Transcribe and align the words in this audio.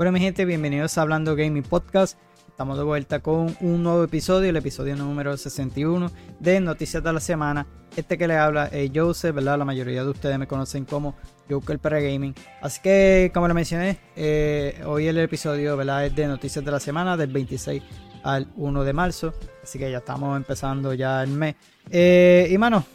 Bueno, 0.00 0.12
mi 0.12 0.20
gente, 0.20 0.46
bienvenidos 0.46 0.96
a 0.96 1.02
Hablando 1.02 1.36
Gaming 1.36 1.62
Podcast. 1.62 2.18
Estamos 2.48 2.78
de 2.78 2.84
vuelta 2.84 3.20
con 3.20 3.54
un 3.60 3.82
nuevo 3.82 4.02
episodio, 4.02 4.48
el 4.48 4.56
episodio 4.56 4.96
número 4.96 5.36
61 5.36 6.10
de 6.38 6.58
Noticias 6.58 7.04
de 7.04 7.12
la 7.12 7.20
Semana. 7.20 7.66
Este 7.94 8.16
que 8.16 8.26
le 8.26 8.38
habla 8.38 8.68
es 8.68 8.90
Joseph, 8.94 9.34
¿verdad? 9.34 9.58
La 9.58 9.66
mayoría 9.66 10.02
de 10.02 10.08
ustedes 10.08 10.38
me 10.38 10.46
conocen 10.46 10.86
como 10.86 11.16
Joker 11.50 11.78
para 11.78 12.00
Gaming. 12.00 12.34
Así 12.62 12.80
que, 12.80 13.30
como 13.34 13.46
le 13.46 13.52
mencioné, 13.52 13.98
eh, 14.16 14.82
hoy 14.86 15.06
el 15.06 15.18
episodio, 15.18 15.76
¿verdad? 15.76 16.06
Es 16.06 16.16
de 16.16 16.26
Noticias 16.26 16.64
de 16.64 16.70
la 16.70 16.80
Semana, 16.80 17.18
del 17.18 17.30
26 17.30 17.82
al 18.22 18.50
1 18.56 18.84
de 18.84 18.92
marzo. 18.94 19.34
Así 19.62 19.78
que 19.78 19.90
ya 19.90 19.98
estamos 19.98 20.34
empezando 20.34 20.94
ya 20.94 21.22
el 21.22 21.28
mes. 21.28 21.56
Eh, 21.90 22.48
y 22.50 22.56
mano, 22.56 22.86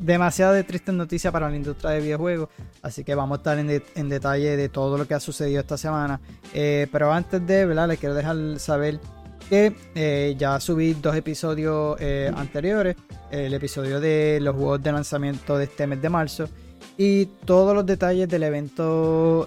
demasiado 0.00 0.52
de 0.52 0.64
triste 0.64 0.92
noticia 0.92 1.30
para 1.30 1.48
la 1.48 1.56
industria 1.56 1.92
de 1.92 2.00
videojuegos. 2.00 2.48
Así 2.82 3.04
que 3.04 3.14
vamos 3.14 3.38
a 3.38 3.40
estar 3.40 3.58
en, 3.58 4.08
detalle 4.08 4.56
de 4.56 4.68
todo 4.68 4.98
lo 4.98 5.06
que 5.06 5.14
ha 5.14 5.20
sucedido 5.20 5.60
esta 5.60 5.76
semana. 5.76 6.20
Eh, 6.52 6.86
pero 6.90 7.12
antes 7.12 7.46
de, 7.46 7.66
¿verdad? 7.66 7.88
Les 7.88 7.98
quiero 7.98 8.14
dejar 8.14 8.58
saber 8.58 9.00
que 9.48 9.74
eh, 9.94 10.34
ya 10.38 10.60
subí 10.60 10.94
dos 10.94 11.14
episodios 11.16 11.96
eh, 12.00 12.30
anteriores. 12.34 12.96
El 13.30 13.54
episodio 13.54 14.00
de 14.00 14.38
los 14.40 14.56
juegos 14.56 14.82
de 14.82 14.92
lanzamiento 14.92 15.56
de 15.56 15.64
este 15.64 15.86
mes 15.86 16.02
de 16.02 16.08
marzo. 16.08 16.48
Y 16.96 17.26
todos 17.44 17.74
los 17.74 17.86
detalles 17.86 18.28
del 18.28 18.42
evento 18.42 19.46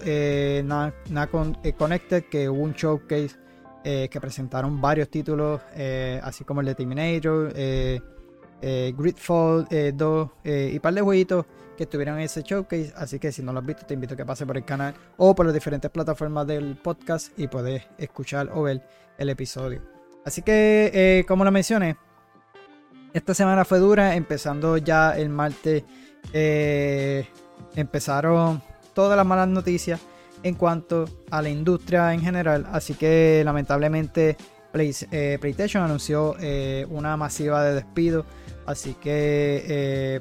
Nacon 1.10 1.56
Connected, 1.78 2.24
que 2.24 2.48
hubo 2.48 2.62
un 2.62 2.72
showcase 2.72 3.36
que 3.84 4.18
presentaron 4.20 4.80
varios 4.80 5.08
títulos, 5.08 5.60
así 6.22 6.42
como 6.42 6.62
el 6.62 6.66
de 6.66 6.74
Terminator 6.74 7.52
eh, 8.66 8.94
Gridfall 8.96 9.66
2 9.68 9.70
eh, 9.70 9.92
eh, 10.42 10.70
y 10.72 10.78
par 10.78 10.94
de 10.94 11.02
jueguitos 11.02 11.44
que 11.76 11.82
estuvieron 11.82 12.16
en 12.16 12.22
ese 12.22 12.42
showcase. 12.42 12.94
Así 12.96 13.18
que 13.18 13.30
si 13.30 13.42
no 13.42 13.52
lo 13.52 13.58
has 13.60 13.66
visto, 13.66 13.84
te 13.84 13.92
invito 13.92 14.14
a 14.14 14.16
que 14.16 14.24
pases 14.24 14.46
por 14.46 14.56
el 14.56 14.64
canal 14.64 14.94
o 15.18 15.34
por 15.34 15.44
las 15.44 15.54
diferentes 15.54 15.90
plataformas 15.90 16.46
del 16.46 16.74
podcast 16.76 17.38
y 17.38 17.46
puedes 17.46 17.82
escuchar 17.98 18.48
o 18.54 18.62
ver 18.62 18.82
el 19.18 19.28
episodio. 19.28 19.82
Así 20.24 20.40
que, 20.40 21.26
como 21.28 21.44
lo 21.44 21.50
mencioné, 21.50 21.98
esta 23.12 23.34
semana 23.34 23.66
fue 23.66 23.80
dura, 23.80 24.14
empezando 24.16 24.78
ya 24.78 25.10
el 25.10 25.28
martes. 25.28 25.84
empezaron 27.76 28.62
todas 28.94 29.14
las 29.18 29.26
malas 29.26 29.48
noticias 29.48 30.00
en 30.42 30.54
cuanto 30.54 31.04
a 31.30 31.42
la 31.42 31.50
industria 31.50 32.14
en 32.14 32.22
general. 32.22 32.66
Así 32.72 32.94
que 32.94 33.42
lamentablemente 33.44 34.38
PlayStation 34.72 35.82
anunció 35.82 36.34
una 36.88 37.18
masiva 37.18 37.62
de 37.62 37.74
despidos 37.74 38.24
Así 38.66 38.94
que 38.94 39.64
eh, 39.66 40.20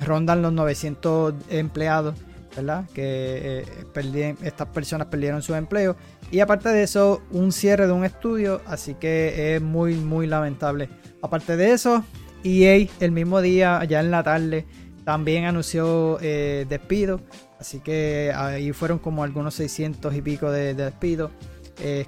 rondan 0.00 0.42
los 0.42 0.52
900 0.52 1.34
empleados, 1.50 2.14
¿verdad? 2.54 2.84
Que 2.94 3.64
eh, 3.94 4.34
estas 4.42 4.68
personas 4.68 5.08
perdieron 5.08 5.42
su 5.42 5.54
empleo. 5.54 5.96
Y 6.30 6.40
aparte 6.40 6.68
de 6.68 6.82
eso, 6.82 7.22
un 7.30 7.52
cierre 7.52 7.86
de 7.86 7.92
un 7.92 8.04
estudio. 8.04 8.60
Así 8.66 8.94
que 8.94 9.56
es 9.56 9.62
muy, 9.62 9.94
muy 9.94 10.26
lamentable. 10.26 10.88
Aparte 11.22 11.56
de 11.56 11.72
eso, 11.72 12.04
EA 12.44 12.86
el 13.00 13.12
mismo 13.12 13.40
día, 13.40 13.82
ya 13.84 14.00
en 14.00 14.10
la 14.10 14.22
tarde, 14.22 14.66
también 15.04 15.46
anunció 15.46 16.18
eh, 16.20 16.66
despido. 16.68 17.20
Así 17.58 17.80
que 17.80 18.32
ahí 18.36 18.72
fueron 18.72 18.98
como 18.98 19.24
algunos 19.24 19.54
600 19.54 20.14
y 20.14 20.22
pico 20.22 20.50
de, 20.50 20.74
despidos. 20.74 21.30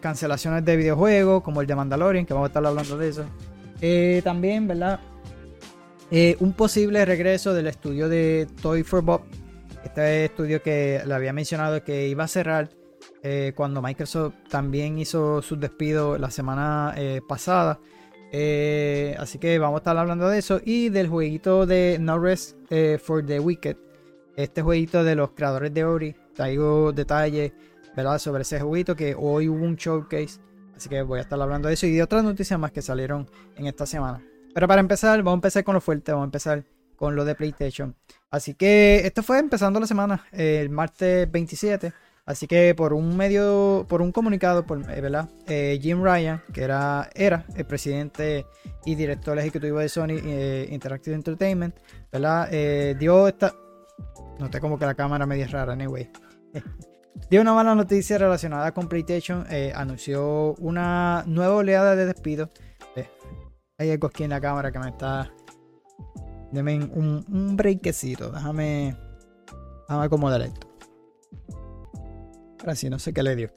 cancelaciones 0.00 0.64
de 0.64 0.76
videojuegos, 0.76 1.42
como 1.42 1.60
el 1.60 1.66
de 1.66 1.74
Mandalorian, 1.74 2.26
que 2.26 2.34
vamos 2.34 2.48
a 2.48 2.50
estar 2.50 2.64
hablando 2.64 2.98
de 2.98 3.08
eso. 3.08 3.24
también, 4.22 4.68
¿verdad? 4.68 5.00
Eh, 6.12 6.36
un 6.40 6.54
posible 6.54 7.04
regreso 7.04 7.54
del 7.54 7.68
estudio 7.68 8.08
de 8.08 8.48
Toy 8.60 8.82
for 8.82 9.02
Bob. 9.02 9.22
Este 9.84 10.24
estudio 10.24 10.60
que 10.60 11.00
le 11.06 11.14
había 11.14 11.32
mencionado 11.32 11.84
que 11.84 12.08
iba 12.08 12.24
a 12.24 12.28
cerrar 12.28 12.68
eh, 13.22 13.52
cuando 13.54 13.80
Microsoft 13.80 14.34
también 14.48 14.98
hizo 14.98 15.40
su 15.40 15.56
despido 15.56 16.18
la 16.18 16.32
semana 16.32 16.94
eh, 16.96 17.20
pasada. 17.26 17.78
así 19.18 19.38
que 19.38 19.58
vamos 19.60 19.78
a 19.78 19.82
estar 19.82 19.96
hablando 19.96 20.28
de 20.28 20.38
eso 20.38 20.60
y 20.64 20.88
del 20.88 21.06
jueguito 21.06 21.64
de 21.64 21.98
No 22.00 22.18
Rest 22.18 22.56
for 23.00 23.24
the 23.24 23.38
Wicked. 23.38 23.76
Este 24.34 24.62
jueguito 24.62 25.04
de 25.04 25.14
los 25.14 25.30
creadores 25.30 25.72
de 25.72 25.84
Ori. 25.84 26.16
Traigo 26.34 26.90
detalles 26.92 27.52
¿verdad? 27.96 28.18
sobre 28.18 28.42
ese 28.42 28.58
jueguito 28.58 28.96
que 28.96 29.14
hoy 29.16 29.48
hubo 29.48 29.64
un 29.64 29.76
showcase. 29.76 30.40
Así 30.74 30.88
que 30.88 31.02
voy 31.02 31.20
a 31.20 31.22
estar 31.22 31.40
hablando 31.40 31.68
de 31.68 31.74
eso 31.74 31.86
y 31.86 31.92
de 31.92 32.02
otras 32.02 32.24
noticias 32.24 32.58
más 32.58 32.72
que 32.72 32.82
salieron 32.82 33.30
en 33.56 33.66
esta 33.68 33.86
semana. 33.86 34.24
Pero 34.54 34.66
para 34.68 34.80
empezar, 34.80 35.18
vamos 35.18 35.34
a 35.34 35.40
empezar 35.40 35.64
con 35.64 35.74
lo 35.74 35.80
fuerte, 35.80 36.12
vamos 36.12 36.24
a 36.24 36.26
empezar 36.26 36.64
con 36.96 37.16
lo 37.16 37.24
de 37.24 37.34
PlayStation. 37.34 37.94
Así 38.30 38.54
que 38.54 39.06
esto 39.06 39.22
fue 39.22 39.38
empezando 39.38 39.80
la 39.80 39.86
semana, 39.86 40.26
el 40.32 40.70
martes 40.70 41.30
27. 41.30 41.92
Así 42.26 42.46
que 42.46 42.74
por 42.76 42.92
un 42.92 43.16
medio, 43.16 43.86
por 43.88 44.02
un 44.02 44.12
comunicado, 44.12 44.64
por, 44.64 44.78
eh, 44.90 45.00
¿verdad? 45.00 45.28
Eh, 45.48 45.78
Jim 45.82 46.02
Ryan, 46.02 46.42
que 46.52 46.62
era, 46.62 47.10
era 47.14 47.44
el 47.56 47.64
presidente 47.64 48.46
y 48.84 48.94
director 48.94 49.38
ejecutivo 49.38 49.78
de 49.78 49.88
Sony 49.88 50.20
eh, 50.22 50.68
Interactive 50.70 51.16
Entertainment, 51.16 51.74
¿verdad? 52.12 52.48
dio 52.98 53.26
esta. 53.26 53.54
Noté 54.38 54.60
como 54.60 54.78
que 54.78 54.86
la 54.86 54.94
cámara 54.94 55.26
media 55.26 55.46
rara, 55.48 55.72
anyway. 55.72 56.10
dio 57.30 57.40
una 57.40 57.54
mala 57.54 57.74
noticia 57.74 58.18
relacionada 58.18 58.72
con 58.72 58.88
PlayStation. 58.88 59.46
anunció 59.74 60.54
una 60.58 61.24
nueva 61.26 61.56
oleada 61.56 61.96
de 61.96 62.06
despidos 62.06 62.50
hay 63.80 63.90
algo 63.90 64.08
aquí 64.08 64.24
en 64.24 64.30
la 64.30 64.40
cámara 64.42 64.70
que 64.70 64.78
me 64.78 64.90
está. 64.90 65.32
Deme 66.52 66.74
un, 66.76 67.24
un 67.26 67.56
breakcito. 67.56 68.30
Déjame. 68.30 68.94
Déjame 69.88 70.04
acomodar 70.04 70.42
esto. 70.42 70.68
Ahora 72.60 72.74
sí, 72.74 72.90
no 72.90 72.98
sé 72.98 73.14
qué 73.14 73.22
le 73.22 73.36
dio. 73.36 73.50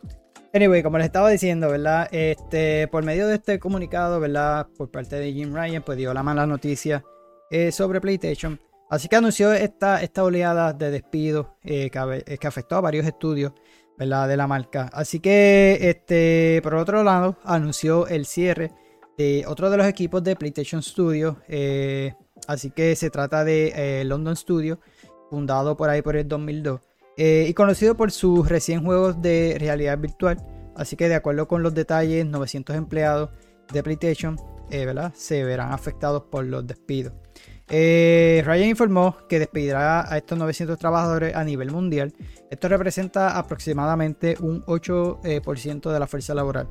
Anyway, 0.54 0.82
como 0.82 0.98
les 0.98 1.08
estaba 1.08 1.30
diciendo, 1.30 1.70
¿verdad? 1.70 2.08
Este, 2.12 2.88
por 2.88 3.04
medio 3.04 3.28
de 3.28 3.36
este 3.36 3.60
comunicado, 3.60 4.22
¿verdad? 4.22 4.68
Por 4.78 4.90
parte 4.90 5.18
de 5.18 5.34
Jim 5.34 5.54
Ryan, 5.54 5.84
pues 5.84 5.98
dio 5.98 6.14
la 6.14 6.24
mala 6.24 6.48
noticia 6.48 7.04
eh, 7.52 7.74
sobre 7.74 8.00
PlayStation. 8.00 8.58
Así 8.90 9.10
que 9.10 9.18
anunció 9.18 9.52
esta, 9.52 10.02
esta 10.02 10.24
oleada 10.24 10.72
de 10.72 10.90
despidos 10.90 11.48
eh, 11.64 11.90
que, 11.90 12.24
eh, 12.26 12.38
que, 12.38 12.48
afectó 12.48 12.78
a 12.78 12.82
varios 12.82 13.06
estudios, 13.06 13.52
¿verdad? 13.98 14.30
De 14.30 14.38
la 14.38 14.48
marca. 14.48 14.90
Así 14.94 15.20
que, 15.20 15.80
este, 15.82 16.62
por 16.64 16.76
otro 16.76 17.04
lado, 17.04 17.36
anunció 17.44 18.08
el 18.08 18.26
cierre 18.26 18.72
otro 19.46 19.70
de 19.70 19.78
los 19.78 19.88
equipos 19.88 20.24
de 20.24 20.36
PlayStation 20.36 20.82
Studio. 20.82 21.38
Eh, 21.48 22.14
así 22.48 22.72
que 22.72 22.96
se 22.96 23.10
trata 23.10 23.44
de 23.44 23.74
eh, 23.76 24.04
London 24.06 24.36
Studio, 24.36 24.80
fundado 25.30 25.78
por 25.78 25.90
ahí 25.90 26.02
por 26.02 26.16
el 26.16 26.28
2002 26.28 26.82
eh, 27.18 27.46
y 27.48 27.54
conocido 27.54 27.96
por 27.96 28.12
sus 28.12 28.48
recién 28.50 28.84
juegos 28.84 29.22
de 29.22 29.58
realidad 29.60 29.98
virtual. 29.98 30.38
Así 30.76 30.96
que 30.96 31.08
de 31.08 31.16
acuerdo 31.16 31.48
con 31.48 31.62
los 31.62 31.74
detalles, 31.74 32.26
900 32.26 32.76
empleados 32.76 33.30
de 33.72 33.84
PlayStation 33.84 34.38
se 35.14 35.44
verán 35.44 35.72
afectados 35.72 36.24
por 36.32 36.46
los 36.46 36.66
despidos. 36.66 37.14
Ryan 37.70 38.70
informó 38.70 39.18
que 39.30 39.38
despedirá 39.38 40.12
a 40.12 40.18
estos 40.18 40.36
900 40.38 40.80
trabajadores 40.80 41.36
a 41.36 41.44
nivel 41.44 41.70
mundial. 41.72 42.12
Esto 42.50 42.68
representa 42.70 43.38
aproximadamente 43.38 44.36
un 44.40 44.64
8% 44.66 45.92
de 45.92 46.00
la 46.00 46.08
fuerza 46.08 46.34
laboral. 46.34 46.68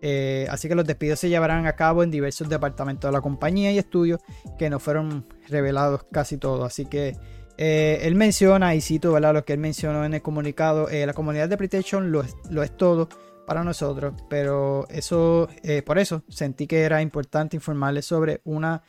Eh, 0.00 0.46
así 0.50 0.68
que 0.68 0.74
los 0.74 0.86
despidos 0.86 1.18
se 1.18 1.28
llevarán 1.28 1.66
a 1.66 1.72
cabo 1.74 2.02
en 2.02 2.10
diversos 2.10 2.48
departamentos 2.48 3.08
de 3.08 3.12
la 3.12 3.20
compañía 3.20 3.72
y 3.72 3.78
estudios 3.78 4.20
que 4.58 4.70
no 4.70 4.78
fueron 4.78 5.26
revelados 5.48 6.04
casi 6.12 6.38
todos. 6.38 6.64
Así 6.64 6.86
que 6.86 7.16
eh, 7.56 8.00
él 8.02 8.14
menciona, 8.14 8.74
y 8.74 8.80
cito 8.80 9.12
¿verdad? 9.12 9.34
lo 9.34 9.44
que 9.44 9.54
él 9.54 9.58
mencionó 9.58 10.04
en 10.04 10.14
el 10.14 10.22
comunicado, 10.22 10.88
eh, 10.88 11.06
la 11.06 11.14
comunidad 11.14 11.48
de 11.48 11.56
PlayStation 11.56 12.12
lo 12.12 12.22
es, 12.22 12.36
lo 12.50 12.62
es, 12.62 12.76
todo 12.76 13.08
para 13.46 13.64
nosotros, 13.64 14.12
pero 14.28 14.86
eso, 14.90 15.48
por 15.86 15.98
eso 15.98 16.22
sentí 16.28 16.66
que 16.66 16.82
era 16.82 17.00
importante 17.00 17.56
informarles 17.56 18.04
sobre 18.04 18.42
una, 18.44 18.82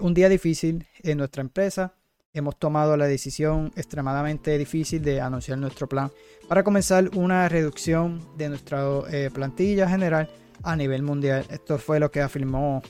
un 0.00 0.14
día 0.14 0.28
difícil 0.28 0.84
en 1.04 1.18
nuestra 1.18 1.42
empresa. 1.42 1.94
Hemos 2.32 2.58
tomado 2.58 2.96
la 2.96 3.06
decisión 3.06 3.70
extremadamente 3.76 4.58
difícil 4.58 5.00
de 5.00 5.20
anunciar 5.20 5.58
nuestro 5.58 5.88
plan 5.88 6.10
para 6.48 6.64
comenzar 6.64 7.08
una 7.14 7.48
reducción 7.48 8.20
de 8.36 8.48
nuestra 8.48 8.84
plantilla 9.32 9.88
general 9.88 10.28
a 10.62 10.76
nivel 10.76 11.02
mundial. 11.02 11.44
Esto 11.50 11.78
fue 11.78 12.00
lo 12.00 12.10
que 12.10 12.20
afirmó 12.20 12.82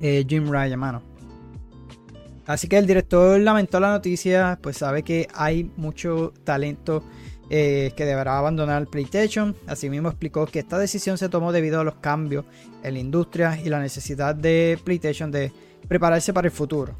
eh, 0.00 0.24
Jim 0.28 0.50
Ryan, 0.50 0.78
mano. 0.78 1.02
Así 2.46 2.66
que 2.66 2.78
el 2.78 2.86
director 2.86 3.38
lamentó 3.38 3.78
la 3.78 3.90
noticia, 3.90 4.58
pues 4.60 4.78
sabe 4.78 5.02
que 5.02 5.28
hay 5.34 5.70
mucho 5.76 6.32
talento 6.42 7.04
eh, 7.48 7.92
que 7.96 8.04
deberá 8.04 8.38
abandonar 8.38 8.86
PlayStation. 8.86 9.54
Asimismo 9.66 10.08
explicó 10.08 10.46
que 10.46 10.58
esta 10.58 10.78
decisión 10.78 11.18
se 11.18 11.28
tomó 11.28 11.52
debido 11.52 11.80
a 11.80 11.84
los 11.84 11.96
cambios 11.96 12.44
en 12.82 12.94
la 12.94 13.00
industria 13.00 13.60
y 13.62 13.68
la 13.68 13.80
necesidad 13.80 14.34
de 14.34 14.78
PlayStation 14.84 15.30
de 15.30 15.52
prepararse 15.86 16.32
para 16.32 16.48
el 16.48 16.52
futuro. 16.52 16.96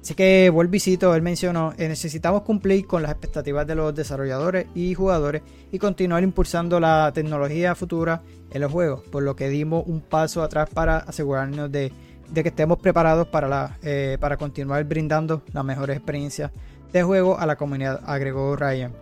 Así 0.00 0.14
que 0.14 0.48
vuelvo 0.48 0.70
visito, 0.70 1.14
él 1.14 1.20
mencionó, 1.20 1.74
eh, 1.76 1.86
necesitamos 1.86 2.42
cumplir 2.42 2.86
con 2.86 3.02
las 3.02 3.10
expectativas 3.10 3.66
de 3.66 3.74
los 3.74 3.94
desarrolladores 3.94 4.66
y 4.74 4.94
jugadores 4.94 5.42
y 5.70 5.78
continuar 5.78 6.22
impulsando 6.22 6.80
la 6.80 7.10
tecnología 7.14 7.74
futura 7.74 8.22
en 8.50 8.62
los 8.62 8.72
juegos, 8.72 9.02
por 9.10 9.22
lo 9.22 9.36
que 9.36 9.50
dimos 9.50 9.84
un 9.86 10.00
paso 10.00 10.42
atrás 10.42 10.70
para 10.72 10.98
asegurarnos 10.98 11.70
de, 11.70 11.92
que 12.32 12.48
estemos 12.48 12.78
preparados 12.78 13.28
para, 13.28 13.76
eh, 13.82 14.16
para 14.18 14.38
continuar 14.38 14.82
brindando 14.84 15.42
las 15.52 15.64
mejores 15.64 15.98
experiencias 15.98 16.50
de 16.92 17.02
juego 17.02 17.38
a 17.38 17.44
la 17.44 17.56
comunidad, 17.56 18.00
agregó 18.06 18.56
Ryan. 18.56 18.92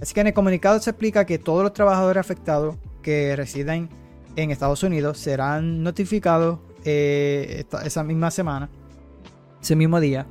Así 0.00 0.12
que 0.12 0.20
en 0.20 0.28
el 0.28 0.34
comunicado 0.34 0.80
se 0.80 0.90
explica 0.90 1.24
que 1.24 1.38
todos 1.38 1.62
los 1.62 1.72
trabajadores 1.72 2.20
afectados 2.20 2.76
que 3.02 3.36
residen 3.36 3.88
en 4.34 4.50
Estados 4.50 4.82
Unidos 4.82 5.18
serán 5.18 5.82
notificados 5.84 6.58
eh, 6.84 7.64
esa 7.84 8.02
misma 8.02 8.30
semana, 8.30 8.68
ese 9.60 9.74
mismo 9.74 10.00
día, 10.00 10.26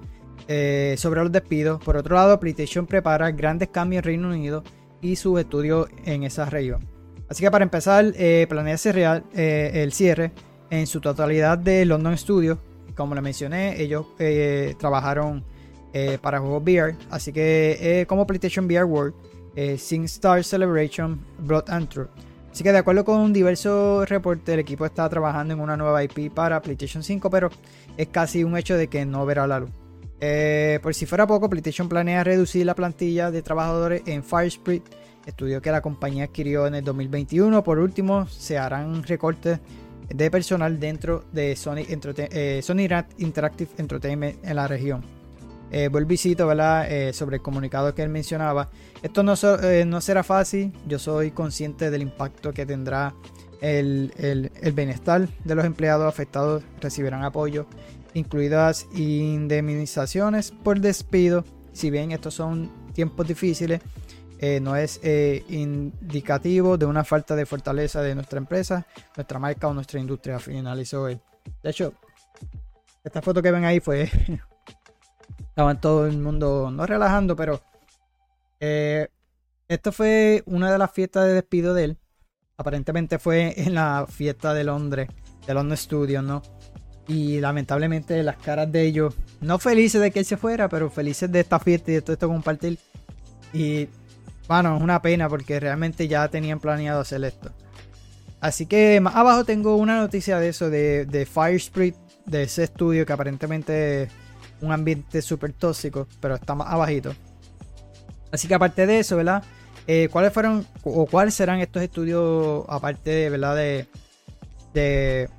eh, 0.47 0.95
sobre 0.97 1.21
los 1.21 1.31
despidos. 1.31 1.83
Por 1.83 1.97
otro 1.97 2.15
lado, 2.15 2.39
PlayStation 2.39 2.85
prepara 2.85 3.31
grandes 3.31 3.69
cambios 3.69 4.01
en 4.01 4.03
Reino 4.05 4.27
Unido 4.29 4.63
y 5.01 5.15
sus 5.15 5.39
estudios 5.39 5.87
en 6.05 6.23
esa 6.23 6.45
región. 6.45 6.87
Así 7.29 7.43
que 7.43 7.51
para 7.51 7.63
empezar, 7.63 8.13
eh, 8.15 8.45
planea 8.49 8.77
cerrar 8.77 9.23
el 9.33 9.91
cierre 9.91 10.31
en 10.69 10.87
su 10.87 11.01
totalidad 11.01 11.57
de 11.57 11.85
London 11.85 12.17
Studios. 12.17 12.57
Como 12.95 13.13
le 13.13 13.21
mencioné, 13.21 13.81
ellos 13.81 14.07
trabajaron 14.79 15.43
para 16.21 16.39
juegos 16.39 16.63
VR. 16.63 16.95
Así 17.09 17.33
que 17.33 18.05
como 18.07 18.25
PlayStation 18.25 18.65
VR 18.65 18.85
World, 18.85 19.13
Sing 19.77 20.05
Star 20.05 20.43
Celebration, 20.43 21.19
Blood 21.39 21.69
and 21.69 21.89
Truth. 21.89 22.09
Así 22.57 22.63
que 22.63 22.71
de 22.71 22.79
acuerdo 22.79 23.05
con 23.05 23.33
diversos 23.33 24.09
reportes, 24.09 24.51
el 24.51 24.59
equipo 24.61 24.83
está 24.83 25.07
trabajando 25.07 25.53
en 25.53 25.59
una 25.59 25.77
nueva 25.77 26.03
IP 26.03 26.33
para 26.33 26.59
PlayStation 26.59 27.03
5, 27.03 27.29
pero 27.29 27.51
es 27.97 28.07
casi 28.07 28.43
un 28.43 28.57
hecho 28.57 28.75
de 28.75 28.87
que 28.87 29.05
no 29.05 29.27
verá 29.27 29.45
la 29.45 29.59
luz. 29.59 29.69
Eh, 30.19 30.79
por 30.81 30.93
si 30.93 31.05
fuera 31.05 31.27
poco, 31.27 31.49
PlayStation 31.49 31.87
planea 31.87 32.23
reducir 32.23 32.65
la 32.65 32.75
plantilla 32.75 33.31
de 33.31 33.41
trabajadores 33.41 34.01
en 34.05 34.23
Firesprit, 34.23 34.83
estudio 35.25 35.61
que 35.61 35.71
la 35.71 35.81
compañía 35.81 36.25
adquirió 36.25 36.67
en 36.67 36.75
el 36.75 36.83
2021. 36.83 37.63
Por 37.63 37.79
último, 37.79 38.27
se 38.27 38.57
harán 38.57 39.03
recortes 39.03 39.59
de 40.09 40.31
personal 40.31 40.79
dentro 40.79 41.25
de 41.31 41.55
Sony, 41.55 41.85
eh, 41.87 42.61
Sony 42.63 42.87
Interactive 43.17 43.71
Entertainment 43.77 44.43
en 44.43 44.55
la 44.55 44.67
región. 44.67 45.17
Eh, 45.69 45.89
¿verdad? 45.89 46.91
Eh, 46.91 47.13
sobre 47.13 47.37
el 47.37 47.41
comunicado 47.41 47.93
que 47.93 48.01
él 48.01 48.09
mencionaba. 48.09 48.69
Esto 49.03 49.23
no, 49.23 49.33
eh, 49.33 50.01
será 50.01 50.23
fácil, 50.23 50.71
yo 50.87 50.97
soy 50.97 51.31
consciente 51.31 51.91
del 51.91 52.01
impacto 52.01 52.53
que 52.53 52.65
tendrá 52.65 53.13
el, 53.59 54.51
bienestar 54.73 55.27
de 55.43 55.55
los 55.55 55.65
empleados 55.65 56.07
afectados, 56.07 56.63
recibirán 56.79 57.23
apoyo, 57.23 57.65
incluidas 58.17 58.87
indemnizaciones 58.93 60.51
por 60.51 60.79
despido. 60.79 61.45
Si 61.71 61.89
bien 61.89 62.11
estos 62.11 62.33
son 62.33 62.71
tiempos 62.93 63.27
difíciles, 63.27 63.81
eh, 64.39 64.59
no 64.59 64.75
es 64.75 64.99
indicativo 65.03 66.77
de 66.77 66.85
una 66.85 67.03
falta 67.03 67.35
de 67.35 67.45
fortaleza 67.45 68.01
de 68.01 68.15
nuestra 68.15 68.37
empresa, 68.37 68.85
nuestra 69.15 69.39
marca 69.39 69.67
o 69.67 69.73
nuestra 69.73 69.99
industria, 69.99 70.39
finalizó 70.39 71.07
él. 71.07 71.19
De 71.63 71.69
hecho, 71.69 71.93
esta 73.03 73.21
foto 73.21 73.41
que 73.41 73.51
ven 73.51 73.63
ahí 73.65 73.79
fue 73.79 74.09
Estaban 75.57 75.81
todo 75.81 76.05
el 76.05 76.19
mundo, 76.19 76.69
no 76.69 76.85
relajando, 76.85 77.35
pero 77.35 77.59
eh, 78.59 79.07
esto 79.67 79.91
fue 79.91 80.43
una 80.45 80.71
de 80.71 80.77
las 80.77 80.91
fiestas 80.91 81.25
de 81.25 81.33
despido 81.33 81.73
de 81.73 81.83
él. 81.85 81.97
Aparentemente 82.57 83.17
fue 83.17 83.59
en 83.59 83.73
la 83.73 84.05
fiesta 84.07 84.53
de 84.53 84.63
Londres, 84.63 85.09
de 85.47 85.53
London 85.55 85.75
Studios, 85.75 86.23
¿no? 86.23 86.43
Y 87.07 87.39
lamentablemente 87.39 88.21
las 88.23 88.37
caras 88.37 88.71
de 88.71 88.83
ellos, 88.83 89.13
no 89.39 89.59
felices 89.59 90.01
de 90.01 90.11
que 90.11 90.19
él 90.19 90.25
se 90.25 90.37
fuera, 90.37 90.67
pero 90.67 90.89
felices 90.89 91.31
de 91.31 91.39
esta 91.39 91.59
fiesta 91.59 91.91
y 91.91 91.95
de 91.95 92.01
todo 92.01 92.13
esto 92.13 92.27
compartir. 92.27 92.77
Y 93.53 93.87
bueno, 94.47 94.75
es 94.75 94.83
una 94.83 95.01
pena 95.01 95.29
porque 95.29 95.59
realmente 95.59 96.07
ya 96.07 96.27
tenían 96.27 96.59
planeado 96.59 97.01
hacer 97.01 97.23
esto. 97.23 97.51
Así 98.39 98.65
que 98.65 98.99
más 98.99 99.15
abajo 99.15 99.45
tengo 99.45 99.75
una 99.77 99.99
noticia 99.99 100.39
de 100.39 100.49
eso, 100.49 100.69
de, 100.69 101.05
de 101.05 101.25
Fire 101.25 101.55
Spirit, 101.55 101.95
de 102.25 102.43
ese 102.43 102.65
estudio 102.65 103.05
que 103.05 103.13
aparentemente 103.13 104.09
un 104.61 104.71
ambiente 104.71 105.21
súper 105.21 105.53
tóxico, 105.53 106.07
pero 106.19 106.35
está 106.35 106.55
más 106.55 106.67
abajito. 106.69 107.13
Así 108.31 108.47
que 108.47 108.55
aparte 108.55 108.85
de 108.85 108.99
eso, 108.99 109.15
¿verdad? 109.15 109.43
Eh, 109.87 110.09
¿Cuáles 110.11 110.33
fueron 110.33 110.65
o 110.83 111.05
cuáles 111.05 111.33
serán 111.33 111.59
estos 111.59 111.81
estudios 111.81 112.65
aparte 112.67 113.29
¿verdad? 113.29 113.55
De, 113.55 113.87
de, 114.73 115.29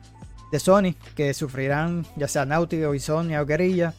Sony 0.56 0.94
que 1.14 1.34
sufrirán 1.34 2.06
ya 2.16 2.28
sea 2.28 2.44
Naughty 2.44 2.82
o 2.84 2.98
Sony 2.98 3.36
o 3.40 3.44
Guerrilla, 3.44 3.94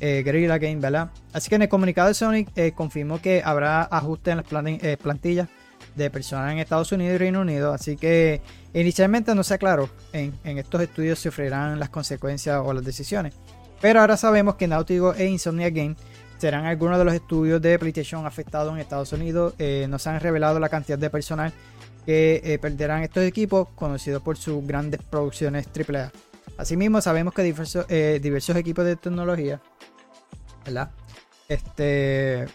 eh, 0.00 0.22
Guerrilla 0.24 0.58
Game, 0.58 0.76
¿verdad? 0.76 1.10
Así 1.32 1.48
que 1.48 1.56
en 1.56 1.62
el 1.62 1.68
comunicado 1.68 2.08
de 2.08 2.14
Sony 2.14 2.46
eh, 2.56 2.72
confirmó 2.74 3.20
que 3.20 3.42
habrá 3.44 3.82
ajustes 3.82 4.32
en 4.32 4.38
las 4.38 4.96
plantillas 4.98 5.48
de 5.94 6.10
personal 6.10 6.52
en 6.52 6.58
Estados 6.58 6.90
Unidos 6.92 7.14
y 7.14 7.18
Reino 7.18 7.40
Unido. 7.40 7.72
Así 7.72 7.96
que 7.96 8.40
inicialmente 8.74 9.34
no 9.34 9.44
se 9.44 9.54
aclaró 9.54 9.88
en, 10.12 10.34
estos 10.44 10.80
estudios 10.80 11.18
sufrirán 11.18 11.78
las 11.78 11.90
consecuencias 11.90 12.60
o 12.64 12.72
las 12.72 12.84
decisiones. 12.84 13.34
Pero 13.80 14.00
ahora 14.00 14.16
sabemos 14.16 14.54
que 14.56 14.68
Naughty 14.68 14.98
e 15.18 15.26
Insomnia 15.26 15.70
Game 15.70 15.96
serán 16.38 16.66
algunos 16.66 16.98
de 16.98 17.04
los 17.04 17.14
estudios 17.14 17.60
de 17.62 17.78
PlayStation 17.78 18.26
afectados 18.26 18.72
en 18.72 18.80
Estados 18.80 19.12
Unidos. 19.12 19.54
Eh, 19.58 19.86
no 19.88 19.98
se 19.98 20.10
han 20.10 20.20
revelado 20.20 20.58
la 20.58 20.68
cantidad 20.68 20.98
de 20.98 21.10
personal 21.10 21.52
que 22.04 22.40
eh, 22.44 22.58
perderán 22.58 23.02
estos 23.02 23.24
equipos, 23.24 23.68
conocidos 23.74 24.22
por 24.22 24.36
sus 24.36 24.66
grandes 24.66 25.00
producciones 25.02 25.68
AAA. 25.68 26.10
Asimismo, 26.56 27.00
sabemos 27.00 27.34
que 27.34 27.42
diversos, 27.42 27.86
eh, 27.88 28.20
diversos 28.22 28.56
equipos 28.56 28.84
de 28.84 28.96
tecnología, 28.96 29.60
¿verdad? 30.64 30.90
Este. 31.48 32.46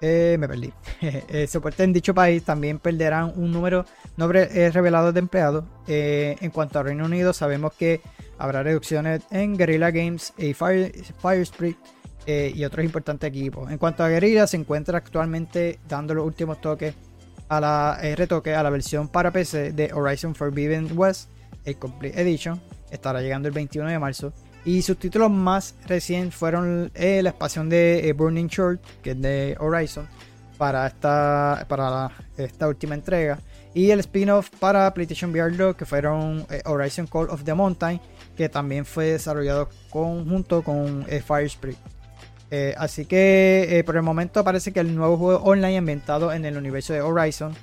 me 0.00 0.48
perdí. 0.48 0.72
soporte 1.48 1.84
en 1.84 1.92
dicho 1.92 2.14
país 2.14 2.44
también 2.44 2.78
perderán 2.78 3.32
un 3.36 3.50
número 3.50 3.84
no 4.16 4.28
revelado 4.28 5.12
de 5.12 5.20
empleados. 5.20 5.64
en 5.86 6.50
cuanto 6.50 6.78
a 6.78 6.82
Reino 6.82 7.04
Unido, 7.04 7.32
sabemos 7.32 7.72
que 7.74 8.00
Habrá 8.38 8.62
reducciones 8.62 9.22
en 9.30 9.56
Guerrilla 9.56 9.90
Games 9.90 10.32
y 10.36 10.54
Fire, 10.54 10.92
Firesprit 11.20 11.76
eh, 12.26 12.52
y 12.54 12.64
otros 12.64 12.84
importantes 12.84 13.28
equipos. 13.28 13.70
En 13.70 13.78
cuanto 13.78 14.02
a 14.02 14.08
Guerrilla, 14.08 14.46
se 14.46 14.56
encuentra 14.56 14.98
actualmente 14.98 15.78
dando 15.88 16.14
los 16.14 16.26
últimos 16.26 16.60
toques 16.60 16.94
a 17.56 17.60
la 17.60 17.98
eh, 18.02 18.16
retoque 18.16 18.54
a 18.54 18.62
la 18.62 18.70
versión 18.70 19.08
para 19.08 19.30
PC 19.30 19.72
de 19.72 19.92
Horizon 19.92 20.34
Forbidden 20.34 20.96
West, 20.96 21.28
el 21.64 21.78
Complete 21.78 22.20
Edition. 22.20 22.60
Estará 22.90 23.20
llegando 23.20 23.48
el 23.48 23.54
21 23.54 23.88
de 23.88 23.98
marzo. 23.98 24.32
Y 24.64 24.82
sus 24.82 24.98
títulos 24.98 25.30
más 25.30 25.74
recientes 25.86 26.34
fueron 26.34 26.90
eh, 26.94 27.22
la 27.22 27.30
expansión 27.30 27.68
de 27.68 28.14
Burning 28.16 28.46
Short, 28.46 28.80
que 29.02 29.10
es 29.10 29.20
de 29.20 29.56
Horizon, 29.60 30.08
para 30.56 30.86
esta, 30.86 31.66
para 31.68 32.10
esta 32.36 32.68
última 32.68 32.94
entrega. 32.94 33.38
Y 33.74 33.90
el 33.90 34.00
spin-off 34.00 34.50
para 34.58 34.94
PlayStation 34.94 35.32
VR 35.32 35.54
2, 35.54 35.76
que 35.76 35.84
fueron 35.84 36.46
Horizon 36.64 37.06
Call 37.06 37.28
of 37.28 37.44
the 37.44 37.52
Mountain 37.52 38.00
que 38.36 38.48
también 38.48 38.84
fue 38.84 39.06
desarrollado 39.06 39.68
conjunto 39.90 40.62
con 40.62 41.06
eh, 41.08 41.20
Fire 41.20 41.50
eh, 42.50 42.74
así 42.76 43.06
que 43.06 43.78
eh, 43.78 43.84
por 43.84 43.96
el 43.96 44.02
momento 44.02 44.44
parece 44.44 44.72
que 44.72 44.80
el 44.80 44.94
nuevo 44.94 45.16
juego 45.16 45.42
online 45.44 45.76
inventado 45.76 46.32
en 46.32 46.44
el 46.44 46.56
universo 46.56 46.92
de 46.92 47.00
Horizon 47.00 47.54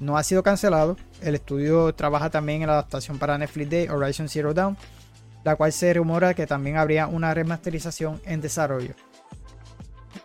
no 0.00 0.16
ha 0.16 0.22
sido 0.22 0.42
cancelado. 0.42 0.96
El 1.20 1.34
estudio 1.34 1.94
trabaja 1.94 2.30
también 2.30 2.62
en 2.62 2.68
la 2.68 2.74
adaptación 2.74 3.18
para 3.18 3.36
Netflix 3.36 3.70
de 3.70 3.90
Horizon 3.90 4.28
Zero 4.28 4.54
Dawn, 4.54 4.76
la 5.44 5.56
cual 5.56 5.72
se 5.72 5.92
rumora 5.92 6.34
que 6.34 6.46
también 6.46 6.76
habría 6.76 7.06
una 7.06 7.34
remasterización 7.34 8.20
en 8.24 8.40
desarrollo. 8.40 8.94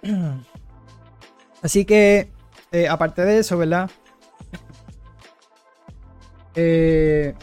Así 1.62 1.86
que, 1.86 2.29
aparte 2.89 3.24
de 3.24 3.39
eso, 3.39 3.58
¿verdad? 3.58 3.89
Eh, 6.55 7.34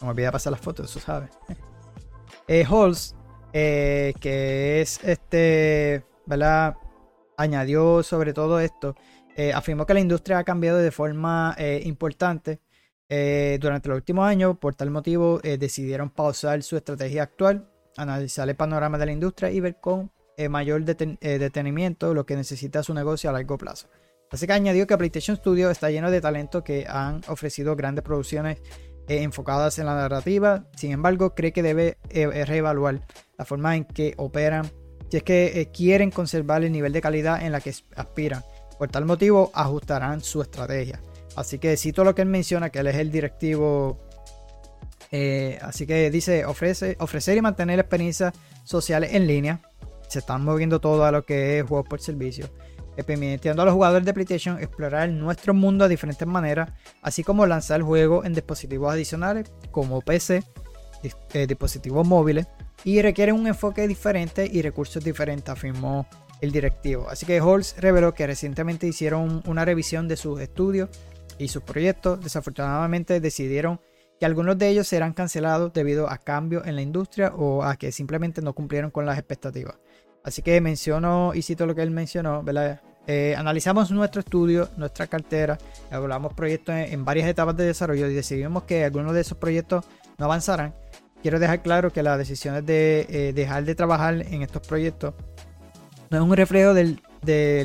no 0.00 0.06
me 0.06 0.10
olvidé 0.10 0.30
pasar 0.30 0.52
las 0.52 0.60
fotos, 0.60 0.90
eso 0.90 1.00
sabes. 1.00 1.30
Eh, 2.50 2.64
Halls, 2.64 3.14
eh, 3.52 4.14
que 4.20 4.80
es 4.80 5.02
este, 5.04 6.04
¿verdad? 6.26 6.76
Añadió 7.36 8.02
sobre 8.02 8.32
todo 8.32 8.60
esto, 8.60 8.94
eh, 9.36 9.52
afirmó 9.52 9.86
que 9.86 9.94
la 9.94 10.00
industria 10.00 10.38
ha 10.38 10.44
cambiado 10.44 10.78
de 10.78 10.90
forma 10.90 11.56
importante 11.84 12.60
durante 13.08 13.88
los 13.88 13.96
últimos 13.96 14.26
años. 14.26 14.58
Por 14.58 14.74
tal 14.74 14.90
motivo, 14.90 15.38
decidieron 15.38 16.10
pausar 16.10 16.62
su 16.62 16.76
estrategia 16.76 17.22
actual, 17.22 17.70
analizar 17.96 18.48
el 18.48 18.56
panorama 18.56 18.98
de 18.98 19.06
la 19.06 19.12
industria 19.12 19.50
y 19.50 19.60
ver 19.60 19.76
con 19.80 20.10
mayor 20.50 20.84
detenimiento 20.84 22.12
lo 22.12 22.26
que 22.26 22.36
necesita 22.36 22.82
su 22.82 22.92
negocio 22.92 23.30
a 23.30 23.32
largo 23.32 23.56
plazo. 23.56 23.88
Así 24.30 24.46
que 24.46 24.52
añadió 24.52 24.86
que 24.86 24.98
PlayStation 24.98 25.36
Studio 25.36 25.70
está 25.70 25.90
lleno 25.90 26.10
de 26.10 26.20
talento 26.20 26.62
que 26.62 26.86
han 26.86 27.22
ofrecido 27.28 27.76
grandes 27.76 28.04
producciones 28.04 28.58
eh, 29.08 29.22
enfocadas 29.22 29.78
en 29.78 29.86
la 29.86 29.94
narrativa. 29.94 30.64
Sin 30.76 30.92
embargo, 30.92 31.34
cree 31.34 31.52
que 31.52 31.62
debe 31.62 31.98
eh, 32.10 32.44
reevaluar 32.44 33.06
la 33.38 33.44
forma 33.44 33.74
en 33.76 33.84
que 33.84 34.14
operan 34.16 34.70
si 35.10 35.16
es 35.16 35.22
que 35.22 35.60
eh, 35.60 35.70
quieren 35.72 36.10
conservar 36.10 36.62
el 36.62 36.72
nivel 36.72 36.92
de 36.92 37.00
calidad 37.00 37.42
en 37.42 37.52
la 37.52 37.60
que 37.60 37.74
aspiran. 37.96 38.42
Por 38.78 38.90
tal 38.90 39.06
motivo, 39.06 39.50
ajustarán 39.54 40.20
su 40.20 40.42
estrategia. 40.42 41.00
Así 41.36 41.58
que 41.58 41.76
cito 41.76 42.04
lo 42.04 42.14
que 42.14 42.22
él 42.22 42.28
menciona, 42.28 42.70
que 42.70 42.80
él 42.80 42.88
es 42.88 42.96
el 42.96 43.10
directivo. 43.10 43.98
así 45.62 45.86
que 45.86 46.10
dice, 46.10 46.44
ofrece, 46.44 46.96
ofrecer 47.00 47.38
y 47.38 47.40
mantener 47.40 47.78
experiencias 47.78 48.34
sociales 48.64 49.14
en 49.14 49.26
línea. 49.26 49.60
Se 50.08 50.18
están 50.18 50.44
moviendo 50.44 50.80
todo 50.80 51.04
a 51.04 51.12
lo 51.12 51.24
que 51.24 51.58
es 51.58 51.64
juegos 51.64 51.88
por 51.88 52.00
servicio 52.00 52.50
permitiendo 53.04 53.62
a 53.62 53.64
los 53.64 53.74
jugadores 53.74 54.04
de 54.04 54.14
PlayStation 54.14 54.58
explorar 54.58 55.08
nuestro 55.08 55.54
mundo 55.54 55.84
de 55.84 55.90
diferentes 55.90 56.26
maneras, 56.26 56.70
así 57.02 57.22
como 57.22 57.46
lanzar 57.46 57.78
el 57.78 57.82
juego 57.84 58.24
en 58.24 58.34
dispositivos 58.34 58.92
adicionales 58.92 59.50
como 59.70 60.00
PC, 60.00 60.42
eh, 61.32 61.46
dispositivos 61.46 62.06
móviles, 62.06 62.46
y 62.84 63.02
requieren 63.02 63.34
un 63.34 63.46
enfoque 63.46 63.86
diferente 63.88 64.48
y 64.50 64.62
recursos 64.62 65.02
diferentes, 65.02 65.48
afirmó 65.48 66.06
el 66.40 66.52
directivo. 66.52 67.08
Así 67.08 67.26
que 67.26 67.38
Halls 67.38 67.76
reveló 67.78 68.14
que 68.14 68.26
recientemente 68.26 68.86
hicieron 68.86 69.42
una 69.46 69.64
revisión 69.64 70.08
de 70.08 70.16
sus 70.16 70.40
estudios 70.40 70.88
y 71.38 71.48
sus 71.48 71.62
proyectos. 71.62 72.20
Desafortunadamente 72.20 73.20
decidieron 73.20 73.80
que 74.18 74.26
algunos 74.26 74.58
de 74.58 74.68
ellos 74.68 74.88
serán 74.88 75.12
cancelados 75.12 75.72
debido 75.72 76.10
a 76.10 76.18
cambios 76.18 76.66
en 76.66 76.76
la 76.76 76.82
industria 76.82 77.32
o 77.36 77.62
a 77.62 77.76
que 77.76 77.92
simplemente 77.92 78.42
no 78.42 78.52
cumplieron 78.52 78.90
con 78.90 79.06
las 79.06 79.18
expectativas. 79.18 79.76
Así 80.28 80.42
que 80.42 80.60
menciono 80.60 81.32
y 81.34 81.40
cito 81.40 81.64
lo 81.64 81.74
que 81.74 81.82
él 81.82 81.90
mencionó, 81.90 82.42
¿verdad? 82.42 82.82
Eh, 83.06 83.34
analizamos 83.34 83.90
nuestro 83.90 84.20
estudio, 84.20 84.68
nuestra 84.76 85.06
cartera, 85.06 85.56
evaluamos 85.90 86.34
proyectos 86.34 86.74
en, 86.74 87.02
varias 87.02 87.26
etapas 87.26 87.56
de 87.56 87.64
desarrollo 87.64 88.06
y 88.06 88.12
decidimos 88.12 88.64
que 88.64 88.84
algunos 88.84 89.14
de 89.14 89.22
esos 89.22 89.38
proyectos 89.38 89.86
no 90.18 90.26
avanzarán. 90.26 90.74
Quiero 91.22 91.38
dejar 91.38 91.62
claro 91.62 91.90
que 91.90 92.02
las 92.02 92.18
decisiones 92.18 92.66
de 92.66 93.06
eh, 93.08 93.32
dejar 93.32 93.64
de 93.64 93.74
trabajar 93.74 94.20
en 94.20 94.42
estos 94.42 94.66
proyectos 94.66 95.14
no 96.10 96.18
es 96.18 96.22
un 96.22 96.36
reflejo 96.36 96.74
del, 96.74 97.00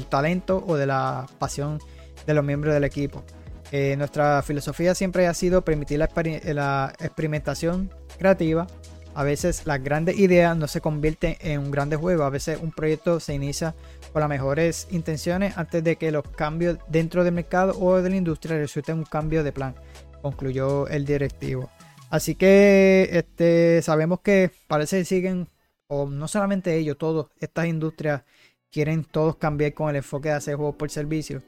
talento 0.07 0.63
o 0.65 0.77
de 0.77 0.85
la 0.85 1.25
pasión 1.39 1.79
de 2.25 2.33
los 2.33 2.45
miembros 2.45 2.73
del 2.73 2.85
equipo. 2.85 3.25
Eh, 3.73 3.95
nuestra 3.97 4.41
filosofía 4.41 4.95
siempre 4.95 5.27
ha 5.27 5.33
sido 5.33 5.65
permitir 5.65 5.99
la 5.99 6.93
experimentación 6.97 7.93
creativa 8.17 8.67
a 9.15 9.23
veces 9.23 9.65
las 9.65 9.83
grandes 9.83 10.17
ideas 10.17 10.57
no 10.57 10.67
se 10.67 10.81
convierten 10.81 11.37
en 11.39 11.59
un 11.59 11.71
grande 11.71 11.95
juego. 11.95 12.23
A 12.23 12.29
veces 12.29 12.59
un 12.61 12.71
proyecto 12.71 13.19
se 13.19 13.33
inicia 13.33 13.75
con 14.11 14.21
las 14.21 14.29
mejores 14.29 14.87
intenciones 14.91 15.57
antes 15.57 15.83
de 15.83 15.97
que 15.97 16.11
los 16.11 16.23
cambios 16.23 16.77
dentro 16.87 17.23
del 17.23 17.33
mercado 17.33 17.77
o 17.79 18.01
de 18.01 18.09
la 18.09 18.15
industria 18.15 18.57
resulten 18.57 18.97
un 18.97 19.05
cambio 19.05 19.43
de 19.43 19.51
plan, 19.51 19.75
concluyó 20.21 20.87
el 20.87 21.05
directivo. 21.05 21.69
Así 22.09 22.35
que 22.35 23.09
este, 23.11 23.81
sabemos 23.81 24.19
que 24.21 24.51
parece 24.67 24.99
que 24.99 25.05
siguen, 25.05 25.47
o 25.87 26.07
no 26.07 26.27
solamente 26.27 26.75
ellos, 26.75 26.97
todas 26.97 27.27
estas 27.39 27.67
industrias 27.67 28.23
quieren 28.71 29.03
todos 29.03 29.35
cambiar 29.37 29.73
con 29.73 29.89
el 29.89 29.97
enfoque 29.97 30.29
de 30.29 30.35
hacer 30.35 30.55
juegos 30.55 30.75
por 30.75 30.89
servicio. 30.89 31.41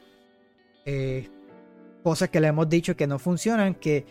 Eh, 0.86 1.30
cosas 2.04 2.30
que 2.30 2.40
le 2.40 2.48
hemos 2.48 2.70
dicho 2.70 2.96
que 2.96 3.08
no 3.08 3.18
funcionan, 3.18 3.74
que 3.74 4.06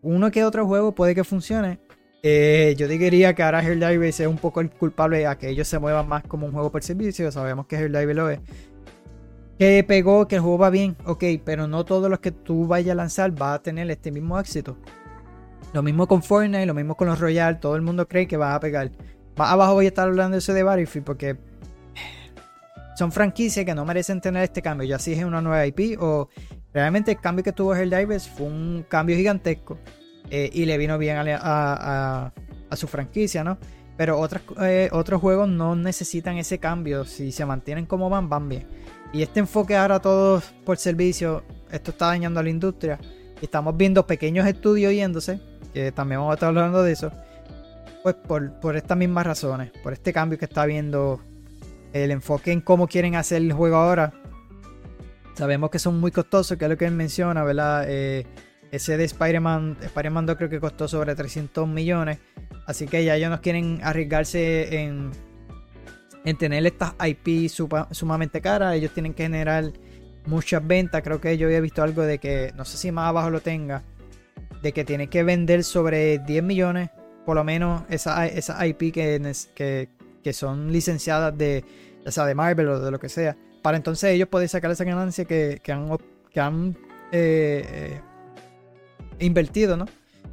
uno 0.00 0.30
que 0.30 0.44
otro 0.44 0.66
juego 0.66 0.94
puede 0.94 1.14
que 1.14 1.24
funcione, 1.24 1.78
eh, 2.26 2.74
yo 2.78 2.88
diría 2.88 3.34
que 3.34 3.42
ahora 3.42 3.62
Helldivers 3.62 4.18
es 4.18 4.26
un 4.26 4.38
poco 4.38 4.62
el 4.62 4.70
culpable 4.70 5.26
a 5.26 5.36
que 5.36 5.50
ellos 5.50 5.68
se 5.68 5.78
muevan 5.78 6.08
más 6.08 6.22
como 6.22 6.46
un 6.46 6.52
juego 6.52 6.72
por 6.72 6.82
servicio. 6.82 7.30
Sabemos 7.30 7.66
que 7.66 7.76
Helldivers 7.76 8.16
lo 8.16 8.30
es. 8.30 8.40
Que 9.58 9.84
pegó, 9.86 10.26
que 10.26 10.36
el 10.36 10.40
juego 10.40 10.56
va 10.56 10.70
bien, 10.70 10.96
ok, 11.04 11.22
pero 11.44 11.68
no 11.68 11.84
todos 11.84 12.08
los 12.08 12.20
que 12.20 12.32
tú 12.32 12.66
vayas 12.66 12.92
a 12.92 12.94
lanzar 12.94 13.30
va 13.40 13.52
a 13.52 13.62
tener 13.62 13.90
este 13.90 14.10
mismo 14.10 14.40
éxito. 14.40 14.78
Lo 15.74 15.82
mismo 15.82 16.08
con 16.08 16.22
Fortnite, 16.22 16.64
lo 16.64 16.72
mismo 16.72 16.96
con 16.96 17.08
los 17.08 17.20
Royal, 17.20 17.60
todo 17.60 17.76
el 17.76 17.82
mundo 17.82 18.08
cree 18.08 18.26
que 18.26 18.38
va 18.38 18.54
a 18.54 18.60
pegar. 18.60 18.90
Más 19.36 19.50
abajo 19.52 19.74
voy 19.74 19.84
a 19.84 19.88
estar 19.88 20.08
hablando 20.08 20.38
eso 20.38 20.54
de 20.54 20.62
Battlefield 20.62 21.04
porque 21.04 21.36
son 22.96 23.12
franquicias 23.12 23.66
que 23.66 23.74
no 23.74 23.84
merecen 23.84 24.22
tener 24.22 24.44
este 24.44 24.62
cambio, 24.62 24.88
ya 24.88 24.98
si 24.98 25.12
es 25.12 25.22
una 25.24 25.42
nueva 25.42 25.66
IP 25.66 26.00
o 26.00 26.30
realmente 26.72 27.10
el 27.10 27.20
cambio 27.20 27.44
que 27.44 27.52
tuvo 27.52 27.74
Helldivers 27.74 28.26
fue 28.26 28.46
un 28.46 28.86
cambio 28.88 29.14
gigantesco 29.14 29.78
eh, 30.30 30.50
y 30.52 30.64
le 30.64 30.78
vino 30.78 30.98
bien 30.98 31.16
a, 31.18 32.32
su 32.72 32.88
franquicia, 32.88 33.44
¿no? 33.44 33.58
Pero 33.96 34.18
otras, 34.18 34.42
eh, 34.60 34.88
otros 34.90 35.20
juegos 35.20 35.48
no 35.48 35.76
necesitan 35.76 36.38
ese 36.38 36.58
cambio. 36.58 37.04
Si 37.04 37.30
se 37.30 37.46
mantienen 37.46 37.86
como 37.86 38.10
van, 38.10 38.28
van 38.28 38.48
bien. 38.48 38.66
Y 39.12 39.22
este 39.22 39.38
enfoque 39.38 39.76
ahora 39.76 40.00
todos 40.00 40.42
por 40.64 40.76
servicio, 40.76 41.44
esto 41.70 41.92
está 41.92 42.06
dañando 42.06 42.40
a 42.40 42.42
la 42.42 42.50
industria. 42.50 42.98
Estamos 43.40 43.76
viendo 43.76 44.06
pequeños 44.06 44.46
estudios 44.46 44.92
yéndose, 44.92 45.40
que 45.72 45.92
también 45.92 46.20
vamos 46.20 46.32
a 46.32 46.34
estar 46.34 46.48
hablando 46.48 46.82
de 46.82 46.92
eso. 46.92 47.12
Pues 48.02 48.16
por, 48.16 48.58
por 48.58 48.76
estas 48.76 48.98
mismas 48.98 49.24
razones, 49.24 49.70
por 49.82 49.92
este 49.92 50.12
cambio 50.12 50.38
que 50.38 50.46
está 50.46 50.66
viendo 50.66 51.20
el 51.92 52.10
enfoque 52.10 52.50
en 52.50 52.60
cómo 52.60 52.88
quieren 52.88 53.14
hacer 53.14 53.40
el 53.40 53.52
juego 53.52 53.76
ahora. 53.76 54.12
Sabemos 55.34 55.70
que 55.70 55.78
son 55.78 56.00
muy 56.00 56.10
costosos, 56.10 56.58
que 56.58 56.64
es 56.64 56.70
lo 56.70 56.76
que 56.76 56.86
él 56.86 56.92
menciona, 56.92 57.44
¿verdad? 57.44 57.84
Eh, 57.88 58.26
ese 58.76 58.96
de 58.96 59.04
Spider-Man, 59.04 59.76
Spider-Man 59.80 60.26
2 60.26 60.36
creo 60.36 60.50
que 60.50 60.60
costó 60.60 60.88
sobre 60.88 61.14
300 61.14 61.68
millones. 61.68 62.18
Así 62.66 62.86
que 62.86 63.04
ya 63.04 63.16
ellos 63.16 63.30
no 63.30 63.40
quieren 63.40 63.80
arriesgarse 63.82 64.82
en, 64.82 65.10
en 66.24 66.38
tener 66.38 66.66
estas 66.66 66.94
IP 67.04 67.48
sumamente 67.48 68.40
caras. 68.40 68.74
Ellos 68.74 68.92
tienen 68.92 69.14
que 69.14 69.24
generar 69.24 69.72
muchas 70.26 70.66
ventas. 70.66 71.02
Creo 71.02 71.20
que 71.20 71.36
yo 71.36 71.46
había 71.46 71.60
visto 71.60 71.82
algo 71.82 72.02
de 72.02 72.18
que, 72.18 72.52
no 72.56 72.64
sé 72.64 72.76
si 72.78 72.90
más 72.90 73.08
abajo 73.08 73.30
lo 73.30 73.40
tenga, 73.40 73.82
de 74.62 74.72
que 74.72 74.84
tienen 74.84 75.08
que 75.08 75.22
vender 75.22 75.62
sobre 75.62 76.18
10 76.18 76.42
millones, 76.42 76.90
por 77.26 77.36
lo 77.36 77.44
menos 77.44 77.82
esas 77.90 78.32
esa 78.32 78.66
IP 78.66 78.92
que, 78.92 79.88
que, 80.22 80.32
son 80.32 80.72
licenciadas 80.72 81.36
de, 81.36 81.64
sea 82.06 82.24
de 82.24 82.34
Marvel 82.34 82.68
o 82.68 82.80
de 82.80 82.90
lo 82.90 82.98
que 82.98 83.08
sea. 83.08 83.36
Para 83.62 83.76
entonces 83.76 84.10
ellos 84.10 84.28
poder 84.28 84.48
sacar 84.48 84.70
esa 84.70 84.84
ganancia 84.84 85.24
que, 85.24 85.60
han, 85.68 85.96
que 86.30 86.40
han 86.40 86.76
eh, 87.12 87.66
eh, 87.68 88.00
invertido, 89.18 89.76
¿no? 89.76 89.86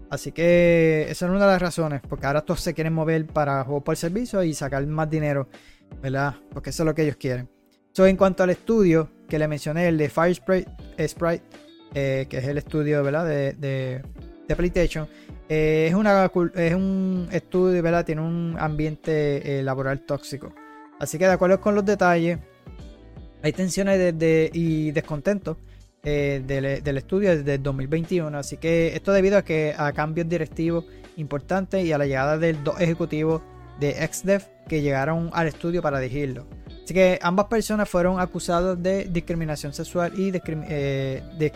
Así 0.10 0.34
que 0.34 1.04
esa 1.10 1.26
es 1.26 1.30
una 1.30 1.40
de 1.40 1.52
las 1.54 1.62
razones, 1.62 2.02
porque 2.08 2.26
ahora 2.26 2.42
todos 2.42 2.60
se 2.60 2.74
quieren 2.74 2.92
mover 2.92 3.26
para 3.26 3.64
juegos 3.64 3.84
por 3.84 3.96
servicio 3.96 4.44
y 4.44 4.54
sacar 4.54 4.86
más 4.86 5.10
dinero, 5.10 5.48
¿verdad? 6.02 6.36
Porque 6.54 6.72
eso 6.72 6.84
es 6.84 6.86
lo 6.86 6.94
que 6.94 7.04
ellos 7.04 7.16
quieren. 7.16 7.50
So, 7.94 8.06
en 8.06 8.18
cuanto 8.18 8.44
al 8.44 8.50
estudio 8.50 9.10
que 9.30 9.40
le 9.40 9.48
mencioné, 9.48 9.88
el 9.88 9.98
de 9.98 10.10
Fire 10.10 10.36
Sprite, 10.36 11.44
eh, 11.94 12.26
que 12.30 12.38
es 12.38 12.44
el 12.46 12.58
estudio, 12.58 13.04
¿verdad? 13.04 13.26
De, 13.26 13.54
de, 13.54 14.02
PlayStation, 14.56 15.08
eh, 15.48 15.88
es, 15.90 15.94
una, 15.96 16.30
es 16.56 16.74
un 16.76 17.30
estudio, 17.32 17.82
¿verdad? 17.82 18.06
Tiene 18.06 18.20
un 18.20 18.58
ambiente 18.60 19.60
eh, 19.60 19.64
laboral 19.64 20.02
tóxico. 20.02 20.54
Así 21.00 21.18
que 21.18 21.26
de 21.26 21.32
acuerdo 21.32 21.62
con 21.62 21.74
los 21.74 21.86
detalles, 21.86 22.38
hay 23.42 23.54
tensiones 23.54 24.20
de, 24.20 24.50
y 24.54 24.92
descontentos 24.92 25.56
eh, 26.04 26.42
del, 26.46 26.98
estudio 26.98 27.38
desde 27.38 27.60
2021. 27.60 28.36
Así 28.36 28.58
que 28.58 28.96
esto 28.96 29.12
debido 29.12 29.38
a 29.38 29.44
que 29.44 29.76
a 29.78 29.92
cambios 29.94 30.28
directivos 30.28 30.86
importantes 31.18 31.86
y 31.86 31.92
a 31.92 31.98
la 32.00 32.08
llegada 32.08 32.40
del 32.40 32.64
dos 32.64 32.82
ejecutivos 32.82 33.44
de 33.80 33.94
XDev 34.08 34.44
que 34.68 34.82
llegaron 34.82 35.30
al 35.34 35.48
estudio 35.48 35.82
para 35.84 36.00
dirigirlo. 36.00 36.48
Así 36.84 36.96
que 36.96 37.20
ambas 37.22 37.46
personas 37.46 37.88
fueron 37.88 38.20
acusadas 38.20 38.82
de 38.82 39.06
discriminación 39.06 39.74
sexual 39.74 40.12
y 40.18 40.32
eh, 40.34 41.22
de 41.38 41.54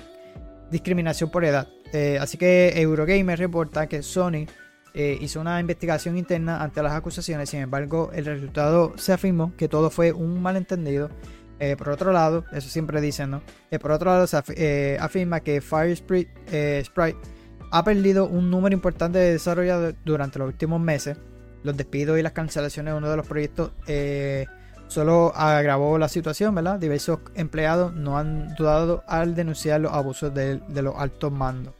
discriminación 0.69 1.31
por 1.31 1.43
edad. 1.43 1.67
Eh, 1.91 2.19
así 2.21 2.37
que 2.37 2.79
Eurogamer 2.79 3.39
reporta 3.39 3.87
que 3.87 4.03
Sony 4.03 4.45
hizo 4.97 5.41
una 5.41 5.59
investigación 5.59 6.17
interna 6.17 6.63
ante 6.63 6.81
las 6.81 6.93
acusaciones. 6.93 7.49
Sin 7.49 7.59
embargo, 7.59 8.11
el 8.13 8.23
resultado 8.23 8.93
se 8.95 9.11
afirmó 9.11 9.53
que 9.57 9.67
todo 9.67 9.89
fue 9.89 10.13
un 10.13 10.41
malentendido 10.41 11.09
eh, 11.59 11.75
por 11.77 11.89
otro 11.89 12.11
lado, 12.11 12.45
eso 12.51 12.69
siempre 12.69 12.99
dicen, 13.01 13.31
¿no? 13.31 13.41
Eh, 13.71 13.79
por 13.79 13.91
otro 13.91 14.11
lado, 14.11 14.27
se 14.27 14.41
eh, 14.55 14.97
afirma 14.99 15.39
que 15.39 15.61
Fire 15.61 15.95
Sprite, 15.95 17.17
ha 17.71 17.83
perdido 17.83 18.27
un 18.27 18.49
número 18.49 18.73
importante 18.73 19.17
de 19.17 19.33
desarrolladores 19.33 19.95
durante 20.03 20.39
los 20.39 20.47
últimos 20.47 20.79
meses. 20.79 21.17
Los 21.63 21.75
despidos 21.75 22.19
y 22.19 22.21
las 22.21 22.33
cancelaciones 22.33 22.93
de 22.93 22.97
uno 22.97 23.09
de 23.09 23.17
los 23.17 23.27
proyectos 23.27 23.71
solo 24.87 25.33
agravó 25.35 25.97
la 25.97 26.07
situación, 26.07 26.53
¿verdad? 26.53 26.77
Diversos 26.77 27.19
empleados 27.33 27.93
no 27.95 28.19
han 28.19 28.53
dudado 28.53 29.03
al 29.07 29.33
denunciar 29.33 29.81
los 29.81 29.91
abusos 29.91 30.31
de, 30.33 30.59
de 30.59 30.81
los 30.83 30.93
altos 30.95 31.31
mandos. 31.31 31.73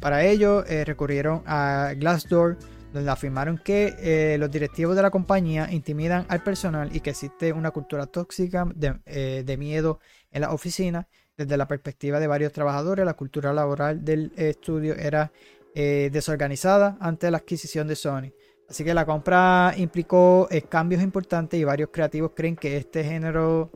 para 0.00 0.22
ello, 0.22 0.62
recurrieron 0.62 1.42
a 1.46 1.94
Glassdoor 1.96 2.56
donde 2.92 3.10
afirmaron 3.10 3.58
que 3.58 3.94
eh, 3.98 4.36
los 4.38 4.50
directivos 4.50 4.94
de 4.94 5.02
la 5.02 5.10
compañía 5.10 5.70
intimidan 5.70 6.26
al 6.28 6.42
personal 6.42 6.94
y 6.94 7.00
que 7.00 7.10
existe 7.10 7.52
una 7.52 7.70
cultura 7.70 8.06
tóxica 8.06 8.66
de, 8.74 9.00
eh, 9.06 9.56
miedo 9.56 10.00
en 10.30 10.42
la 10.42 10.52
oficina. 10.52 11.08
Desde 11.34 11.56
la 11.56 11.66
perspectiva 11.66 12.20
de 12.20 12.26
varios 12.26 12.52
trabajadores, 12.52 13.06
la 13.06 13.14
cultura 13.14 13.54
laboral 13.54 14.04
del 14.04 14.32
estudio 14.36 14.94
era 14.94 15.32
eh, 15.74 16.10
desorganizada 16.12 16.98
ante 17.00 17.30
la 17.30 17.38
adquisición 17.38 17.88
de 17.88 17.96
Sony. 17.96 18.32
Así 18.68 18.84
que 18.84 18.92
la 18.92 19.06
compra 19.06 19.74
implicó 19.76 20.48
cambios 20.68 21.02
importantes 21.02 21.58
y 21.58 21.64
varios 21.64 21.88
creativos 21.90 22.32
creen 22.34 22.56
que 22.56 22.76
este 22.76 23.02
género, 23.04 23.70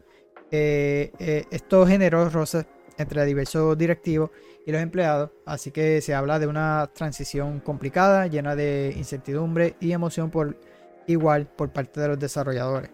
estos 0.51 1.89
generó 1.89 2.29
roces 2.31 2.67
entre 2.97 3.25
diversos 3.25 3.77
directivos 3.77 4.31
y 4.67 4.73
los 4.73 4.83
empleados, 4.83 5.31
así 5.47 5.71
que 5.71 6.01
se 6.01 6.13
habla 6.13 6.41
de 6.41 6.49
una 6.49 6.91
transición 6.93 7.61
complicada, 7.61 8.27
llena 8.27 8.57
de 8.57 8.93
incertidumbre 8.97 9.77
y 9.81 9.93
emoción 9.93 10.29
por 10.29 10.59
igual 11.07 11.47
por 11.47 11.71
parte 11.71 12.01
de 12.01 12.09
los 12.09 12.19
desarrolladores. 12.19 12.91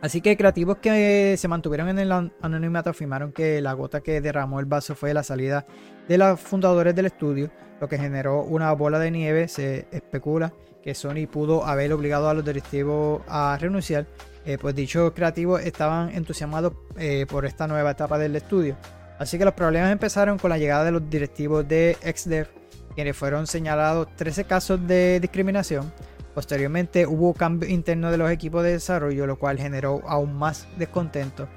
Así 0.00 0.20
que 0.20 0.36
creativos 0.36 0.78
que 0.78 1.34
se 1.36 1.48
mantuvieron 1.48 1.88
en 1.88 1.98
el 1.98 2.12
anonimato 2.40 2.90
afirmaron 2.90 3.32
que 3.32 3.60
la 3.60 3.72
gota 3.72 4.00
que 4.00 4.20
derramó 4.20 4.60
el 4.60 4.66
vaso 4.66 4.94
fue 4.94 5.12
la 5.12 5.24
salida 5.24 5.66
de 6.08 6.18
los 6.18 6.40
fundadores 6.40 6.94
del 6.94 7.06
estudio, 7.06 7.50
lo 7.80 7.88
que 7.88 7.98
generó 7.98 8.42
una 8.42 8.72
bola 8.72 9.00
de 9.00 9.10
nieve. 9.10 9.48
Se 9.48 9.86
especula 9.90 10.52
que 10.82 10.94
Sony 10.94 11.26
pudo 11.30 11.64
haber 11.64 11.92
obligado 11.92 12.28
a 12.28 12.34
los 12.34 12.44
directivos 12.44 13.22
a 13.28 13.56
renunciar, 13.60 14.06
eh, 14.44 14.58
pues 14.60 14.74
dichos 14.74 15.12
creativos 15.12 15.60
estaban 15.62 16.10
entusiasmados 16.10 16.72
eh, 16.96 17.26
por 17.28 17.46
esta 17.46 17.66
nueva 17.66 17.92
etapa 17.92 18.18
del 18.18 18.34
estudio. 18.36 18.76
Así 19.18 19.38
que 19.38 19.44
los 19.44 19.54
problemas 19.54 19.92
empezaron 19.92 20.38
con 20.38 20.50
la 20.50 20.58
llegada 20.58 20.84
de 20.84 20.92
los 20.92 21.08
directivos 21.08 21.66
de 21.68 21.96
XDev, 22.02 22.48
quienes 22.94 23.16
fueron 23.16 23.46
señalados 23.46 24.08
13 24.16 24.44
casos 24.44 24.86
de 24.86 25.20
discriminación. 25.20 25.92
Posteriormente 26.34 27.06
hubo 27.06 27.34
cambio 27.34 27.68
interno 27.68 28.10
de 28.10 28.16
los 28.16 28.30
equipos 28.30 28.64
de 28.64 28.72
desarrollo, 28.72 29.26
lo 29.26 29.38
cual 29.38 29.58
generó 29.58 30.02
aún 30.08 30.34
más 30.34 30.66
descontento. 30.78 31.48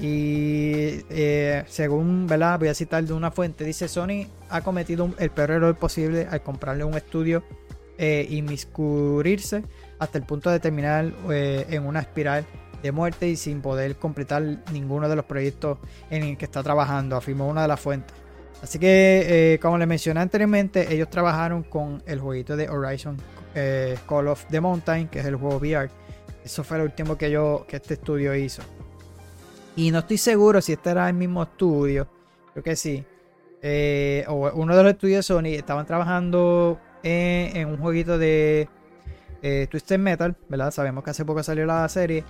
Y 0.00 1.00
según, 1.66 2.26
¿verdad? 2.28 2.58
Voy 2.58 2.68
a 2.68 2.74
citar 2.74 3.02
de 3.02 3.12
una 3.12 3.32
fuente, 3.32 3.64
dice 3.64 3.88
Sony 3.88 4.28
ha 4.48 4.60
cometido 4.60 5.10
el 5.18 5.30
peor 5.30 5.50
error 5.50 5.76
posible 5.76 6.28
al 6.30 6.42
comprarle 6.42 6.84
un 6.84 6.94
estudio 6.94 7.42
y 7.98 8.42
miscurirse 8.42 9.64
hasta 9.98 10.18
el 10.18 10.24
punto 10.24 10.50
de 10.50 10.60
terminar 10.60 11.12
en 11.28 11.84
una 11.84 11.98
espiral 12.00 12.46
de 12.82 12.92
muerte 12.92 13.28
y 13.28 13.36
sin 13.36 13.60
poder 13.60 13.96
completar 13.96 14.42
ninguno 14.72 15.08
de 15.08 15.16
los 15.16 15.24
proyectos 15.24 15.78
en 16.10 16.22
el 16.22 16.36
que 16.36 16.44
está 16.44 16.62
trabajando, 16.62 17.16
afirmó 17.16 17.48
una 17.48 17.62
de 17.62 17.68
las 17.68 17.80
fuentes. 17.80 18.14
Así 18.62 18.78
que, 18.78 19.54
eh, 19.54 19.58
como 19.60 19.78
les 19.78 19.86
mencioné 19.86 20.20
anteriormente, 20.20 20.92
ellos 20.92 21.08
trabajaron 21.08 21.62
con 21.62 22.02
el 22.06 22.18
jueguito 22.18 22.56
de 22.56 22.68
Horizon 22.68 23.16
eh, 23.54 23.96
Call 24.08 24.28
of 24.28 24.46
the 24.50 24.60
Mountain, 24.60 25.08
que 25.08 25.20
es 25.20 25.26
el 25.26 25.36
juego 25.36 25.58
VR. 25.58 25.88
Eso 26.44 26.64
fue 26.64 26.78
el 26.78 26.84
último 26.84 27.16
que, 27.16 27.30
yo, 27.30 27.64
que 27.68 27.76
este 27.76 27.94
estudio 27.94 28.34
hizo. 28.34 28.62
Y 29.76 29.90
no 29.92 30.00
estoy 30.00 30.18
seguro 30.18 30.60
si 30.60 30.72
este 30.72 30.90
era 30.90 31.08
el 31.08 31.14
mismo 31.14 31.42
estudio. 31.42 32.08
Creo 32.52 32.64
que 32.64 32.74
sí. 32.74 33.04
Eh, 33.62 34.24
o 34.28 34.50
uno 34.54 34.76
de 34.76 34.82
los 34.82 34.92
estudios 34.92 35.18
de 35.18 35.22
Sony 35.22 35.56
estaban 35.56 35.86
trabajando 35.86 36.80
en, 37.02 37.68
un 37.68 37.76
jueguito 37.76 38.18
de 38.18 38.68
Twisted 39.70 39.98
Metal, 39.98 40.36
¿verdad? 40.48 40.72
Sabemos 40.72 41.04
que 41.04 41.10
hace 41.10 41.24
poco 41.24 41.42
salió 41.44 41.64
la 41.64 41.88
serie. 41.88 42.24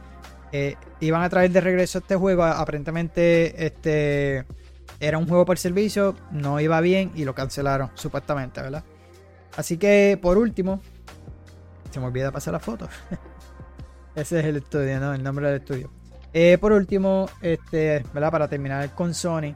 Iban 1.00 1.22
a 1.22 1.28
traer 1.28 1.50
de 1.50 1.60
regreso 1.60 1.98
este 1.98 2.16
juego. 2.16 2.44
Aparentemente, 2.44 3.66
este 3.66 4.46
era 5.00 5.18
un 5.18 5.28
juego 5.28 5.44
por 5.44 5.58
servicio, 5.58 6.16
no 6.32 6.60
iba 6.60 6.80
bien 6.80 7.12
y 7.14 7.24
lo 7.24 7.34
cancelaron, 7.34 7.90
supuestamente, 7.94 8.60
¿verdad? 8.60 8.84
Así 9.56 9.76
que 9.76 10.18
por 10.20 10.38
último, 10.38 10.80
se 11.90 12.00
me 12.00 12.06
olvida 12.06 12.32
pasar 12.32 12.52
la 12.52 12.60
foto. 12.60 12.88
Ese 14.14 14.40
es 14.40 14.44
el 14.46 14.56
estudio, 14.56 14.98
¿no? 14.98 15.14
El 15.14 15.22
nombre 15.22 15.46
del 15.46 15.60
estudio. 15.60 15.90
Eh, 16.32 16.58
por 16.58 16.72
último, 16.72 17.28
este, 17.40 18.04
¿verdad? 18.12 18.30
Para 18.30 18.48
terminar 18.48 18.94
con 18.94 19.14
Sony. 19.14 19.54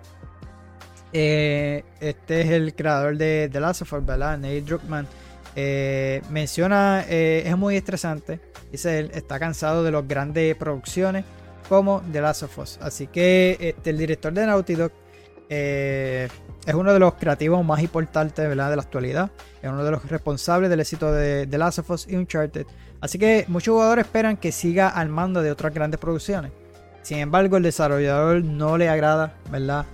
Eh, 1.12 1.84
este 2.00 2.40
es 2.40 2.50
el 2.50 2.74
creador 2.74 3.16
de 3.16 3.50
The 3.52 3.60
Last 3.60 3.82
of 3.82 3.92
Us, 3.92 4.06
¿verdad? 4.06 4.38
Nate 4.38 4.62
Druckmann. 4.62 5.06
Eh, 5.54 6.22
menciona, 6.30 7.04
es 7.08 7.56
muy 7.56 7.76
estresante. 7.76 8.40
Dice 8.70 8.98
él, 8.98 9.10
está 9.14 9.38
cansado 9.38 9.84
de 9.84 9.90
las 9.90 10.06
grandes 10.08 10.56
producciones 10.56 11.24
como 11.68 12.02
The 12.12 12.20
Last 12.20 12.42
of 12.44 12.58
Us. 12.58 12.78
Así 12.80 13.06
que 13.06 13.56
este, 13.60 13.90
el 13.90 13.98
director 13.98 14.32
de 14.32 14.46
Naughty 14.46 14.74
Dog 14.74 14.92
eh, 15.48 16.28
es 16.66 16.74
uno 16.74 16.94
de 16.94 16.98
los 16.98 17.14
creativos 17.14 17.62
más 17.64 17.82
importantes 17.82 18.48
de 18.48 18.54
la 18.54 18.68
actualidad. 18.68 19.30
Es 19.60 19.68
uno 19.68 19.84
de 19.84 19.90
los 19.90 20.08
responsables 20.08 20.70
del 20.70 20.80
éxito 20.80 21.12
de 21.12 21.46
The 21.46 21.58
Last 21.58 21.80
of 21.80 21.90
Us 21.90 22.06
y 22.08 22.16
Uncharted. 22.16 22.66
Así 23.00 23.18
que 23.18 23.44
muchos 23.48 23.72
jugadores 23.72 24.06
esperan 24.06 24.38
que 24.38 24.52
siga 24.52 24.88
al 24.88 25.08
mando 25.08 25.42
de 25.42 25.50
otras 25.50 25.74
grandes 25.74 26.00
producciones. 26.00 26.52
Sin 27.02 27.18
embargo, 27.18 27.56
el 27.56 27.64
desarrollador 27.64 28.44
no 28.44 28.78
le 28.78 28.88
agrada, 28.88 29.34
¿verdad? 29.50 29.84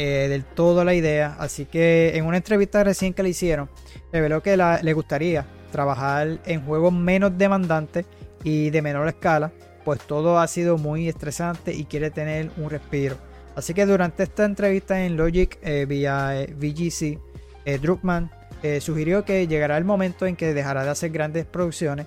Eh, 0.00 0.28
del 0.28 0.44
todo 0.44 0.84
la 0.84 0.94
idea. 0.94 1.34
Así 1.40 1.64
que 1.64 2.12
en 2.14 2.24
una 2.24 2.36
entrevista 2.36 2.84
recién 2.84 3.12
que 3.12 3.24
le 3.24 3.30
hicieron, 3.30 3.68
reveló 4.12 4.40
que 4.44 4.56
le 4.56 4.92
gustaría 4.92 5.44
trabajar 5.72 6.38
en 6.46 6.64
juegos 6.64 6.92
menos 6.92 7.36
demandantes 7.36 8.06
y 8.44 8.70
de 8.70 8.80
menor 8.80 9.08
escala, 9.08 9.50
pues 9.84 9.98
todo 10.00 10.38
ha 10.38 10.46
sido 10.46 10.78
muy 10.78 11.08
estresante 11.08 11.74
y 11.74 11.84
quiere 11.84 12.12
tener 12.12 12.52
un 12.58 12.70
respiro. 12.70 13.16
Así 13.56 13.74
que 13.74 13.86
durante 13.86 14.22
esta 14.22 14.44
entrevista 14.44 15.04
en 15.04 15.16
Logic 15.16 15.58
eh, 15.62 15.84
vía 15.84 16.42
eh, 16.42 16.54
VGC, 16.54 17.18
eh, 17.64 17.78
Druckmann 17.78 18.30
sugirió 18.78 19.24
que 19.24 19.48
llegará 19.48 19.76
el 19.78 19.84
momento 19.84 20.26
en 20.26 20.36
que 20.36 20.54
dejará 20.54 20.84
de 20.84 20.90
hacer 20.90 21.10
grandes 21.10 21.44
producciones, 21.44 22.06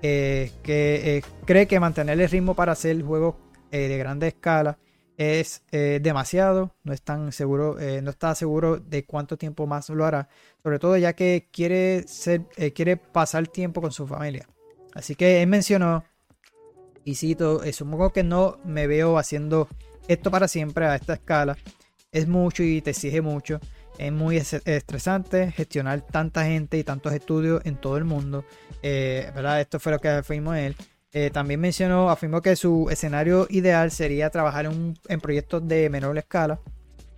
que 0.00 1.22
cree 1.44 1.66
que 1.66 1.78
mantener 1.78 2.18
el 2.18 2.28
ritmo 2.30 2.54
para 2.54 2.72
hacer 2.72 3.02
juegos 3.02 3.34
de 3.70 3.98
grande 3.98 4.28
escala 4.28 4.78
es 5.18 5.62
demasiado, 5.70 6.74
no, 6.84 6.92
es 6.94 7.02
tan 7.02 7.32
seguro, 7.32 7.76
no 8.02 8.10
está 8.10 8.34
seguro 8.34 8.78
de 8.78 9.04
cuánto 9.04 9.36
tiempo 9.36 9.66
más 9.66 9.90
lo 9.90 10.04
hará, 10.06 10.28
sobre 10.62 10.78
todo 10.78 10.96
ya 10.96 11.12
que 11.12 11.48
quiere, 11.52 12.04
ser, 12.06 12.46
quiere 12.74 12.96
pasar 12.96 13.46
tiempo 13.48 13.82
con 13.82 13.92
su 13.92 14.06
familia. 14.06 14.48
Así 14.94 15.16
que 15.16 15.42
él 15.42 15.48
mencionó, 15.48 16.04
y 17.04 17.16
cito, 17.16 17.60
supongo 17.72 18.12
que 18.12 18.22
no 18.22 18.58
me 18.64 18.86
veo 18.86 19.18
haciendo 19.18 19.68
esto 20.06 20.30
para 20.30 20.48
siempre 20.48 20.86
a 20.86 20.94
esta 20.94 21.14
escala 21.14 21.56
es 22.12 22.26
mucho 22.26 22.62
y 22.62 22.80
te 22.80 22.90
exige 22.90 23.20
mucho. 23.20 23.60
Es 23.98 24.12
muy 24.12 24.36
estresante 24.36 25.50
gestionar 25.50 26.02
tanta 26.02 26.44
gente 26.44 26.78
y 26.78 26.84
tantos 26.84 27.12
estudios 27.12 27.62
en 27.64 27.76
todo 27.76 27.96
el 27.96 28.04
mundo. 28.04 28.44
Eh, 28.82 29.30
¿verdad? 29.34 29.60
Esto 29.60 29.80
fue 29.80 29.92
lo 29.92 29.98
que 29.98 30.08
afirmó 30.08 30.54
él. 30.54 30.76
Eh, 31.20 31.30
también 31.30 31.58
mencionó, 31.58 32.10
afirmó 32.10 32.42
que 32.42 32.54
su 32.54 32.86
escenario 32.92 33.48
ideal 33.50 33.90
sería 33.90 34.30
trabajar 34.30 34.66
en, 34.66 35.20
proyectos 35.20 35.66
de 35.66 35.90
menor 35.90 36.16
escala, 36.16 36.60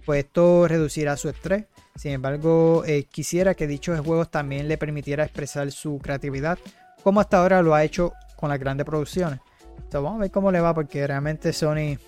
pues 0.06 0.24
esto 0.24 0.66
reducirá 0.66 1.18
su 1.18 1.28
estrés. 1.28 1.66
Sin 1.96 2.12
embargo, 2.12 2.82
eh, 2.86 3.04
quisiera 3.10 3.54
que 3.54 3.66
dichos 3.66 4.00
juegos 4.00 4.30
también 4.30 4.68
le 4.68 4.78
permitiera 4.78 5.24
expresar 5.24 5.70
su 5.70 5.98
creatividad, 5.98 6.58
como 7.02 7.20
hasta 7.20 7.42
ahora 7.42 7.60
lo 7.60 7.74
ha 7.74 7.84
hecho 7.84 8.14
con 8.36 8.48
las 8.48 8.58
grandes 8.58 8.86
producciones. 8.86 9.40
Entonces, 9.76 10.02
vamos 10.02 10.16
a 10.16 10.20
ver 10.22 10.30
cómo 10.30 10.50
le 10.50 10.60
va, 10.60 10.72
porque 10.72 11.06
realmente 11.06 11.52
Sony 11.52 11.98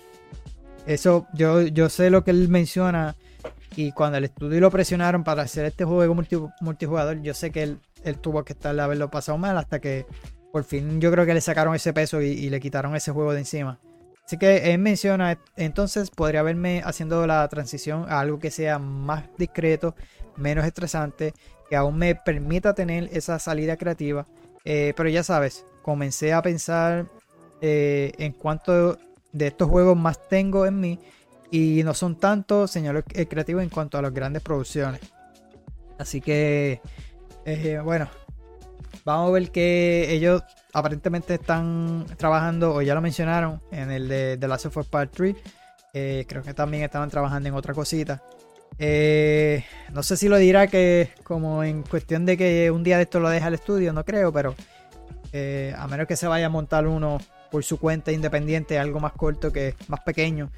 eso, 0.87 1.27
yo, 1.35 1.61
yo 1.61 1.89
sé 1.89 2.09
lo 2.09 2.23
que 2.23 2.31
él 2.31 2.49
menciona. 2.49 3.15
Y 3.75 3.91
cuando 3.91 4.17
el 4.17 4.23
estudio 4.23 4.59
lo 4.59 4.71
presionaron 4.71 5.23
para 5.23 5.43
hacer 5.43 5.65
este 5.65 5.85
juego 5.85 6.15
multijugador, 6.59 7.21
yo 7.21 7.35
sé 7.35 7.51
que 7.51 7.61
él, 7.61 7.79
tuvo 8.19 8.43
que 8.43 8.53
estar 8.53 8.79
haberlo 8.79 9.11
pasado 9.11 9.37
mal 9.37 9.59
hasta 9.59 9.79
que 9.79 10.07
por 10.53 10.65
fin 10.65 11.01
yo 11.01 11.11
creo 11.11 11.25
que 11.25 11.33
le 11.33 11.41
sacaron 11.41 11.73
ese 11.73 11.93
peso 11.93 12.21
y, 12.21 12.47
le 12.47 12.59
quitaron 12.59 12.95
ese 12.95 13.11
juego 13.11 13.33
de 13.33 13.39
encima. 13.39 13.79
Así 14.23 14.37
que 14.37 14.71
él 14.71 14.77
menciona, 14.77 15.39
entonces 15.55 16.11
podría 16.11 16.43
verme 16.43 16.83
haciendo 16.85 17.25
la 17.25 17.47
transición 17.47 18.05
a 18.07 18.19
algo 18.19 18.37
que 18.37 18.51
sea 18.51 18.77
más 18.77 19.23
discreto, 19.35 19.95
menos 20.37 20.63
estresante, 20.63 21.33
que 21.67 21.75
aún 21.75 21.97
me 21.97 22.13
permita 22.13 22.75
tener 22.75 23.09
esa 23.11 23.39
salida 23.39 23.77
creativa. 23.77 24.27
Eh, 24.63 24.93
pero 24.95 25.09
ya 25.09 25.23
sabes, 25.23 25.65
comencé 25.81 26.33
a 26.33 26.43
pensar 26.43 27.07
eh, 27.59 28.11
en 28.19 28.33
cuanto 28.33 28.99
de 29.31 29.47
estos 29.47 29.67
juegos 29.67 29.97
más 29.97 30.29
tengo 30.29 30.67
en 30.67 30.79
mí 30.79 30.99
y 31.49 31.81
no 31.83 31.95
son 31.95 32.19
tanto 32.19 32.67
señor 32.67 33.03
creativo 33.05 33.59
en 33.59 33.69
cuanto 33.69 33.97
a 33.97 34.03
las 34.03 34.13
grandes 34.13 34.43
producciones. 34.43 35.01
Así 35.97 36.21
que, 36.21 36.79
eh, 37.43 37.81
bueno, 37.83 38.07
vamos 39.05 39.29
a 39.29 39.31
ver 39.33 39.51
que 39.51 40.13
ellos 40.13 40.43
aparentemente 40.73 41.35
están 41.35 42.05
trabajando, 42.17 42.73
o 42.73 42.81
ya 42.81 42.95
lo 42.95 43.01
mencionaron, 43.01 43.61
en 43.71 43.91
el 43.91 44.07
de 44.07 44.37
The 44.37 44.47
Last 44.47 44.65
of 44.67 44.77
Us 44.77 44.87
Part 44.87 45.11
3. 45.15 45.35
Eh, 45.93 46.25
creo 46.27 46.41
que 46.41 46.53
también 46.53 46.83
estaban 46.83 47.09
trabajando 47.09 47.49
en 47.49 47.55
otra 47.55 47.73
cosita. 47.73 48.23
Eh, 48.79 49.63
no 49.91 50.01
sé 50.01 50.17
si 50.17 50.27
lo 50.27 50.37
dirá 50.37 50.65
que 50.67 51.11
como 51.23 51.63
en 51.63 51.83
cuestión 51.83 52.25
de 52.25 52.37
que 52.37 52.71
un 52.71 52.83
día 52.83 52.97
de 52.97 53.03
esto 53.03 53.19
lo 53.19 53.29
deja 53.29 53.47
el 53.47 53.53
estudio, 53.53 53.93
no 53.93 54.03
creo, 54.03 54.31
pero 54.33 54.55
a 55.77 55.87
menos 55.87 56.07
que 56.07 56.15
se 56.15 56.27
vaya 56.27 56.45
a 56.45 56.49
montar 56.49 56.85
uno 56.85 57.17
por 57.53 57.63
su 57.63 57.79
cuenta 57.79 58.11
independiente, 58.11 58.79
algo 58.79 58.99
más 58.99 59.13
corto 59.13 59.53
que 59.53 59.75
más 59.87 59.99
pequeño. 60.01 60.49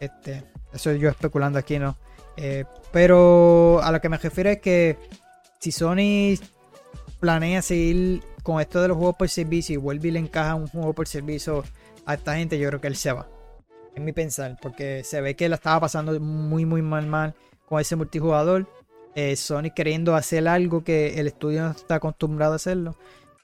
Este, 0.00 0.42
eso 0.72 0.92
yo 0.92 1.10
especulando 1.10 1.58
aquí, 1.58 1.78
¿no? 1.78 1.96
Eh, 2.36 2.64
pero 2.90 3.82
a 3.82 3.92
lo 3.92 4.00
que 4.00 4.08
me 4.08 4.16
refiero 4.16 4.48
es 4.48 4.58
que 4.58 4.96
si 5.58 5.70
Sony 5.70 6.34
planea 7.22 7.62
seguir 7.62 8.20
con 8.42 8.60
esto 8.60 8.82
de 8.82 8.88
los 8.88 8.96
juegos 8.96 9.14
por 9.16 9.28
servicio 9.28 9.74
y 9.74 9.76
vuelve 9.76 10.08
y 10.08 10.10
le 10.10 10.18
encaja 10.18 10.56
un 10.56 10.66
juego 10.66 10.92
por 10.92 11.06
servicio 11.06 11.62
a 12.04 12.14
esta 12.14 12.34
gente, 12.34 12.58
yo 12.58 12.68
creo 12.68 12.80
que 12.80 12.88
él 12.88 12.96
se 12.96 13.12
va. 13.12 13.28
En 13.94 14.04
mi 14.04 14.12
pensar, 14.12 14.58
porque 14.60 15.04
se 15.04 15.20
ve 15.20 15.36
que 15.36 15.48
la 15.48 15.54
estaba 15.54 15.78
pasando 15.78 16.18
muy, 16.18 16.66
muy 16.66 16.82
mal, 16.82 17.06
mal 17.06 17.34
con 17.68 17.80
ese 17.80 17.94
multijugador. 17.94 18.66
Eh, 19.14 19.36
Sony 19.36 19.70
queriendo 19.72 20.16
hacer 20.16 20.48
algo 20.48 20.82
que 20.82 21.20
el 21.20 21.28
estudio 21.28 21.62
no 21.62 21.70
está 21.70 21.94
acostumbrado 21.94 22.54
a 22.54 22.56
hacerlo. 22.56 22.96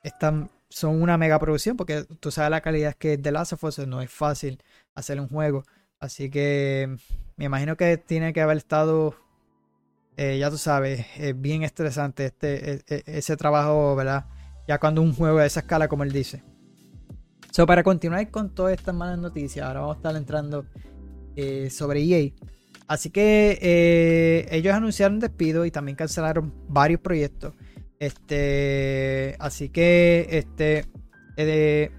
Están 0.02 0.50
son 0.70 1.00
una 1.00 1.16
mega 1.16 1.38
producción 1.38 1.76
porque 1.76 2.04
tú 2.20 2.32
sabes 2.32 2.50
la 2.50 2.60
calidad 2.60 2.94
que 2.94 3.14
es 3.14 3.22
de 3.22 3.32
Last 3.32 3.52
of 3.52 3.78
no 3.86 4.02
es 4.02 4.10
fácil 4.10 4.60
hacer 4.96 5.20
un 5.20 5.28
juego. 5.28 5.62
Así 6.00 6.30
que 6.30 6.96
me 7.36 7.44
imagino 7.44 7.76
que 7.76 7.96
tiene 7.96 8.32
que 8.32 8.40
haber 8.40 8.56
estado, 8.56 9.14
eh, 10.18 10.38
ya 10.38 10.50
tú 10.50 10.58
sabes, 10.58 11.06
eh, 11.16 11.32
bien 11.34 11.62
estresante 11.62 12.26
este, 12.26 12.74
e, 12.74 12.82
e, 12.88 13.02
ese 13.06 13.36
trabajo, 13.36 13.96
¿verdad? 13.96 14.26
Ya 14.66 14.78
cuando 14.78 15.00
un 15.00 15.14
juego 15.14 15.38
de 15.38 15.46
esa 15.46 15.60
escala, 15.60 15.88
como 15.88 16.02
él 16.02 16.12
dice. 16.12 16.42
So, 17.50 17.66
para 17.66 17.82
continuar 17.82 18.30
con 18.30 18.54
todas 18.54 18.74
estas 18.74 18.94
malas 18.94 19.18
noticias, 19.18 19.66
ahora 19.66 19.80
vamos 19.80 19.96
a 19.96 19.98
estar 19.98 20.16
entrando 20.16 20.66
eh, 21.36 21.70
sobre 21.70 22.02
EA. 22.02 22.32
Así 22.86 23.10
que 23.10 24.46
ellos 24.50 24.74
anunciaron 24.74 25.18
despido 25.18 25.64
y 25.64 25.70
también 25.70 25.96
cancelaron 25.96 26.52
varios 26.68 27.00
proyectos. 27.00 27.54
Este, 27.98 29.34
así 29.40 29.70
que 29.70 30.26
este, 30.30 30.84
eh, 31.36 31.90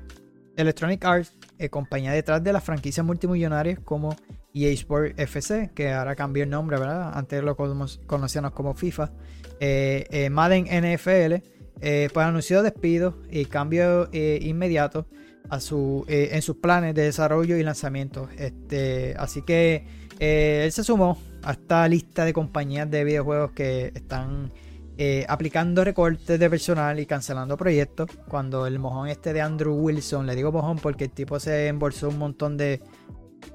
Electronic 0.56 1.04
Arts, 1.04 1.36
eh, 1.58 1.70
compañía 1.70 2.12
detrás 2.12 2.44
de 2.44 2.54
las 2.54 2.64
franquicias 2.64 3.06
multimillonarias 3.06 3.80
como 3.80 4.16
EA 4.54 4.72
Sport 4.72 5.20
FC, 5.20 5.72
que 5.74 5.92
ahora 5.92 6.16
cambió 6.16 6.44
el 6.44 6.50
nombre, 6.50 6.80
¿verdad? 6.80 7.12
Antes 7.14 7.44
lo 7.44 7.56
conocíamos 7.56 8.52
como 8.54 8.74
FIFA. 8.74 9.12
Eh, 9.60 10.30
Madden 10.32 10.66
NFL, 10.66 11.36
pues 11.80 12.18
anunció 12.26 12.64
despidos 12.64 13.16
y 13.30 13.46
cambio 13.46 14.10
inmediato 14.12 15.06
a 15.50 15.60
su, 15.60 16.06
eh, 16.08 16.30
en 16.34 16.42
sus 16.42 16.58
planes 16.58 16.96
de 16.96 17.04
desarrollo 17.04 17.58
y 17.58 17.64
lanzamiento. 17.64 18.30
Este, 18.38 19.16
así 19.18 19.42
que 19.42 19.86
eh, 20.20 20.62
él 20.66 20.72
se 20.72 20.84
sumó 20.84 21.18
a 21.44 21.52
esta 21.52 21.88
lista 21.88 22.26
de 22.26 22.34
compañías 22.34 22.90
de 22.90 23.04
videojuegos 23.04 23.52
que 23.52 23.92
están 23.96 24.52
eh, 24.98 25.26
aplicando 25.28 25.84
recortes 25.84 26.40
de 26.40 26.50
personal 26.50 27.00
y 27.00 27.06
cancelando 27.06 27.58
proyectos. 27.58 28.10
Cuando 28.28 28.68
el 28.68 28.80
mojón 28.80 29.08
este 29.08 29.34
de 29.34 29.42
Andrew 29.42 29.74
Wilson, 29.74 30.26
le 30.26 30.36
digo 30.36 30.52
mojón 30.52 30.78
porque 30.78 31.06
el 31.06 31.12
tipo 31.12 31.40
se 31.40 31.68
embolsó 31.68 32.10
un 32.10 32.20
montón 32.20 32.58
de, 32.58 32.82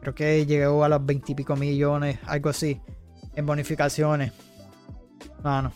creo 0.00 0.14
que 0.14 0.46
llegó 0.46 0.84
a 0.84 0.88
los 0.88 1.04
20 1.04 1.32
y 1.32 1.34
pico 1.34 1.56
millones, 1.56 2.18
algo 2.26 2.50
así, 2.50 2.80
en 3.34 3.46
bonificaciones. 3.46 4.32
Mano. 5.42 5.72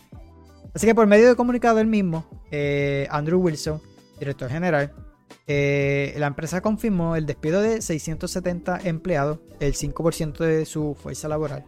Así 0.73 0.85
que 0.85 0.95
por 0.95 1.07
medio 1.07 1.27
de 1.27 1.35
comunicado 1.35 1.77
del 1.77 1.87
mismo, 1.87 2.25
eh, 2.51 3.07
Andrew 3.09 3.39
Wilson, 3.39 3.81
director 4.19 4.49
general, 4.49 4.93
eh, 5.47 6.13
la 6.17 6.27
empresa 6.27 6.61
confirmó 6.61 7.15
el 7.15 7.25
despido 7.25 7.61
de 7.61 7.81
670 7.81 8.81
empleados, 8.83 9.39
el 9.59 9.73
5% 9.73 10.43
de 10.43 10.65
su 10.65 10.95
fuerza 10.95 11.27
laboral. 11.27 11.65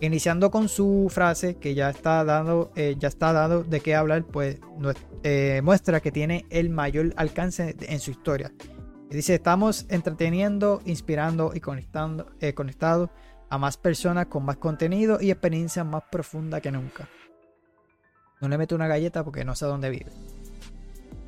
Iniciando 0.00 0.50
con 0.50 0.68
su 0.68 1.08
frase 1.10 1.56
que 1.56 1.74
ya 1.74 1.90
está 1.90 2.24
dando, 2.24 2.72
eh, 2.74 2.96
ya 2.98 3.08
está 3.08 3.32
dado 3.32 3.62
de 3.62 3.80
qué 3.80 3.94
hablar, 3.94 4.24
pues 4.24 4.58
muestra 5.62 6.00
que 6.00 6.10
tiene 6.10 6.46
el 6.50 6.70
mayor 6.70 7.12
alcance 7.16 7.76
en 7.80 8.00
su 8.00 8.10
historia. 8.10 8.52
Dice, 9.16 9.34
estamos 9.34 9.86
entreteniendo, 9.88 10.80
inspirando 10.84 11.52
y 11.54 11.60
conectando, 11.60 12.26
eh, 12.40 12.54
a 13.52 13.58
más 13.58 13.76
personas 13.76 14.26
con 14.26 14.44
más 14.44 14.56
contenido 14.56 15.18
y 15.20 15.30
experiencias 15.30 15.84
más 15.84 16.04
profundas 16.10 16.60
que 16.60 16.70
nunca. 16.70 17.08
No 18.40 18.48
le 18.48 18.56
meto 18.56 18.74
una 18.74 18.86
galleta 18.86 19.24
porque 19.24 19.44
no 19.44 19.54
sé 19.54 19.66
dónde 19.66 19.90
vive. 19.90 20.12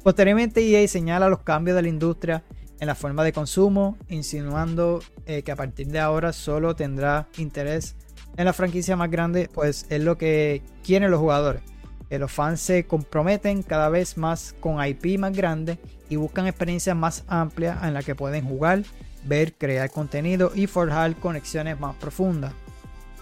Posteriormente 0.02 0.60
EA 0.60 0.86
señala 0.86 1.28
los 1.28 1.40
cambios 1.40 1.74
de 1.76 1.82
la 1.82 1.88
industria 1.88 2.44
en 2.80 2.86
la 2.86 2.94
forma 2.94 3.24
de 3.24 3.32
consumo, 3.32 3.96
insinuando 4.08 5.00
que 5.26 5.52
a 5.52 5.56
partir 5.56 5.88
de 5.88 6.00
ahora 6.00 6.32
solo 6.32 6.74
tendrá 6.74 7.28
interés 7.38 7.96
en 8.36 8.44
la 8.44 8.52
franquicia 8.52 8.96
más 8.96 9.10
grande, 9.10 9.48
pues 9.52 9.86
es 9.90 10.02
lo 10.02 10.16
que 10.16 10.62
quieren 10.82 11.10
los 11.10 11.20
jugadores. 11.20 11.62
Que 12.08 12.18
los 12.18 12.30
fans 12.30 12.60
se 12.60 12.86
comprometen 12.86 13.62
cada 13.62 13.88
vez 13.88 14.16
más 14.16 14.54
con 14.60 14.84
IP 14.84 15.18
más 15.18 15.32
grandes 15.32 15.78
y 16.12 16.16
buscan 16.16 16.46
experiencias 16.46 16.94
más 16.94 17.24
amplias 17.26 17.82
en 17.84 17.94
las 17.94 18.04
que 18.04 18.14
pueden 18.14 18.44
jugar, 18.44 18.82
ver, 19.24 19.54
crear 19.54 19.90
contenido 19.90 20.52
y 20.54 20.66
forjar 20.66 21.16
conexiones 21.16 21.80
más 21.80 21.96
profundas. 21.96 22.52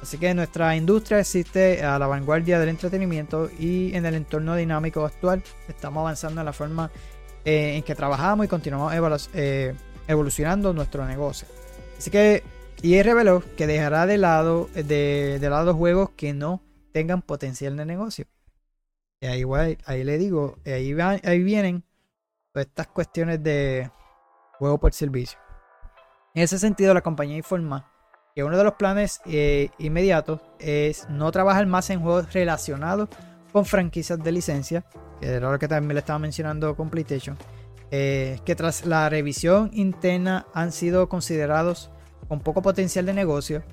Así 0.02 0.18
que 0.18 0.34
nuestra 0.34 0.74
industria 0.74 1.20
existe 1.20 1.84
a 1.84 2.00
la 2.00 2.08
vanguardia 2.08 2.58
del 2.58 2.70
entretenimiento 2.70 3.48
y 3.60 3.94
en 3.94 4.06
el 4.06 4.16
entorno 4.16 4.56
dinámico 4.56 5.04
actual 5.04 5.40
estamos 5.68 6.00
avanzando 6.00 6.40
en 6.40 6.46
la 6.46 6.52
forma 6.52 6.90
eh, 7.44 7.76
en 7.76 7.84
que 7.84 7.94
trabajamos 7.94 8.46
y 8.46 8.48
continuamos 8.48 9.30
eh, 9.34 9.72
evolucionando 10.08 10.72
nuestro 10.72 11.06
negocio. 11.06 11.46
Así 11.96 12.10
que 12.10 12.42
y 12.82 13.00
reveló 13.02 13.44
que 13.56 13.68
dejará 13.68 14.06
de 14.06 14.18
lado, 14.18 14.68
de, 14.74 15.38
lado 15.40 15.74
juegos 15.74 16.10
que 16.16 16.32
no 16.32 16.60
tengan 16.90 17.22
potencial 17.22 17.76
de 17.76 17.84
negocio. 17.84 18.24
Y 19.20 19.26
ahí, 19.26 19.44
ahí 19.84 20.02
le 20.02 20.18
digo, 20.18 20.58
ahí, 20.66 20.92
ahí 21.22 21.42
vienen 21.44 21.84
estas 22.54 22.88
cuestiones 22.88 23.42
de 23.42 23.90
juego 24.58 24.78
por 24.78 24.92
servicio. 24.92 25.38
En 26.34 26.42
ese 26.42 26.58
sentido, 26.58 26.94
la 26.94 27.00
compañía 27.00 27.36
informa 27.36 27.90
que 28.34 28.44
uno 28.44 28.56
de 28.56 28.64
los 28.64 28.74
planes 28.74 29.20
eh, 29.26 29.70
inmediatos 29.78 30.40
es 30.58 31.08
no 31.08 31.30
trabajar 31.32 31.66
más 31.66 31.90
en 31.90 32.00
juegos 32.00 32.32
relacionados 32.32 33.08
con 33.52 33.64
franquicias 33.64 34.22
de 34.22 34.32
licencia, 34.32 34.84
que 35.20 35.26
era 35.26 35.50
lo 35.50 35.58
que 35.58 35.68
también 35.68 35.94
le 35.94 36.00
estaba 36.00 36.18
mencionando 36.18 36.76
con 36.76 36.90
PlayStation, 36.90 37.36
eh, 37.90 38.38
que 38.44 38.54
tras 38.54 38.86
la 38.86 39.08
revisión 39.08 39.70
interna 39.72 40.46
han 40.54 40.70
sido 40.70 41.08
considerados 41.08 41.90
con 42.28 42.40
poco 42.40 42.62
potencial 42.62 43.06
de 43.06 43.14
negocio. 43.14 43.64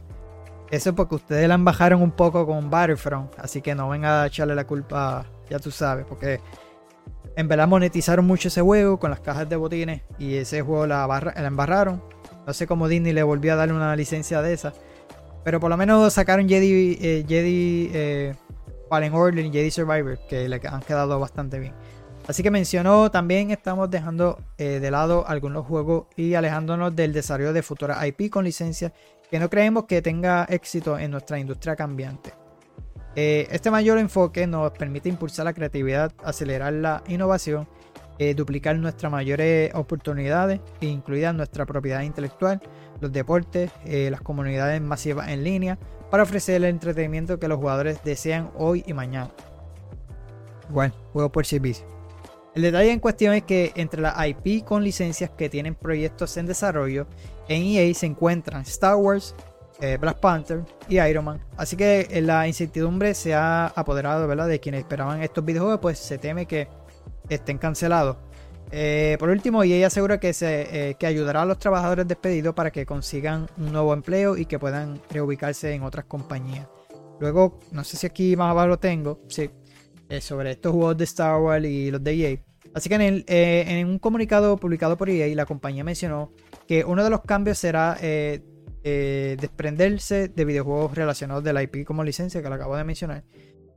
Eso 0.71 0.95
porque 0.95 1.15
ustedes 1.15 1.47
la 1.47 1.57
bajaron 1.57 2.01
un 2.01 2.11
poco 2.11 2.45
con 2.45 2.69
Battlefront, 2.69 3.33
así 3.39 3.61
que 3.61 3.75
no 3.75 3.87
venga 3.89 4.23
a 4.23 4.27
echarle 4.27 4.55
la 4.55 4.65
culpa, 4.65 5.25
ya 5.49 5.59
tú 5.59 5.71
sabes, 5.71 6.05
porque 6.05 6.41
en 7.37 7.47
verdad 7.47 7.67
monetizaron 7.67 8.25
mucho 8.25 8.47
ese 8.47 8.61
juego 8.61 8.99
con 8.99 9.11
las 9.11 9.19
cajas 9.19 9.47
de 9.47 9.55
botines 9.55 10.01
y 10.17 10.35
ese 10.35 10.63
juego 10.63 10.87
la, 10.87 11.05
la 11.07 11.47
embarraron. 11.47 12.01
No 12.47 12.53
sé 12.53 12.65
cómo 12.65 12.87
Disney 12.87 13.13
le 13.13 13.21
volvió 13.21 13.53
a 13.53 13.55
darle 13.55 13.75
una 13.75 13.95
licencia 13.95 14.41
de 14.41 14.53
esa, 14.53 14.73
pero 15.43 15.59
por 15.59 15.69
lo 15.69 15.77
menos 15.77 16.11
sacaron 16.13 16.49
Jedi, 16.49 16.97
eh, 16.99 17.25
Jedi 17.27 17.91
eh, 17.93 18.35
Fallen 18.89 19.13
Order 19.13 19.45
y 19.45 19.51
Jedi 19.51 19.69
Survivor, 19.69 20.17
que 20.27 20.49
le 20.49 20.59
han 20.67 20.81
quedado 20.81 21.19
bastante 21.19 21.59
bien. 21.59 21.73
Así 22.27 22.41
que 22.41 22.49
mencionó 22.49 23.11
también 23.11 23.51
estamos 23.51 23.91
dejando 23.91 24.39
eh, 24.57 24.79
de 24.79 24.89
lado 24.89 25.23
algunos 25.27 25.63
juegos 25.67 26.07
y 26.15 26.33
alejándonos 26.33 26.95
del 26.95 27.13
desarrollo 27.13 27.53
de 27.53 27.61
futuras 27.61 28.03
IP 28.03 28.31
con 28.31 28.45
licencia 28.45 28.91
que 29.29 29.39
no 29.39 29.47
creemos 29.47 29.83
que 29.83 30.01
tenga 30.01 30.45
éxito 30.49 30.97
en 30.97 31.11
nuestra 31.11 31.37
industria 31.37 31.75
cambiante. 31.75 32.46
Eh, 33.19 33.47
este 33.49 33.71
mayor 33.71 33.97
enfoque 33.97 34.45
nos 34.45 34.71
permite 34.73 35.09
impulsar 35.09 35.45
la 35.45 35.53
creatividad, 35.53 36.13
acelerar 36.23 36.71
la 36.71 37.03
innovación, 37.07 37.67
eh, 38.19 38.35
duplicar 38.35 38.77
nuestras 38.77 39.11
mayores 39.11 39.73
oportunidades, 39.73 40.61
incluida 40.81 41.33
nuestra 41.33 41.65
propiedad 41.65 42.01
intelectual, 42.03 42.61
los 43.01 43.11
deportes, 43.11 43.71
las 43.85 44.21
comunidades 44.21 44.81
masivas 44.81 45.29
en 45.29 45.43
línea, 45.43 45.79
para 46.11 46.21
ofrecer 46.21 46.57
el 46.57 46.65
entretenimiento 46.65 47.39
que 47.39 47.47
los 47.47 47.57
jugadores 47.57 48.03
desean 48.03 48.51
hoy 48.55 48.83
y 48.85 48.93
mañana. 48.93 49.31
Bueno, 50.69 50.93
juego 51.11 51.31
por 51.31 51.47
servicio. 51.47 51.87
El 52.57 52.63
detalle 52.63 52.91
en 52.91 52.99
cuestión 52.99 53.33
es 53.35 53.43
que 53.43 53.71
entre 53.75 54.01
las 54.01 54.15
IP 54.27 54.63
con 54.65 54.83
licencias 54.83 55.29
que 55.29 55.49
tienen 55.49 55.75
proyectos 55.75 56.37
en 56.37 56.47
desarrollo, 56.47 57.07
en 57.47 57.63
EA 57.63 57.93
se 57.93 58.07
encuentran 58.07 58.61
Star 58.63 58.95
Wars, 58.95 59.35
eh, 59.79 59.97
Black 59.99 60.19
Panther 60.19 60.63
y 60.89 60.99
Iron 60.99 61.25
Man. 61.25 61.39
Así 61.55 61.75
que 61.75 62.07
eh, 62.09 62.21
la 62.21 62.47
incertidumbre 62.47 63.13
se 63.13 63.35
ha 63.35 63.67
apoderado 63.67 64.27
¿verdad? 64.27 64.47
de 64.47 64.59
quienes 64.59 64.79
esperaban 64.79 65.21
estos 65.21 65.45
videojuegos, 65.45 65.79
pues 65.79 65.99
se 65.99 66.17
teme 66.17 66.45
que 66.47 66.67
estén 67.29 67.57
cancelados. 67.57 68.17
Eh, 68.71 69.15
por 69.19 69.29
último, 69.29 69.63
EA 69.63 69.87
asegura 69.87 70.19
que, 70.19 70.33
se, 70.33 70.95
que 70.99 71.05
ayudará 71.05 71.43
a 71.43 71.45
los 71.45 71.59
trabajadores 71.59 72.07
despedidos 72.07 72.53
para 72.53 72.71
que 72.71 72.85
consigan 72.85 73.47
un 73.57 73.71
nuevo 73.71 73.93
empleo 73.93 74.35
y 74.35 74.45
que 74.45 74.59
puedan 74.59 74.99
reubicarse 75.09 75.73
en 75.73 75.83
otras 75.83 76.05
compañías. 76.05 76.67
Luego, 77.19 77.59
no 77.71 77.83
sé 77.83 77.97
si 77.97 78.07
aquí 78.07 78.35
más 78.35 78.51
abajo 78.51 78.67
lo 78.67 78.79
tengo, 78.79 79.21
sí, 79.29 79.49
sobre 80.19 80.51
estos 80.51 80.73
juegos 80.73 80.97
de 80.97 81.03
Star 81.05 81.39
Wars 81.39 81.65
y 81.65 81.91
los 81.91 82.03
de 82.03 82.13
EA. 82.13 82.37
Así 82.73 82.89
que 82.89 83.23
eh, 83.27 83.65
en, 83.67 83.87
un 83.87 83.99
comunicado 83.99 84.57
publicado 84.57 84.97
por 84.97 85.09
EA, 85.09 85.33
la 85.33 85.45
compañía 85.45 85.83
mencionó 85.83 86.33
que 86.67 86.83
uno 86.83 87.03
de 87.03 87.09
los 87.09 87.21
cambios 87.21 87.57
será 87.57 87.97
eh, 88.83 89.33
eh, 89.33 89.37
desprenderse 89.39 90.27
de 90.27 90.45
videojuegos 90.45 90.95
relacionados 90.95 91.43
de 91.43 91.53
la 91.53 91.63
IP 91.63 91.85
como 91.85 92.03
licencia, 92.03 92.41
que 92.41 92.49
lo 92.49 92.55
acabo 92.55 92.75
de 92.75 92.83
mencionar. 92.83 93.23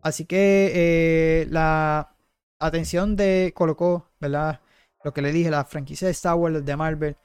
Así 0.02 0.24
que 0.24 1.46
la 1.50 2.14
atención 2.58 3.16
de 3.16 3.52
colocó, 3.54 4.08
¿verdad? 4.20 4.60
Lo 5.04 5.12
que 5.12 5.22
le 5.22 5.32
dije, 5.32 5.50
la 5.50 5.64
franquicia 5.64 6.06
de 6.06 6.12
Star 6.12 6.36
Wars, 6.36 6.64
de 6.64 6.76
Marvel. 6.76 7.16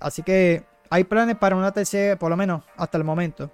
así 0.00 0.22
que 0.22 0.64
hay 0.90 1.04
planes 1.04 1.36
para 1.36 1.56
una 1.56 1.72
tercera, 1.72 2.18
por 2.18 2.30
lo 2.30 2.36
menos 2.36 2.62
hasta 2.76 2.98
el 2.98 3.04
momento. 3.04 3.50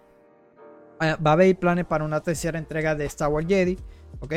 Va 1.00 1.30
a 1.30 1.32
haber 1.32 1.56
planes 1.58 1.84
para 1.84 2.04
una 2.04 2.20
tercera 2.20 2.58
entrega 2.58 2.94
de 2.94 3.06
Star 3.06 3.28
Wars 3.28 3.46
Jedi, 3.48 3.78
¿ok? 4.20 4.34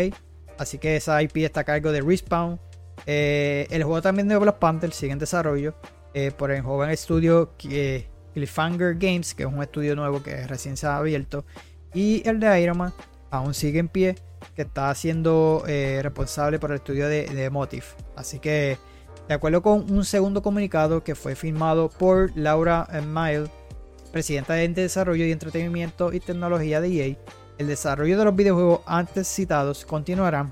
Así 0.57 0.77
que 0.77 0.95
esa 0.95 1.21
IP 1.21 1.37
está 1.37 1.61
a 1.61 1.63
cargo 1.63 1.91
de 1.91 2.01
Respawn. 2.01 2.59
Eh, 3.05 3.67
el 3.69 3.83
juego 3.83 4.01
también 4.01 4.27
de 4.27 4.37
Black 4.37 4.57
Panther 4.57 4.91
sigue 4.91 5.11
en 5.11 5.19
desarrollo 5.19 5.75
eh, 6.13 6.31
por 6.31 6.51
el 6.51 6.61
joven 6.61 6.89
estudio 6.89 7.51
eh, 7.69 8.07
Cliffhanger 8.35 8.95
Games, 8.99 9.33
que 9.33 9.43
es 9.43 9.49
un 9.49 9.63
estudio 9.63 9.95
nuevo 9.95 10.21
que 10.21 10.45
recién 10.45 10.77
se 10.77 10.85
ha 10.85 10.97
abierto. 10.97 11.43
Y 11.95 12.21
el 12.27 12.39
de 12.39 12.61
Iron 12.61 12.77
Man 12.77 12.93
aún 13.31 13.55
sigue 13.55 13.79
en 13.79 13.87
pie, 13.87 14.15
que 14.55 14.61
está 14.61 14.93
siendo 14.93 15.63
responsable 15.65 16.59
por 16.59 16.69
el 16.69 16.77
estudio 16.77 17.07
de, 17.07 17.25
de 17.25 17.49
Motive. 17.49 17.85
Así 18.15 18.39
que, 18.39 18.77
de 19.27 19.33
acuerdo 19.33 19.63
con 19.63 19.91
un 19.91 20.05
segundo 20.05 20.43
comunicado 20.43 21.03
que 21.03 21.15
fue 21.15 21.35
firmado 21.35 21.89
por 21.89 22.31
Laura 22.35 22.87
Mile, 23.07 23.49
presidenta 24.11 24.53
de 24.53 24.67
Desarrollo 24.67 25.25
y 25.25 25.31
Entretenimiento 25.31 26.13
y 26.13 26.19
Tecnología 26.19 26.79
de 26.79 26.87
EA, 26.89 27.17
el 27.57 27.67
desarrollo 27.67 28.17
de 28.17 28.25
los 28.25 28.35
videojuegos 28.35 28.81
antes 28.85 29.27
citados 29.27 29.85
continuará 29.85 30.49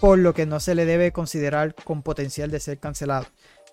por 0.00 0.18
lo 0.18 0.34
que 0.34 0.46
no 0.46 0.60
se 0.60 0.74
le 0.74 0.84
debe 0.84 1.12
considerar 1.12 1.74
con 1.74 2.02
potencial 2.02 2.50
de 2.50 2.60
ser 2.60 2.78
cancelado. 2.78 3.26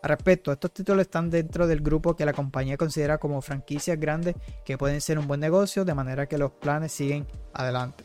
Al 0.03 0.09
respecto, 0.09 0.51
estos 0.51 0.73
títulos 0.73 1.01
están 1.01 1.29
dentro 1.29 1.67
del 1.67 1.81
grupo 1.81 2.15
que 2.15 2.25
la 2.25 2.33
compañía 2.33 2.75
considera 2.75 3.19
como 3.19 3.41
franquicias 3.41 3.99
grandes 3.99 4.35
que 4.65 4.77
pueden 4.77 4.99
ser 4.99 5.19
un 5.19 5.27
buen 5.27 5.39
negocio, 5.39 5.85
de 5.85 5.93
manera 5.93 6.25
que 6.25 6.39
los 6.39 6.51
planes 6.51 6.91
siguen 6.91 7.27
adelante. 7.53 8.03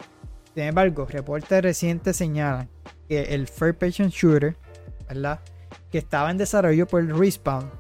Sin 0.55 0.65
embargo, 0.65 1.07
reportes 1.07 1.63
recientes 1.63 2.17
señalan 2.17 2.69
que 3.09 3.35
el 3.35 3.47
First 3.49 3.79
Person 3.79 4.09
Shooter, 4.09 4.57
¿verdad? 5.09 5.41
que 5.91 5.99
estaba 5.99 6.31
en 6.31 6.39
desarrollo 6.39 6.87
por 6.87 7.05
Respawn, 7.05 7.71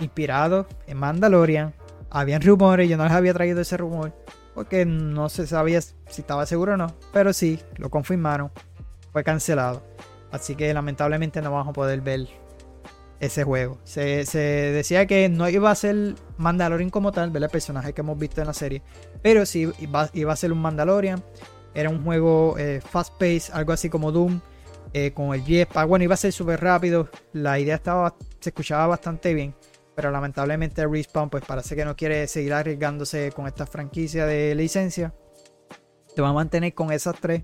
inspirado 0.00 0.66
en 0.86 0.96
Mandalorian, 0.96 1.74
habían 2.10 2.42
rumores, 2.42 2.88
yo 2.88 2.96
no 2.96 3.04
les 3.04 3.12
había 3.12 3.34
traído 3.34 3.60
ese 3.60 3.76
rumor, 3.76 4.12
porque 4.54 4.84
no 4.84 5.28
se 5.28 5.46
sabía 5.46 5.80
si 5.80 5.96
estaba 6.08 6.46
seguro 6.46 6.74
o 6.74 6.76
no, 6.76 6.94
pero 7.12 7.32
sí, 7.32 7.60
lo 7.76 7.90
confirmaron 7.90 8.50
fue 9.12 9.24
cancelado. 9.24 9.82
Así 10.30 10.54
que 10.54 10.72
lamentablemente 10.74 11.40
no 11.40 11.52
vamos 11.52 11.68
a 11.68 11.72
poder 11.72 12.00
ver 12.00 12.28
ese 13.20 13.44
juego. 13.44 13.78
Se, 13.84 14.24
decía 14.34 15.06
que 15.06 15.28
no 15.28 15.48
iba 15.48 15.70
a 15.70 15.74
ser 15.74 16.14
Mandalorian 16.36 16.90
como 16.90 17.12
tal. 17.12 17.34
El 17.34 17.48
personaje 17.48 17.92
que 17.92 18.00
hemos 18.00 18.18
visto 18.18 18.40
en 18.40 18.46
la 18.46 18.54
serie, 18.54 18.82
pero 19.22 19.46
sí 19.46 19.70
iba, 19.80 20.10
iba 20.12 20.32
a 20.32 20.36
ser 20.36 20.52
un 20.52 20.60
Mandalorian. 20.60 21.22
Era 21.74 21.90
un 21.90 22.02
juego 22.02 22.56
eh, 22.58 22.80
fast 22.80 23.14
paced, 23.18 23.52
algo 23.52 23.72
así 23.72 23.88
como 23.88 24.10
Doom, 24.10 24.40
eh, 24.92 25.12
con 25.12 25.34
el 25.34 25.44
jetpack. 25.44 25.86
Bueno, 25.86 26.04
iba 26.04 26.14
a 26.14 26.18
ser 26.18 26.32
súper 26.32 26.60
rápido. 26.60 27.08
La 27.32 27.58
idea 27.58 27.76
estaba, 27.76 28.16
se 28.40 28.50
escuchaba 28.50 28.86
bastante 28.86 29.34
bien. 29.34 29.54
Pero 29.94 30.10
lamentablemente 30.12 30.86
Respawn 30.86 31.28
pues 31.28 31.44
parece 31.44 31.74
que 31.74 31.84
no 31.84 31.96
quiere 31.96 32.28
seguir 32.28 32.54
arriesgándose 32.54 33.32
con 33.32 33.48
esta 33.48 33.66
franquicia 33.66 34.26
de 34.26 34.54
licencia. 34.54 35.12
Te 36.14 36.22
va 36.22 36.28
a 36.28 36.32
mantener 36.32 36.72
con 36.72 36.92
esas 36.92 37.16
tres. 37.20 37.42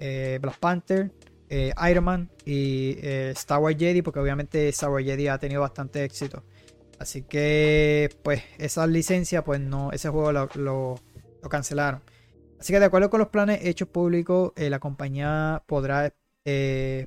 Eh, 0.00 0.38
Black 0.42 0.58
Panther, 0.58 1.12
eh, 1.54 1.74
Iron 1.90 2.04
Man 2.04 2.30
y 2.46 2.96
eh, 3.02 3.32
Star 3.36 3.60
Wars 3.60 3.76
Jedi, 3.78 4.00
porque 4.00 4.18
obviamente 4.20 4.70
Star 4.70 4.88
Wars 4.88 5.04
Jedi 5.04 5.28
ha 5.28 5.36
tenido 5.36 5.60
bastante 5.60 6.02
éxito. 6.02 6.42
Así 6.98 7.24
que, 7.24 8.08
pues, 8.22 8.42
esa 8.56 8.86
licencia, 8.86 9.44
pues 9.44 9.60
no, 9.60 9.92
ese 9.92 10.08
juego 10.08 10.32
lo, 10.32 10.98
cancelaron. 11.50 12.00
Así 12.58 12.72
que 12.72 12.80
de 12.80 12.86
acuerdo 12.86 13.10
con 13.10 13.20
los 13.20 13.28
planes 13.28 13.66
hechos 13.66 13.88
públicos, 13.88 14.52
la 14.56 14.78
compañía 14.78 15.62
podrá, 15.66 16.14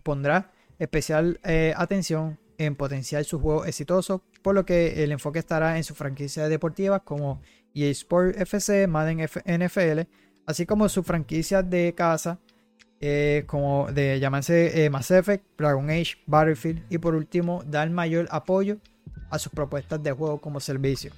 pondrá 0.04 0.52
especial 0.78 1.40
atención 1.76 2.38
en 2.60 2.76
potenciar 2.76 3.24
su 3.24 3.40
juego 3.40 3.66
exitoso, 3.66 4.22
por 4.44 4.54
lo 4.54 4.64
que 4.64 5.04
el 5.04 5.12
enfoque 5.12 5.40
estará 5.40 5.78
en 5.78 5.84
sus 5.84 5.98
franquicias 5.98 6.50
deportivas 6.50 7.02
como 7.04 7.42
EA 7.74 7.90
Sport 7.90 8.38
FC, 8.42 8.86
Madden 8.86 9.22
NFL, 9.22 10.02
así 10.46 10.68
como 10.68 10.88
sus 10.90 11.06
franquicias 11.06 11.68
de 11.68 11.96
casa 11.96 12.40
eh, 13.08 13.44
como 13.46 13.88
de 13.92 14.20
llamarse 14.20 14.84
eh, 14.84 14.90
Mass 14.90 15.12
Effect, 15.12 15.44
Dragon 15.60 15.88
Age, 15.92 16.16
Battlefield 16.26 16.82
y 16.90 16.98
por 16.98 17.14
último 17.14 17.64
dar 17.68 17.88
mayor 17.92 18.28
apoyo 18.32 18.78
a 19.30 19.38
sus 19.38 19.52
propuestas 19.52 20.02
de 20.02 20.12
juego 20.12 20.42
como 20.42 20.60
servicio. 20.60 21.12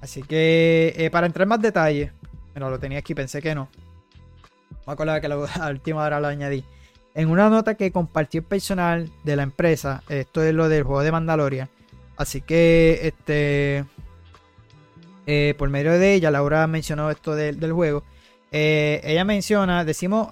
Así 0.00 0.22
que 0.22 0.94
eh, 0.96 1.10
para 1.10 1.26
entrar 1.26 1.42
en 1.42 1.50
más 1.50 1.60
detalles, 1.60 2.10
bueno, 2.52 2.70
lo 2.70 2.78
tenía 2.78 3.00
aquí, 3.00 3.14
pensé 3.14 3.42
que 3.42 3.54
no. 3.54 3.68
Me 4.86 4.94
acuerdo 4.94 5.20
que 5.20 5.28
la 5.28 5.36
última 5.70 6.02
hora 6.02 6.20
lo 6.20 6.28
añadí. 6.28 6.64
En 7.14 7.28
una 7.28 7.50
nota 7.50 7.74
que 7.74 7.92
compartió 7.92 8.40
el 8.40 8.46
personal 8.46 9.10
de 9.24 9.36
la 9.36 9.42
empresa, 9.42 10.04
esto 10.08 10.42
es 10.42 10.54
lo 10.54 10.70
del 10.70 10.84
juego 10.84 11.02
de 11.02 11.12
Mandalorian. 11.12 11.68
Así 12.16 12.40
que, 12.40 13.00
este, 13.02 13.84
por 15.58 15.68
medio 15.68 15.92
de 15.92 16.14
ella, 16.14 16.30
Laura 16.30 16.66
mencionó 16.66 17.10
esto 17.10 17.34
del 17.34 17.72
juego. 17.72 18.04
Eh, 18.58 19.02
ella 19.04 19.22
menciona, 19.26 19.84
decimos 19.84 20.28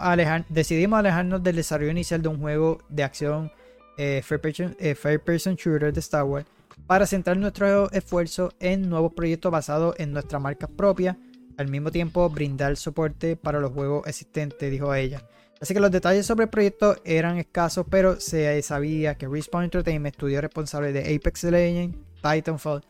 decidimos 0.49 0.99
alejarnos 0.99 1.43
del 1.43 1.57
desarrollo 1.57 1.91
inicial 1.91 2.23
de 2.23 2.29
un 2.29 2.41
juego 2.41 2.79
de 2.89 3.03
acción 3.03 3.53
eh, 3.99 4.23
fair, 4.25 4.41
person, 4.41 5.57
shooter 5.57 5.93
de 5.93 6.01
Star 6.01 6.25
Wars 6.25 6.47
para 6.87 7.07
centrar 7.07 7.37
nuestro 7.37 7.93
esfuerzo 7.93 8.55
en 8.61 8.89
nuevos 8.89 9.13
proyectos 9.13 9.53
basados 9.53 9.95
en 9.99 10.15
nuestras 10.15 10.41
marcas 10.41 10.71
propias, 10.75 11.19
al 11.59 11.69
mismo 11.69 11.91
tiempo 11.91 12.31
brindar 12.31 12.79
soporte 12.79 13.37
para 13.37 13.61
los 13.61 13.73
juegos 13.73 14.07
existentes, 14.07 14.71
dijo 14.71 14.95
ella. 14.95 15.23
Así 15.61 15.75
que 15.75 15.81
los 15.81 15.91
detalles 15.91 16.25
sobre 16.25 16.45
el 16.45 16.51
proyecto 16.51 16.97
eran 17.05 17.37
escasos, 17.37 17.85
pero 17.91 18.19
se 18.21 18.63
sabía 18.63 19.17
que 19.17 19.29
Respawn 19.29 19.65
Entertainment, 19.65 20.15
estudio 20.15 20.41
responsable 20.41 20.95
de 20.95 21.15
Apex 21.15 21.45
Legends, 21.45 21.99
Titanfall, 22.23 22.81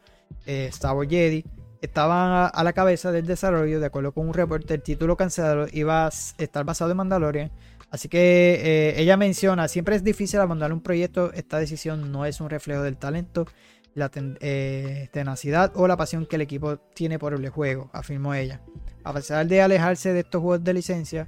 eh, 0.47 0.69
Star 0.71 0.95
Wars 0.95 1.11
Jedi, 1.11 1.45
estaban 1.85 2.51
a, 2.53 2.65
la 2.65 2.73
cabeza 2.73 3.13
del 3.13 3.27
desarrollo. 3.27 3.81
De 3.81 3.87
acuerdo 3.87 4.13
con 4.13 4.29
un 4.29 4.35
reporte, 4.35 4.75
el 4.75 4.83
título 4.83 5.17
cancelado 5.17 5.67
iba 5.73 6.07
a 6.07 6.11
estar 6.39 6.65
basado 6.65 6.91
en 6.91 6.97
Mandalorian. 6.97 7.53
Así 7.91 8.09
que 8.09 8.61
eh, 8.65 9.01
ella 9.01 9.17
menciona, 9.17 9.69
siempre 9.69 9.95
es 9.95 10.03
difícil 10.03 10.41
abandonar 10.41 10.73
un 10.73 10.81
proyecto, 10.81 11.33
esta 11.33 11.59
decisión 11.59 12.11
no 12.11 12.27
es 12.27 12.41
un 12.41 12.51
reflejo 12.51 12.83
del 12.83 12.97
talento, 12.97 13.47
la 13.95 14.11
eh, 14.17 15.09
tenacidad 15.13 15.71
o 15.77 15.87
la 15.87 15.97
pasión 15.97 16.27
que 16.27 16.35
el 16.35 16.43
equipo 16.43 16.79
tiene 16.95 17.21
por 17.21 17.35
el 17.35 17.49
juego, 17.51 17.91
afirmó 17.93 18.35
ella. 18.35 18.61
A 19.05 19.13
pesar 19.13 19.47
de 19.47 19.63
alejarse 19.63 20.13
de 20.13 20.21
estos 20.21 20.41
juegos 20.41 20.65
de 20.65 20.75
licencia, 20.75 21.27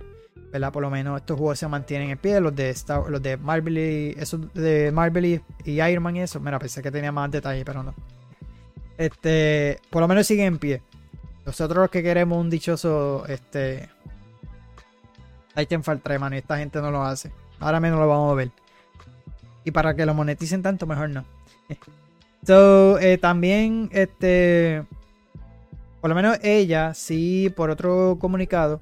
¿verdad? 0.50 0.72
Por 0.72 0.82
lo 0.82 0.90
menos 0.90 1.20
estos 1.20 1.38
juegos 1.38 1.58
se 1.58 1.68
mantienen 1.68 2.10
en 2.10 2.18
pie. 2.18 2.40
Los 2.40 2.54
de 2.54 2.74
los 3.08 3.22
de 3.22 3.36
Marvel 3.36 3.78
y 3.78 4.14
esos 4.18 4.52
de 4.54 4.90
Marvel 4.92 5.24
y, 5.64 5.70
Iron 5.70 6.02
Man 6.02 6.16
y 6.16 6.22
eso. 6.22 6.40
Mira, 6.40 6.58
pensé 6.58 6.82
que 6.82 6.90
tenía 6.90 7.12
más 7.12 7.30
detalle, 7.30 7.64
pero 7.64 7.82
no. 7.82 7.94
Este, 8.98 9.80
por 9.90 10.02
lo 10.02 10.08
menos 10.08 10.26
siguen 10.26 10.46
en 10.46 10.58
pie. 10.58 10.82
Nosotros 11.44 11.78
los 11.78 11.90
que 11.90 12.02
queremos 12.02 12.38
un 12.38 12.50
dichoso 12.50 13.24
este 13.28 13.88
Titanfall 15.54 16.00
3, 16.00 16.20
mano, 16.20 16.36
y 16.36 16.38
esta 16.38 16.58
gente 16.58 16.80
no 16.80 16.90
lo 16.90 17.02
hace. 17.02 17.30
Ahora 17.60 17.80
menos 17.80 17.98
lo 17.98 18.08
vamos 18.08 18.32
a 18.32 18.34
ver. 18.34 18.50
Y 19.64 19.70
para 19.70 19.94
que 19.94 20.06
lo 20.06 20.14
moneticen 20.14 20.62
tanto, 20.62 20.86
mejor 20.86 21.10
no. 21.10 21.24
so, 22.46 22.98
eh, 22.98 23.18
también, 23.18 23.88
este. 23.92 24.84
Por 26.00 26.10
lo 26.10 26.14
menos 26.14 26.38
ella, 26.42 26.94
sí, 26.94 27.52
por 27.56 27.70
otro 27.70 28.16
comunicado, 28.20 28.80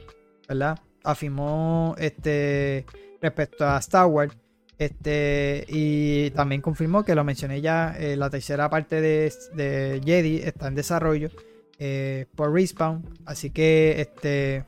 ¿verdad? 0.49 0.79
afirmó 1.05 1.95
este, 1.99 2.87
respecto 3.21 3.65
a 3.65 3.79
Star 3.79 4.07
Wars. 4.07 4.35
Este, 4.79 5.65
y 5.69 6.31
también 6.31 6.61
confirmó 6.61 7.05
que 7.05 7.15
lo 7.15 7.23
mencioné 7.23 7.61
ya, 7.61 7.95
eh, 7.99 8.17
la 8.17 8.29
tercera 8.29 8.69
parte 8.69 9.01
de, 9.01 10.01
Jedi 10.05 10.39
está 10.39 10.67
en 10.69 10.75
desarrollo 10.75 11.31
eh, 11.79 12.27
por 12.35 12.53
Respawn. 12.53 13.05
Así 13.25 13.51
que 13.51 14.01
este 14.01 14.65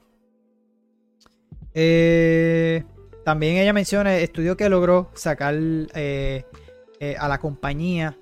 eh, 1.74 2.84
también 3.24 3.56
ella 3.56 3.72
menciona 3.72 4.16
el 4.16 4.22
estudio 4.22 4.56
que 4.56 4.68
logró 4.68 5.10
sacar 5.14 5.54
a 5.54 7.28
la 7.28 7.38
compañía 7.38 8.16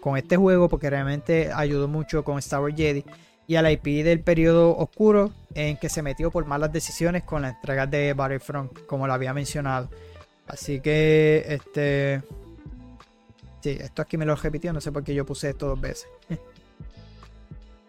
con 0.00 0.16
este 0.16 0.36
juego 0.36 0.68
porque 0.68 0.90
realmente 0.90 1.50
ayudó 1.54 1.86
mucho 1.86 2.24
con 2.24 2.38
Star 2.38 2.60
Wars 2.60 2.74
Jedi 2.76 3.04
y 3.46 3.56
a 3.56 3.62
la 3.62 3.72
IP 3.72 4.04
del 4.04 4.20
periodo 4.20 4.76
oscuro 4.76 5.32
en 5.54 5.78
que 5.78 5.88
se 5.88 6.02
metió 6.02 6.30
por 6.30 6.44
malas 6.44 6.72
decisiones 6.72 7.22
con 7.22 7.42
la 7.42 7.50
entrega 7.50 7.86
de 7.86 8.12
Battlefront, 8.12 8.86
como 8.86 9.06
lo 9.06 9.14
había 9.14 9.32
mencionado. 9.32 9.88
Así 10.48 10.80
que, 10.80 11.44
este. 11.48 12.22
Sí, 13.60 13.76
esto 13.80 14.02
aquí 14.02 14.16
me 14.16 14.24
lo 14.24 14.34
repitió, 14.34 14.72
no 14.72 14.80
sé 14.80 14.92
por 14.92 15.04
qué 15.04 15.14
yo 15.14 15.26
puse 15.26 15.50
esto 15.50 15.68
dos 15.68 15.80
veces. 15.80 16.08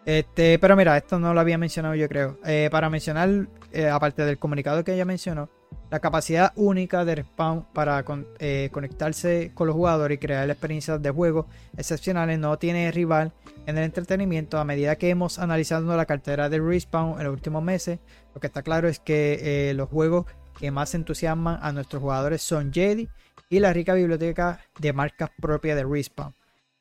Este, 0.06 0.58
pero 0.58 0.76
mira, 0.76 0.96
esto 0.96 1.18
no 1.18 1.34
lo 1.34 1.40
había 1.40 1.58
mencionado 1.58 1.94
yo 1.94 2.08
creo. 2.08 2.38
Eh, 2.44 2.68
para 2.72 2.90
mencionar, 2.90 3.46
eh, 3.70 3.88
aparte 3.88 4.24
del 4.24 4.38
comunicado 4.38 4.82
que 4.82 4.94
ella 4.94 5.04
mencionó, 5.04 5.48
la 5.90 6.00
capacidad 6.00 6.52
única 6.56 7.04
de 7.04 7.16
Respawn 7.16 7.66
para 7.72 8.04
eh, 8.38 8.70
conectarse 8.72 9.50
con 9.54 9.66
los 9.66 9.76
jugadores 9.76 10.16
y 10.16 10.18
crear 10.18 10.48
experiencias 10.48 11.02
de 11.02 11.10
juego 11.10 11.46
excepcionales 11.76 12.38
no 12.38 12.58
tiene 12.58 12.90
rival 12.92 13.32
en 13.66 13.76
el 13.76 13.84
entretenimiento. 13.84 14.58
A 14.58 14.64
medida 14.64 14.96
que 14.96 15.10
hemos 15.10 15.38
analizado 15.38 15.96
la 15.96 16.06
cartera 16.06 16.48
de 16.48 16.60
Respawn 16.60 17.20
en 17.20 17.26
los 17.26 17.34
últimos 17.34 17.62
meses, 17.62 17.98
lo 18.34 18.40
que 18.40 18.46
está 18.46 18.62
claro 18.62 18.88
es 18.88 19.00
que 19.00 19.72
los 19.76 19.88
juegos 19.88 20.26
que 20.60 20.70
más 20.70 20.94
entusiasman 20.94 21.58
a 21.62 21.72
nuestros 21.72 22.02
jugadores 22.02 22.42
son 22.42 22.70
Jedi 22.70 23.08
y 23.48 23.60
la 23.60 23.72
rica 23.72 23.94
biblioteca 23.94 24.60
de 24.78 24.92
marcas 24.92 25.30
propias 25.40 25.74
de 25.76 25.84
Respawn. 25.84 26.34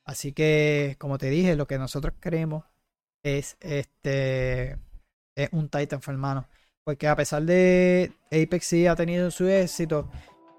Así 0.03 0.33
que, 0.33 0.97
como 0.99 1.17
te 1.17 1.29
dije, 1.29 1.55
lo 1.55 1.65
que 1.65 1.77
nosotros 1.77 2.13
queremos 2.19 2.65
es 3.23 3.55
este 3.61 4.77
es 5.35 5.49
un 5.53 5.69
Titanfall, 5.69 6.15
hermano. 6.15 6.45
Porque 6.83 7.07
a 7.07 7.15
pesar 7.15 7.43
de 7.43 8.11
Apex 8.25 8.65
sí 8.65 8.85
ha 8.85 8.95
tenido 8.95 9.31
su 9.31 9.47
éxito, 9.47 10.09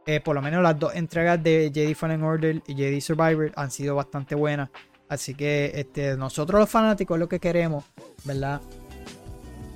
eh, 0.06 0.20
por 0.20 0.34
lo 0.34 0.40
menos 0.40 0.62
las 0.62 0.78
dos 0.78 0.94
entregas 0.94 1.42
de 1.42 1.70
Jedi 1.74 1.94
Fallen 1.94 2.22
Order 2.22 2.62
y 2.66 2.74
Jedi 2.74 3.00
Survivor 3.00 3.52
han 3.54 3.70
sido 3.70 3.96
bastante 3.96 4.34
buenas. 4.34 4.70
Así 5.08 5.34
que 5.34 5.72
este, 5.74 6.16
nosotros 6.16 6.60
los 6.60 6.70
fanáticos 6.70 7.18
lo 7.18 7.28
que 7.28 7.38
queremos, 7.38 7.84
¿verdad? 8.24 8.60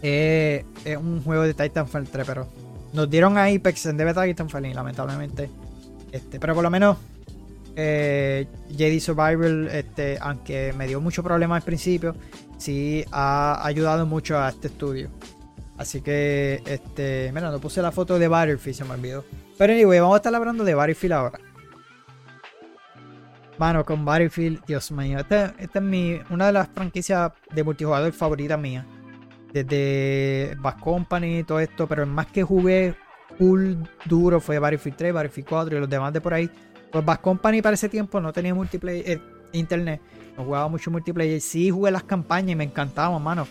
es 0.03 0.65
un 0.99 1.23
juego 1.23 1.45
de 1.45 1.55
Titanfall 1.55 2.07
3, 2.07 2.27
pero 2.27 2.47
nos 2.95 3.11
dieron 3.11 3.37
a 3.37 3.47
Apex 3.47 3.87
en 3.87 3.99
Titanfall 3.99 4.67
y 4.67 4.73
lamentablemente. 4.73 5.51
Este, 6.13 6.39
pero 6.39 6.55
por 6.55 6.63
lo 6.63 6.71
menos 6.71 6.97
eh, 7.75 8.47
Jedi 8.71 9.01
Survivor, 9.01 9.69
este, 9.73 10.17
aunque 10.21 10.73
me 10.73 10.87
dio 10.87 11.01
mucho 11.01 11.23
problema 11.23 11.57
al 11.57 11.63
principio, 11.63 12.15
sí 12.57 13.05
ha 13.11 13.67
ayudado 13.67 14.07
mucho 14.07 14.39
a 14.39 14.49
este 14.49 14.69
estudio. 14.69 15.11
Así 15.77 16.03
que, 16.03 16.63
este, 16.67 17.33
mira, 17.35 17.51
no 17.51 17.59
puse 17.59 17.83
la 17.83 17.91
foto 17.91 18.17
de 18.17 18.29
Battlefield, 18.29 18.77
se 18.79 18.85
me 18.85 18.93
olvidó. 18.93 19.25
Pero 19.59 19.73
anyway, 19.73 19.99
vamos 19.99 20.15
a 20.15 20.19
estar 20.19 20.33
hablando 20.33 20.63
de 20.63 20.75
Battlefield 20.75 21.13
ahora. 21.15 21.41
Mano, 23.59 23.85
con 23.85 24.05
Battlefield, 24.05 24.65
Dios 24.67 24.93
mío, 24.93 25.19
esta, 25.19 25.55
es 25.59 25.83
mi, 25.83 26.21
una 26.31 26.47
de 26.47 26.53
las 26.53 26.69
franquicias 26.69 27.33
de 27.53 27.65
multijugador 27.65 28.13
favoritas 28.13 28.59
mía. 28.59 28.87
Desde 29.55 30.55
Bass 30.59 30.75
Company 30.83 31.39
y 31.39 31.45
todo 31.45 31.61
esto, 31.61 31.87
pero 31.87 32.03
el 32.03 32.11
más 32.11 32.27
que 32.27 32.43
jugué 32.43 32.95
full 33.39 33.75
duro 34.05 34.41
fue 34.41 34.59
Battlefield 34.59 34.99
3, 34.99 35.15
Battlefield 35.15 35.49
4 35.49 35.77
y 35.77 35.81
los 35.81 35.89
demás 35.89 36.13
de 36.13 36.21
por 36.21 36.35
ahí. 36.35 36.51
Pues 36.93 37.03
Bass 37.03 37.21
Company 37.21 37.63
para 37.63 37.75
ese 37.75 37.89
tiempo 37.89 38.21
no 38.21 38.33
tenía 38.33 38.55
multiplayer, 38.55 39.09
eh, 39.09 39.21
internet, 39.53 40.03
no 40.37 40.45
jugaba 40.45 40.69
mucho 40.69 40.91
multiplayer. 40.91 41.41
Sí 41.41 41.71
jugué 41.71 41.91
las 41.91 42.03
campañas 42.03 42.51
y 42.51 42.57
me 42.57 42.65
encantaban, 42.65 43.23
mano 43.23 43.47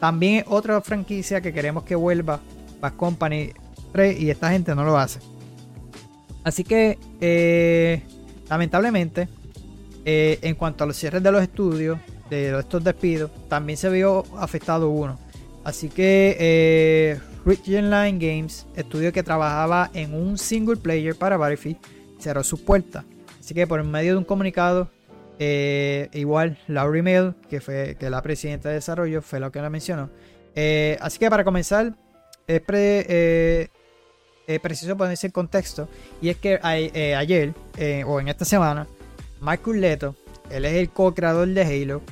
también 0.00 0.44
otra 0.48 0.80
franquicia 0.80 1.40
que 1.40 1.52
queremos 1.52 1.84
que 1.84 1.94
vuelva, 1.94 2.40
Bad 2.80 2.94
Company 2.96 3.52
3, 3.92 4.20
y 4.20 4.30
esta 4.30 4.50
gente 4.50 4.74
no 4.74 4.84
lo 4.84 4.98
hace. 4.98 5.20
Así 6.44 6.64
que, 6.64 6.98
eh, 7.20 8.02
lamentablemente, 8.48 9.28
eh, 10.04 10.38
en 10.42 10.54
cuanto 10.54 10.84
a 10.84 10.86
los 10.86 10.96
cierres 10.96 11.22
de 11.22 11.32
los 11.32 11.42
estudios, 11.42 11.98
de 12.30 12.58
estos 12.58 12.84
despidos, 12.84 13.30
también 13.48 13.76
se 13.76 13.88
vio 13.88 14.24
afectado 14.36 14.90
uno. 14.90 15.18
Así 15.66 15.88
que 15.88 16.36
eh, 16.38 17.18
Line 17.66 18.18
Games, 18.20 18.68
estudio 18.76 19.12
que 19.12 19.24
trabajaba 19.24 19.90
en 19.94 20.14
un 20.14 20.38
single 20.38 20.76
player 20.76 21.16
para 21.16 21.36
Battlefield, 21.36 21.78
cerró 22.20 22.44
sus 22.44 22.60
puertas. 22.60 23.04
Así 23.40 23.52
que 23.52 23.66
por 23.66 23.82
medio 23.82 24.12
de 24.12 24.18
un 24.18 24.24
comunicado, 24.24 24.88
eh, 25.40 26.08
igual 26.12 26.56
Laurie 26.68 27.02
Mill, 27.02 27.34
que 27.50 27.60
fue 27.60 27.96
que 27.98 28.08
la 28.10 28.22
presidenta 28.22 28.68
de 28.68 28.76
desarrollo, 28.76 29.22
fue 29.22 29.40
lo 29.40 29.50
que 29.50 29.60
la 29.60 29.68
mencionó. 29.68 30.08
Eh, 30.54 30.98
así 31.00 31.18
que 31.18 31.28
para 31.28 31.42
comenzar, 31.42 31.96
es, 32.46 32.60
preciso 34.60 34.96
ponerse 34.96 35.26
en 35.26 35.32
contexto. 35.32 35.88
Y 36.22 36.28
es 36.28 36.36
que 36.36 36.60
ayer, 36.62 37.54
o 38.06 38.20
en 38.20 38.28
esta 38.28 38.44
semana, 38.44 38.86
Michael 39.40 39.80
Leto, 39.80 40.14
él 40.48 40.64
es 40.64 40.74
el 40.74 40.90
co-creador 40.90 41.48
de 41.48 41.62
Halo. 41.62 42.02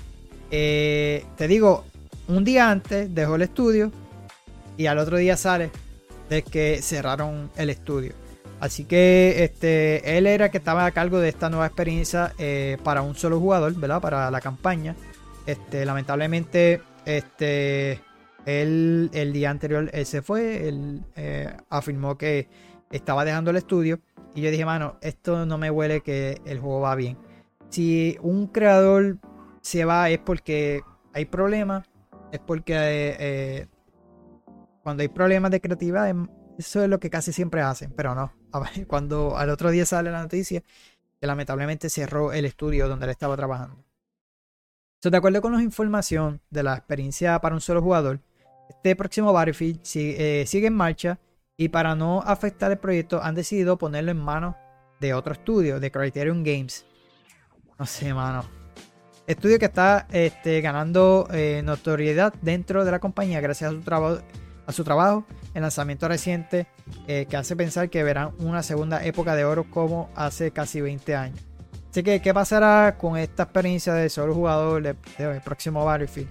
te 0.50 1.46
digo, 1.46 1.84
un 2.28 2.44
día 2.44 2.70
antes 2.70 3.14
dejó 3.14 3.36
el 3.36 3.42
estudio 3.42 3.92
y 4.76 4.86
al 4.86 4.98
otro 4.98 5.16
día 5.16 5.36
sale 5.36 5.70
de 6.28 6.42
que 6.42 6.80
cerraron 6.82 7.50
el 7.56 7.70
estudio. 7.70 8.12
Así 8.60 8.84
que 8.84 9.44
este, 9.44 10.16
él 10.16 10.26
era 10.26 10.46
el 10.46 10.50
que 10.50 10.58
estaba 10.58 10.86
a 10.86 10.90
cargo 10.92 11.18
de 11.18 11.28
esta 11.28 11.50
nueva 11.50 11.66
experiencia 11.66 12.32
eh, 12.38 12.78
para 12.82 13.02
un 13.02 13.14
solo 13.14 13.38
jugador, 13.38 13.74
¿verdad? 13.74 14.00
Para 14.00 14.30
la 14.30 14.40
campaña. 14.40 14.96
Este, 15.44 15.84
lamentablemente, 15.84 16.80
este, 17.04 18.00
él, 18.46 19.10
el 19.12 19.32
día 19.32 19.50
anterior 19.50 19.90
él 19.92 20.06
se 20.06 20.22
fue, 20.22 20.68
él 20.68 21.02
eh, 21.16 21.54
afirmó 21.68 22.16
que 22.16 22.48
estaba 22.90 23.24
dejando 23.24 23.50
el 23.50 23.56
estudio. 23.56 24.00
Y 24.34 24.40
yo 24.40 24.50
dije, 24.50 24.64
mano, 24.64 24.96
esto 25.02 25.44
no 25.46 25.58
me 25.58 25.70
huele 25.70 26.00
que 26.00 26.40
el 26.46 26.58
juego 26.58 26.80
va 26.80 26.94
bien. 26.94 27.18
Si 27.68 28.16
un 28.22 28.46
creador 28.46 29.18
se 29.60 29.84
va 29.84 30.08
es 30.10 30.18
porque 30.18 30.82
hay 31.12 31.26
problemas 31.26 31.86
es 32.34 32.40
porque 32.40 32.74
eh, 32.74 33.16
eh, 33.20 33.66
cuando 34.82 35.02
hay 35.02 35.08
problemas 35.08 35.52
de 35.52 35.60
creatividad, 35.60 36.08
em, 36.08 36.26
eso 36.58 36.82
es 36.82 36.88
lo 36.88 36.98
que 36.98 37.08
casi 37.08 37.32
siempre 37.32 37.60
hacen, 37.60 37.92
pero 37.92 38.14
no. 38.14 38.32
Cuando 38.88 39.36
al 39.36 39.50
otro 39.50 39.70
día 39.70 39.86
sale 39.86 40.10
la 40.10 40.22
noticia 40.22 40.62
que 41.20 41.26
lamentablemente 41.28 41.88
cerró 41.88 42.32
el 42.32 42.44
estudio 42.44 42.88
donde 42.88 43.04
él 43.06 43.10
estaba 43.10 43.36
trabajando. 43.36 43.84
de 45.00 45.16
acuerdo 45.16 45.40
con 45.42 45.52
la 45.52 45.62
información 45.62 46.40
de 46.50 46.64
la 46.64 46.74
experiencia 46.74 47.38
para 47.40 47.54
un 47.54 47.60
solo 47.60 47.80
jugador, 47.80 48.20
este 48.68 48.96
próximo 48.96 49.32
Battlefield 49.32 49.80
eh, 49.94 50.44
sigue 50.46 50.66
en 50.66 50.74
marcha 50.74 51.20
y 51.56 51.68
para 51.68 51.94
no 51.94 52.20
afectar 52.22 52.72
el 52.72 52.78
proyecto 52.78 53.22
han 53.22 53.36
decidido 53.36 53.78
ponerlo 53.78 54.10
en 54.10 54.18
manos 54.18 54.56
de 55.00 55.14
otro 55.14 55.34
estudio, 55.34 55.78
de 55.78 55.90
Criterion 55.92 56.42
Games. 56.42 56.84
No 57.78 57.86
sé, 57.86 58.12
mano. 58.12 58.63
Estudio 59.26 59.58
que 59.58 59.64
está 59.64 60.06
este, 60.12 60.60
ganando 60.60 61.26
eh, 61.32 61.62
notoriedad 61.64 62.34
dentro 62.42 62.84
de 62.84 62.90
la 62.90 62.98
compañía 62.98 63.40
gracias 63.40 63.70
a 63.70 63.74
su, 63.74 63.80
trabajo, 63.80 64.18
a 64.66 64.72
su 64.72 64.84
trabajo 64.84 65.24
en 65.54 65.62
lanzamiento 65.62 66.06
reciente 66.08 66.66
eh, 67.08 67.24
que 67.28 67.36
hace 67.38 67.56
pensar 67.56 67.88
que 67.88 68.02
verán 68.02 68.32
una 68.38 68.62
segunda 68.62 69.02
época 69.02 69.34
de 69.34 69.46
oro 69.46 69.64
como 69.70 70.10
hace 70.14 70.50
casi 70.50 70.82
20 70.82 71.16
años. 71.16 71.40
Así 71.90 72.02
que, 72.02 72.20
¿qué 72.20 72.34
pasará 72.34 72.98
con 72.98 73.16
esta 73.16 73.44
experiencia 73.44 73.94
de 73.94 74.10
solo 74.10 74.34
jugador 74.34 74.82
del 74.82 75.40
próximo 75.42 75.84
Battlefield? 75.86 76.28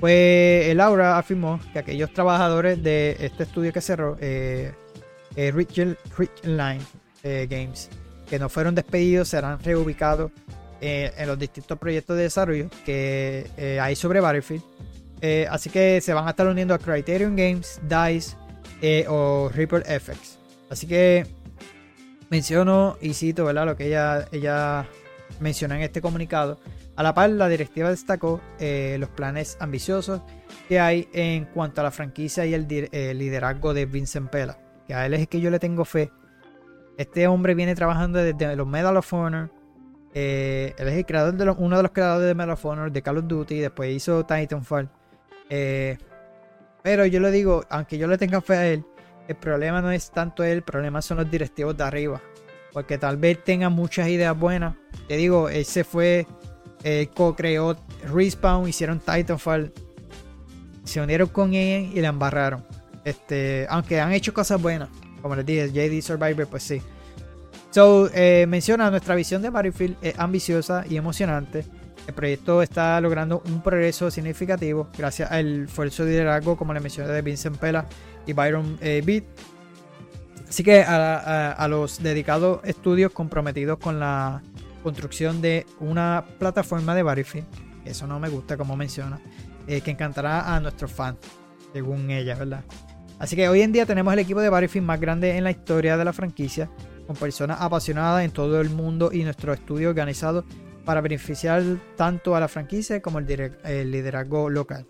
Pues 0.00 0.68
el 0.68 0.80
Aura 0.80 1.18
afirmó 1.18 1.60
que 1.72 1.80
aquellos 1.80 2.14
trabajadores 2.14 2.82
de 2.82 3.16
este 3.20 3.42
estudio 3.42 3.70
que 3.72 3.80
cerró, 3.82 4.16
eh, 4.20 4.72
Rich, 5.36 5.96
Line 6.44 6.80
Games, 7.22 7.90
que 8.30 8.38
no 8.38 8.48
fueron 8.48 8.74
despedidos, 8.76 9.28
serán 9.28 9.58
reubicados 9.62 10.30
eh, 10.80 11.12
en 11.16 11.26
los 11.26 11.38
distintos 11.38 11.78
proyectos 11.78 12.16
de 12.16 12.24
desarrollo 12.24 12.68
que 12.84 13.46
eh, 13.56 13.80
hay 13.80 13.96
sobre 13.96 14.20
Battlefield. 14.20 14.62
Eh, 15.20 15.46
así 15.50 15.70
que 15.70 16.00
se 16.00 16.14
van 16.14 16.26
a 16.26 16.30
estar 16.30 16.46
uniendo 16.46 16.74
a 16.74 16.78
Criterion 16.78 17.34
Games, 17.34 17.80
DICE 17.82 18.36
o 19.08 19.50
Ripple 19.52 19.82
FX. 19.82 20.38
Así 20.70 20.86
que 20.86 21.26
menciono 22.30 22.96
y 23.00 23.14
cito 23.14 23.44
¿verdad? 23.44 23.66
lo 23.66 23.76
que 23.76 23.86
ella, 23.86 24.28
ella 24.30 24.86
menciona 25.40 25.76
en 25.76 25.82
este 25.82 26.00
comunicado. 26.00 26.60
A 26.94 27.02
la 27.02 27.14
par, 27.14 27.30
la 27.30 27.48
directiva 27.48 27.90
destacó 27.90 28.40
los 28.60 29.08
planes 29.10 29.56
ambiciosos 29.60 30.20
que 30.68 30.78
hay 30.78 31.08
en 31.12 31.46
cuanto 31.46 31.80
a 31.80 31.84
la 31.84 31.90
franquicia 31.90 32.44
y 32.44 32.54
el, 32.54 32.68
liderazgo 32.68 33.72
de 33.72 33.86
Vincent 33.86 34.30
Pela, 34.30 34.58
que 34.86 34.94
a 34.94 35.06
él 35.06 35.14
es 35.14 35.26
que 35.26 35.40
yo 35.40 35.50
le 35.50 35.58
tengo 35.58 35.84
fe. 35.84 36.10
Este 36.98 37.26
hombre 37.26 37.54
viene 37.54 37.74
trabajando 37.74 38.18
desde 38.18 38.56
los 38.56 38.66
Medal 38.66 38.96
of 38.96 39.12
Honor, 39.12 39.50
eh, 40.14 40.74
él 40.78 40.88
es 40.88 40.94
el 40.94 41.06
creador 41.06 41.34
de 41.34 41.50
uno 41.50 41.76
de 41.76 41.82
los 41.82 41.92
creadores 41.92 42.26
de 42.26 42.34
Medal 42.34 42.92
de 42.92 43.02
Call 43.02 43.18
of 43.18 43.26
Duty, 43.26 43.58
después 43.58 43.94
hizo 43.94 44.24
Titanfall. 44.24 44.88
Eh, 45.50 45.98
pero 46.82 47.06
yo 47.06 47.20
le 47.20 47.30
digo, 47.30 47.64
aunque 47.68 47.98
yo 47.98 48.06
le 48.06 48.18
tenga 48.18 48.40
fe 48.40 48.54
a 48.54 48.66
él, 48.66 48.84
el 49.26 49.36
problema 49.36 49.82
no 49.82 49.90
es 49.90 50.10
tanto 50.10 50.42
él, 50.44 50.58
el 50.58 50.62
problema 50.62 51.02
son 51.02 51.18
los 51.18 51.30
directivos 51.30 51.76
de 51.76 51.84
arriba. 51.84 52.22
Porque 52.72 52.98
tal 52.98 53.16
vez 53.16 53.42
tenga 53.44 53.68
muchas 53.68 54.08
ideas 54.08 54.38
buenas. 54.38 54.74
Te 55.06 55.16
digo, 55.16 55.48
él 55.48 55.64
se 55.64 55.84
fue, 55.84 56.26
co-creó 57.14 57.76
Respawn, 58.12 58.68
hicieron 58.68 59.00
Titanfall, 59.00 59.72
se 60.84 61.00
unieron 61.00 61.28
con 61.28 61.54
él 61.54 61.90
y 61.94 62.00
la 62.00 62.08
embarraron. 62.08 62.64
Este, 63.04 63.66
aunque 63.68 64.00
han 64.00 64.12
hecho 64.12 64.32
cosas 64.32 64.60
buenas, 64.60 64.88
como 65.22 65.34
les 65.34 65.44
dije, 65.44 65.70
JD 65.70 66.02
Survivor, 66.02 66.46
pues 66.46 66.62
sí. 66.62 66.82
So, 67.70 68.08
eh, 68.14 68.46
menciona 68.48 68.90
nuestra 68.90 69.14
visión 69.14 69.42
de 69.42 69.50
Battlefield 69.50 69.96
es 70.00 70.18
ambiciosa 70.18 70.84
y 70.88 70.96
emocionante. 70.96 71.64
El 72.06 72.14
proyecto 72.14 72.62
está 72.62 72.98
logrando 73.02 73.42
un 73.46 73.62
progreso 73.62 74.10
significativo 74.10 74.88
gracias 74.96 75.30
al 75.30 75.64
esfuerzo 75.64 76.06
de 76.06 76.12
liderazgo, 76.12 76.56
como 76.56 76.72
le 76.72 76.80
mencioné, 76.80 77.12
de 77.12 77.20
Vincent 77.20 77.58
Pela 77.58 77.84
y 78.26 78.32
Byron 78.32 78.78
eh, 78.80 79.02
Beat. 79.04 79.24
Así 80.48 80.64
que 80.64 80.82
a, 80.82 81.66
los 81.68 82.02
dedicados 82.02 82.60
estudios 82.64 83.12
comprometidos 83.12 83.78
con 83.78 84.00
la 84.00 84.40
construcción 84.82 85.42
de 85.42 85.66
una 85.78 86.24
plataforma 86.38 86.94
de 86.94 87.02
Battlefield, 87.02 87.46
eso 87.84 88.06
no 88.06 88.18
me 88.18 88.30
gusta 88.30 88.56
como 88.56 88.74
menciona, 88.74 89.20
eh, 89.66 89.82
que 89.82 89.90
encantará 89.90 90.54
a 90.54 90.58
nuestros 90.60 90.90
fans, 90.90 91.18
según 91.74 92.10
ella, 92.10 92.34
¿verdad? 92.34 92.64
Así 93.18 93.36
que 93.36 93.46
hoy 93.50 93.60
en 93.60 93.72
día 93.72 93.84
tenemos 93.84 94.10
el 94.14 94.20
equipo 94.20 94.40
de 94.40 94.48
Battlefield 94.48 94.86
más 94.86 94.98
grande 94.98 95.36
en 95.36 95.44
la 95.44 95.50
historia 95.50 95.98
de 95.98 96.04
la 96.06 96.14
franquicia 96.14 96.70
con 97.08 97.16
personas 97.16 97.56
apasionadas 97.62 98.22
en 98.22 98.32
todo 98.32 98.60
el 98.60 98.68
mundo 98.68 99.08
y 99.10 99.24
nuestro 99.24 99.54
estudio 99.54 99.88
organizado 99.88 100.44
para 100.84 101.00
beneficiar 101.00 101.62
tanto 101.96 102.36
a 102.36 102.40
la 102.40 102.48
franquicia 102.48 103.00
como 103.00 103.18
el, 103.18 103.26
liderazgo 103.90 104.50
local. 104.50 104.86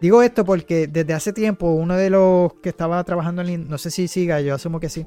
Digo 0.00 0.20
esto 0.20 0.44
porque 0.44 0.88
desde 0.88 1.14
hace 1.14 1.32
tiempo 1.32 1.70
uno 1.70 1.94
de 1.96 2.10
los 2.10 2.54
que 2.54 2.70
estaba 2.70 3.02
trabajando 3.04 3.42
en, 3.42 3.68
no 3.68 3.78
sé 3.78 3.92
si 3.92 4.08
siga, 4.08 4.40
yo 4.40 4.52
asumo 4.52 4.80
que 4.80 4.88
sí, 4.88 5.06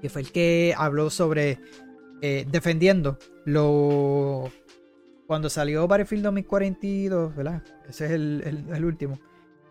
que 0.00 0.08
fue 0.08 0.22
el 0.22 0.32
que 0.32 0.74
habló 0.74 1.10
sobre 1.10 1.60
eh, 2.22 2.46
defendiendo 2.50 3.18
lo 3.44 4.50
cuando 5.26 5.50
salió 5.50 5.86
Battlefield 5.86 6.24
2042, 6.24 7.36
¿verdad? 7.36 7.62
Ese 7.86 8.06
es 8.06 8.10
el, 8.12 8.84
último. 8.86 9.18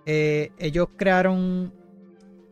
Eh, 0.05 0.51
ellos 0.59 0.89
crearon 0.95 1.73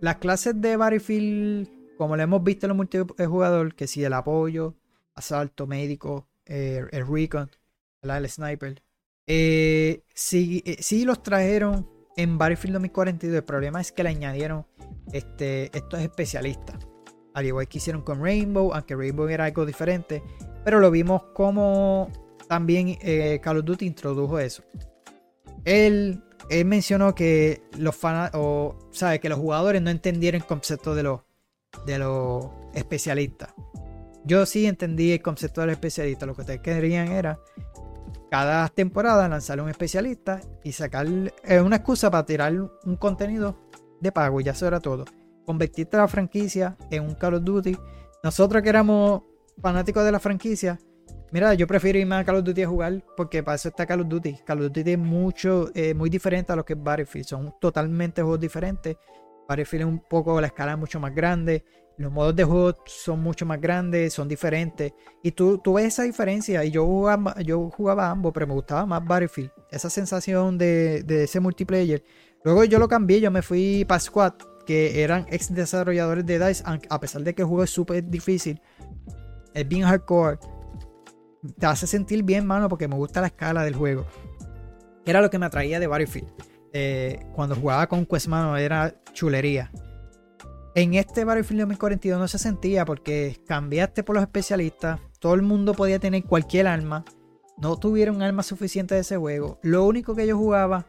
las 0.01 0.17
clases 0.17 0.59
de 0.59 0.77
Battlefield 0.77 1.82
como 2.03 2.17
lo 2.17 2.23
hemos 2.23 2.43
visto 2.43 2.65
en 2.65 2.71
los 2.71 2.75
multijugador, 2.75 3.75
que 3.75 3.87
si 3.87 4.03
el 4.03 4.11
apoyo, 4.11 4.75
asalto, 5.15 5.67
médico, 5.67 6.27
eh, 6.45 6.83
el 6.91 7.07
recon, 7.07 7.49
el 8.01 8.29
sniper, 8.29 8.83
eh, 9.25 10.03
eh, 10.33 10.75
sí, 10.79 11.05
los 11.05 11.23
trajeron 11.23 11.89
en 12.17 12.37
Battlefield 12.37 12.73
2042. 12.73 13.37
El 13.37 13.43
problema 13.45 13.79
es 13.79 13.93
que 13.93 14.03
le 14.03 14.09
añadieron 14.09 14.65
este, 15.13 15.71
estos 15.73 16.01
especialistas. 16.01 16.75
Al 17.33 17.45
igual 17.45 17.69
que 17.69 17.77
hicieron 17.77 18.01
con 18.01 18.21
Rainbow, 18.21 18.73
aunque 18.73 18.97
Rainbow 18.97 19.29
era 19.29 19.45
algo 19.45 19.65
diferente. 19.65 20.21
Pero 20.65 20.81
lo 20.81 20.91
vimos 20.91 21.23
como 21.33 22.11
también 22.49 22.97
Call 23.41 23.59
of 23.59 23.63
Duty 23.63 23.85
introdujo 23.85 24.39
eso. 24.39 24.61
Él, 25.63 26.21
él 26.49 26.65
mencionó 26.65 27.15
que 27.15 27.61
los 27.77 27.95
fans, 27.95 28.31
o 28.33 28.77
sabe, 28.91 29.21
que 29.21 29.29
los 29.29 29.39
jugadores 29.39 29.81
no 29.81 29.89
entendieron 29.89 30.41
el 30.41 30.45
concepto 30.45 30.95
de 30.95 31.03
los 31.03 31.21
de 31.85 31.99
los 31.99 32.47
especialistas. 32.73 33.53
Yo 34.25 34.45
sí 34.45 34.65
entendí 34.65 35.11
el 35.11 35.21
concepto 35.21 35.61
del 35.61 35.71
especialista. 35.71 36.25
Lo 36.25 36.33
que 36.33 36.41
ustedes 36.41 36.61
querían 36.61 37.09
era 37.09 37.39
cada 38.31 38.67
temporada 38.69 39.27
lanzar 39.27 39.61
un 39.61 39.69
especialista 39.69 40.41
y 40.63 40.71
sacar 40.71 41.07
una 41.07 41.75
excusa 41.75 42.09
para 42.09 42.25
tirar 42.25 42.53
un 42.53 42.95
contenido 42.97 43.55
de 43.99 44.11
pago. 44.11 44.39
Y 44.39 44.45
ya 44.45 44.53
eso 44.53 44.65
era 44.65 44.79
todo. 44.79 45.05
Convertirte 45.45 45.97
la 45.97 46.07
franquicia 46.07 46.77
en 46.89 47.03
un 47.03 47.15
Call 47.15 47.35
of 47.35 47.43
Duty. 47.43 47.77
Nosotros 48.23 48.63
que 48.63 48.69
éramos 48.69 49.23
fanáticos 49.61 50.05
de 50.05 50.11
la 50.11 50.19
franquicia, 50.19 50.79
mira, 51.31 51.53
yo 51.53 51.67
prefiero 51.67 51.99
irme 51.99 52.15
a 52.15 52.23
Call 52.23 52.37
of 52.37 52.43
Duty 52.45 52.63
a 52.63 52.67
jugar 52.67 53.03
porque 53.17 53.43
para 53.43 53.55
eso 53.55 53.67
está 53.67 53.85
Call 53.85 54.01
of 54.01 54.07
Duty. 54.07 54.37
Call 54.45 54.61
of 54.61 54.71
Duty 54.71 54.91
es 54.91 54.97
mucho, 54.97 55.69
eh, 55.75 55.93
muy 55.93 56.09
diferente 56.09 56.53
a 56.53 56.55
lo 56.55 56.63
que 56.63 56.73
es 56.73 56.81
Battlefield. 56.81 57.27
Son 57.27 57.53
totalmente 57.59 58.21
juegos 58.21 58.39
diferentes. 58.39 58.95
Battlefield 59.47 59.81
es 59.81 59.87
un 59.87 59.99
poco, 59.99 60.39
la 60.39 60.47
escala 60.47 60.73
es 60.73 60.77
mucho 60.77 60.99
más 60.99 61.13
grande, 61.13 61.63
Los 61.97 62.11
modos 62.11 62.35
de 62.35 62.43
juego 62.43 62.75
son 62.85 63.21
mucho 63.21 63.45
más 63.45 63.61
grandes, 63.61 64.13
son 64.13 64.27
diferentes. 64.27 64.93
Y 65.21 65.31
tú, 65.31 65.59
tú 65.59 65.73
ves 65.73 65.85
esa 65.85 66.03
diferencia. 66.03 66.63
Y 66.65 66.71
yo 66.71 66.85
jugaba, 66.85 67.39
yo 67.41 67.69
jugaba 67.69 68.09
ambos, 68.09 68.33
pero 68.33 68.47
me 68.47 68.53
gustaba 68.53 68.85
más 68.85 69.05
Battlefield. 69.05 69.51
Esa 69.69 69.89
sensación 69.89 70.57
de, 70.57 71.03
de 71.03 71.25
ese 71.25 71.39
multiplayer. 71.39 72.03
Luego 72.43 72.63
yo 72.63 72.79
lo 72.79 72.87
cambié, 72.87 73.21
yo 73.21 73.31
me 73.31 73.41
fui 73.41 73.85
para 73.87 73.99
Squad, 73.99 74.33
que 74.65 75.03
eran 75.03 75.25
ex 75.29 75.53
desarrolladores 75.53 76.25
de 76.25 76.39
DICE, 76.39 76.63
a 76.89 76.99
pesar 76.99 77.21
de 77.21 77.33
que 77.35 77.43
el 77.43 77.47
juego 77.47 77.63
es 77.63 77.69
súper 77.69 78.03
difícil. 78.09 78.59
Es 79.53 79.67
bien 79.67 79.83
hardcore. 79.83 80.39
Te 81.59 81.65
hace 81.65 81.85
sentir 81.87 82.23
bien, 82.23 82.45
mano, 82.45 82.69
porque 82.69 82.87
me 82.87 82.95
gusta 82.95 83.21
la 83.21 83.27
escala 83.27 83.63
del 83.63 83.75
juego. 83.75 84.05
Era 85.05 85.21
lo 85.21 85.29
que 85.29 85.37
me 85.37 85.45
atraía 85.45 85.79
de 85.79 85.87
Battlefield. 85.87 86.52
Eh, 86.73 87.19
cuando 87.33 87.55
jugaba 87.55 87.87
con 87.87 88.05
Quest, 88.05 88.27
mano, 88.27 88.57
era 88.57 88.95
chulería. 89.13 89.71
En 90.75 90.95
este 90.95 91.23
Battlefield 91.23 91.61
2042 91.61 92.19
no 92.19 92.27
se 92.27 92.39
sentía 92.39 92.83
porque 92.83 93.39
cambiaste 93.47 94.03
por 94.03 94.15
los 94.15 94.23
especialistas. 94.23 94.99
Todo 95.19 95.35
el 95.35 95.43
mundo 95.43 95.73
podía 95.73 95.99
tener 95.99 96.23
cualquier 96.23 96.65
arma. 96.65 97.05
No 97.57 97.77
tuvieron 97.77 98.23
arma 98.23 98.41
suficiente 98.41 98.95
de 98.95 99.01
ese 99.01 99.17
juego. 99.17 99.59
Lo 99.61 99.85
único 99.85 100.15
que 100.15 100.25
yo 100.25 100.35
jugaba 100.35 100.87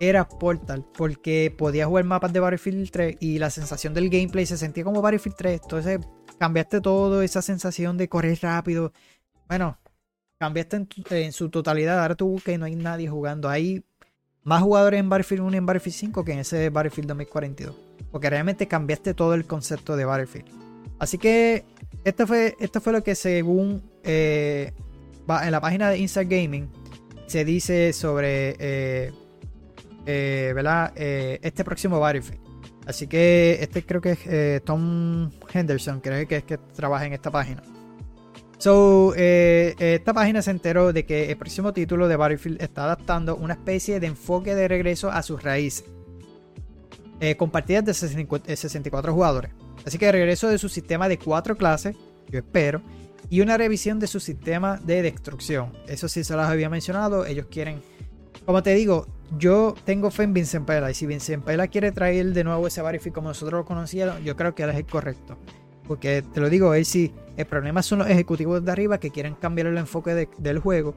era 0.00 0.26
Portal. 0.26 0.86
Porque 0.96 1.54
podía 1.56 1.86
jugar 1.86 2.04
mapas 2.04 2.32
de 2.32 2.40
Battlefield 2.40 2.90
3 2.90 3.16
y 3.20 3.38
la 3.38 3.50
sensación 3.50 3.92
del 3.92 4.08
gameplay 4.08 4.46
se 4.46 4.56
sentía 4.56 4.84
como 4.84 5.02
Battlefield 5.02 5.36
3. 5.36 5.60
Entonces 5.62 6.00
cambiaste 6.38 6.80
todo, 6.80 7.20
esa 7.20 7.42
sensación 7.42 7.98
de 7.98 8.08
correr 8.08 8.38
rápido. 8.40 8.92
Bueno, 9.46 9.78
cambiaste 10.38 10.86
en, 11.10 11.32
su 11.32 11.50
totalidad. 11.50 12.00
Ahora 12.00 12.14
tú 12.14 12.40
que 12.42 12.56
no 12.56 12.64
hay 12.64 12.76
nadie 12.76 13.08
jugando. 13.08 13.48
Hay 13.48 13.84
más 14.44 14.62
jugadores 14.62 15.00
en 15.00 15.08
Battlefield 15.08 15.42
1 15.42 15.54
y 15.54 15.58
en 15.58 15.66
Battlefield 15.66 15.96
5 15.96 16.24
que 16.24 16.32
en 16.32 16.38
ese 16.40 16.70
Battlefield 16.70 17.08
2042. 17.08 17.74
Porque 18.10 18.30
realmente 18.30 18.66
cambiaste 18.66 19.14
todo 19.14 19.34
el 19.34 19.44
concepto 19.46 19.96
de 19.96 20.04
Battlefield. 20.04 20.46
Así 20.98 21.18
que 21.18 21.64
esto 22.04 22.26
fue, 22.26 22.56
esto 22.58 22.80
fue 22.80 22.92
lo 22.92 23.02
que 23.02 23.14
según 23.14 23.82
eh, 24.02 24.72
en 25.28 25.50
la 25.50 25.60
página 25.60 25.90
de 25.90 25.98
Inside 25.98 26.24
Gaming 26.24 26.68
se 27.26 27.44
dice 27.44 27.92
sobre 27.92 28.56
eh, 28.58 29.12
eh, 30.06 30.52
¿verdad? 30.54 30.92
este 30.96 31.64
próximo 31.64 32.00
Battlefield. 32.00 32.40
Así 32.86 33.06
que 33.06 33.58
este 33.60 33.84
creo 33.84 34.00
que 34.00 34.12
es 34.12 34.64
Tom 34.64 35.30
Henderson, 35.52 36.00
creo 36.00 36.26
que 36.26 36.36
es 36.36 36.44
que 36.44 36.56
trabaja 36.56 37.04
en 37.04 37.12
esta 37.12 37.30
página. 37.30 37.62
So, 38.58 39.14
esta 39.14 40.12
página 40.12 40.42
se 40.42 40.50
enteró 40.50 40.92
de 40.92 41.06
que 41.06 41.30
el 41.30 41.36
próximo 41.36 41.72
título 41.72 42.08
de 42.08 42.16
Battlefield 42.16 42.60
está 42.60 42.84
adaptando 42.84 43.36
una 43.36 43.54
especie 43.54 44.00
de 44.00 44.08
enfoque 44.08 44.54
de 44.54 44.66
regreso 44.68 45.10
a 45.10 45.22
sus 45.22 45.42
raíces 45.42 45.84
eh, 47.20 47.36
con 47.36 47.50
partidas 47.50 47.84
de 47.84 47.94
64 47.94 49.12
jugadores. 49.12 49.50
Así 49.84 49.98
que 49.98 50.12
regreso 50.12 50.48
de 50.48 50.58
su 50.58 50.68
sistema 50.68 51.08
de 51.08 51.18
4 51.18 51.56
clases, 51.56 51.96
yo 52.28 52.38
espero, 52.38 52.80
y 53.28 53.40
una 53.40 53.56
revisión 53.56 53.98
de 53.98 54.06
su 54.06 54.20
sistema 54.20 54.76
de 54.76 55.02
destrucción. 55.02 55.72
Eso 55.88 56.08
sí 56.08 56.22
se 56.22 56.36
las 56.36 56.48
había 56.48 56.70
mencionado, 56.70 57.26
ellos 57.26 57.46
quieren, 57.50 57.82
como 58.46 58.62
te 58.62 58.72
digo, 58.74 59.08
yo 59.36 59.74
tengo 59.84 60.12
fe 60.12 60.24
en 60.24 60.32
Vincent 60.32 60.64
Pela, 60.64 60.92
y 60.92 60.94
si 60.94 61.06
Vincent 61.06 61.44
Pela 61.44 61.66
quiere 61.66 61.90
traer 61.90 62.32
de 62.32 62.44
nuevo 62.44 62.68
ese 62.68 62.82
Battlefield 62.82 63.14
como 63.14 63.28
nosotros 63.28 63.60
lo 63.60 63.64
conocíamos, 63.64 64.22
yo 64.22 64.36
creo 64.36 64.54
que 64.54 64.62
él 64.62 64.70
es 64.70 64.76
el 64.76 64.86
correcto. 64.86 65.36
Porque 65.88 66.22
te 66.22 66.40
lo 66.40 66.48
digo, 66.48 66.72
el 66.74 67.46
problema 67.48 67.82
son 67.82 68.00
los 68.00 68.08
ejecutivos 68.08 68.64
de 68.64 68.70
arriba 68.70 68.98
que 68.98 69.10
quieren 69.10 69.34
cambiar 69.34 69.66
el 69.66 69.78
enfoque 69.78 70.28
del 70.38 70.58
juego 70.60 70.94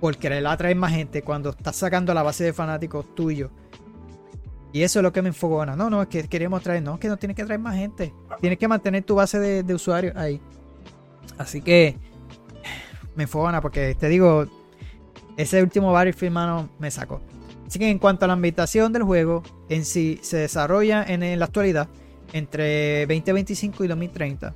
por 0.00 0.16
querer 0.16 0.46
atraer 0.46 0.76
más 0.76 0.92
gente 0.92 1.22
cuando 1.22 1.50
estás 1.50 1.76
sacando 1.76 2.14
la 2.14 2.22
base 2.22 2.44
de 2.44 2.52
fanáticos 2.52 3.14
tuyo 3.14 3.50
y 4.72 4.82
eso 4.82 5.00
es 5.00 5.02
lo 5.02 5.12
que 5.12 5.20
me 5.20 5.28
enfogona. 5.28 5.76
No, 5.76 5.90
no, 5.90 6.02
es 6.02 6.08
que 6.08 6.26
queremos 6.28 6.62
traer, 6.62 6.82
no, 6.82 6.94
es 6.94 7.00
que 7.00 7.08
no 7.08 7.18
tienes 7.18 7.36
que 7.36 7.44
traer 7.44 7.60
más 7.60 7.76
gente. 7.76 8.12
Tienes 8.40 8.58
que 8.58 8.66
mantener 8.66 9.04
tu 9.04 9.14
base 9.14 9.38
de, 9.38 9.74
usuarios 9.74 10.16
ahí. 10.16 10.40
Así 11.36 11.60
que 11.60 11.96
me 13.14 13.24
enfogona 13.24 13.60
porque 13.60 13.94
te 13.94 14.08
digo, 14.08 14.46
ese 15.36 15.62
último 15.62 15.92
Battlefield, 15.92 16.32
mano, 16.32 16.70
me 16.78 16.90
sacó. 16.90 17.20
Así 17.66 17.78
que 17.78 17.88
en 17.88 17.98
cuanto 17.98 18.24
a 18.24 18.28
la 18.28 18.34
ambientación 18.34 18.92
del 18.92 19.02
juego 19.02 19.42
en 19.68 19.84
sí, 19.84 20.18
se 20.22 20.38
desarrolla 20.38 21.04
en, 21.06 21.38
la 21.38 21.44
actualidad 21.44 21.88
entre 22.32 23.06
2025 23.06 23.84
y 23.84 23.88
2030, 23.88 24.54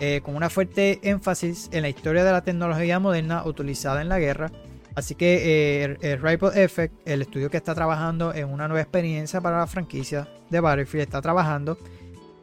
eh, 0.00 0.20
con 0.22 0.36
una 0.36 0.50
fuerte 0.50 1.00
énfasis 1.02 1.68
en 1.72 1.82
la 1.82 1.88
historia 1.88 2.24
de 2.24 2.32
la 2.32 2.42
tecnología 2.42 2.98
moderna 2.98 3.44
utilizada 3.44 4.02
en 4.02 4.08
la 4.08 4.18
guerra 4.18 4.50
Así 4.96 5.14
que 5.14 5.84
eh, 5.84 5.98
el, 6.00 6.22
Ripple 6.22 6.50
Effect, 6.54 6.94
el 7.04 7.20
estudio 7.20 7.50
que 7.50 7.58
está 7.58 7.74
trabajando 7.74 8.32
en 8.32 8.48
una 8.48 8.66
nueva 8.66 8.80
experiencia 8.80 9.42
para 9.42 9.58
la 9.58 9.66
franquicia 9.66 10.26
de 10.48 10.58
Battlefield, 10.58 11.02
está 11.02 11.20
trabajando 11.20 11.76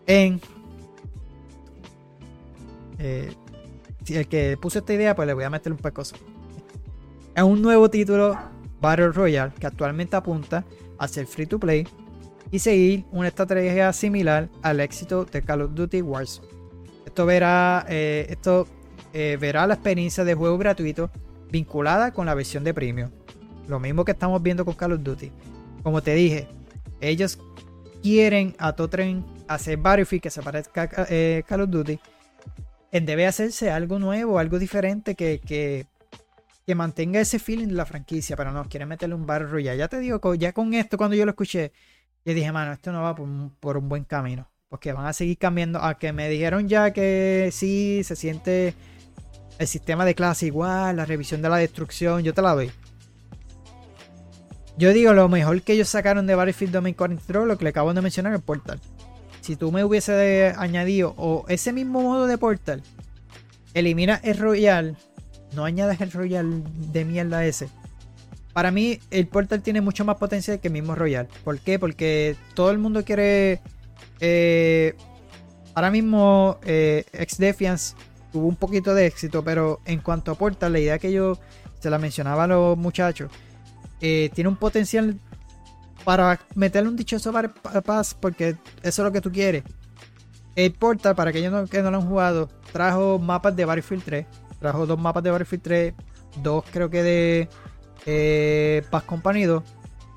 en. 0.05 0.39
Eh, 2.99 3.33
si 4.03 4.15
el 4.15 4.27
que 4.27 4.55
puso 4.61 4.79
esta 4.79 4.93
idea, 4.93 5.15
pues 5.15 5.25
le 5.25 5.33
voy 5.33 5.45
a 5.45 5.49
meter 5.49 5.71
un 5.71 5.79
poco 5.79 5.87
de 5.87 5.93
cosas. 5.93 6.19
Es 7.35 7.41
un 7.41 7.59
nuevo 7.59 7.89
título 7.89 8.37
Battle 8.79 9.09
Royale 9.09 9.51
que 9.59 9.65
actualmente 9.65 10.15
apunta 10.15 10.63
a 10.99 11.07
ser 11.07 11.25
free 11.25 11.47
to 11.47 11.59
play 11.59 11.87
y 12.53 12.59
seguir 12.59 13.03
una 13.11 13.27
estrategia 13.27 13.91
similar 13.91 14.47
al 14.61 14.79
éxito 14.79 15.25
de 15.25 15.41
Call 15.41 15.63
of 15.63 15.73
Duty 15.73 16.01
Warzone. 16.03 16.47
Esto 17.05 17.25
verá, 17.25 17.85
eh, 17.89 18.27
esto 18.29 18.67
verá 19.11 19.67
la 19.67 19.73
experiencia 19.73 20.23
de 20.23 20.33
juego 20.33 20.57
gratuito 20.57 21.11
vinculada 21.51 22.13
con 22.13 22.25
la 22.25 22.33
versión 22.33 22.63
de 22.63 22.73
premium. 22.73 23.09
Lo 23.67 23.79
mismo 23.79 24.05
que 24.05 24.11
estamos 24.11 24.41
viendo 24.41 24.65
con 24.65 24.75
Call 24.75 24.93
of 24.93 25.03
Duty. 25.03 25.31
Como 25.83 26.01
te 26.01 26.13
dije, 26.15 26.47
ellos 27.01 27.39
quieren 28.01 28.55
a 28.59 28.73
Totren 28.73 29.25
hacer 29.47 29.77
Battlefield 29.77 30.21
que 30.21 30.29
se 30.29 30.41
parezca 30.41 30.89
a 30.95 31.05
eh, 31.09 31.43
Call 31.47 31.61
of 31.61 31.69
Duty. 31.69 31.99
Debe 32.91 33.25
hacerse 33.25 33.71
algo 33.71 33.97
nuevo, 33.97 34.37
algo 34.37 34.59
diferente 34.59 35.15
que, 35.15 35.41
que, 35.43 35.87
mantenga 36.75 37.19
ese 37.19 37.39
feeling 37.39 37.67
de 37.67 37.73
la 37.73 37.85
franquicia, 37.85 38.35
pero 38.35 38.51
no, 38.51 38.67
quieren 38.69 38.87
meterle 38.87 39.15
un 39.15 39.25
Battle 39.25 39.47
Royale. 39.47 39.77
Ya 39.77 39.87
te 39.87 39.99
digo, 39.99 40.35
ya 40.35 40.53
con 40.53 40.73
esto, 40.73 40.97
cuando 40.97 41.15
yo 41.15 41.25
lo 41.25 41.31
escuché, 41.31 41.71
yo 42.25 42.33
dije, 42.33 42.51
mano, 42.51 42.71
esto 42.71 42.91
no 42.91 43.01
va 43.01 43.15
por, 43.15 43.77
un 43.77 43.89
buen 43.89 44.05
camino. 44.05 44.49
Porque 44.69 44.93
van 44.93 45.05
a 45.05 45.13
seguir 45.13 45.37
cambiando. 45.37 45.79
A 45.79 45.97
que 45.97 46.13
me 46.13 46.29
dijeron 46.29 46.67
ya 46.67 46.91
que 46.91 47.49
sí, 47.51 48.01
se 48.03 48.15
siente 48.15 48.73
el 49.59 49.67
sistema 49.67 50.05
de 50.05 50.15
clase 50.15 50.47
igual, 50.47 50.95
la 50.95 51.05
revisión 51.05 51.41
de 51.41 51.49
la 51.49 51.57
destrucción, 51.57 52.23
yo 52.23 52.33
te 52.33 52.41
la 52.41 52.55
doy. 52.55 52.71
Yo 54.77 54.91
digo, 54.91 55.13
lo 55.13 55.29
mejor 55.29 55.61
que 55.61 55.73
ellos 55.73 55.89
sacaron 55.89 56.25
de 56.25 56.33
Battlefield 56.33 56.73
2043, 56.73 57.45
lo 57.45 57.57
que 57.57 57.65
le 57.65 57.69
acabo 57.69 57.93
de 57.93 58.01
mencionar, 58.01 58.33
el 58.33 58.41
Portal. 58.41 58.79
Si 59.41 59.55
tú 59.55 59.71
me 59.71 59.83
hubiese 59.83 60.53
añadido, 60.57 61.13
o 61.17 61.45
ese 61.49 61.71
mismo 61.73 62.01
modo 62.01 62.25
de 62.25 62.37
Portal, 62.39 62.81
elimina 63.75 64.19
el 64.23 64.37
Royal, 64.39 64.97
no 65.53 65.65
añades 65.65 66.01
el 66.01 66.11
Royal 66.11 66.63
de 66.91 67.05
mierda 67.05 67.45
ese. 67.45 67.69
Para 68.53 68.69
mí, 68.69 68.99
el 69.09 69.27
Portal 69.27 69.63
tiene 69.63 69.81
mucho 69.81 70.05
más 70.05 70.17
potencia 70.17 70.59
que 70.59 70.67
el 70.67 70.73
mismo 70.73 70.93
Royal. 70.93 71.27
¿Por 71.43 71.59
qué? 71.59 71.79
Porque 71.79 72.35
todo 72.53 72.69
el 72.69 72.77
mundo 72.77 73.03
quiere. 73.03 73.61
Eh, 74.19 74.95
ahora 75.73 75.89
mismo, 75.89 76.59
eh, 76.63 77.03
Ex-Defiance 77.13 77.95
tuvo 78.31 78.47
un 78.47 78.55
poquito 78.55 78.93
de 78.93 79.07
éxito, 79.07 79.43
pero 79.43 79.79
en 79.85 79.99
cuanto 79.99 80.31
a 80.31 80.35
Portal, 80.35 80.73
la 80.73 80.79
idea 80.79 80.99
que 80.99 81.11
yo 81.11 81.37
se 81.79 81.89
la 81.89 81.97
mencionaba 81.97 82.43
a 82.43 82.47
los 82.47 82.77
muchachos, 82.77 83.31
eh, 84.01 84.29
tiene 84.33 84.49
un 84.49 84.55
potencial 84.55 85.17
para 86.03 86.39
meterle 86.55 86.89
un 86.89 86.95
dichoso 86.95 87.33
paz, 87.85 88.15
porque 88.19 88.55
eso 88.81 89.01
es 89.01 89.05
lo 89.05 89.11
que 89.11 89.21
tú 89.21 89.31
quieres. 89.31 89.63
El 90.55 90.73
Portal, 90.73 91.15
para 91.15 91.31
aquellos 91.31 91.69
que 91.69 91.81
no 91.81 91.89
lo 91.89 91.97
han 91.97 92.07
jugado, 92.07 92.49
trajo 92.71 93.17
mapas 93.17 93.55
de 93.55 93.65
Battlefield 93.65 94.03
3, 94.03 94.25
trajo 94.59 94.85
dos 94.85 94.99
mapas 94.99 95.23
de 95.23 95.31
Battlefield 95.31 95.63
3, 95.63 95.93
dos 96.43 96.63
creo 96.71 96.89
que 96.89 97.01
de 97.03 97.49
eh, 98.05 98.83
Paz 98.89 99.03
Company 99.03 99.45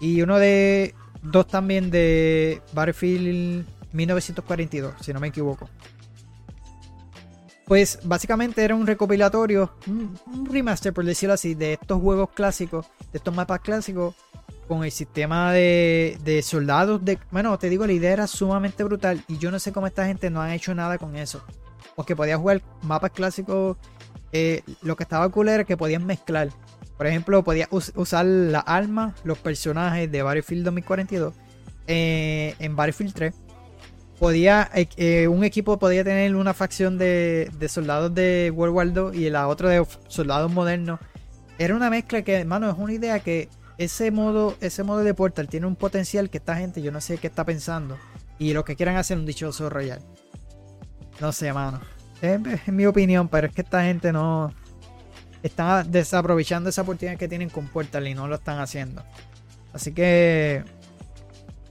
y 0.01 0.23
uno 0.23 0.39
de 0.39 0.95
dos 1.23 1.47
también 1.47 1.91
de 1.91 2.61
Battlefield 2.73 3.67
1942, 3.93 4.95
si 5.01 5.13
no 5.13 5.21
me 5.21 5.29
equivoco. 5.29 5.69
Pues 7.67 7.99
básicamente 8.05 8.63
era 8.63 8.77
un 8.77 8.87
recopilatorio, 8.87 9.73
un, 9.89 10.17
remaster 10.49 10.93
por 10.93 11.05
decirlo 11.05 11.35
así, 11.35 11.55
de 11.55 11.73
estos 11.73 12.01
juegos 12.01 12.31
clásicos, 12.31 12.87
de 13.11 13.19
estos 13.19 13.35
mapas 13.35 13.61
clásicos, 13.61 14.15
con 14.69 14.85
el 14.85 14.93
sistema 14.93 15.53
de, 15.53 16.41
soldados. 16.45 17.01
Bueno, 17.33 17.59
te 17.59 17.69
digo, 17.69 17.85
la 17.87 17.93
idea 17.93 18.13
era 18.13 18.27
sumamente 18.29 18.85
brutal 18.85 19.25
y 19.27 19.39
yo 19.39 19.51
no 19.51 19.59
sé 19.59 19.73
cómo 19.73 19.89
esta 19.89 20.07
gente 20.07 20.31
no 20.31 20.41
ha 20.41 20.55
hecho 20.55 20.75
nada 20.75 20.97
con 20.99 21.17
eso. 21.17 21.43
Porque 21.97 22.15
podías 22.15 22.39
jugar 22.39 22.63
mapas 22.83 23.11
clásicos, 23.11 23.77
eh, 24.33 24.63
lo 24.83 24.95
que 24.95 25.03
estaba 25.03 25.29
cool 25.31 25.49
era 25.49 25.65
que 25.65 25.77
podías 25.77 26.03
mezclar. 26.03 26.51
Por 26.97 27.07
ejemplo, 27.07 27.45
podías 27.45 27.69
usar 27.95 28.25
la 28.25 28.61
arma, 28.61 29.15
los 29.25 29.39
personajes 29.39 30.11
de 30.11 30.23
Battlefield 30.23 30.65
2042 30.65 31.35
eh, 31.87 32.55
en 32.59 32.75
Battlefield 32.75 33.15
3 33.15 33.35
podía 34.19 34.71
eh, 34.75 34.89
eh, 34.97 35.29
un 35.29 35.45
equipo 35.45 35.79
podía 35.79 36.03
tener 36.05 36.35
una 36.35 36.55
facción 36.55 36.99
de, 36.99 37.51
soldados 37.69 38.15
de 38.15 38.53
World 38.55 38.75
War 38.75 39.13
II 39.13 39.19
y 39.19 39.31
la 39.31 39.49
otra 39.49 39.71
de 39.71 39.87
soldados 40.09 40.53
modernos. 40.53 41.01
Era 41.59 41.75
una 41.75 41.91
mezcla 41.91 42.23
que, 42.23 42.35
hermano, 42.35 42.71
es 42.71 42.77
una 42.77 42.93
idea 42.93 43.21
que 43.21 43.49
ese 43.79 44.11
modo, 44.11 44.57
ese 44.61 44.83
modo 44.83 45.01
de 45.01 45.15
Portal 45.15 45.49
tiene 45.49 45.67
un 45.67 45.77
potencial 45.77 46.31
que 46.31 46.39
esta 46.39 46.57
gente, 46.57 46.83
yo 46.83 46.93
no 46.93 47.01
sé 47.01 47.19
qué 47.19 47.27
está 47.27 47.45
pensando. 47.45 47.97
Y 48.39 48.53
lo 48.53 48.65
que 48.65 48.77
quieran 48.77 48.97
hacer 48.97 49.17
un 49.17 49.25
dichoso 49.25 49.71
Royal. 49.71 50.01
no 51.21 51.33
sé, 51.33 51.53
mano. 51.53 51.81
Es, 52.21 52.41
es 52.67 52.73
mi 52.73 52.87
opinión, 52.87 53.29
pero 53.29 53.47
es 53.47 53.55
que 53.55 53.63
esta 53.63 53.83
gente 53.83 54.13
no. 54.13 54.53
Están 55.43 55.91
desaprovechando 55.91 56.71
esa 56.71 56.83
oportunidad 56.83 57.19
que 57.19 57.29
tienen 57.29 57.51
con 57.51 57.69
Portal 57.69 58.07
y 58.09 58.15
no 58.15 58.27
lo 58.29 58.37
están 58.37 58.59
haciendo. 58.59 59.03
Así 59.73 59.93
que. 59.93 60.65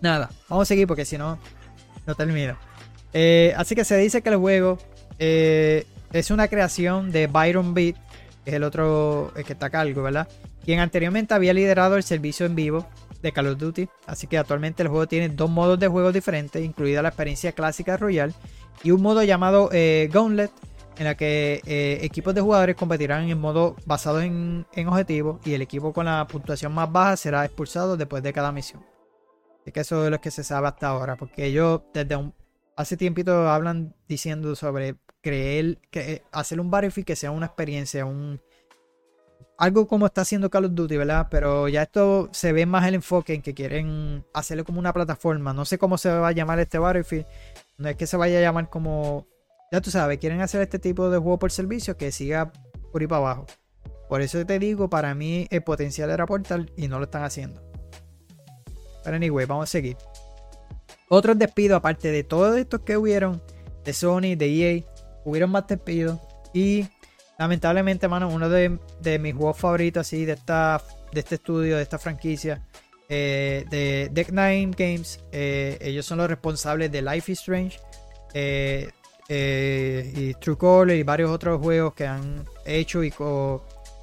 Nada, 0.02 0.30
vamos 0.50 0.64
a 0.64 0.66
seguir 0.68 0.88
porque 0.88 1.06
si 1.06 1.18
no, 1.18 1.40
no 2.06 2.16
termino. 2.16 2.58
Eh, 3.14 3.54
así 3.58 3.76
que 3.76 3.86
se 3.86 3.98
dice 3.98 4.22
que 4.22 4.30
el 4.30 4.38
juego 4.38 4.78
eh, 5.20 5.86
es 6.12 6.32
una 6.32 6.48
creación 6.48 7.12
de 7.12 7.28
Byron 7.28 7.74
Beat, 7.74 7.96
que 8.44 8.52
es 8.52 8.56
el 8.56 8.64
otro 8.64 9.32
que 9.34 9.54
está 9.54 9.68
a 9.68 9.70
cargo, 9.70 10.04
¿verdad? 10.04 10.28
Quien 10.64 10.80
anteriormente 10.80 11.34
había 11.34 11.54
liderado 11.54 11.96
el 11.96 12.04
servicio 12.04 12.46
en 12.46 12.56
vivo 12.56 12.88
de 13.22 13.32
Call 13.32 13.48
of 13.48 13.58
Duty. 13.58 13.88
Así 14.06 14.28
que 14.28 14.38
actualmente 14.38 14.84
el 14.84 14.90
juego 14.90 15.08
tiene 15.08 15.30
dos 15.30 15.50
modos 15.50 15.80
de 15.80 15.88
juego 15.88 16.12
diferentes, 16.12 16.64
incluida 16.64 17.02
la 17.02 17.10
experiencia 17.10 17.52
clásica 17.52 17.98
Royal 17.98 18.34
y 18.84 18.92
un 18.92 19.02
modo 19.02 19.24
llamado 19.24 19.70
eh, 19.72 20.10
Gauntlet, 20.12 20.52
en 20.98 21.06
la 21.06 21.16
que 21.16 21.62
eh, 21.66 22.00
equipos 22.02 22.34
de 22.34 22.42
jugadores 22.42 22.76
competirán 22.76 23.30
en 23.30 23.40
modo 23.40 23.76
basado 23.86 24.22
en, 24.22 24.66
objetivos 24.88 25.40
y 25.46 25.54
el 25.54 25.62
equipo 25.62 25.94
con 25.94 26.06
la 26.06 26.26
puntuación 26.28 26.74
más 26.74 26.92
baja 26.92 27.18
será 27.18 27.46
expulsado 27.46 27.98
después 27.98 28.24
de 28.24 28.34
cada 28.34 28.52
misión. 28.52 28.86
Así 29.62 29.72
que 29.72 29.80
eso 29.80 30.06
es 30.06 30.12
lo 30.12 30.22
que 30.22 30.32
se 30.32 30.44
sabe 30.44 30.68
hasta 30.68 30.88
ahora, 30.88 31.16
porque 31.16 31.46
ellos 31.46 31.82
desde 31.94 32.16
un, 32.16 32.34
hace 32.76 32.98
tiempito 32.98 33.50
hablan 33.50 33.96
diciendo 34.08 34.56
sobre 34.56 34.96
creer, 35.22 35.80
que 35.90 36.24
hacer 36.32 36.60
un 36.60 36.70
Battlefield 36.70 37.08
que 37.08 37.16
sea 37.16 37.32
una 37.32 37.48
experiencia, 37.48 38.06
un 38.06 38.40
algo 39.58 39.88
como 39.88 40.06
está 40.06 40.22
haciendo 40.22 40.50
Call 40.50 40.66
of 40.66 40.72
Duty, 40.74 40.98
¿verdad? 40.98 41.28
Pero 41.32 41.68
ya 41.68 41.84
esto 41.84 42.30
se 42.32 42.52
ve 42.52 42.66
más 42.66 42.86
el 42.88 42.96
enfoque 42.96 43.34
en 43.34 43.42
que 43.42 43.54
quieren 43.54 44.26
hacerlo 44.34 44.66
como 44.66 44.80
una 44.80 44.94
plataforma. 44.94 45.54
No 45.54 45.66
sé 45.66 45.78
cómo 45.78 45.98
se 45.98 46.10
va 46.10 46.28
a 46.28 46.32
llamar 46.34 46.60
este 46.60 46.78
Battlefield. 46.78 47.26
No 47.78 47.90
es 47.90 47.96
que 47.96 48.08
se 48.08 48.18
vaya 48.18 48.40
a 48.40 48.42
llamar 48.42 48.70
como 48.70 49.28
ya 49.72 49.82
tú 49.82 49.92
sabes, 49.92 50.20
quieren 50.20 50.42
hacer 50.42 50.62
este 50.62 50.80
tipo 50.80 51.10
de 51.10 51.18
juego 51.18 51.40
por 51.40 51.52
servicio 51.52 51.98
que 51.98 52.12
siga 52.12 52.52
por 52.92 53.02
ahí 53.02 53.08
para 53.08 53.18
abajo. 53.18 53.46
Por 54.08 54.22
eso 54.22 54.46
te 54.46 54.60
digo, 54.60 54.90
para 54.90 55.16
mí 55.16 55.48
el 55.50 55.64
potencial 55.64 56.10
era 56.10 56.26
Portal 56.26 56.72
y 56.78 56.88
no 56.88 57.00
lo 57.00 57.06
están 57.06 57.24
haciendo. 57.24 57.62
Pero 59.04 59.16
anyway, 59.16 59.46
vamos 59.46 59.70
a 59.70 59.72
seguir. 59.72 59.98
Otros 61.10 61.38
despidos, 61.38 61.78
aparte 61.78 62.12
de 62.12 62.24
todos 62.24 62.58
estos 62.58 62.82
que 62.82 62.98
hubieron, 62.98 63.42
de 63.84 63.94
Sony, 63.94 64.36
de 64.36 64.48
EA, 64.48 64.84
hubieron 65.24 65.52
más 65.52 65.68
despidos. 65.68 66.20
Y 66.54 66.88
lamentablemente, 67.38 68.08
mano, 68.08 68.30
uno 68.30 68.50
de, 68.50 68.80
mis 69.20 69.34
juegos 69.34 69.58
favoritos 69.58 70.02
así 70.02 70.26
de, 70.26 70.34
esta, 70.34 70.82
de 71.12 71.20
este 71.20 71.36
estudio, 71.36 71.78
de 71.78 71.84
esta 71.84 72.00
franquicia, 72.00 72.66
eh, 73.08 73.66
de 73.70 74.10
Deck 74.12 74.30
Nine 74.30 74.72
Games, 74.76 75.20
eh, 75.32 75.78
ellos 75.82 76.06
son 76.06 76.18
los 76.18 76.28
responsables 76.28 76.92
de 76.92 77.02
Life 77.02 77.32
is 77.32 77.40
Strange. 77.40 77.80
Eh, 78.34 78.90
eh, 79.28 80.12
y 80.16 80.34
True 80.36 80.58
Color 80.58 80.92
y 80.92 81.04
varios 81.04 81.32
otros 81.32 81.60
juegos 81.60 81.94
que 81.94 82.06
han 82.06 82.46
hecho 82.66 83.04
y, 83.04 83.14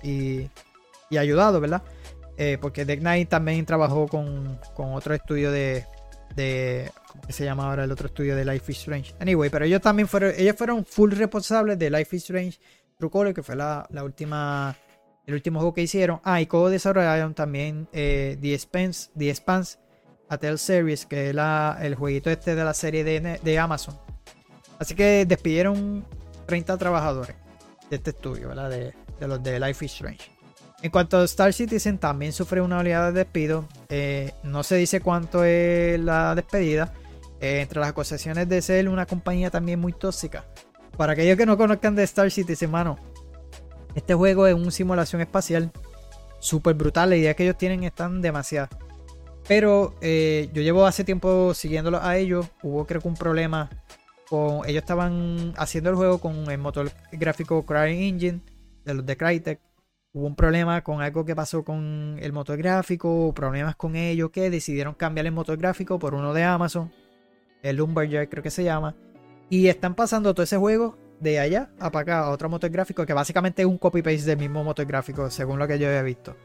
y, 0.03 1.17
ayudado, 1.17 1.61
¿verdad? 1.61 1.83
Eh, 2.37 2.59
porque 2.61 2.85
Deck 2.85 3.01
Knight 3.01 3.29
también 3.29 3.65
trabajó 3.65 4.09
con, 4.09 4.59
otro 4.77 5.15
estudio 5.15 5.53
de, 5.53 5.85
de. 6.35 6.91
¿Cómo 7.07 7.25
se 7.29 7.45
llama 7.45 7.69
ahora 7.69 7.85
el 7.85 7.93
otro 7.93 8.07
estudio 8.07 8.35
de 8.35 8.45
Life 8.45 8.73
is 8.73 8.79
Strange? 8.79 9.15
Anyway, 9.21 9.51
pero 9.51 9.65
ellos 9.65 9.81
también 9.81 10.09
fueron. 10.09 10.33
Ellos 10.37 10.57
fueron 10.57 10.85
full 10.85 11.13
responsables 11.13 11.79
de 11.79 11.91
Life 11.91 12.17
is 12.17 12.23
Strange 12.23 12.59
True 12.99 13.11
Color, 13.11 13.35
que 13.35 13.43
fue 13.43 13.55
la, 13.55 13.87
última. 14.03 14.77
El 15.25 15.35
último 15.35 15.61
juego 15.61 15.75
que 15.75 15.83
hicieron. 15.83 16.21
Ah, 16.25 16.41
y 16.41 16.47
co-desarrollaron 16.47 17.35
también 17.35 17.87
eh, 17.93 18.37
The 18.41 18.55
Expanse, 18.55 19.11
The 19.17 19.31
Expanse 19.31 19.79
A 20.29 20.57
Series, 20.57 21.07
que 21.07 21.31
es 21.31 21.37
el 21.81 21.95
jueguito 21.95 22.29
este 22.29 22.57
de 22.57 22.65
la 22.65 22.75
serie 22.75 23.05
de, 23.05 23.39
de 23.41 23.59
Amazon 23.61 24.12
Así 24.79 24.95
que 24.95 25.25
despidieron 25.27 26.05
30 26.47 26.77
trabajadores 26.77 27.37
de 27.91 27.97
este 27.97 28.11
estudio, 28.11 28.49
¿verdad? 28.49 28.71
De, 28.71 28.95
los 29.21 29.43
de 29.43 29.61
Life 29.61 29.85
is 29.85 29.93
Strange. 29.93 30.31
En 30.83 30.91
cuanto 30.91 31.19
a 31.19 31.25
Star 31.25 31.53
Citizen, 31.53 31.99
también 31.99 32.33
sufre 32.33 32.61
una 32.61 32.79
oleada 32.79 33.13
de 33.13 33.21
despido. 33.21 33.69
Eh, 33.89 34.33
no 34.43 34.65
se 34.65 34.77
dice 34.77 35.01
cuánto 35.01 35.45
es 35.45 36.01
la 36.01 36.35
despedida. 36.35 36.93
Eh, 37.41 37.61
entre 37.61 37.81
las 37.81 37.89
acusaciones 37.89 38.49
de 38.49 38.63
ser 38.63 38.89
una 38.89 39.07
compañía 39.07 39.51
también 39.51 39.81
muy 39.81 39.93
tóxica. 39.93 40.45
Para 40.97 41.13
aquellos 41.13 41.37
que 41.37 41.47
no 41.47 41.57
conozcan 41.57 41.95
de 41.95 42.03
Star 42.05 42.31
Citizen, 42.31 42.69
hermano, 42.69 42.99
este 43.95 44.15
juego 44.15 44.47
es 44.47 44.55
una 44.55 44.71
simulación 44.71 45.21
espacial 45.21 45.71
súper 46.39 46.75
brutal. 46.75 47.11
La 47.11 47.17
idea 47.17 47.35
que 47.35 47.45
ellos 47.45 47.59
tienen 47.59 47.85
están 47.85 48.23
demasiado. 48.23 48.69
Pero 49.49 49.95
eh, 50.01 50.51
yo 50.53 50.63
llevo 50.63 50.87
hace 50.87 51.05
tiempo 51.05 51.55
siguiéndolo 51.55 52.01
a 52.03 52.17
ellos. 52.17 52.47
Hubo 52.63 52.87
creo 52.87 53.01
que 53.01 53.09
un 53.09 53.17
problema 53.17 53.71
ellos 54.31 54.83
estaban 54.83 55.53
haciendo 55.57 55.91
el 55.91 55.97
juego 55.97 56.19
con 56.19 56.51
el 56.51 56.59
motor 56.59 56.91
gráfico 57.13 57.65
CryEngine 57.65 58.41
de 58.85 58.95
los 58.95 59.05
de 59.05 59.17
Crytek. 59.17 59.61
Hubo 60.15 60.27
un 60.27 60.37
problema 60.37 60.83
con 60.83 61.01
algo 61.01 61.25
que 61.25 61.35
pasó 61.35 61.65
con 61.65 62.19
el 62.21 62.33
motor 62.33 62.59
gráfico, 62.59 63.33
problemas 63.35 63.77
con 63.77 63.97
ellos 63.97 64.31
que 64.31 64.51
decidieron 64.51 64.95
cambiar 64.95 65.27
el 65.27 65.33
motor 65.33 65.57
gráfico 65.57 65.99
por 65.99 66.15
uno 66.15 66.35
de 66.35 66.45
Amazon, 66.45 66.93
el 67.63 67.77
Lumberjack 67.77 68.29
creo 68.29 68.43
que 68.43 68.51
se 68.51 68.65
llama, 68.65 68.95
y 69.49 69.69
están 69.69 69.95
pasando 69.95 70.35
todo 70.35 70.45
ese 70.45 70.59
juego 70.59 70.99
de 71.21 71.39
allá 71.39 71.71
a 71.79 71.91
para 71.91 72.03
acá 72.03 72.19
a 72.27 72.31
otro 72.31 72.49
motor 72.49 72.69
gráfico 72.69 73.07
que 73.07 73.13
básicamente 73.13 73.63
es 73.63 73.69
un 73.69 73.79
copy 73.79 74.03
paste 74.03 74.25
del 74.25 74.39
mismo 74.39 74.65
motor 74.65 74.85
gráfico 74.85 75.31
según 75.31 75.59
lo 75.59 75.67
que 75.69 75.79
yo 75.79 75.87
había 75.87 76.03
visto. 76.03 76.37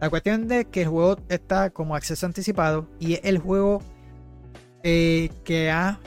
La 0.00 0.10
cuestión 0.10 0.50
es 0.52 0.66
que 0.66 0.82
el 0.82 0.88
juego 0.88 1.16
está 1.28 1.70
como 1.70 1.96
acceso 1.96 2.26
anticipado 2.26 2.86
y 3.00 3.14
es 3.14 3.20
el 3.24 3.38
juego 3.38 3.82
eh, 4.84 5.30
que 5.42 5.70
ha 5.70 5.98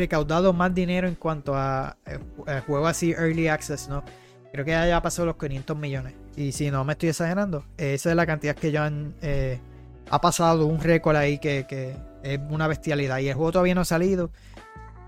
recaudado 0.00 0.52
más 0.52 0.74
dinero 0.74 1.06
en 1.06 1.14
cuanto 1.14 1.54
a, 1.54 1.96
eh, 2.06 2.18
juegos 2.66 2.90
así 2.90 3.12
early 3.12 3.48
access, 3.48 3.88
¿no? 3.88 4.02
Creo 4.50 4.64
que 4.64 4.70
ya 4.70 5.00
pasado 5.02 5.26
los 5.26 5.36
500 5.36 5.76
millones. 5.76 6.14
Y 6.36 6.52
si 6.52 6.70
no 6.70 6.84
me 6.84 6.94
estoy 6.94 7.10
exagerando, 7.10 7.64
esa 7.76 8.10
es 8.10 8.16
la 8.16 8.26
cantidad 8.26 8.56
que 8.56 8.72
ya 8.72 8.86
han, 8.86 9.14
eh, 9.20 9.60
ha 10.08 10.20
pasado 10.20 10.66
un 10.66 10.80
récord 10.80 11.16
ahí 11.16 11.38
que, 11.38 11.94
es 12.22 12.40
una 12.48 12.66
bestialidad. 12.66 13.18
Y 13.18 13.28
el 13.28 13.34
juego 13.34 13.52
todavía 13.52 13.74
no 13.74 13.82
ha 13.82 13.84
salido, 13.84 14.32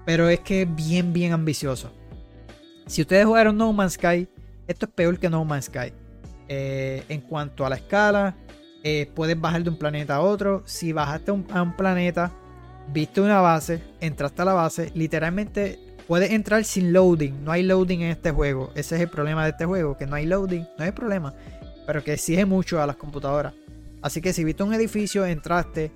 pero 0.04 0.28
es 0.28 0.40
que 0.40 0.62
es 0.62 0.74
bien, 0.74 1.12
bien 1.12 1.32
ambicioso. 1.32 1.90
Si 2.86 3.00
ustedes 3.00 3.24
jugaron 3.24 3.56
No 3.56 3.72
Man's 3.72 3.94
Sky, 3.94 4.28
esto 4.68 4.86
es 4.86 4.92
peor 4.92 5.18
que 5.18 5.28
No 5.28 5.44
Man's 5.44 5.64
Sky. 5.64 5.92
Eh, 6.48 7.04
en 7.08 7.22
cuanto 7.22 7.64
a 7.64 7.70
la 7.70 7.76
escala, 7.76 8.36
puedes 9.14 9.40
bajar 9.40 9.64
de 9.64 9.70
un 9.70 9.78
planeta 9.78 10.16
a 10.16 10.20
otro. 10.20 10.62
Si 10.66 10.92
bajaste 10.92 11.30
a 11.30 11.62
un 11.62 11.76
planeta, 11.76 12.32
viste 12.92 13.20
una 13.20 13.40
base, 13.40 13.82
entraste 14.00 14.42
a 14.42 14.44
la 14.44 14.52
base, 14.52 14.92
literalmente 14.94 15.78
puedes 16.06 16.30
entrar 16.30 16.64
sin 16.64 16.92
loading. 16.92 17.44
No 17.44 17.52
hay 17.52 17.62
loading 17.62 18.02
en 18.02 18.10
este 18.10 18.30
juego. 18.30 18.70
Ese 18.74 18.96
es 18.96 19.02
el 19.02 19.08
problema 19.08 19.44
de 19.44 19.50
este 19.50 19.64
juego, 19.64 19.96
que 19.96 20.06
no 20.06 20.16
hay 20.16 20.26
loading, 20.26 20.66
no 20.78 20.84
hay 20.84 20.92
problema, 20.92 21.34
pero 21.86 22.04
que 22.04 22.14
exige 22.14 22.44
mucho 22.44 22.82
a 22.82 22.86
las 22.86 22.96
computadoras. 22.96 23.54
Así 24.02 24.20
que 24.20 24.32
si 24.32 24.44
viste 24.44 24.62
un 24.62 24.74
edificio, 24.74 25.24
entraste 25.24 25.92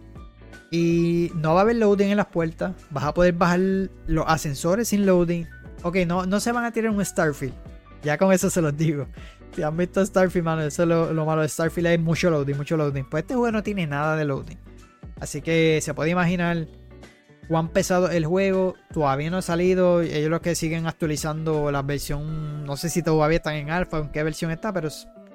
y 0.71 1.31
no 1.35 1.55
va 1.55 1.61
a 1.61 1.63
haber 1.63 1.77
loading 1.77 2.09
en 2.09 2.17
las 2.17 2.27
puertas, 2.27 2.73
vas 2.91 3.05
a 3.05 3.15
poder 3.15 3.35
bajar 3.35 3.61
los 4.07 4.25
ascensores 4.27 4.89
sin 4.89 5.07
loading. 5.07 5.47
Ok, 5.83 5.99
no, 6.07 6.25
no 6.27 6.41
se 6.41 6.53
van 6.53 6.65
a 6.65 6.73
tirar 6.73 6.91
un 6.91 7.05
Starfield. 7.05 7.55
Ya 8.03 8.17
con 8.17 8.33
eso 8.33 8.49
se 8.51 8.63
los 8.63 8.77
digo. 8.77 9.07
Si 9.55 9.63
han 9.63 9.77
visto 9.77 10.05
Starfield, 10.05 10.45
mano, 10.45 10.63
eso 10.63 10.83
es 10.83 10.89
lo, 10.89 11.13
lo 11.13 11.25
malo 11.25 11.43
de 11.43 11.49
Starfield, 11.49 11.89
hay 11.89 11.99
mucho 11.99 12.31
loading, 12.31 12.57
mucho 12.57 12.77
loading. 12.77 13.05
Pues 13.05 13.23
este 13.23 13.35
juego 13.35 13.51
no 13.53 13.63
tiene 13.63 13.87
nada 13.87 14.17
de 14.17 14.25
loading. 14.25 14.59
Así 15.19 15.41
que 15.41 15.81
se 15.83 15.95
puede 15.95 16.11
imaginar 16.11 16.69
cuán 17.49 17.69
pesado 17.69 18.11
el 18.11 18.27
juego. 18.27 18.75
Todavía 18.93 19.31
no 19.31 19.39
ha 19.39 19.43
salido. 19.43 20.03
Ellos 20.03 20.31
lo 20.31 20.41
que 20.41 20.55
siguen 20.55 20.87
actualizando 20.87 21.71
la 21.71 21.83
versión. 21.83 22.65
No 22.65 22.77
sé 22.77 22.89
si 22.89 23.03
todavía 23.03 23.39
están 23.39 23.55
en 23.55 23.71
alfa 23.71 23.99
en 23.99 24.09
qué 24.11 24.23
versión 24.23 24.51
está, 24.51 24.73
pero 24.73 24.89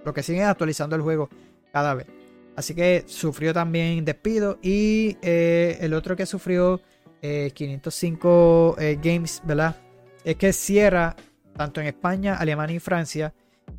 lo 0.06 0.14
que 0.14 0.24
siguen 0.24 0.44
actualizando 0.44 0.96
el 0.96 1.02
juego 1.02 1.30
cada 1.72 1.94
vez. 1.94 2.08
Así 2.56 2.76
que 2.76 3.04
sufrió 3.08 3.54
también 3.54 4.04
despido. 4.06 4.60
Y 4.62 5.18
eh, 5.22 5.78
el 5.82 5.94
otro 5.94 6.16
que 6.16 6.26
sufrió 6.26 6.82
505 7.22 8.76
eh, 8.80 8.92
eh, 8.92 9.00
Games, 9.02 9.42
¿verdad? 9.46 9.76
Es 10.24 10.36
que 10.36 10.54
cierra 10.54 11.16
tanto 11.56 11.82
en 11.82 11.88
España, 11.88 12.36
Alemania 12.36 12.76
y 12.76 12.80
Francia. 12.80 13.34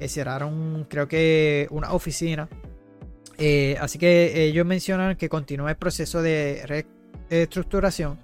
cerraron, 0.06 0.86
creo 0.88 1.06
que, 1.06 1.66
una 1.70 1.92
oficina 1.92 2.48
así 3.80 3.98
que 3.98 4.44
ellos 4.44 4.64
mencionan 4.64 5.16
que 5.16 5.28
continúa 5.28 5.70
el 5.70 5.76
proceso 5.76 6.22
de 6.22 6.84
reestructuración 7.32 8.18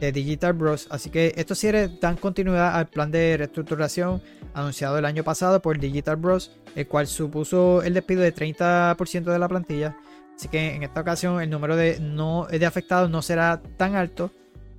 de 0.00 0.12
Digital 0.12 0.52
Bros. 0.52 0.86
Así 0.90 1.10
que 1.10 1.32
estos 1.36 1.58
cierres 1.58 2.00
dan 2.00 2.16
continuidad 2.16 2.76
al 2.76 2.88
plan 2.88 3.10
de 3.10 3.36
reestructuración 3.36 4.22
anunciado 4.54 4.98
el 4.98 5.04
año 5.04 5.24
pasado 5.24 5.60
por 5.60 5.78
Digital 5.78 6.16
Bros, 6.16 6.52
el 6.74 6.86
cual 6.86 7.06
supuso 7.06 7.82
el 7.82 7.94
despido 7.94 8.22
de 8.22 8.34
30% 8.34 9.24
de 9.24 9.38
la 9.38 9.48
plantilla. 9.48 9.96
Así 10.36 10.48
que 10.48 10.74
en 10.74 10.82
esta 10.82 11.00
ocasión 11.00 11.40
el 11.40 11.50
número 11.50 11.76
de, 11.76 12.00
no, 12.00 12.46
de 12.50 12.64
afectados 12.64 13.10
no 13.10 13.20
será 13.20 13.60
tan 13.76 13.94
alto, 13.94 14.30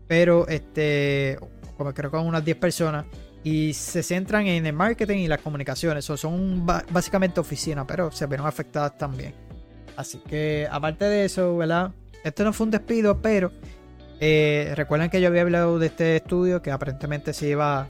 pero 0.07 0.47
este, 0.47 1.37
como 1.77 1.93
creo 1.93 2.09
que 2.09 2.17
con 2.17 2.27
unas 2.27 2.43
10 2.43 2.57
personas. 2.57 3.05
Y 3.43 3.73
se 3.73 4.03
centran 4.03 4.45
en 4.45 4.67
el 4.67 4.73
marketing 4.73 5.17
y 5.17 5.27
las 5.27 5.41
comunicaciones. 5.41 6.07
O 6.11 6.17
son 6.17 6.63
básicamente 6.65 7.39
oficinas, 7.39 7.85
pero 7.87 8.11
se 8.11 8.27
vieron 8.27 8.45
afectadas 8.45 8.97
también. 8.99 9.33
Así 9.95 10.19
que, 10.19 10.67
aparte 10.71 11.05
de 11.05 11.25
eso, 11.25 11.57
¿verdad? 11.57 11.91
Esto 12.23 12.43
no 12.43 12.53
fue 12.53 12.65
un 12.65 12.71
despido, 12.71 13.21
pero 13.21 13.51
Eh, 14.23 14.73
recuerden 14.75 15.09
que 15.09 15.19
yo 15.19 15.29
había 15.29 15.41
hablado 15.41 15.79
de 15.79 15.87
este 15.87 16.15
estudio 16.15 16.61
que 16.61 16.69
aparentemente 16.69 17.33
se 17.33 17.49
iba 17.49 17.89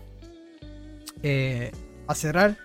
eh, 1.23 1.71
a 2.07 2.15
cerrar 2.15 2.55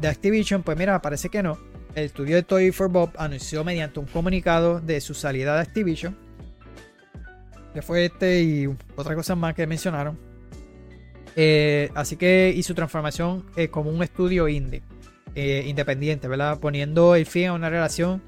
de 0.00 0.06
Activision. 0.06 0.62
Pues 0.62 0.78
mira, 0.78 1.02
parece 1.02 1.28
que 1.28 1.42
no. 1.42 1.58
El 1.96 2.04
estudio 2.04 2.36
de 2.36 2.44
Toy 2.44 2.70
for 2.70 2.88
Bob 2.88 3.10
anunció 3.18 3.64
mediante 3.64 3.98
un 3.98 4.06
comunicado 4.06 4.80
de 4.80 5.00
su 5.00 5.14
salida 5.14 5.56
de 5.56 5.62
Activision. 5.62 6.16
Que 7.74 7.82
fue 7.82 8.04
este 8.04 8.42
y 8.42 8.68
otra 8.94 9.16
cosa 9.16 9.34
más 9.34 9.54
que 9.54 9.66
mencionaron. 9.66 10.16
Eh, 11.34 11.90
así 11.96 12.16
que 12.16 12.52
y 12.54 12.62
su 12.62 12.74
transformación 12.74 13.44
como 13.72 13.90
un 13.90 14.04
estudio 14.04 14.46
indie. 14.46 14.84
independiente, 15.34 16.28
¿verdad? 16.28 16.60
Poniendo 16.60 17.16
el 17.16 17.26
fin 17.26 17.48
a 17.48 17.54
una 17.54 17.70
relación 17.70 18.22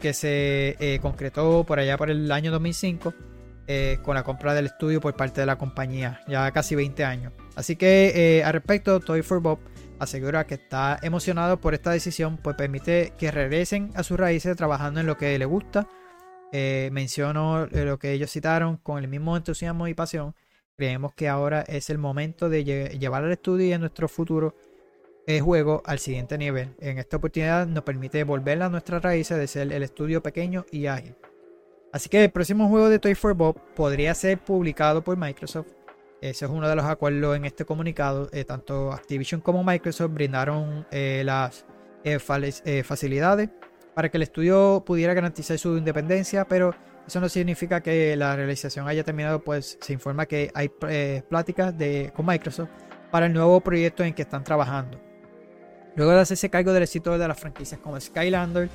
que 0.00 0.12
se 0.12 0.98
concretó 1.02 1.64
por 1.64 1.78
allá 1.78 1.96
por 1.96 2.10
el 2.10 2.30
año 2.32 2.50
2005 2.50 3.14
eh, 3.66 3.98
con 4.02 4.14
la 4.14 4.24
compra 4.24 4.52
del 4.52 4.66
estudio 4.66 5.00
por 5.00 5.16
parte 5.16 5.40
de 5.40 5.46
la 5.46 5.56
compañía, 5.56 6.20
ya 6.28 6.50
casi 6.50 6.74
20 6.74 7.02
años. 7.02 7.32
Así 7.56 7.76
que 7.76 8.12
eh, 8.14 8.44
al 8.44 8.52
respecto, 8.52 9.00
Toy 9.00 9.22
for 9.22 9.40
Bob 9.40 9.58
asegura 9.98 10.46
que 10.46 10.56
está 10.56 10.98
emocionado 11.00 11.58
por 11.58 11.72
esta 11.72 11.90
decisión, 11.90 12.36
pues 12.36 12.56
permite 12.56 13.14
que 13.16 13.30
regresen 13.30 13.90
a 13.94 14.02
sus 14.02 14.20
raíces 14.20 14.54
trabajando 14.54 15.00
en 15.00 15.06
lo 15.06 15.16
que 15.16 15.38
le 15.38 15.46
gusta. 15.46 15.88
Eh, 16.52 16.90
menciono 16.92 17.66
lo 17.66 17.98
que 17.98 18.12
ellos 18.12 18.30
citaron 18.30 18.76
con 18.76 19.02
el 19.02 19.08
mismo 19.08 19.34
entusiasmo 19.34 19.88
y 19.88 19.94
pasión. 19.94 20.34
Creemos 20.76 21.14
que 21.14 21.30
ahora 21.30 21.62
es 21.62 21.88
el 21.88 21.96
momento 21.96 22.50
de 22.50 22.64
llevar 22.64 23.24
al 23.24 23.32
estudio 23.32 23.66
y 23.66 23.72
en 23.72 23.80
nuestro 23.80 24.08
futuro 24.08 24.56
juego 25.42 25.82
al 25.86 25.98
siguiente 25.98 26.36
nivel. 26.36 26.74
En 26.80 26.98
esta 26.98 27.16
oportunidad 27.16 27.66
nos 27.66 27.84
permite 27.84 28.24
volver 28.24 28.62
a 28.62 28.68
nuestras 28.68 29.02
raíces 29.02 29.38
de 29.38 29.46
ser 29.46 29.72
el 29.72 29.82
estudio 29.82 30.22
pequeño 30.22 30.66
y 30.70 30.86
ágil. 30.86 31.16
Así 31.94 32.08
que 32.08 32.24
el 32.24 32.30
próximo 32.32 32.68
juego 32.68 32.88
de 32.88 32.98
Toy 32.98 33.14
for 33.14 33.34
Bob 33.34 33.56
podría 33.76 34.12
ser 34.16 34.38
publicado 34.38 35.04
por 35.04 35.16
Microsoft. 35.16 35.68
Ese 36.20 36.44
es 36.44 36.50
uno 36.50 36.68
de 36.68 36.74
los 36.74 36.84
acuerdos 36.86 37.36
en 37.36 37.44
este 37.44 37.64
comunicado. 37.64 38.28
Eh, 38.32 38.44
tanto 38.44 38.92
Activision 38.92 39.40
como 39.40 39.62
Microsoft 39.62 40.12
brindaron 40.12 40.84
eh, 40.90 41.22
las 41.24 41.64
eh, 42.02 42.18
facilidades 42.82 43.48
para 43.94 44.08
que 44.08 44.16
el 44.16 44.24
estudio 44.24 44.82
pudiera 44.84 45.14
garantizar 45.14 45.56
su 45.56 45.76
independencia, 45.76 46.48
pero 46.48 46.74
eso 47.06 47.20
no 47.20 47.28
significa 47.28 47.80
que 47.80 48.16
la 48.16 48.34
realización 48.34 48.88
haya 48.88 49.04
terminado, 49.04 49.44
pues 49.44 49.78
se 49.80 49.92
informa 49.92 50.26
que 50.26 50.50
hay 50.52 50.68
pláticas 51.28 51.78
de, 51.78 52.10
con 52.12 52.26
Microsoft 52.26 52.70
para 53.12 53.26
el 53.26 53.32
nuevo 53.32 53.60
proyecto 53.60 54.02
en 54.02 54.14
que 54.14 54.22
están 54.22 54.42
trabajando. 54.42 55.00
Luego 55.96 56.12
de 56.12 56.20
hacerse 56.20 56.50
cargo 56.50 56.72
del 56.72 56.82
éxito 56.82 57.16
de 57.16 57.28
las 57.28 57.38
franquicias 57.38 57.80
como 57.80 58.00
Skylander, 58.00 58.68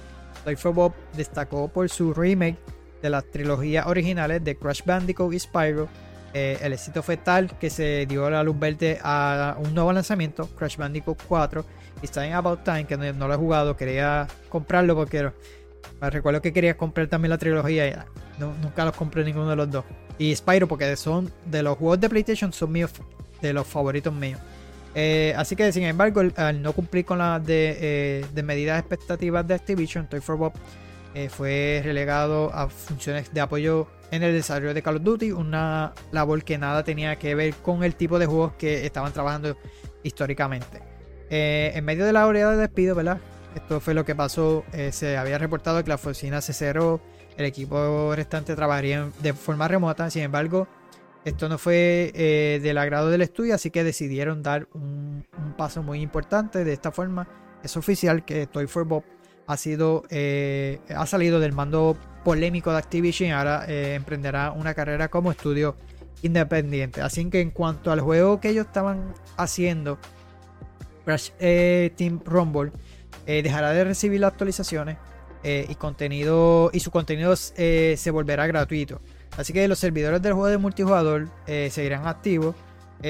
Toy 0.44 0.56
for 0.56 0.74
Bob 0.74 0.94
destacó 1.16 1.68
por 1.68 1.90
su 1.90 2.14
remake 2.14 2.58
de 3.02 3.10
las 3.10 3.26
trilogías 3.26 3.88
originales 3.88 4.44
de 4.44 4.56
Crash 4.56 4.84
Bandicoot 4.86 5.34
y 5.34 5.40
Spyro. 5.40 5.88
Eh, 6.34 6.58
el 6.62 6.74
éxito 6.74 7.02
fue 7.02 7.18
tal 7.18 7.58
que 7.58 7.70
se 7.70 8.06
dio 8.06 8.30
la 8.30 8.44
luz 8.44 8.58
verde 8.58 9.00
a 9.04 9.58
un 9.60 9.74
nuevo 9.74 9.92
lanzamiento, 9.92 10.48
Crash 10.56 10.78
Bandicoot 10.78 11.22
4. 11.28 11.66
Y 12.02 12.06
está 12.06 12.26
en 12.26 12.34
About 12.34 12.64
Time, 12.64 12.86
que 12.86 12.96
no, 12.96 13.28
lo 13.28 13.34
he 13.34 13.38
jugado, 13.38 13.76
quería 13.76 14.28
comprarlo 14.48 14.96
porque 14.96 15.32
recuerdo 16.00 16.42
que 16.42 16.54
quería 16.54 16.78
comprar 16.78 17.08
también 17.08 17.32
la 17.32 17.38
trilogía 17.38 17.88
y 17.88 17.94
nunca 18.40 18.86
los 18.86 18.96
compré 18.96 19.26
ninguno 19.26 19.50
de 19.50 19.56
los 19.56 19.70
dos. 19.70 19.84
Y 20.18 20.34
Spyro, 20.36 20.68
porque 20.68 20.96
son 20.96 21.32
de 21.46 21.64
los 21.64 21.78
juegos 21.78 22.00
de 22.00 22.10
PlayStation, 22.10 22.54
son 22.54 22.72
míos, 22.72 22.92
de 23.42 23.54
los 23.54 23.68
favoritos 23.68 24.14
míos. 24.14 24.40
Eh, 25.02 25.34
así 25.38 25.56
que, 25.56 25.72
sin 25.72 25.84
embargo, 25.84 26.22
al 26.36 26.62
no 26.62 26.74
cumplir 26.74 27.06
con 27.06 27.20
las 27.20 27.46
de, 27.46 27.78
eh, 27.80 28.26
de 28.34 28.44
medidas 28.44 28.78
expectativas 28.78 29.48
de 29.48 29.54
Activision, 29.54 30.10
Toy 30.10 30.20
for 30.20 30.36
Bob 30.36 30.52
eh, 31.14 31.30
fue 31.30 31.80
relegado 31.86 32.54
a 32.54 32.68
funciones 32.68 33.34
de 33.34 33.40
apoyo 33.40 33.88
en 34.12 34.24
el 34.24 34.34
desarrollo 34.34 34.74
de 34.74 34.82
Call 34.82 34.98
of 34.98 35.04
Duty, 35.04 35.32
una 35.32 35.94
labor 36.12 36.44
que 36.44 36.58
nada 36.58 36.84
tenía 36.84 37.16
que 37.16 37.34
ver 37.34 37.54
con 37.54 37.86
el 37.86 37.96
tipo 37.96 38.20
de 38.20 38.26
juegos 38.26 38.56
que 38.56 38.86
estaban 38.86 39.14
trabajando 39.14 39.56
históricamente. 40.04 40.82
En 41.30 41.86
medio 41.86 42.06
de 42.06 42.12
la 42.12 42.28
oleada 42.28 42.52
de 42.52 42.58
despido, 42.58 42.94
¿verdad? 42.94 43.20
Esto 43.56 43.80
fue 43.80 43.94
lo 43.94 44.04
que 44.04 44.16
pasó. 44.16 44.66
Se 44.92 45.16
había 45.16 45.38
reportado 45.38 45.82
que 45.82 45.90
la 45.90 45.96
oficina 45.96 46.42
se 46.42 46.52
cerró, 46.52 47.00
el 47.38 47.46
equipo 47.46 48.14
restante 48.16 48.56
trabajaría 48.56 49.10
de 49.22 49.34
forma 49.34 49.68
remota. 49.68 50.10
Sin 50.10 50.24
embargo, 50.24 50.68
esto 51.30 51.50
no 51.50 51.58
fue 51.58 52.60
del 52.62 52.78
agrado 52.78 53.10
del 53.10 53.22
estudio, 53.22 53.56
así 53.56 53.72
que 53.72 53.84
decidieron 53.84 54.44
dar 54.44 54.68
un, 54.74 55.26
paso 55.58 55.84
muy 55.84 56.02
importante. 56.02 56.64
De 56.64 56.74
esta 56.74 56.92
forma, 56.92 57.28
es 57.64 57.76
oficial 57.78 58.24
que 58.26 58.48
Toy 58.48 58.68
for 58.68 58.86
Bob 58.86 59.04
ha 59.50 59.58
sido 59.58 60.04
eh, 60.12 60.80
ha 60.96 61.08
salido 61.08 61.40
del 61.40 61.54
mando 61.54 61.98
polémico 62.24 62.72
de 62.72 62.78
Activision 62.78 63.30
y 63.30 63.32
ahora 63.32 63.66
eh, 63.68 63.96
emprenderá 63.96 64.52
una 64.52 64.76
carrera 64.76 65.08
como 65.08 65.32
estudio 65.32 65.76
independiente. 66.22 67.02
Así 67.02 67.28
que 67.32 67.42
en 67.42 67.50
cuanto 67.50 67.92
al 67.92 68.00
juego 68.00 68.40
que 68.40 68.50
ellos 68.50 68.68
estaban 68.68 69.12
haciendo, 69.38 69.98
Crash 71.04 71.32
eh, 71.40 71.92
Team 71.96 72.22
Rumble 72.26 72.72
dejará 73.26 73.72
de 73.74 73.84
recibir 73.84 74.20
las 74.20 74.32
actualizaciones 74.32 74.98
y 75.44 75.76
contenido 75.76 76.72
y 76.74 76.80
su 76.80 76.90
contenido 76.90 77.36
se 77.36 78.12
volverá 78.12 78.48
gratuito. 78.48 79.02
Así 79.38 79.54
que 79.54 79.68
los 79.68 79.80
servidores 79.80 80.22
del 80.22 80.34
juego 80.34 80.48
de 80.48 80.58
multijugador 80.58 81.30
seguirán 81.46 82.08
activos. 82.08 82.56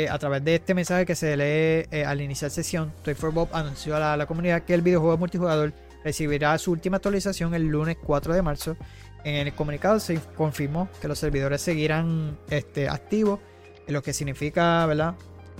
a 0.09 0.19
través 0.19 0.43
de 0.43 0.55
este 0.55 0.73
mensaje 0.75 1.05
que 1.05 1.15
se 1.15 1.35
lee 1.35 2.03
al 2.03 2.21
iniciar 2.21 2.51
sesión, 2.51 2.93
Toy 3.03 3.15
for 3.15 3.33
Bob 3.33 3.49
anunció 3.53 3.95
a 3.95 4.15
la, 4.15 4.25
comunidad 4.27 4.63
que 4.63 4.75
el 4.75 4.81
videojuego 4.81 5.13
de 5.13 5.19
multijugador 5.19 5.73
recibirá 6.03 6.57
su 6.57 6.71
última 6.71 6.97
actualización 6.97 7.53
el 7.53 7.67
lunes 7.67 7.97
4 8.03 8.33
de 8.33 8.41
marzo. 8.41 8.77
En 9.23 9.47
el 9.47 9.53
comunicado 9.53 9.99
se 9.99 10.19
confirmó 10.35 10.87
que 11.01 11.07
los 11.07 11.19
servidores 11.19 11.61
seguirán 11.61 12.37
este, 12.49 12.87
activos, 12.87 13.39
lo 13.87 14.01
que 14.01 14.13
significa 14.13 14.85
¿verdad? 14.85 15.15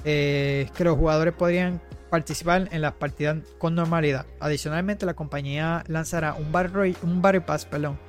Eh, 0.05 0.69
que 0.75 0.83
los 0.83 0.97
jugadores 0.97 1.33
podrían 1.33 1.81
participar 2.09 2.69
en 2.71 2.81
las 2.81 2.93
partidas 2.93 3.37
con 3.57 3.75
normalidad. 3.75 4.25
Adicionalmente, 4.39 5.05
la 5.05 5.13
compañía 5.13 5.83
lanzará 5.87 6.33
un 6.33 6.51
Battle, 6.51 6.95
un 7.03 7.21
Pass 7.21 7.65
perdón, 7.65 7.99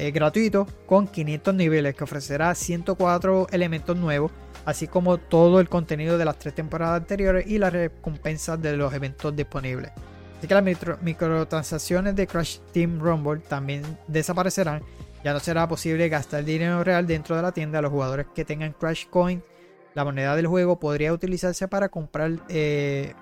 eh, 0.00 0.12
gratuito 0.12 0.66
con 0.86 1.06
500 1.06 1.54
niveles 1.54 1.94
que 1.94 2.04
ofrecerá 2.04 2.54
104 2.54 3.48
elementos 3.52 3.94
nuevos, 3.98 4.32
así 4.64 4.88
como 4.88 5.18
todo 5.18 5.60
el 5.60 5.68
contenido 5.68 6.16
de 6.16 6.24
las 6.24 6.38
tres 6.38 6.54
temporadas 6.54 7.02
anteriores 7.02 7.46
y 7.46 7.58
las 7.58 7.70
recompensas 7.70 8.62
de 8.62 8.78
los 8.78 8.94
eventos 8.94 9.36
disponibles. 9.36 9.92
Así 10.38 10.48
que 10.48 10.54
las 10.54 11.02
microtransacciones 11.02 12.16
de 12.16 12.26
Crash 12.26 12.60
Team 12.72 12.98
Rumble 12.98 13.42
también 13.46 13.82
desaparecerán. 14.08 14.82
Ya 15.22 15.34
no 15.34 15.40
será 15.40 15.68
posible 15.68 16.08
gastar 16.08 16.44
dinero 16.44 16.82
real 16.82 17.06
dentro 17.06 17.36
de 17.36 17.42
la 17.42 17.52
tienda. 17.52 17.82
Los 17.82 17.92
jugadores 17.92 18.26
que 18.34 18.46
tengan 18.46 18.72
Crash 18.72 19.04
Coin, 19.10 19.44
la 19.92 20.02
moneda 20.02 20.34
del 20.34 20.46
juego, 20.46 20.80
podría 20.80 21.12
utilizarse 21.12 21.68
para 21.68 21.90
comprar 21.90 22.38
eh, 22.48 23.12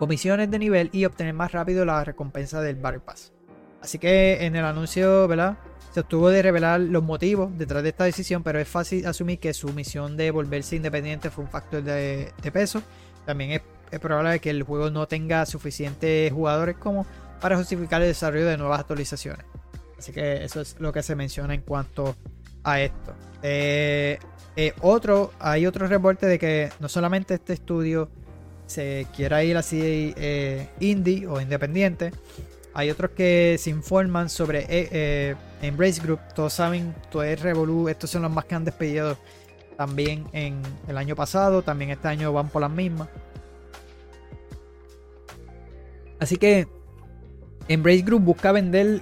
comisiones 0.00 0.50
de 0.50 0.58
nivel 0.58 0.90
y 0.92 1.04
obtener 1.04 1.34
más 1.34 1.52
rápido 1.52 1.84
la 1.84 2.02
recompensa 2.02 2.60
del 2.60 2.74
Battle 2.74 2.98
Pass. 2.98 3.32
Así 3.80 3.98
que 3.98 4.44
en 4.44 4.56
el 4.56 4.64
anuncio, 4.64 5.26
¿verdad? 5.28 5.56
Se 5.92 6.00
obtuvo 6.00 6.28
de 6.28 6.42
revelar 6.42 6.80
los 6.80 7.02
motivos 7.02 7.56
detrás 7.56 7.82
de 7.82 7.88
esta 7.88 8.04
decisión, 8.04 8.42
pero 8.42 8.60
es 8.60 8.68
fácil 8.68 9.06
asumir 9.06 9.38
que 9.40 9.52
su 9.54 9.72
misión 9.72 10.16
de 10.16 10.30
volverse 10.30 10.76
independiente 10.76 11.30
fue 11.30 11.44
un 11.44 11.50
factor 11.50 11.82
de, 11.82 12.32
peso. 12.52 12.82
También 13.26 13.52
es 13.52 13.62
es 13.90 13.98
probable 13.98 14.38
que 14.38 14.50
el 14.50 14.62
juego 14.62 14.90
no 14.90 15.06
tenga 15.08 15.44
suficientes 15.46 16.32
jugadores 16.32 16.76
como 16.76 17.06
para 17.40 17.56
justificar 17.56 18.00
el 18.02 18.08
desarrollo 18.08 18.46
de 18.46 18.56
nuevas 18.56 18.80
actualizaciones. 18.80 19.44
Así 19.98 20.12
que 20.12 20.44
eso 20.44 20.60
es 20.60 20.76
lo 20.78 20.92
que 20.92 21.02
se 21.02 21.16
menciona 21.16 21.54
en 21.54 21.62
cuanto 21.62 22.16
a 22.62 22.80
esto. 22.80 23.14
Eh, 23.42 24.18
eh, 24.56 24.72
otro, 24.80 25.32
hay 25.38 25.66
otro 25.66 25.86
reporte 25.86 26.26
de 26.26 26.38
que 26.38 26.70
no 26.80 26.88
solamente 26.88 27.34
este 27.34 27.54
estudio 27.54 28.08
se 28.66 29.06
quiera 29.14 29.42
ir 29.42 29.56
así 29.56 30.14
eh, 30.16 30.68
indie 30.78 31.26
o 31.26 31.40
independiente, 31.40 32.12
hay 32.74 32.90
otros 32.90 33.10
que 33.12 33.56
se 33.58 33.70
informan 33.70 34.28
sobre 34.28 35.36
Embrace 35.62 36.00
Group. 36.00 36.20
Todos 36.34 36.52
saben, 36.52 36.94
todo 37.10 37.22
es 37.22 37.40
Revolu, 37.40 37.88
estos 37.88 38.10
son 38.10 38.22
los 38.22 38.30
más 38.30 38.44
que 38.44 38.54
han 38.54 38.64
despedido 38.64 39.16
también 39.76 40.26
en 40.32 40.60
el 40.88 40.98
año 40.98 41.16
pasado, 41.16 41.62
también 41.62 41.90
este 41.90 42.08
año 42.08 42.32
van 42.32 42.48
por 42.48 42.60
las 42.60 42.70
mismas. 42.70 43.08
Así 46.18 46.36
que 46.36 46.68
Embrace 47.66 48.02
Group 48.02 48.22
busca 48.22 48.52
vender 48.52 49.00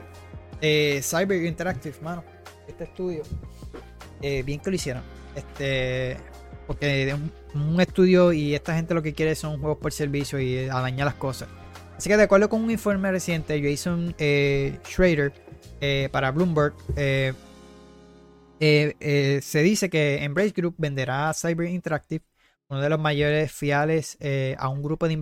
eh, 0.60 1.00
Cyber 1.02 1.44
Interactive, 1.44 1.96
mano. 2.00 2.24
Este 2.66 2.84
estudio. 2.84 3.22
Eh, 4.22 4.42
bien 4.44 4.60
que 4.60 4.70
lo 4.70 4.76
hicieron. 4.76 5.02
Este. 5.34 6.16
Porque 6.66 7.14
un, 7.14 7.32
un, 7.60 7.80
estudio 7.80 8.32
y 8.32 8.54
esta 8.54 8.74
gente 8.74 8.92
lo 8.94 9.02
que 9.02 9.14
quiere 9.14 9.34
son 9.34 9.58
juegos 9.58 9.78
por 9.78 9.90
servicio 9.90 10.38
y 10.38 10.54
eh, 10.54 10.66
dañar 10.66 11.06
las 11.06 11.14
cosas. 11.14 11.48
Así 11.98 12.08
que 12.08 12.16
de 12.16 12.22
acuerdo 12.22 12.48
con 12.48 12.62
un 12.62 12.70
informe 12.70 13.10
reciente, 13.10 13.60
Jason 13.60 14.14
Schrader 14.88 15.32
para 16.10 16.30
Bloomberg, 16.30 16.72
se 18.58 19.62
dice 19.62 19.90
que 19.90 20.24
Embrace 20.24 20.52
Group 20.56 20.76
venderá 20.78 21.34
Cyber 21.34 21.68
Interactive 21.68 22.24
uno 22.70 22.80
de 22.82 22.90
los 22.90 23.00
mayores 23.00 23.50
fiales 23.50 24.16
eh, 24.20 24.54
a 24.58 24.68
un 24.68 24.82
grupo 24.82 25.08
de 25.08 25.14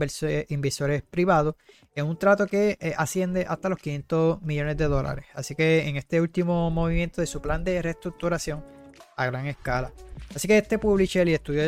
inversores, 0.48 1.02
privados, 1.02 1.54
en 1.94 2.06
un 2.06 2.18
trato 2.18 2.46
que 2.46 2.76
eh, 2.80 2.94
asciende 2.96 3.46
hasta 3.48 3.68
los 3.68 3.78
500 3.78 4.42
millones 4.42 4.76
de 4.76 4.86
dólares. 4.86 5.26
Así 5.34 5.54
que 5.54 5.88
en 5.88 5.96
este 5.96 6.20
último 6.20 6.70
movimiento 6.70 7.20
de 7.20 7.26
su 7.26 7.40
plan 7.40 7.62
de 7.62 7.80
reestructuración, 7.82 8.64
a 9.16 9.26
gran 9.26 9.46
escala. 9.46 9.92
Así 10.34 10.48
que 10.48 10.58
este 10.58 10.78
publisher 10.78 11.26
y 11.28 11.34
estudio 11.34 11.62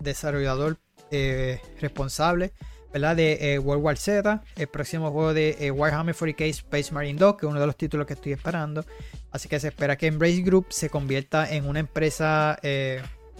desarrollador 0.00 0.78
eh, 1.10 1.60
responsable 1.80 2.52
de 2.92 3.54
eh, 3.54 3.58
World 3.58 3.84
War 3.84 3.96
Z, 3.96 4.42
el 4.56 4.66
próximo 4.66 5.10
juego 5.10 5.32
de 5.32 5.56
eh, 5.60 5.70
Warhammer 5.70 6.14
40k 6.14 6.48
Space 6.48 6.92
Marine 6.92 7.18
2, 7.18 7.36
que 7.36 7.46
es 7.46 7.50
uno 7.50 7.60
de 7.60 7.66
los 7.66 7.76
títulos 7.76 8.06
que 8.06 8.14
estoy 8.14 8.32
esperando. 8.32 8.84
Así 9.30 9.48
que 9.48 9.60
se 9.60 9.68
espera 9.68 9.96
que 9.96 10.06
Embrace 10.06 10.42
Group 10.42 10.66
se 10.70 10.90
convierta 10.90 11.50
en 11.50 11.68
una 11.68 11.80
empresa 11.80 12.58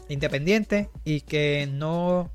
independiente 0.08 0.90
y 1.04 1.22
que 1.22 1.68
no 1.70 2.30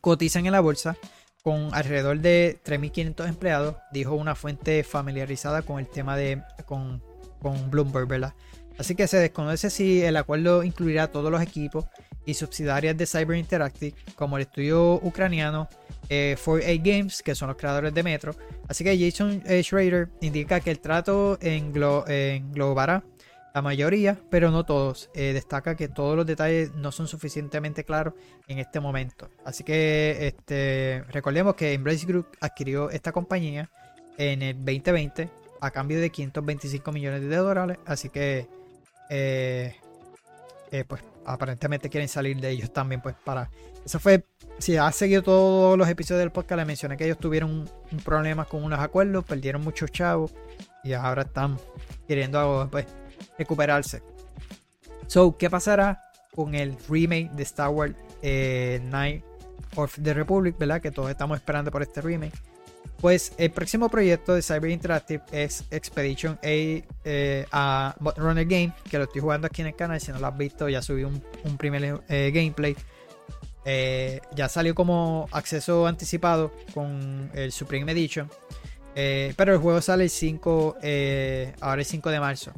cotizan 0.00 0.46
en 0.46 0.52
la 0.52 0.60
bolsa 0.60 0.96
con 1.42 1.74
alrededor 1.74 2.20
de 2.20 2.58
3.500 2.64 3.28
empleados, 3.28 3.76
dijo 3.92 4.14
una 4.14 4.34
fuente 4.34 4.84
familiarizada 4.84 5.62
con 5.62 5.80
el 5.80 5.88
tema 5.88 6.16
de 6.16 6.42
con, 6.66 7.02
con 7.40 7.70
Bloomberg, 7.70 8.06
¿verdad? 8.06 8.34
Así 8.78 8.94
que 8.94 9.06
se 9.06 9.18
desconoce 9.18 9.68
si 9.70 10.02
el 10.02 10.16
acuerdo 10.16 10.62
incluirá 10.62 11.08
todos 11.08 11.30
los 11.30 11.42
equipos 11.42 11.84
y 12.26 12.34
subsidiarias 12.34 12.96
de 12.96 13.06
Cyber 13.06 13.36
Interactive, 13.36 13.94
como 14.14 14.36
el 14.36 14.42
estudio 14.42 14.94
ucraniano 14.94 15.68
4A 16.08 16.62
eh, 16.62 16.80
Games, 16.82 17.22
que 17.22 17.34
son 17.34 17.48
los 17.48 17.56
creadores 17.56 17.94
de 17.94 18.02
Metro. 18.02 18.34
Así 18.68 18.84
que 18.84 18.98
Jason 18.98 19.42
eh, 19.46 19.62
Schrader 19.62 20.08
indica 20.20 20.60
que 20.60 20.70
el 20.70 20.80
trato 20.80 21.38
englobará 21.40 23.04
la 23.54 23.62
mayoría, 23.62 24.18
pero 24.30 24.50
no 24.50 24.64
todos. 24.64 25.10
Eh, 25.14 25.32
destaca 25.32 25.76
que 25.76 25.88
todos 25.88 26.16
los 26.16 26.26
detalles 26.26 26.74
no 26.74 26.92
son 26.92 27.06
suficientemente 27.06 27.84
claros 27.84 28.14
en 28.48 28.58
este 28.58 28.80
momento. 28.80 29.30
Así 29.44 29.64
que 29.64 30.26
este, 30.26 31.04
recordemos 31.10 31.54
que 31.54 31.72
Embrace 31.72 32.06
Group 32.06 32.28
adquirió 32.40 32.90
esta 32.90 33.12
compañía 33.12 33.70
en 34.16 34.42
el 34.42 34.56
2020 34.56 35.28
a 35.60 35.70
cambio 35.70 36.00
de 36.00 36.10
525 36.10 36.92
millones 36.92 37.22
de 37.22 37.36
dólares. 37.36 37.78
Así 37.86 38.08
que 38.08 38.48
eh, 39.10 39.74
pues 40.88 41.02
aparentemente 41.26 41.88
quieren 41.88 42.08
salir 42.08 42.40
de 42.40 42.50
ellos 42.50 42.72
también, 42.72 43.00
pues 43.00 43.14
para... 43.24 43.50
Eso 43.84 43.98
fue, 43.98 44.24
si 44.58 44.76
has 44.76 44.94
seguido 44.94 45.22
todos 45.22 45.76
los 45.76 45.88
episodios 45.88 46.20
del 46.20 46.30
podcast, 46.30 46.58
le 46.58 46.64
mencioné 46.64 46.96
que 46.96 47.04
ellos 47.04 47.18
tuvieron 47.18 47.50
un, 47.50 47.98
problema 48.04 48.44
con 48.44 48.62
unos 48.62 48.78
acuerdos, 48.78 49.24
perdieron 49.24 49.62
muchos 49.62 49.90
chavos 49.90 50.32
y 50.84 50.92
ahora 50.92 51.22
están 51.22 51.58
queriendo 52.06 52.68
pues, 52.70 52.86
recuperarse. 53.38 54.02
So, 55.08 55.36
¿qué 55.36 55.50
pasará 55.50 56.04
con 56.34 56.54
el 56.54 56.76
remake 56.88 57.30
de 57.32 57.42
Star 57.42 57.70
Wars 57.70 57.94
eh, 58.22 58.80
Night 58.84 59.24
of 59.76 59.98
the 60.02 60.14
Republic, 60.14 60.56
¿verdad? 60.58 60.80
Que 60.80 60.90
todos 60.90 61.10
estamos 61.10 61.38
esperando 61.38 61.70
por 61.70 61.82
este 61.82 62.00
remake. 62.00 62.32
Pues 63.02 63.32
el 63.36 63.50
próximo 63.50 63.88
proyecto 63.88 64.32
de 64.32 64.42
Cyber 64.42 64.70
Interactive 64.70 65.24
es 65.32 65.64
Expedition 65.72 66.34
A, 66.34 66.38
eh, 66.44 67.46
Runner 68.16 68.46
Game, 68.46 68.72
que 68.88 68.96
lo 68.96 69.04
estoy 69.04 69.20
jugando 69.20 69.48
aquí 69.48 69.60
en 69.60 69.66
el 69.66 69.74
canal. 69.74 70.00
Si 70.00 70.12
no 70.12 70.20
lo 70.20 70.28
has 70.28 70.38
visto, 70.38 70.68
ya 70.68 70.80
subí 70.82 71.02
un, 71.02 71.20
primer 71.58 72.00
eh, 72.08 72.30
gameplay. 72.32 72.76
Eh, 73.64 74.20
ya 74.36 74.48
salió 74.48 74.76
como 74.76 75.28
acceso 75.32 75.88
anticipado 75.88 76.52
con 76.72 77.28
el 77.34 77.50
Supreme 77.50 77.90
Edition. 77.90 78.30
pero 78.94 79.52
el 79.52 79.58
juego 79.58 79.82
sale 79.82 80.04
el 80.04 80.10
5, 80.10 80.76
ahora 81.60 81.80
el 81.80 81.84
5 81.84 82.08
de 82.08 82.20
marzo. 82.20 82.52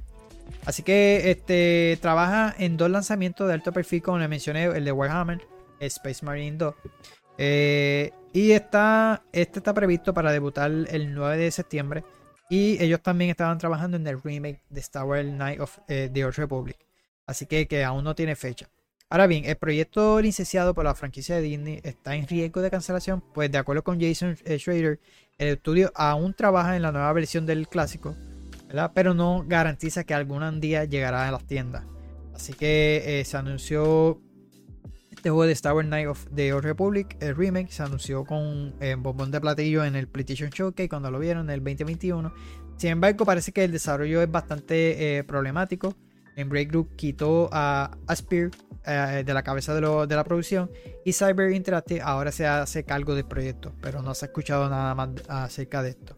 Así 0.66 0.83
que 0.83 1.31
este 1.31 1.99
trabaja 2.03 2.55
en 2.59 2.77
dos 2.77 2.91
lanzamientos 2.91 3.49
de 3.49 3.55
alto 3.55 3.72
perfil, 3.72 4.03
como 4.03 4.18
le 4.18 4.29
mencioné, 4.29 4.64
el 4.64 4.85
de 4.85 4.93
Warhammer, 4.93 5.41
Space 5.81 6.22
Marine 6.22 6.59
2. 6.59 6.75
Y 8.35 8.51
está, 8.51 9.22
este 9.32 9.61
está 9.61 9.72
previsto 9.72 10.12
para 10.12 10.32
debutar 10.32 10.68
el 10.68 11.14
9 11.14 11.37
de 11.37 11.51
septiembre. 11.53 12.05
Y 12.51 12.82
ellos 12.82 13.01
también 13.01 13.30
estaban 13.30 13.59
trabajando 13.59 13.97
en 13.97 14.05
el 14.09 14.20
remake 14.20 14.61
de 14.68 14.80
Star 14.80 15.05
Wars 15.05 15.24
Night 15.24 15.61
of 15.61 15.78
eh, 15.87 16.11
the 16.12 16.24
Old 16.24 16.35
Republic. 16.35 16.76
Así 17.26 17.47
que, 17.47 17.85
aún 17.85 18.03
no 18.03 18.16
tiene 18.16 18.35
fecha. 18.35 18.68
Ahora 19.09 19.28
bien, 19.28 19.45
el 19.45 19.55
proyecto 19.55 20.20
licenciado 20.20 20.74
por 20.74 20.85
la 20.85 20.97
franquicia 20.97 21.37
de 21.37 21.43
Disney 21.43 21.80
está 21.85 22.16
en 22.16 22.26
riesgo 22.26 22.61
de 22.61 22.72
cancelación, 22.72 23.22
pues 23.32 23.53
de 23.53 23.59
acuerdo 23.59 23.85
con 23.85 24.01
Jason 24.01 24.37
eh, 24.45 24.59
Schrader, 24.59 24.99
el 25.39 25.49
estudio 25.49 25.93
aún 25.95 26.35
trabaja 26.35 26.74
en 26.74 26.82
la 26.82 26.91
nueva 26.91 27.12
versión 27.12 27.47
del 27.47 27.68
clásico, 27.68 28.16
¿verdad? 28.66 28.91
pero 28.97 29.14
no 29.14 29.45
garantiza 29.47 30.03
que 30.03 30.12
algún 30.12 30.61
día 30.61 30.85
llegará 30.85 31.28
a 31.28 31.30
las 31.30 31.45
tiendas. 31.47 31.85
Así 32.35 32.53
que 32.53 33.20
eh, 33.20 33.24
se 33.24 33.37
anunció 33.37 34.20
este 35.25 35.31
juego 35.31 35.47
de 35.47 35.53
Star 35.53 35.72
Wars 35.72 35.89
Night 35.89 36.07
of 36.07 36.27
the 36.35 36.53
Old 36.53 36.66
Republic, 36.66 37.16
el 37.20 37.35
remake, 37.35 37.70
se 37.70 37.83
anunció 37.83 38.27
con 38.27 38.75
eh, 38.79 38.95
bombón 38.95 39.31
de 39.31 39.41
platillo 39.41 39.83
en 39.83 39.97
el 39.97 40.07
PlayStation 40.07 40.51
Showcase 40.51 40.91
cuando 40.91 41.11
lo 41.11 41.18
vieron 41.18 41.49
en 41.49 41.55
el 41.55 41.61
2021. 41.61 42.31
Sin 42.77 42.91
embargo, 42.91 43.25
parece 43.25 43.51
que 43.51 43.64
el 43.64 43.72
desarrollo 43.72 44.20
es 44.20 44.31
bastante 44.31 45.16
eh, 45.16 45.25
problemático. 45.25 45.95
En 46.37 46.51
Break 46.51 46.68
Group 46.68 46.97
quitó 46.97 47.49
a 47.53 47.97
Aspire 48.07 48.51
eh, 48.85 49.22
de 49.25 49.33
la 49.33 49.43
cabeza 49.43 49.75
de, 49.75 50.14
la 50.14 50.25
producción 50.25 50.70
y 51.07 51.14
Cyber 51.14 51.53
Interactive 51.53 52.03
ahora 52.03 52.31
se 52.31 52.47
hace 52.47 52.85
cargo 52.85 53.14
del 53.14 53.25
proyecto, 53.25 53.72
pero 53.81 54.03
no 54.03 54.14
se 54.14 54.27
ha 54.27 54.29
escuchado 54.29 54.68
nada 54.68 54.95
más 54.95 55.09
acerca 55.27 55.83
de 55.83 55.89
esto. 55.89 56.16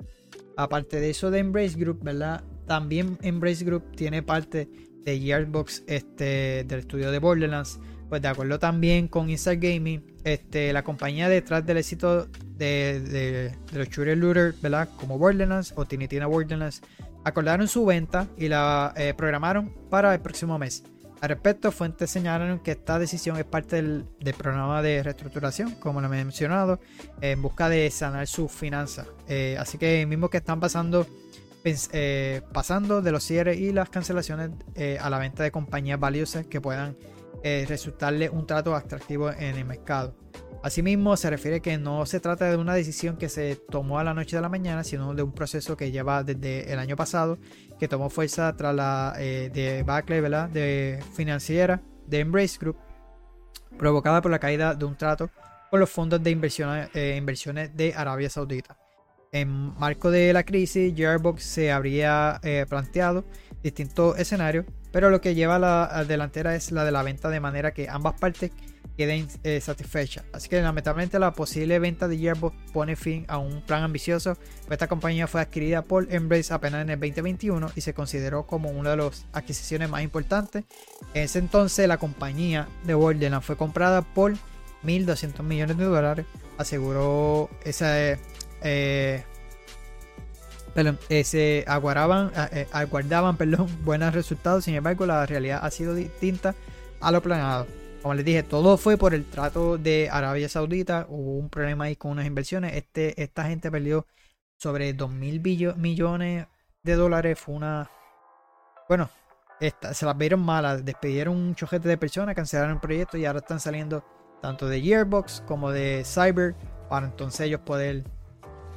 Aparte 0.56 0.98
de 0.98 1.10
eso 1.10 1.30
de 1.30 1.38
Embrace 1.38 1.78
Group, 1.78 2.02
¿verdad? 2.02 2.42
También 2.66 3.18
Embrace 3.22 3.64
Group 3.64 3.84
tiene 3.94 4.24
parte 4.24 4.68
de 5.04 5.20
Gearbox 5.20 5.84
este, 5.86 6.64
del 6.64 6.80
estudio 6.80 7.12
de 7.12 7.20
Borderlands 7.20 7.78
pues 8.08 8.22
de 8.22 8.28
acuerdo 8.28 8.58
también 8.58 9.08
con 9.08 9.28
Inside 9.28 9.56
Gaming, 9.56 10.02
este, 10.24 10.72
la 10.72 10.82
compañía 10.84 11.28
detrás 11.28 11.64
del 11.66 11.78
éxito 11.78 12.26
de, 12.56 13.52
los 13.72 13.88
shooter 13.88 14.16
looter, 14.16 14.54
¿verdad? 14.62 14.88
Como 14.96 15.18
Borderlands 15.18 15.72
o 15.76 15.84
Tinitina 15.84 16.26
Borderlands, 16.26 16.82
acordaron 17.24 17.66
su 17.68 17.84
venta 17.84 18.28
y 18.36 18.48
la 18.48 18.92
eh, 18.96 19.14
programaron 19.16 19.72
para 19.90 20.14
el 20.14 20.20
próximo 20.20 20.58
mes. 20.58 20.84
Al 21.20 21.30
respecto, 21.30 21.72
fuentes 21.72 22.10
señalaron 22.10 22.60
que 22.60 22.72
esta 22.72 22.98
decisión 22.98 23.36
es 23.38 23.44
parte 23.44 23.76
del, 23.76 24.04
programa 24.36 24.82
de 24.82 25.02
reestructuración, 25.02 25.72
como 25.76 26.00
lo 26.00 26.06
he 26.06 26.10
mencionado, 26.10 26.78
en 27.20 27.40
busca 27.40 27.68
de 27.68 27.90
sanar 27.90 28.26
sus 28.26 28.52
finanzas. 28.52 29.08
Eh, 29.26 29.56
así 29.58 29.78
que 29.78 30.04
mismo 30.06 30.28
que 30.28 30.36
están 30.36 30.60
pasando, 30.60 31.06
eh, 31.64 32.42
pasando 32.52 33.00
de 33.00 33.12
los 33.12 33.24
cierres 33.24 33.58
y 33.58 33.72
las 33.72 33.88
cancelaciones 33.88 34.50
a 35.00 35.08
la 35.08 35.18
venta 35.18 35.42
de 35.42 35.50
compañías 35.50 35.98
valiosas 35.98 36.46
que 36.46 36.60
puedan 36.60 36.96
eh, 37.42 37.64
resultarle 37.68 38.28
un 38.30 38.46
trato 38.46 38.74
atractivo 38.74 39.30
en 39.30 39.56
el 39.56 39.64
mercado. 39.64 40.16
Asimismo, 40.62 41.16
se 41.16 41.30
refiere 41.30 41.60
que 41.60 41.78
no 41.78 42.06
se 42.06 42.18
trata 42.18 42.50
de 42.50 42.56
una 42.56 42.74
decisión 42.74 43.16
que 43.16 43.28
se 43.28 43.56
tomó 43.70 43.98
a 43.98 44.04
la 44.04 44.14
noche 44.14 44.36
de 44.36 44.42
la 44.42 44.48
mañana, 44.48 44.82
sino 44.82 45.14
de 45.14 45.22
un 45.22 45.32
proceso 45.32 45.76
que 45.76 45.92
lleva 45.92 46.24
desde 46.24 46.72
el 46.72 46.78
año 46.78 46.96
pasado, 46.96 47.38
que 47.78 47.88
tomó 47.88 48.10
fuerza 48.10 48.56
tras 48.56 48.74
la 48.74 49.14
eh, 49.18 49.50
de 49.52 49.84
¿verdad? 50.20 50.48
de 50.48 50.98
financiera 51.14 51.82
de 52.06 52.20
Embrace 52.20 52.58
Group, 52.58 52.78
provocada 53.78 54.20
por 54.20 54.30
la 54.30 54.38
caída 54.38 54.74
de 54.74 54.84
un 54.84 54.96
trato 54.96 55.30
con 55.70 55.78
los 55.78 55.90
fondos 55.90 56.22
de 56.22 56.30
inversiones, 56.30 56.88
eh, 56.94 57.14
inversiones 57.16 57.76
de 57.76 57.94
Arabia 57.94 58.30
Saudita. 58.30 58.76
En 59.30 59.48
marco 59.78 60.10
de 60.10 60.32
la 60.32 60.44
crisis, 60.44 60.94
Gearbox 60.96 61.42
se 61.42 61.70
habría 61.70 62.40
planteado 62.68 63.24
distintos 63.62 64.18
escenarios 64.18 64.64
pero 64.96 65.10
lo 65.10 65.20
que 65.20 65.34
lleva 65.34 65.58
la 65.58 66.06
delantera 66.08 66.54
es 66.54 66.72
la 66.72 66.82
de 66.82 66.90
la 66.90 67.02
venta 67.02 67.28
de 67.28 67.38
manera 67.38 67.74
que 67.74 67.86
ambas 67.86 68.18
partes 68.18 68.50
queden 68.96 69.28
eh, 69.44 69.60
satisfechas. 69.60 70.24
Así 70.32 70.48
que 70.48 70.58
lamentablemente 70.62 71.18
la 71.18 71.34
posible 71.34 71.78
venta 71.78 72.08
de 72.08 72.16
Gearbox 72.16 72.56
pone 72.72 72.96
fin 72.96 73.26
a 73.28 73.36
un 73.36 73.60
plan 73.60 73.82
ambicioso. 73.82 74.36
Pues 74.36 74.70
esta 74.70 74.88
compañía 74.88 75.26
fue 75.26 75.42
adquirida 75.42 75.82
por 75.82 76.10
Embrace 76.10 76.54
apenas 76.54 76.80
en 76.80 76.88
el 76.88 76.98
2021 76.98 77.72
y 77.76 77.82
se 77.82 77.92
consideró 77.92 78.46
como 78.46 78.70
una 78.70 78.92
de 78.92 78.96
las 78.96 79.26
adquisiciones 79.34 79.90
más 79.90 80.02
importantes. 80.02 80.64
En 81.12 81.24
ese 81.24 81.40
entonces 81.40 81.86
la 81.86 81.98
compañía 81.98 82.66
de 82.84 82.94
Borderlands 82.94 83.44
fue 83.44 83.58
comprada 83.58 84.00
por 84.00 84.32
1.200 84.82 85.42
millones 85.42 85.76
de 85.76 85.84
dólares. 85.84 86.24
Aseguró 86.56 87.50
esa... 87.66 87.98
Eh, 88.62 89.26
eh, 91.08 91.24
se 91.24 91.64
aguardaban, 91.66 92.30
eh, 92.52 92.66
aguardaban 92.72 93.36
perdón, 93.38 93.68
buenos 93.84 94.14
resultados, 94.14 94.64
sin 94.64 94.74
embargo 94.74 95.06
la 95.06 95.24
realidad 95.24 95.60
ha 95.62 95.70
sido 95.70 95.94
distinta 95.94 96.54
a 97.00 97.10
lo 97.10 97.22
planeado. 97.22 97.66
Como 98.02 98.14
les 98.14 98.24
dije, 98.24 98.42
todo 98.42 98.76
fue 98.76 98.96
por 98.96 99.14
el 99.14 99.24
trato 99.24 99.78
de 99.78 100.08
Arabia 100.10 100.48
Saudita, 100.48 101.06
hubo 101.08 101.38
un 101.38 101.48
problema 101.48 101.84
ahí 101.84 101.96
con 101.96 102.12
unas 102.12 102.26
inversiones, 102.26 102.76
este, 102.76 103.20
esta 103.20 103.44
gente 103.44 103.70
perdió 103.70 104.06
sobre 104.58 104.92
2 104.92 105.10
mil 105.10 105.40
millones 105.40 106.46
de 106.82 106.94
dólares, 106.94 107.38
fue 107.38 107.54
una... 107.54 107.90
Bueno, 108.88 109.10
se 109.92 110.06
las 110.06 110.16
vieron 110.16 110.40
malas, 110.40 110.84
despidieron 110.84 111.36
un 111.36 111.54
chojete 111.54 111.88
de 111.88 111.96
personas, 111.96 112.34
cancelaron 112.34 112.74
el 112.74 112.80
proyecto 112.80 113.16
y 113.16 113.24
ahora 113.24 113.40
están 113.40 113.58
saliendo 113.58 114.04
tanto 114.40 114.68
de 114.68 114.80
Gearbox 114.80 115.42
como 115.46 115.72
de 115.72 116.04
Cyber 116.04 116.54
para 116.88 117.06
entonces 117.06 117.40
ellos 117.40 117.60
poder 117.62 118.04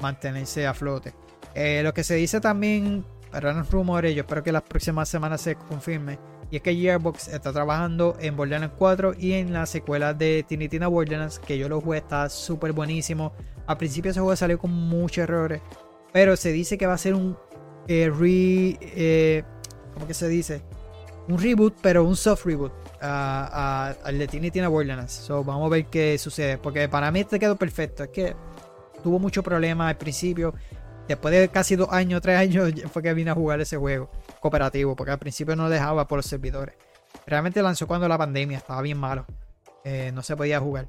mantenerse 0.01 0.65
a 0.65 0.73
flote. 0.73 1.13
Eh, 1.55 1.81
lo 1.83 1.93
que 1.93 2.03
se 2.03 2.15
dice 2.15 2.39
también, 2.39 3.05
para 3.31 3.53
los 3.53 3.69
rumores, 3.71 4.15
yo 4.15 4.21
espero 4.21 4.43
que 4.43 4.51
las 4.51 4.63
próximas 4.63 5.09
semanas 5.09 5.41
se 5.41 5.55
confirme, 5.55 6.19
y 6.51 6.57
es 6.57 6.61
que 6.61 6.75
Gearbox 6.75 7.27
está 7.27 7.51
trabajando 7.53 8.15
en 8.19 8.35
Borderlands 8.35 8.75
4 8.77 9.13
y 9.17 9.33
en 9.33 9.53
la 9.53 9.65
secuela 9.65 10.13
de 10.13 10.43
Tiny 10.47 10.67
Borderlands, 10.67 11.39
que 11.39 11.57
yo 11.57 11.69
lo 11.69 11.79
jugué, 11.81 11.99
está 11.99 12.29
súper 12.29 12.71
buenísimo. 12.71 13.33
Al 13.67 13.77
principio 13.77 14.11
ese 14.11 14.19
juego 14.19 14.35
salió 14.35 14.57
con 14.57 14.71
muchos 14.71 15.23
errores, 15.23 15.61
pero 16.11 16.35
se 16.35 16.51
dice 16.51 16.77
que 16.77 16.87
va 16.87 16.93
a 16.93 16.97
ser 16.97 17.13
un 17.13 17.37
eh, 17.87 18.09
re... 18.09 18.77
Eh, 18.81 19.43
¿Cómo 19.93 20.07
que 20.07 20.13
se 20.13 20.27
dice? 20.27 20.63
un 21.29 21.39
reboot, 21.39 21.75
pero 21.81 22.03
un 22.03 22.15
soft 22.15 22.45
reboot 22.45 22.71
al 23.01 24.17
de 24.17 24.27
Tiny 24.27 24.51
Tina 24.51 24.67
Borderlands. 24.67 25.11
So, 25.11 25.43
vamos 25.43 25.67
a 25.67 25.69
ver 25.69 25.85
qué 25.85 26.17
sucede. 26.17 26.57
Porque 26.57 26.89
para 26.89 27.11
mí 27.11 27.21
este 27.21 27.39
quedó 27.39 27.55
perfecto. 27.55 28.03
Es 28.03 28.09
que 28.09 28.35
tuvo 29.03 29.19
muchos 29.19 29.43
problemas 29.43 29.89
al 29.89 29.97
principio. 29.97 30.53
Después 31.09 31.33
de 31.33 31.49
casi 31.49 31.75
dos 31.75 31.89
años, 31.91 32.21
tres 32.21 32.37
años, 32.37 32.71
fue 32.93 33.03
que 33.03 33.13
vine 33.13 33.31
a 33.31 33.33
jugar 33.33 33.59
ese 33.59 33.75
juego 33.75 34.09
cooperativo. 34.39 34.95
Porque 34.95 35.11
al 35.11 35.19
principio 35.19 35.55
no 35.55 35.69
dejaba 35.69 36.07
por 36.07 36.19
los 36.19 36.25
servidores. 36.25 36.75
Realmente 37.25 37.61
lanzó 37.61 37.87
cuando 37.87 38.07
la 38.07 38.17
pandemia 38.17 38.59
estaba 38.59 38.81
bien 38.81 38.97
malo. 38.97 39.25
Eh, 39.83 40.11
no 40.13 40.21
se 40.21 40.37
podía 40.37 40.59
jugar. 40.59 40.87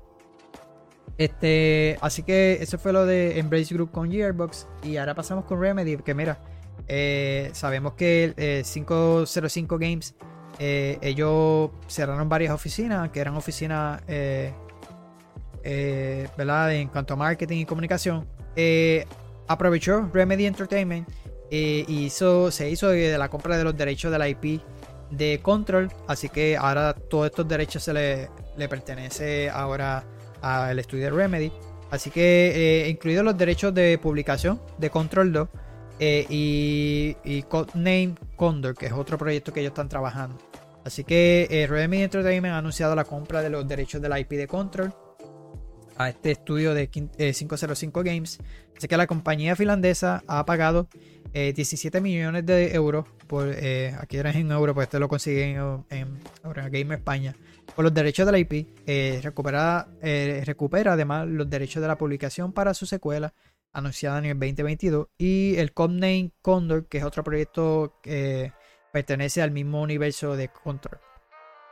Este, 1.18 1.99
así 2.01 2.23
que 2.23 2.59
eso 2.61 2.79
fue 2.79 2.93
lo 2.93 3.05
de 3.05 3.39
Embrace 3.39 3.75
Group 3.75 3.91
con 3.91 4.11
Gearbox. 4.12 4.68
Y 4.85 4.99
ahora 4.99 5.14
pasamos 5.14 5.47
con 5.47 5.61
Remedy. 5.61 5.97
Que 5.97 6.14
mira, 6.14 6.39
eh, 6.89 7.51
sabemos 7.53 7.95
que 7.95 8.62
505 8.64 9.75
eh, 9.75 9.79
Games, 9.79 10.14
eh, 10.59 10.99
ellos 11.03 11.71
cerraron 11.87 12.29
varias 12.29 12.53
oficinas, 12.53 13.11
que 13.11 13.21
eran 13.21 13.37
oficinas, 13.37 14.03
¿verdad? 15.66 16.73
En 16.75 16.89
cuanto 16.89 17.14
a 17.14 17.16
marketing 17.16 17.59
y 17.59 17.64
comunicación. 17.64 18.27
Aprovechó 19.51 20.09
Remedy 20.12 20.46
Entertainment 20.46 21.09
y 21.51 21.84
hizo, 21.88 22.53
se 22.53 22.70
hizo 22.70 22.88
de 22.90 23.18
la 23.18 23.28
compra 23.28 23.59
de 23.59 23.64
los 23.64 23.76
derechos 23.76 24.12
de 24.12 24.18
la 24.18 24.28
IP 24.28 24.61
de 25.11 25.40
Control. 25.42 25.90
Así 26.07 26.28
que 26.28 26.57
ahora 26.57 26.94
todos 26.94 27.26
estos 27.26 27.48
derechos 27.48 27.82
se 27.82 27.92
le, 27.92 28.30
le 28.57 28.68
pertenece 28.68 29.51
ahora 29.51 30.05
al 30.40 30.78
estudio 30.78 31.05
de 31.07 31.11
Remedy. 31.11 31.53
Así 31.90 32.11
que, 32.11 32.86
incluidos 32.88 33.24
los 33.24 33.36
derechos 33.36 33.74
de 33.74 33.98
publicación 33.98 34.62
de 34.78 34.90
Control 34.90 35.32
2 35.32 35.48
eh, 35.98 36.26
y, 36.30 37.16
y 37.24 37.42
Codename 37.42 38.14
Condor, 38.36 38.76
que 38.76 38.86
es 38.86 38.92
otro 38.92 39.18
proyecto 39.18 39.53
que 39.53 39.61
ellos 39.61 39.72
están 39.72 39.88
trabajando. 39.88 40.38
Así 40.84 41.03
que 41.03 41.48
eh, 41.51 41.66
Remedy 41.66 42.05
Entertainment 42.05 42.55
ha 42.55 42.59
anunciado 42.59 42.94
la 42.94 43.03
compra 43.03 43.42
de 43.42 43.51
los 43.51 43.66
derechos 43.66 44.01
de 44.01 44.09
la 44.09 44.20
IP 44.20 44.30
de 44.30 44.46
Control 44.46 44.94
a 46.01 46.09
este 46.09 46.30
estudio 46.30 46.72
de 46.72 46.88
505 46.88 48.01
eh, 48.01 48.03
Games. 48.05 48.38
Así 48.76 48.88
que 48.88 48.96
la 48.96 49.07
compañía 49.07 49.55
finlandesa 49.55 50.22
ha 50.26 50.44
pagado 50.46 50.88
17 51.32 51.98
eh, 51.98 52.01
millones 52.01 52.46
de 52.46 52.74
euros 52.74 53.05
por 53.26 53.48
aquí 53.48 54.16
eran 54.16 54.36
en 54.36 54.51
euros, 54.51 54.74
pues 54.74 54.86
este 54.86 54.98
lo 54.98 55.09
consiguen 55.09 55.84
en, 55.90 56.20
en, 56.42 56.72
Game 56.72 56.94
España 56.94 57.36
por 57.76 57.84
los 57.84 57.94
derechos 57.94 58.26
de 58.26 58.32
la 58.32 58.38
IP. 58.38 59.22
recupera, 59.22 59.86
recupera 60.44 60.94
además 60.94 61.28
los 61.28 61.48
derechos 61.48 61.80
de 61.80 61.86
la 61.86 61.96
publicación 61.96 62.53
para 62.53 62.74
su 62.74 62.86
secuela 62.86 63.32
anunciada 63.72 64.18
en 64.18 64.24
el 64.24 64.38
2022, 64.38 65.09
y 65.18 65.55
el 65.57 65.72
Codename 65.72 66.32
Condor, 66.42 66.88
que 66.88 66.98
es 66.98 67.05
otro 67.05 67.22
proyecto 67.22 68.01
que 68.03 68.53
pertenece 68.92 69.42
al 69.42 69.53
mismo 69.53 69.80
universo 69.82 70.34
de 70.36 70.48
Control. 70.48 70.98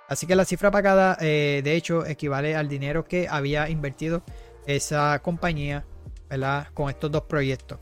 Así 0.09 0.27
que 0.27 0.35
la 0.35 0.45
cifra 0.45 0.71
pagada, 0.71 1.17
eh, 1.21 1.61
de 1.63 1.75
hecho, 1.75 2.07
equivale 2.07 2.57
al 2.57 2.69
dinero 2.69 3.05
que 3.05 3.29
había 3.29 3.69
invertido 3.69 4.23
esa 4.67 5.19
compañía 5.21 5.85
¿verdad? 6.29 6.69
con 6.75 6.89
estos 6.89 7.11
dos 7.11 7.23
proyectos. 7.23 7.79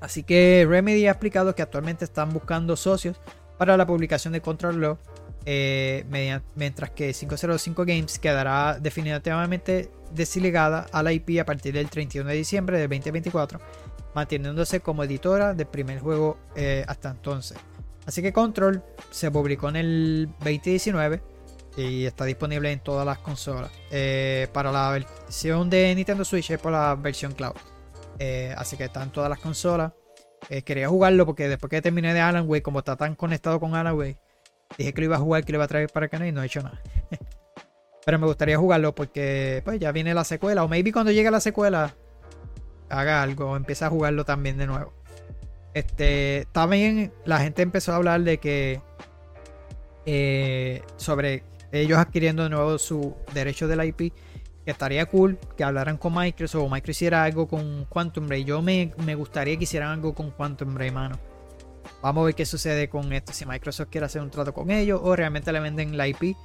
Así 0.00 0.24
que 0.24 0.66
Remedy 0.68 1.06
ha 1.06 1.12
explicado 1.12 1.54
que 1.54 1.62
actualmente 1.62 2.04
están 2.04 2.30
buscando 2.32 2.76
socios 2.76 3.20
para 3.56 3.76
la 3.76 3.86
publicación 3.86 4.32
de 4.32 4.40
Control 4.40 4.80
Law 4.80 4.98
eh, 5.44 6.04
mientras 6.54 6.90
que 6.90 7.12
505 7.12 7.84
Games 7.84 8.18
quedará 8.18 8.78
definitivamente 8.80 9.90
desligada 10.12 10.86
a 10.92 11.02
la 11.02 11.12
IP 11.12 11.40
a 11.40 11.44
partir 11.44 11.74
del 11.74 11.88
31 11.88 12.30
de 12.30 12.36
diciembre 12.36 12.78
del 12.78 12.88
2024, 12.88 13.60
manteniéndose 14.14 14.80
como 14.80 15.02
editora 15.02 15.54
del 15.54 15.66
primer 15.66 15.98
juego 15.98 16.38
eh, 16.54 16.84
hasta 16.86 17.10
entonces. 17.10 17.58
Así 18.06 18.22
que 18.22 18.32
Control 18.32 18.82
se 19.10 19.30
publicó 19.30 19.68
en 19.68 19.76
el 19.76 20.28
2019 20.40 21.22
y 21.76 22.04
está 22.04 22.24
disponible 22.24 22.72
en 22.72 22.80
todas 22.80 23.06
las 23.06 23.18
consolas. 23.18 23.70
Eh, 23.90 24.48
para 24.52 24.72
la 24.72 24.90
versión 24.90 25.70
de 25.70 25.94
Nintendo 25.94 26.24
Switch 26.24 26.50
es 26.50 26.58
por 26.58 26.72
la 26.72 26.94
versión 26.94 27.32
cloud. 27.32 27.54
así 28.56 28.76
que 28.76 28.84
está 28.84 29.02
en 29.02 29.10
todas 29.10 29.30
las 29.30 29.38
consolas. 29.38 29.92
quería 30.64 30.88
jugarlo 30.88 31.24
porque 31.26 31.48
después 31.48 31.70
que 31.70 31.80
terminé 31.80 32.12
de 32.12 32.20
Alan 32.20 32.48
Wake, 32.48 32.62
como 32.62 32.80
está 32.80 32.96
tan 32.96 33.14
conectado 33.14 33.60
con 33.60 33.74
Alan 33.74 33.96
Wake, 33.96 34.18
Dije 34.78 34.92
que 34.92 35.00
lo 35.00 35.04
iba 35.06 35.16
a 35.16 35.20
jugar, 35.20 35.44
que 35.44 35.52
lo 35.52 35.56
iba 35.56 35.64
a 35.64 35.68
traer 35.68 35.90
para 35.90 36.06
acá 36.06 36.24
y 36.26 36.32
no 36.32 36.42
he 36.42 36.46
hecho 36.46 36.62
nada. 36.62 36.80
Pero 38.04 38.18
me 38.18 38.26
gustaría 38.26 38.58
jugarlo 38.58 38.94
porque 38.94 39.62
pues 39.64 39.78
ya 39.78 39.92
viene 39.92 40.14
la 40.14 40.24
secuela. 40.24 40.64
O 40.64 40.68
maybe 40.68 40.92
cuando 40.92 41.12
llegue 41.12 41.30
la 41.30 41.40
secuela 41.40 41.94
haga 42.88 43.22
algo 43.22 43.50
o 43.50 43.56
empiece 43.56 43.84
a 43.84 43.90
jugarlo 43.90 44.24
también 44.24 44.58
de 44.58 44.66
nuevo. 44.66 44.92
Este, 45.74 46.46
también 46.52 47.12
la 47.24 47.38
gente 47.38 47.62
empezó 47.62 47.92
a 47.92 47.96
hablar 47.96 48.22
de 48.22 48.38
que 48.38 48.80
eh, 50.04 50.82
sobre 50.96 51.44
ellos 51.70 51.98
adquiriendo 51.98 52.42
de 52.42 52.50
nuevo 52.50 52.78
su 52.78 53.14
derecho 53.32 53.68
de 53.68 53.76
la 53.76 53.86
IP. 53.86 54.12
Que 54.64 54.70
estaría 54.70 55.06
cool 55.06 55.40
que 55.56 55.64
hablaran 55.64 55.96
con 55.96 56.14
Microsoft 56.14 56.62
o 56.62 56.68
Microsoft 56.68 56.90
hiciera 56.90 57.24
algo 57.24 57.48
con 57.48 57.84
Quantum 57.86 58.28
Ray. 58.28 58.44
Yo 58.44 58.62
me, 58.62 58.92
me 59.04 59.16
gustaría 59.16 59.56
que 59.56 59.64
hicieran 59.64 59.90
algo 59.90 60.14
con 60.14 60.30
Quantum 60.30 60.76
Ray, 60.76 60.92
mano. 60.92 61.18
Vamos 62.00 62.22
a 62.22 62.26
ver 62.26 62.34
qué 62.36 62.46
sucede 62.46 62.88
con 62.88 63.12
esto. 63.12 63.32
Si 63.32 63.44
Microsoft 63.44 63.88
quiere 63.90 64.06
hacer 64.06 64.22
un 64.22 64.30
trato 64.30 64.54
con 64.54 64.70
ellos 64.70 65.00
o 65.02 65.16
realmente 65.16 65.50
le 65.50 65.58
venden 65.58 65.96
la 65.96 66.06
IP. 66.06 66.36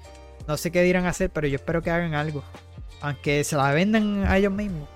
No 0.48 0.58
sé 0.58 0.72
qué 0.72 0.82
dirán 0.82 1.06
hacer, 1.06 1.30
pero 1.30 1.48
yo 1.48 1.58
espero 1.58 1.84
que 1.84 1.92
hagan 1.92 2.16
algo. 2.16 2.44
Aunque 3.02 3.44
se 3.44 3.56
la 3.56 3.72
vendan 3.72 4.24
a 4.26 4.38
ellos 4.38 4.52
mismos. 4.52 4.90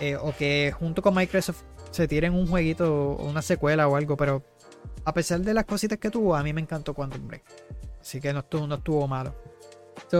Eh, 0.00 0.16
o 0.16 0.34
que 0.36 0.74
junto 0.76 1.00
con 1.00 1.14
Microsoft 1.14 1.62
se 1.94 2.08
tiren 2.08 2.34
un 2.34 2.48
jueguito 2.48 3.12
o 3.14 3.28
una 3.28 3.40
secuela 3.40 3.86
o 3.86 3.96
algo. 3.96 4.16
Pero 4.16 4.42
a 5.04 5.14
pesar 5.14 5.40
de 5.40 5.54
las 5.54 5.64
cositas 5.64 5.98
que 5.98 6.10
tuvo, 6.10 6.34
a 6.34 6.42
mí 6.42 6.52
me 6.52 6.60
encantó 6.60 6.92
Quantum 6.92 7.26
Break. 7.28 7.44
Así 8.00 8.20
que 8.20 8.32
no 8.32 8.40
estuvo, 8.40 8.66
no 8.66 8.74
estuvo 8.76 9.06
malo. 9.06 9.34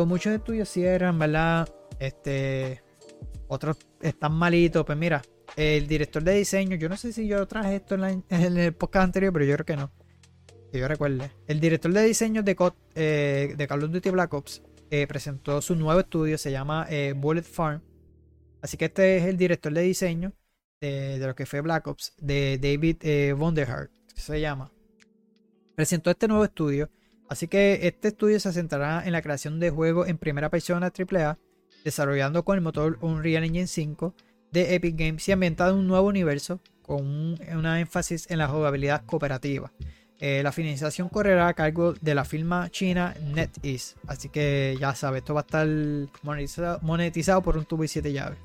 Muchos 0.06 0.32
estudios 0.32 0.68
cierran, 0.68 1.18
¿verdad? 1.18 1.68
Este. 1.98 2.82
Otros 3.48 3.76
están 4.00 4.32
malitos. 4.32 4.84
Pues 4.84 4.96
mira, 4.96 5.20
el 5.56 5.86
director 5.86 6.22
de 6.22 6.34
diseño, 6.34 6.76
yo 6.76 6.88
no 6.88 6.96
sé 6.96 7.12
si 7.12 7.26
yo 7.26 7.46
traje 7.46 7.76
esto 7.76 7.96
en, 7.96 8.24
el 8.30 8.72
podcast 8.74 9.04
anterior, 9.04 9.32
pero 9.32 9.44
yo 9.44 9.54
creo 9.54 9.66
que 9.66 9.76
no. 9.76 9.90
Que 10.70 10.78
yo 10.78 10.88
recuerde. 10.88 11.30
El 11.46 11.60
director 11.60 11.92
de 11.92 12.02
diseño 12.02 12.42
de, 12.42 12.56
eh, 12.94 13.54
de 13.56 13.66
Call 13.66 13.84
of 13.84 13.90
Duty 13.90 14.10
Black 14.10 14.32
Ops 14.32 14.62
eh, 14.90 15.06
presentó 15.06 15.60
su 15.60 15.74
nuevo 15.74 16.00
estudio, 16.00 16.38
se 16.38 16.50
llama 16.50 16.86
eh, 16.88 17.14
Bullet 17.16 17.42
Farm. 17.42 17.82
Así 18.62 18.76
que 18.76 18.86
este 18.86 19.18
es 19.18 19.24
el 19.24 19.36
director 19.36 19.72
de 19.72 19.82
diseño 19.82 20.32
de, 20.86 21.26
lo 21.26 21.34
que 21.34 21.46
fue 21.46 21.60
Black 21.60 21.86
Ops, 21.86 22.14
de 22.18 22.58
David 22.58 23.34
Vonderhart, 23.34 23.90
se 24.14 24.40
llama. 24.40 24.70
Presentó 25.74 26.10
este 26.10 26.28
nuevo 26.28 26.44
estudio. 26.44 26.90
Así 27.28 27.48
que 27.48 27.80
este 27.86 28.08
estudio 28.08 28.38
se 28.38 28.52
centrará 28.52 29.04
en 29.04 29.12
la 29.12 29.22
creación 29.22 29.58
de 29.58 29.70
juegos 29.70 30.08
en 30.08 30.18
primera 30.18 30.50
persona 30.50 30.92
AAA, 30.96 31.38
desarrollando 31.84 32.44
con 32.44 32.56
el 32.56 32.62
motor 32.62 32.98
Unreal 33.00 33.44
Engine 33.44 33.66
5 33.66 34.14
de 34.52 34.74
Epic 34.74 34.96
Games 34.96 35.28
y 35.28 35.32
ambientado 35.32 35.72
en 35.72 35.80
un 35.80 35.88
nuevo 35.88 36.06
universo 36.08 36.60
con 36.82 37.04
un, 37.06 37.40
una 37.56 37.80
énfasis 37.80 38.30
en 38.30 38.38
la 38.38 38.48
jugabilidad 38.48 39.04
cooperativa. 39.06 39.72
Eh, 40.20 40.42
la 40.42 40.52
financiación 40.52 41.08
correrá 41.08 41.48
a 41.48 41.54
cargo 41.54 41.92
de 42.00 42.14
la 42.14 42.24
firma 42.24 42.70
china 42.70 43.14
NetEase. 43.20 43.96
Así 44.06 44.28
que 44.28 44.76
ya 44.80 44.94
sabes, 44.94 45.20
esto 45.20 45.34
va 45.34 45.40
a 45.40 45.42
estar 45.42 45.66
monetizado, 46.82 47.42
por 47.42 47.58
un 47.58 47.64
tubo 47.64 47.84
y 47.84 47.88
siete 47.88 48.12
llaves. 48.12 48.38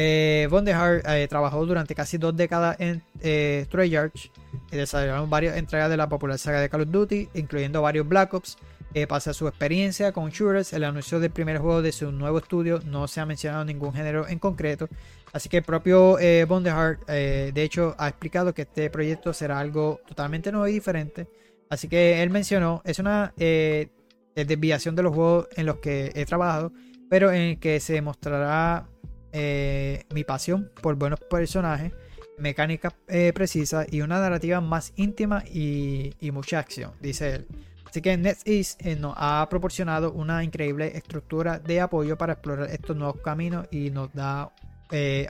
Eh, 0.00 0.48
eh, 0.48 1.26
trabajó 1.28 1.66
durante 1.66 1.94
casi 1.94 2.18
dos 2.18 2.36
décadas 2.36 2.76
en 2.78 3.02
eh, 3.20 3.66
Treyarch 3.68 4.30
y 4.70 4.76
desarrollaron 4.76 5.28
varias 5.28 5.56
entregas 5.56 5.90
de 5.90 5.96
la 5.96 6.08
popular 6.08 6.38
saga 6.38 6.60
de 6.60 6.68
Call 6.68 6.82
of 6.82 6.90
Duty, 6.90 7.30
incluyendo 7.34 7.82
varios 7.82 8.06
Black 8.06 8.32
Ops. 8.34 8.58
Eh, 8.94 9.06
pase 9.06 9.30
a 9.30 9.34
su 9.34 9.46
experiencia 9.46 10.12
con 10.12 10.30
Shooters, 10.30 10.72
el 10.72 10.84
anuncio 10.84 11.20
del 11.20 11.30
primer 11.30 11.58
juego 11.58 11.82
de 11.82 11.92
su 11.92 12.10
nuevo 12.10 12.38
estudio 12.38 12.80
no 12.86 13.06
se 13.06 13.20
ha 13.20 13.26
mencionado 13.26 13.64
ningún 13.64 13.92
género 13.92 14.26
en 14.26 14.38
concreto, 14.38 14.88
Así 15.32 15.48
que 15.48 15.58
el 15.58 15.62
propio 15.62 16.18
eh, 16.18 16.44
Bondehart, 16.44 17.02
eh, 17.08 17.50
de 17.52 17.62
hecho, 17.62 17.94
ha 17.98 18.08
explicado 18.08 18.54
que 18.54 18.62
este 18.62 18.88
proyecto 18.90 19.32
será 19.32 19.58
algo 19.58 20.00
totalmente 20.06 20.50
nuevo 20.50 20.66
y 20.68 20.72
diferente. 20.72 21.28
Así 21.68 21.88
que 21.88 22.22
él 22.22 22.30
mencionó, 22.30 22.80
es 22.84 22.98
una 22.98 23.34
eh, 23.36 23.88
desviación 24.34 24.96
de 24.96 25.02
los 25.02 25.14
juegos 25.14 25.48
en 25.56 25.66
los 25.66 25.76
que 25.76 26.12
he 26.14 26.24
trabajado, 26.24 26.72
pero 27.10 27.30
en 27.30 27.42
el 27.42 27.58
que 27.58 27.78
se 27.80 27.94
demostrará 27.94 28.88
eh, 29.32 30.04
mi 30.14 30.24
pasión 30.24 30.70
por 30.82 30.94
buenos 30.96 31.20
personajes, 31.20 31.92
mecánicas 32.38 32.94
precisas 33.34 33.86
y 33.90 34.00
una 34.00 34.20
narrativa 34.20 34.60
más 34.60 34.92
íntima 34.96 35.42
y, 35.44 36.14
mucha 36.32 36.58
acción, 36.60 36.92
dice 37.00 37.34
él. 37.34 37.46
Así 37.84 38.02
que 38.02 38.16
NetEase 38.16 38.96
nos 38.96 39.14
ha 39.16 39.46
proporcionado 39.48 40.12
una 40.12 40.44
increíble 40.44 40.96
estructura 40.96 41.58
de 41.58 41.80
apoyo 41.80 42.18
para 42.18 42.34
explorar 42.34 42.70
estos 42.70 42.96
nuevos 42.96 43.20
caminos 43.22 43.66
y 43.70 43.90
nos 43.90 44.12
da 44.12 44.52
eh, 44.90 45.28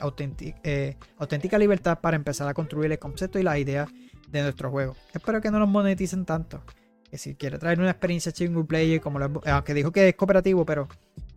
eh, 0.63 0.97
auténtica, 1.17 1.57
libertad 1.57 1.99
para 1.99 2.15
empezar 2.15 2.47
a 2.47 2.53
construir 2.53 2.89
el 2.91 2.99
concepto 2.99 3.39
y 3.39 3.43
las 3.43 3.57
ideas 3.57 3.89
de 4.29 4.41
nuestro 4.41 4.71
juego. 4.71 4.95
Espero 5.13 5.41
que 5.41 5.51
no 5.51 5.59
nos 5.59 5.67
moneticen 5.67 6.25
tanto. 6.25 6.63
Que 7.09 7.17
si 7.17 7.35
quiere 7.35 7.57
traer 7.57 7.79
una 7.79 7.89
experiencia 7.89 8.31
single 8.31 8.63
player, 8.63 9.01
como 9.01 9.19
aunque 9.19 9.73
dijo 9.73 9.91
que 9.91 10.09
es 10.09 10.15
cooperativo, 10.15 10.65
pero 10.65 10.87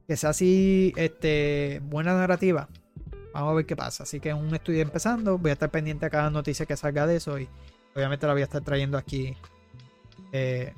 que 0.06 0.16
sea 0.16 0.30
así 0.30 0.92
este, 0.96 1.80
buena 1.84 2.14
narrativa. 2.14 2.68
Vamos 3.32 3.52
a 3.52 3.54
ver 3.54 3.66
qué 3.66 3.76
pasa. 3.76 4.02
Así 4.02 4.20
que 4.20 4.30
es 4.30 4.34
un 4.34 4.54
estudio 4.54 4.82
empezando. 4.82 5.38
Voy 5.38 5.50
a 5.50 5.54
estar 5.54 5.70
pendiente 5.70 6.06
a 6.06 6.10
cada 6.10 6.30
noticia 6.30 6.66
que 6.66 6.76
salga 6.76 7.06
de 7.06 7.16
eso. 7.16 7.38
Y 7.38 7.48
obviamente 7.94 8.26
la 8.26 8.32
voy 8.32 8.42
a 8.42 8.44
estar 8.44 8.62
trayendo 8.62 8.98
aquí. 8.98 9.36
Eh, 10.32 10.72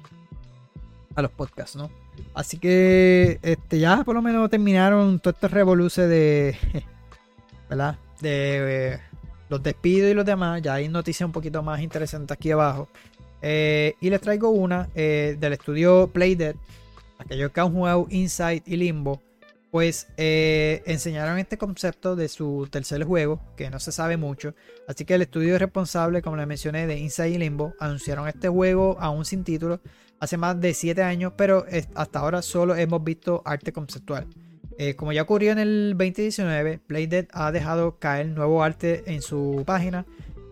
a 1.17 1.23
los 1.23 1.31
podcasts, 1.31 1.77
¿no? 1.77 1.91
Así 2.35 2.59
que 2.59 3.39
este, 3.43 3.79
ya 3.79 4.03
por 4.03 4.17
lo 4.17 4.23
menos 4.23 4.51
terminaron 4.51 5.21
todo 5.21 5.33
este 5.33 5.49
revoluce 5.49 6.09
de. 6.09 6.57
¿Verdad? 7.69 7.99
De 8.21 8.95
eh, 8.95 9.01
los 9.49 9.63
despidos 9.63 10.11
y 10.11 10.15
los 10.15 10.25
demás. 10.25 10.61
Ya 10.63 10.75
hay 10.75 10.89
noticias 10.89 11.27
un 11.27 11.33
poquito 11.33 11.63
más 11.63 11.81
interesantes 11.81 12.37
aquí 12.37 12.51
abajo. 12.51 12.89
Eh, 13.43 13.95
y 14.01 14.11
les 14.11 14.21
traigo 14.21 14.51
una 14.51 14.89
del 14.95 15.53
estudio 15.53 16.09
Playdead. 16.13 16.57
Aquellos 17.25 17.51
que 17.53 17.61
han 17.61 17.73
jugado 17.73 18.07
Inside 18.11 18.63
y 18.67 18.77
Limbo. 18.77 19.23
Pues 19.71 20.07
enseñaron 20.17 21.39
este 21.39 21.59
concepto 21.59 22.15
de 22.15 22.29
su 22.29 22.69
tercer 22.71 23.03
juego, 23.03 23.41
que 23.57 23.71
no 23.71 23.81
se 23.81 23.91
sabe 23.91 24.17
mucho. 24.17 24.55
Así 24.87 25.05
que 25.05 25.15
el 25.15 25.23
estudio 25.23 25.59
responsable, 25.59 26.23
como 26.23 26.37
les 26.37 26.47
mencioné, 26.47 26.87
de 26.87 26.97
Inside 26.97 27.31
y 27.31 27.39
Limbo, 27.39 27.75
anunciaron 27.81 28.29
este 28.29 28.49
juego 28.49 28.97
aún 29.01 29.25
sin 29.25 29.43
título 29.43 29.81
hace 30.21 30.37
más 30.37 30.61
de 30.61 30.75
7 30.75 31.03
años, 31.03 31.33
pero 31.37 31.67
hasta 31.95 32.19
ahora 32.19 32.41
solo 32.43 32.77
hemos 32.77 33.03
visto 33.03 33.43
arte 33.45 33.73
conceptual. 33.73 34.27
Eh, 34.77 34.97
como 34.97 35.13
ya 35.13 35.23
ocurrió 35.23 35.53
en 35.53 35.59
el 35.59 35.95
2019, 35.97 36.81
Playdead 36.87 37.27
ha 37.33 37.53
dejado 37.53 37.99
caer 37.99 38.27
nuevo 38.27 38.63
arte 38.63 39.05
en 39.07 39.23
su 39.23 39.63
página 39.65 40.05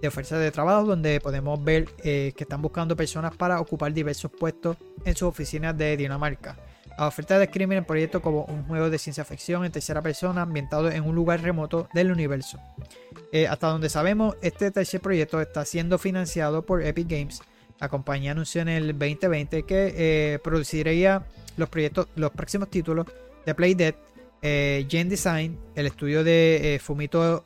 de 0.02 0.08
oferta 0.08 0.36
de 0.36 0.50
trabajo, 0.50 0.84
donde 0.84 1.20
podemos 1.20 1.62
ver 1.62 1.88
eh, 2.02 2.32
que 2.36 2.42
están 2.42 2.60
buscando 2.60 2.96
personas 2.96 3.36
para 3.36 3.60
ocupar 3.60 3.92
diversos 3.92 4.32
puestos 4.32 4.76
en 5.04 5.14
sus 5.14 5.28
oficinas 5.28 5.78
de 5.78 5.96
Dinamarca. 5.96 6.56
La 6.98 7.06
oferta 7.06 7.38
describe 7.38 7.76
el 7.76 7.84
proyecto 7.84 8.20
como 8.20 8.44
un 8.44 8.64
juego 8.64 8.90
de 8.90 8.98
ciencia 8.98 9.24
ficción 9.24 9.64
en 9.64 9.70
tercera 9.70 10.02
persona 10.02 10.42
ambientado 10.42 10.90
en 10.90 11.04
un 11.04 11.14
lugar 11.14 11.40
remoto 11.40 11.88
del 11.94 12.10
universo. 12.10 12.58
Eh, 13.30 13.46
hasta 13.46 13.68
donde 13.68 13.88
sabemos, 13.88 14.36
este 14.42 14.72
tercer 14.72 15.00
proyecto 15.00 15.40
está 15.40 15.64
siendo 15.64 15.98
financiado 15.98 16.66
por 16.66 16.82
Epic 16.82 17.08
Games 17.08 17.40
la 17.80 17.88
compañía 17.88 18.30
anunció 18.30 18.60
en 18.62 18.68
el 18.68 18.86
2020 18.96 19.64
que 19.64 19.94
eh, 19.96 20.38
produciría 20.38 21.26
los 21.56 21.68
proyectos, 21.68 22.06
los 22.14 22.30
próximos 22.30 22.70
títulos 22.70 23.06
de 23.44 23.54
Playdead, 23.56 23.94
eh, 24.40 24.86
Gen 24.88 25.08
Design, 25.08 25.58
el 25.74 25.86
estudio 25.86 26.22
de 26.22 26.80
Fumito 26.80 27.44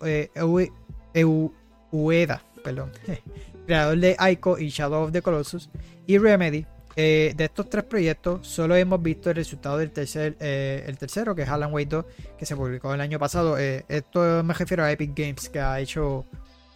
Ueda, 1.97 2.43
perdón, 2.63 2.93
creador 3.67 3.99
de 3.99 4.17
Ico 4.33 4.59
y 4.59 4.69
Shadow 4.69 5.05
of 5.05 5.13
the 5.13 5.23
Colossus, 5.23 5.71
y 6.07 6.19
Remedy. 6.19 6.67
de 6.95 7.35
estos 7.39 7.69
tres 7.69 7.85
proyectos, 7.85 8.47
solo 8.47 8.75
hemos 8.77 9.03
visto 9.03 9.31
el 9.31 9.37
resultado 9.37 9.79
del 9.79 9.91
tercer, 9.91 10.37
el 10.41 10.97
tercero, 10.99 11.35
que 11.35 11.43
es 11.43 11.49
Alan 11.49 11.73
Wake 11.73 11.89
2, 11.89 12.05
que 12.39 12.47
se 12.47 12.57
publicó 12.57 12.95
el 12.95 13.01
año 13.01 13.19
pasado. 13.19 13.59
esto 13.59 14.43
me 14.43 14.55
refiero 14.55 14.85
a 14.85 14.93
Epic 14.93 15.13
Games, 15.15 15.49
que 15.49 15.61
ha 15.61 15.79
hecho 15.81 16.25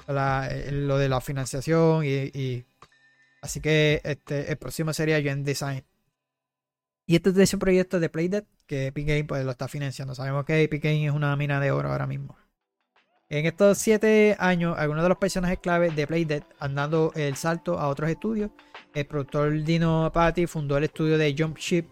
lo 0.08 0.98
de 0.98 1.08
la 1.08 1.20
financiación 1.20 2.04
y 2.04 2.64
Así 3.40 3.60
que 3.60 4.00
este, 4.04 4.50
el 4.50 4.58
próximo 4.58 4.92
sería 4.92 5.20
Gen 5.22 5.44
Design. 5.44 5.84
Y 7.06 7.16
este 7.16 7.42
es 7.42 7.54
un 7.54 7.60
proyecto 7.60 7.98
de 7.98 8.08
Playdead 8.08 8.44
que 8.66 8.88
Epic 8.88 9.06
Games 9.06 9.24
pues, 9.26 9.44
lo 9.44 9.50
está 9.50 9.66
financiando. 9.66 10.14
Sabemos 10.14 10.44
que 10.44 10.62
Epic 10.62 10.84
Games 10.84 11.08
es 11.08 11.12
una 11.12 11.34
mina 11.36 11.58
de 11.58 11.72
oro 11.72 11.90
ahora 11.90 12.06
mismo. 12.06 12.36
En 13.30 13.46
estos 13.46 13.78
7 13.78 14.36
años, 14.40 14.74
algunos 14.76 15.04
de 15.04 15.08
los 15.08 15.18
personajes 15.18 15.60
clave 15.60 15.90
de 15.90 16.04
Playdead 16.04 16.42
han 16.58 16.74
dado 16.74 17.12
el 17.14 17.36
salto 17.36 17.78
a 17.78 17.86
otros 17.86 18.10
estudios. 18.10 18.50
El 18.92 19.06
productor 19.06 19.62
Dino 19.62 20.10
Patti 20.12 20.48
fundó 20.48 20.76
el 20.76 20.84
estudio 20.84 21.16
de 21.16 21.32
Jump 21.38 21.56
Ship 21.56 21.84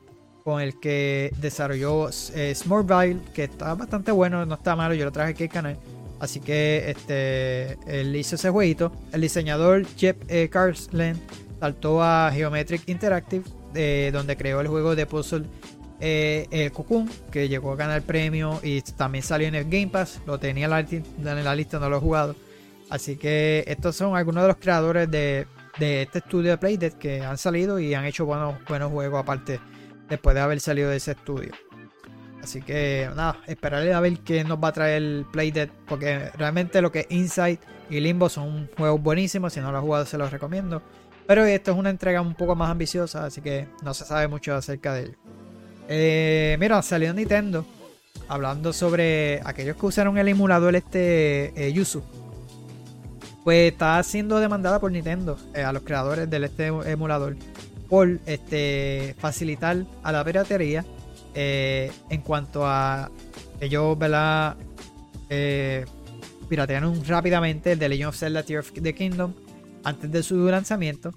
con 0.42 0.60
el 0.60 0.80
que 0.80 1.30
desarrolló 1.40 2.08
eh, 2.34 2.52
Smallville, 2.56 3.20
que 3.32 3.44
está 3.44 3.72
bastante 3.76 4.10
bueno, 4.10 4.44
no 4.46 4.56
está 4.56 4.74
malo, 4.74 4.94
yo 4.94 5.04
lo 5.04 5.12
traje 5.12 5.30
aquí 5.30 5.44
al 5.44 5.48
canal. 5.48 5.78
Así 6.18 6.40
que 6.40 6.90
este, 6.90 7.78
él 7.86 8.16
hizo 8.16 8.34
ese 8.34 8.50
jueguito. 8.50 8.90
El 9.12 9.20
diseñador 9.20 9.86
Jeff 9.96 10.16
eh, 10.26 10.48
Carsland 10.50 11.20
saltó 11.60 12.02
a 12.02 12.32
Geometric 12.34 12.88
Interactive, 12.88 13.44
donde 14.10 14.36
creó 14.36 14.60
el 14.60 14.66
juego 14.66 14.96
de 14.96 15.06
puzzle 15.06 15.44
eh, 16.00 16.70
Cocoon, 16.72 17.08
que 17.30 17.48
llegó 17.48 17.72
a 17.72 17.76
ganar 17.76 18.02
premio 18.02 18.60
y 18.62 18.80
también 18.82 19.24
salió 19.24 19.48
en 19.48 19.54
el 19.54 19.64
Game 19.64 19.88
Pass. 19.88 20.20
Lo 20.26 20.38
tenía 20.38 20.66
en 20.66 20.70
la, 21.44 21.54
lista, 21.54 21.78
no 21.78 21.88
lo 21.88 21.96
he 21.96 22.00
jugado. 22.00 22.36
Así 22.90 23.16
que 23.16 23.64
estos 23.66 23.96
son 23.96 24.16
algunos 24.16 24.42
de 24.42 24.48
los 24.48 24.56
creadores 24.56 25.10
de, 25.10 25.46
este 25.78 26.18
estudio 26.18 26.50
de 26.50 26.58
Playdead 26.58 26.92
que 26.94 27.22
han 27.22 27.38
salido 27.38 27.78
y 27.78 27.94
han 27.94 28.04
hecho 28.04 28.26
buenos, 28.26 28.56
buenos 28.66 28.90
juegos 28.90 29.20
aparte 29.20 29.60
después 30.08 30.34
de 30.34 30.40
haber 30.40 30.60
salido 30.60 30.90
de 30.90 30.96
ese 30.96 31.12
estudio. 31.12 31.52
Así 32.42 32.62
que 32.62 33.10
nada, 33.14 33.40
esperaré 33.46 33.92
a 33.92 34.00
ver 34.00 34.20
qué 34.20 34.44
nos 34.44 34.58
va 34.62 34.68
a 34.68 34.72
traer 34.72 35.24
Playdead. 35.32 35.68
Porque 35.86 36.30
realmente 36.36 36.80
lo 36.80 36.90
que 36.90 37.00
es 37.00 37.06
Inside 37.10 37.58
y 37.90 38.00
Limbo 38.00 38.28
son 38.28 38.70
juegos 38.76 39.02
buenísimos. 39.02 39.52
Si 39.52 39.60
no 39.60 39.70
lo 39.70 39.78
has 39.78 39.84
jugado, 39.84 40.06
se 40.06 40.18
los 40.18 40.30
recomiendo. 40.30 40.82
Pero 41.26 41.44
esto 41.44 41.72
es 41.72 41.76
una 41.76 41.90
entrega 41.90 42.22
un 42.22 42.34
poco 42.34 42.54
más 42.54 42.70
ambiciosa, 42.70 43.26
así 43.26 43.42
que 43.42 43.68
no 43.82 43.92
se 43.92 44.06
sabe 44.06 44.28
mucho 44.28 44.54
acerca 44.54 44.94
de 44.94 45.02
ello. 45.02 45.18
Eh, 45.88 46.56
mira, 46.60 46.82
salió 46.82 47.12
Nintendo 47.14 47.64
hablando 48.28 48.72
sobre 48.72 49.40
aquellos 49.44 49.76
que 49.76 49.86
usaron 49.86 50.18
el 50.18 50.28
emulador 50.28 50.76
este 50.76 51.52
eh, 51.56 51.72
Yuzu. 51.72 52.02
Pues 53.42 53.72
está 53.72 54.02
siendo 54.02 54.38
demandada 54.38 54.78
por 54.78 54.92
Nintendo 54.92 55.38
eh, 55.54 55.62
a 55.62 55.72
los 55.72 55.82
creadores 55.82 56.28
del 56.28 56.44
este 56.44 56.66
emulador 56.66 57.36
por 57.88 58.20
este, 58.26 59.14
facilitar 59.18 59.84
a 60.02 60.12
la 60.12 60.24
piratería 60.24 60.84
eh, 61.34 61.90
en 62.10 62.20
cuanto 62.20 62.66
a 62.66 63.10
ellos, 63.60 63.98
¿verdad? 63.98 64.56
Eh, 65.30 65.84
piratearon 66.48 67.02
rápidamente 67.04 67.72
el 67.72 67.78
The 67.78 67.88
Legend 67.88 68.08
of 68.08 68.16
Zelda 68.16 68.42
Tear 68.42 68.60
of 68.60 68.72
the 68.72 68.94
Kingdom 68.94 69.32
antes 69.84 70.10
de 70.10 70.22
su 70.22 70.36
lanzamiento, 70.48 71.12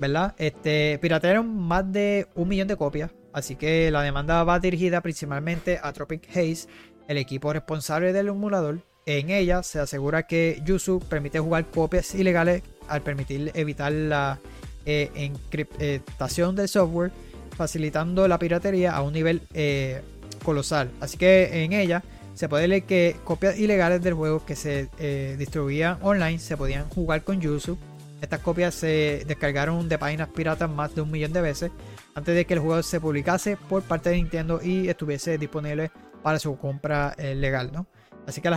¿verdad? 0.00 0.34
Este, 0.38 0.98
piratearon 1.00 1.56
más 1.56 1.90
de 1.90 2.26
un 2.34 2.48
millón 2.48 2.68
de 2.68 2.76
copias, 2.76 3.10
así 3.34 3.56
que 3.56 3.90
la 3.90 4.02
demanda 4.02 4.42
va 4.44 4.58
dirigida 4.60 5.02
principalmente 5.02 5.78
a 5.82 5.92
Tropic 5.92 6.28
Haze, 6.30 6.68
el 7.08 7.18
equipo 7.18 7.52
responsable 7.52 8.14
del 8.14 8.28
emulador. 8.28 8.78
En 9.06 9.28
ella 9.28 9.62
se 9.62 9.80
asegura 9.80 10.26
que 10.26 10.62
Yuzu 10.64 11.00
permite 11.00 11.38
jugar 11.38 11.66
copias 11.66 12.14
ilegales 12.14 12.62
al 12.88 13.02
permitir 13.02 13.50
evitar 13.54 13.92
la 13.92 14.40
eh, 14.86 15.10
encriptación 15.14 16.56
del 16.56 16.68
software 16.68 17.10
facilitando 17.56 18.26
la 18.28 18.38
piratería 18.38 18.92
a 18.92 19.02
un 19.02 19.12
nivel 19.12 19.42
eh, 19.52 20.00
colosal. 20.42 20.90
Así 21.00 21.18
que 21.18 21.64
en 21.64 21.72
ella 21.72 22.02
se 22.34 22.48
puede 22.48 22.66
leer 22.66 22.84
que 22.84 23.16
copias 23.24 23.58
ilegales 23.58 24.02
del 24.02 24.14
juego 24.14 24.44
que 24.44 24.56
se 24.56 24.88
eh, 24.98 25.36
distribuían 25.38 25.98
online 26.02 26.38
se 26.38 26.56
podían 26.56 26.88
jugar 26.88 27.24
con 27.24 27.40
Yuzu. 27.40 27.76
Estas 28.20 28.40
copias 28.40 28.74
se 28.74 29.24
descargaron 29.26 29.88
de 29.88 29.98
páginas 29.98 30.28
piratas 30.28 30.70
más 30.70 30.94
de 30.94 31.02
un 31.02 31.10
millón 31.10 31.32
de 31.32 31.42
veces 31.42 31.70
antes 32.14 32.34
de 32.34 32.44
que 32.44 32.54
el 32.54 32.60
juego 32.60 32.82
se 32.82 33.00
publicase 33.00 33.56
por 33.56 33.82
parte 33.82 34.10
de 34.10 34.16
Nintendo 34.16 34.60
y 34.62 34.88
estuviese 34.88 35.38
disponible 35.38 35.90
para 36.22 36.38
su 36.38 36.56
compra 36.56 37.14
eh, 37.18 37.34
legal. 37.34 37.70
¿no? 37.72 37.86
Así 38.26 38.40
que 38.40 38.50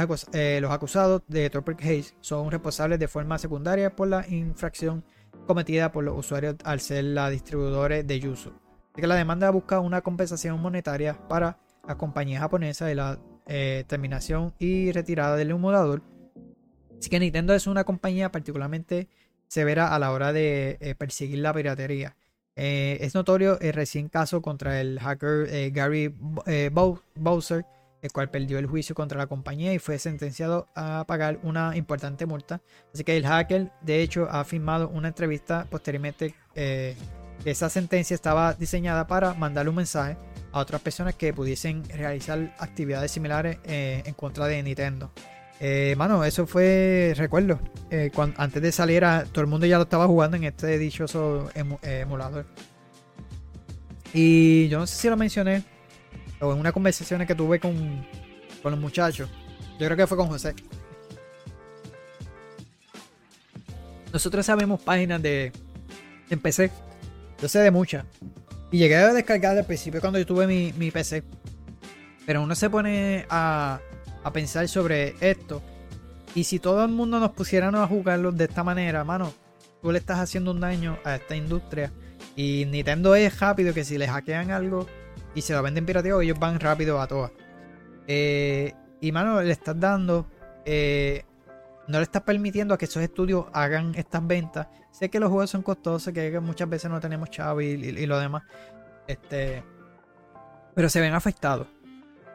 los 0.61 0.71
acusados 0.71 1.21
de 1.27 1.49
Tropic 1.49 1.81
Haze 1.81 2.15
son 2.21 2.49
responsables 2.51 2.99
de 2.99 3.07
forma 3.07 3.37
secundaria 3.37 3.95
por 3.95 4.07
la 4.07 4.27
infracción 4.27 5.03
cometida 5.45 5.91
por 5.91 6.03
los 6.03 6.17
usuarios 6.17 6.55
al 6.63 6.79
ser 6.79 7.03
la 7.03 7.29
distribuidores 7.29 8.05
de 8.07 8.19
Yuzu 8.19 8.51
que 9.01 9.07
la 9.07 9.15
demanda 9.15 9.49
busca 9.51 9.79
una 9.79 10.01
compensación 10.01 10.59
monetaria 10.59 11.13
para 11.27 11.59
la 11.87 11.97
compañía 11.97 12.39
japonesa 12.39 12.85
de 12.87 12.95
la 12.95 13.19
eh, 13.45 13.83
terminación 13.87 14.53
y 14.59 14.91
retirada 14.91 15.35
del 15.35 15.51
emulador. 15.51 16.01
Así 16.97 17.09
que 17.09 17.19
Nintendo 17.19 17.53
es 17.53 17.67
una 17.67 17.83
compañía 17.83 18.31
particularmente 18.31 19.07
severa 19.47 19.93
a 19.93 19.99
la 19.99 20.11
hora 20.11 20.33
de 20.33 20.77
eh, 20.81 20.95
perseguir 20.95 21.39
la 21.39 21.53
piratería. 21.53 22.17
Eh, 22.57 22.97
es 23.01 23.15
notorio 23.15 23.59
el 23.61 23.73
recién 23.73 24.09
caso 24.09 24.41
contra 24.41 24.81
el 24.81 24.99
hacker 24.99 25.71
Gary 25.71 26.13
Bowser, 27.15 27.65
el 28.01 28.11
cual 28.11 28.29
perdió 28.29 28.59
el 28.59 28.65
juicio 28.65 28.93
contra 28.95 29.17
la 29.17 29.27
compañía 29.27 29.73
y 29.73 29.79
fue 29.79 29.99
sentenciado 29.99 30.67
a 30.75 31.05
pagar 31.07 31.39
una 31.43 31.77
importante 31.77 32.25
multa. 32.25 32.61
Así 32.93 33.03
que 33.03 33.15
el 33.15 33.25
hacker, 33.25 33.71
de 33.81 34.01
hecho, 34.01 34.27
ha 34.29 34.43
firmado 34.43 34.89
una 34.89 35.07
entrevista 35.07 35.65
posteriormente 35.69 36.35
esa 37.45 37.69
sentencia 37.69 38.15
estaba 38.15 38.53
diseñada 38.53 39.07
para 39.07 39.33
mandarle 39.33 39.69
un 39.69 39.75
mensaje 39.77 40.17
a 40.51 40.59
otras 40.59 40.81
personas 40.81 41.15
que 41.15 41.33
pudiesen 41.33 41.83
realizar 41.89 42.55
actividades 42.59 43.11
similares 43.11 43.57
eh, 43.65 44.03
en 44.05 44.13
contra 44.13 44.47
de 44.47 44.61
Nintendo. 44.63 45.11
Eh, 45.59 45.95
mano, 45.97 46.23
eso 46.23 46.45
fue, 46.45 47.13
recuerdo, 47.15 47.59
eh, 47.89 48.11
antes 48.37 48.61
de 48.61 48.71
salir, 48.71 49.03
todo 49.31 49.41
el 49.41 49.47
mundo 49.47 49.65
ya 49.65 49.77
lo 49.77 49.83
estaba 49.83 50.05
jugando 50.05 50.37
en 50.37 50.43
este 50.43 50.77
dichoso 50.77 51.49
emulador. 51.81 52.45
Y 54.13 54.67
yo 54.69 54.79
no 54.79 54.87
sé 54.87 54.95
si 54.95 55.09
lo 55.09 55.17
mencioné, 55.17 55.63
o 56.39 56.53
en 56.53 56.59
una 56.59 56.71
conversación 56.71 57.25
que 57.25 57.35
tuve 57.35 57.59
con, 57.59 58.05
con 58.61 58.71
los 58.71 58.79
muchachos. 58.79 59.29
Yo 59.79 59.85
creo 59.85 59.97
que 59.97 60.07
fue 60.07 60.17
con 60.17 60.27
José. 60.27 60.53
Nosotros 64.13 64.45
sabemos 64.45 64.81
páginas 64.81 65.21
de 65.21 65.51
en 66.29 66.39
PC 66.39 66.71
yo 67.41 67.47
sé 67.47 67.59
de 67.59 67.71
muchas. 67.71 68.05
Y 68.71 68.79
llegué 68.79 68.95
a 68.95 69.13
descargar 69.13 69.57
al 69.57 69.65
principio 69.65 70.01
cuando 70.01 70.19
yo 70.19 70.25
tuve 70.25 70.47
mi, 70.47 70.91
PC. 70.91 71.23
Pero 72.25 72.41
uno 72.41 72.55
se 72.55 72.69
pone 72.69 73.25
a, 73.29 73.79
pensar 74.31 74.67
sobre 74.67 75.15
esto. 75.19 75.61
Y 76.35 76.43
si 76.43 76.59
todo 76.59 76.83
el 76.83 76.91
mundo 76.91 77.19
nos 77.19 77.31
pusiéramos 77.31 77.79
a 77.79 77.87
jugarlo 77.87 78.31
de 78.31 78.45
esta 78.45 78.63
manera, 78.63 79.03
mano, 79.03 79.33
tú 79.81 79.91
le 79.91 79.99
estás 79.99 80.19
haciendo 80.19 80.51
un 80.51 80.59
daño 80.59 80.97
a 81.03 81.15
esta 81.15 81.35
industria 81.35 81.91
Y 82.35 82.65
Nintendo 82.65 83.15
es 83.15 83.39
rápido 83.39 83.73
que 83.73 83.83
si 83.83 83.97
le 83.97 84.07
hackean 84.07 84.51
algo 84.51 84.87
y 85.33 85.41
se 85.41 85.53
lo 85.53 85.61
venden 85.61 85.85
pirateado, 85.85 86.21
ellos 86.21 86.39
van 86.39 86.59
rápido 86.59 86.99
a 86.99 87.07
todas. 87.07 87.31
Eh, 88.07 88.73
y 89.01 89.11
mano, 89.11 89.41
le 89.41 89.51
estás 89.51 89.79
dando. 89.79 90.27
Eh, 90.65 91.23
no 91.87 91.99
le 91.99 92.03
estás 92.03 92.23
permitiendo 92.23 92.73
a 92.73 92.77
que 92.77 92.85
esos 92.85 93.03
estudios 93.03 93.45
hagan 93.53 93.93
estas 93.95 94.25
ventas. 94.25 94.67
Sé 94.91 95.09
que 95.09 95.19
los 95.19 95.29
juegos 95.29 95.49
son 95.49 95.61
costosos, 95.61 96.11
que 96.13 96.39
muchas 96.39 96.67
veces 96.67 96.89
no 96.89 96.99
tenemos 96.99 97.29
chavo 97.29 97.61
y, 97.61 98.05
lo 98.07 98.19
demás. 98.19 98.43
Este. 99.07 99.63
Pero 100.73 100.89
se 100.89 101.01
ven 101.01 101.13
afectados. 101.13 101.67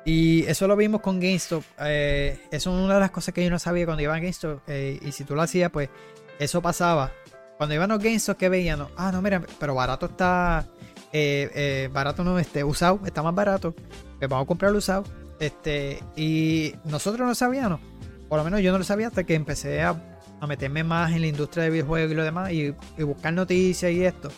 Y 0.05 0.45
eso 0.47 0.67
lo 0.67 0.77
vimos 0.77 1.01
con 1.01 1.21
GameStop. 1.21 1.63
Eh, 1.81 2.39
eso 2.51 2.77
es 2.77 2.85
una 2.85 2.95
de 2.95 3.01
las 3.01 3.11
cosas 3.11 3.33
que 3.33 3.45
yo 3.45 3.51
no 3.51 3.59
sabía 3.59 3.85
cuando 3.85 4.03
iba 4.03 4.15
a 4.15 4.19
GameStop. 4.19 4.61
Eh, 4.67 4.99
y 5.03 5.13
si 5.13 5.25
tú 5.25 5.35
lo 5.35 5.43
hacías, 5.43 5.71
pues 5.71 5.91
eso 6.39 6.61
pasaba. 6.61 7.13
Cuando 7.57 7.75
iban 7.75 7.93
a 7.93 7.99
GameStop, 7.99 8.37
que 8.37 8.49
veían? 8.49 8.87
Ah, 8.97 9.13
no, 9.13 9.23
mira, 9.23 9.43
pero 9.61 9.75
barato 9.75 10.07
está. 10.07 10.67
Eh, 11.13 11.89
barato 11.93 12.25
no, 12.25 12.39
este, 12.39 12.65
usado, 12.65 13.01
está 13.05 13.23
más 13.23 13.35
barato. 13.35 13.75
Pues 14.19 14.29
vamos 14.29 14.45
a 14.45 14.49
comprarlo 14.49 14.79
usado. 14.79 15.05
Este, 15.39 16.01
y 16.17 16.75
nosotros 16.85 17.27
no 17.27 17.35
sabíamos. 17.35 17.81
Por 18.29 18.39
lo 18.39 18.45
menos 18.45 18.61
yo 18.61 18.73
no 18.73 18.79
lo 18.79 18.85
sabía 18.85 19.09
hasta 19.09 19.25
que 19.25 19.35
empecé 19.35 19.83
a, 19.83 20.09
meterme 20.49 20.83
más 20.83 21.13
en 21.13 21.21
la 21.21 21.29
industria 21.29 21.63
de 21.63 21.71
videojuegos 21.71 22.11
y 22.11 22.15
lo 22.17 22.25
demás. 22.25 22.51
Y 22.51 22.75
buscar 22.99 23.33
noticias 23.33 23.93
y 23.93 24.05
esto. 24.05 24.31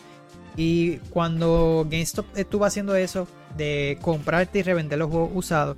Y 0.57 0.97
cuando 1.09 1.85
GameStop 1.89 2.25
estuvo 2.35 2.65
haciendo 2.65 2.95
eso 2.95 3.27
de 3.57 3.97
comprarte 4.01 4.59
y 4.59 4.63
revender 4.63 4.99
los 4.99 5.09
juegos 5.09 5.31
usados, 5.33 5.77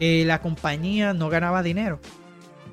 eh, 0.00 0.24
la 0.26 0.40
compañía 0.40 1.12
no 1.12 1.28
ganaba 1.28 1.62
dinero. 1.62 2.00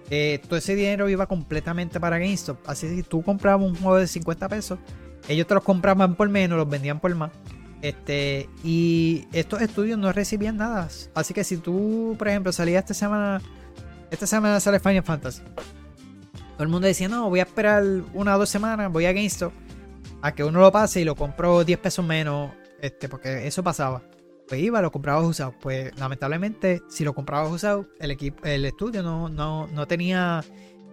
Eh, 0.09 0.39
todo 0.47 0.57
ese 0.57 0.75
dinero 0.75 1.09
iba 1.09 1.25
completamente 1.27 1.99
para 1.99 2.17
GameStop. 2.17 2.57
Así 2.67 2.87
que 2.87 2.95
si 2.95 3.03
tú 3.03 3.23
comprabas 3.23 3.67
un 3.67 3.75
juego 3.75 3.97
de 3.97 4.07
50 4.07 4.49
pesos, 4.49 4.79
ellos 5.27 5.47
te 5.47 5.53
los 5.53 5.63
compraban 5.63 6.15
por 6.15 6.29
menos, 6.29 6.57
los 6.57 6.69
vendían 6.69 6.99
por 6.99 7.13
más. 7.15 7.31
Este, 7.81 8.49
y 8.63 9.27
estos 9.31 9.61
estudios 9.61 9.99
no 9.99 10.11
recibían 10.11 10.57
nada. 10.57 10.87
Así 11.13 11.33
que 11.33 11.43
si 11.43 11.57
tú, 11.57 12.15
por 12.17 12.27
ejemplo, 12.27 12.51
salías 12.51 12.83
esta 12.83 12.93
semana, 12.93 13.41
esta 14.09 14.25
semana 14.25 14.59
sale 14.59 14.79
Final 14.79 15.03
Fantasy. 15.03 15.41
Todo 16.53 16.63
el 16.63 16.69
mundo 16.69 16.87
decía, 16.87 17.09
no, 17.09 17.29
voy 17.29 17.41
a 17.41 17.43
esperar 17.43 17.83
una 18.13 18.35
o 18.35 18.39
dos 18.39 18.49
semanas, 18.49 18.91
voy 18.91 19.05
a 19.05 19.13
GameStop 19.13 19.51
a 20.25 20.33
que 20.33 20.43
uno 20.43 20.59
lo 20.59 20.71
pase 20.71 21.01
y 21.01 21.05
lo 21.05 21.15
compró 21.15 21.63
10 21.63 21.77
pesos 21.77 22.03
menos, 22.03 22.51
este, 22.81 23.07
porque 23.07 23.45
eso 23.45 23.63
pasaba. 23.63 24.01
Pues 24.47 24.59
iba, 24.59 24.81
lo 24.81 24.91
compraba 24.91 25.21
usado. 25.21 25.53
Pues 25.61 25.95
lamentablemente, 25.99 26.81
si 26.89 27.03
lo 27.03 27.13
comprabas 27.13 27.51
usado, 27.51 27.87
el 27.99 28.09
equipo, 28.09 28.43
el 28.43 28.65
estudio 28.65 29.03
no, 29.03 29.29
no, 29.29 29.87
tenía 29.87 30.43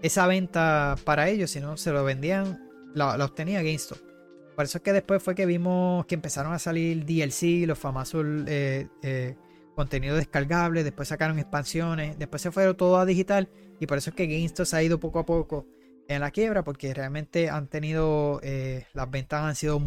esa 0.03 0.27
venta 0.27 0.97
para 1.05 1.31
ellos, 1.31 1.51
sino 1.51 1.79
se 1.79 1.93
lo 1.93 2.05
vendían, 2.05 2.69
la, 2.95 3.25
obtenía 3.25 3.63
GameStop. 3.63 3.97
Por 4.55 4.67
eso 4.67 4.77
es 4.77 4.85
que 4.85 4.93
después 4.93 5.23
fue 5.23 5.35
que 5.35 5.47
vimos 5.47 6.05
que 6.05 6.15
empezaron 6.15 6.53
a 6.53 6.59
salir 6.59 7.07
DLC, 7.07 7.67
los 7.67 7.79
famosos 7.79 8.27
eh, 8.47 8.89
eh, 9.03 9.35
contenidos 9.75 10.19
descargables, 10.19 10.85
después 10.85 11.09
sacaron 11.09 11.39
expansiones, 11.39 12.19
después 12.19 12.43
se 12.43 12.51
fueron 12.51 12.77
todo 12.77 12.99
a 12.99 13.07
digital 13.07 13.49
y 13.81 13.87
por 13.87 13.97
eso 13.97 14.11
es 14.11 14.17
que 14.17 14.27
GameStop 14.27 14.67
se 14.67 14.77
ha 14.77 14.83
ido 14.83 15.01
poco 15.01 15.21
a 15.21 15.25
poco 15.25 15.67
en 16.15 16.21
la 16.21 16.31
quiebra 16.31 16.63
porque 16.63 16.95
realmente 16.95 17.51
han 17.51 17.69
tenido, 17.69 18.41
eh, 18.43 18.87
las 18.93 19.11
ventas 19.11 19.43
han 19.43 19.55
sido, 19.55 19.81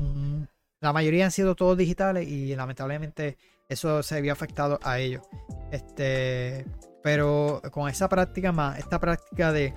la 0.81 0.93
mayoría 0.93 1.25
han 1.25 1.31
sido 1.31 1.55
todos 1.55 1.77
digitales 1.77 2.27
y 2.27 2.55
lamentablemente 2.55 3.37
eso 3.69 4.03
se 4.03 4.17
había 4.17 4.33
afectado 4.33 4.79
a 4.83 4.99
ellos. 4.99 5.23
Este, 5.71 6.65
pero 7.03 7.61
con 7.71 7.89
esa 7.89 8.09
práctica 8.09 8.51
más, 8.51 8.79
esta 8.79 8.99
práctica 8.99 9.51
de, 9.51 9.73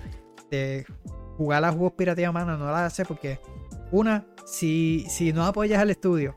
de 0.51 0.85
jugar 1.37 1.65
a 1.65 1.73
juegos 1.73 1.93
pirateados 1.93 2.35
mano 2.35 2.57
no 2.57 2.67
la 2.67 2.87
hace 2.87 3.05
porque 3.05 3.39
una, 3.91 4.27
si, 4.45 5.07
si 5.09 5.33
no 5.33 5.45
apoyas 5.47 5.81
al 5.81 5.91
estudio, 5.91 6.35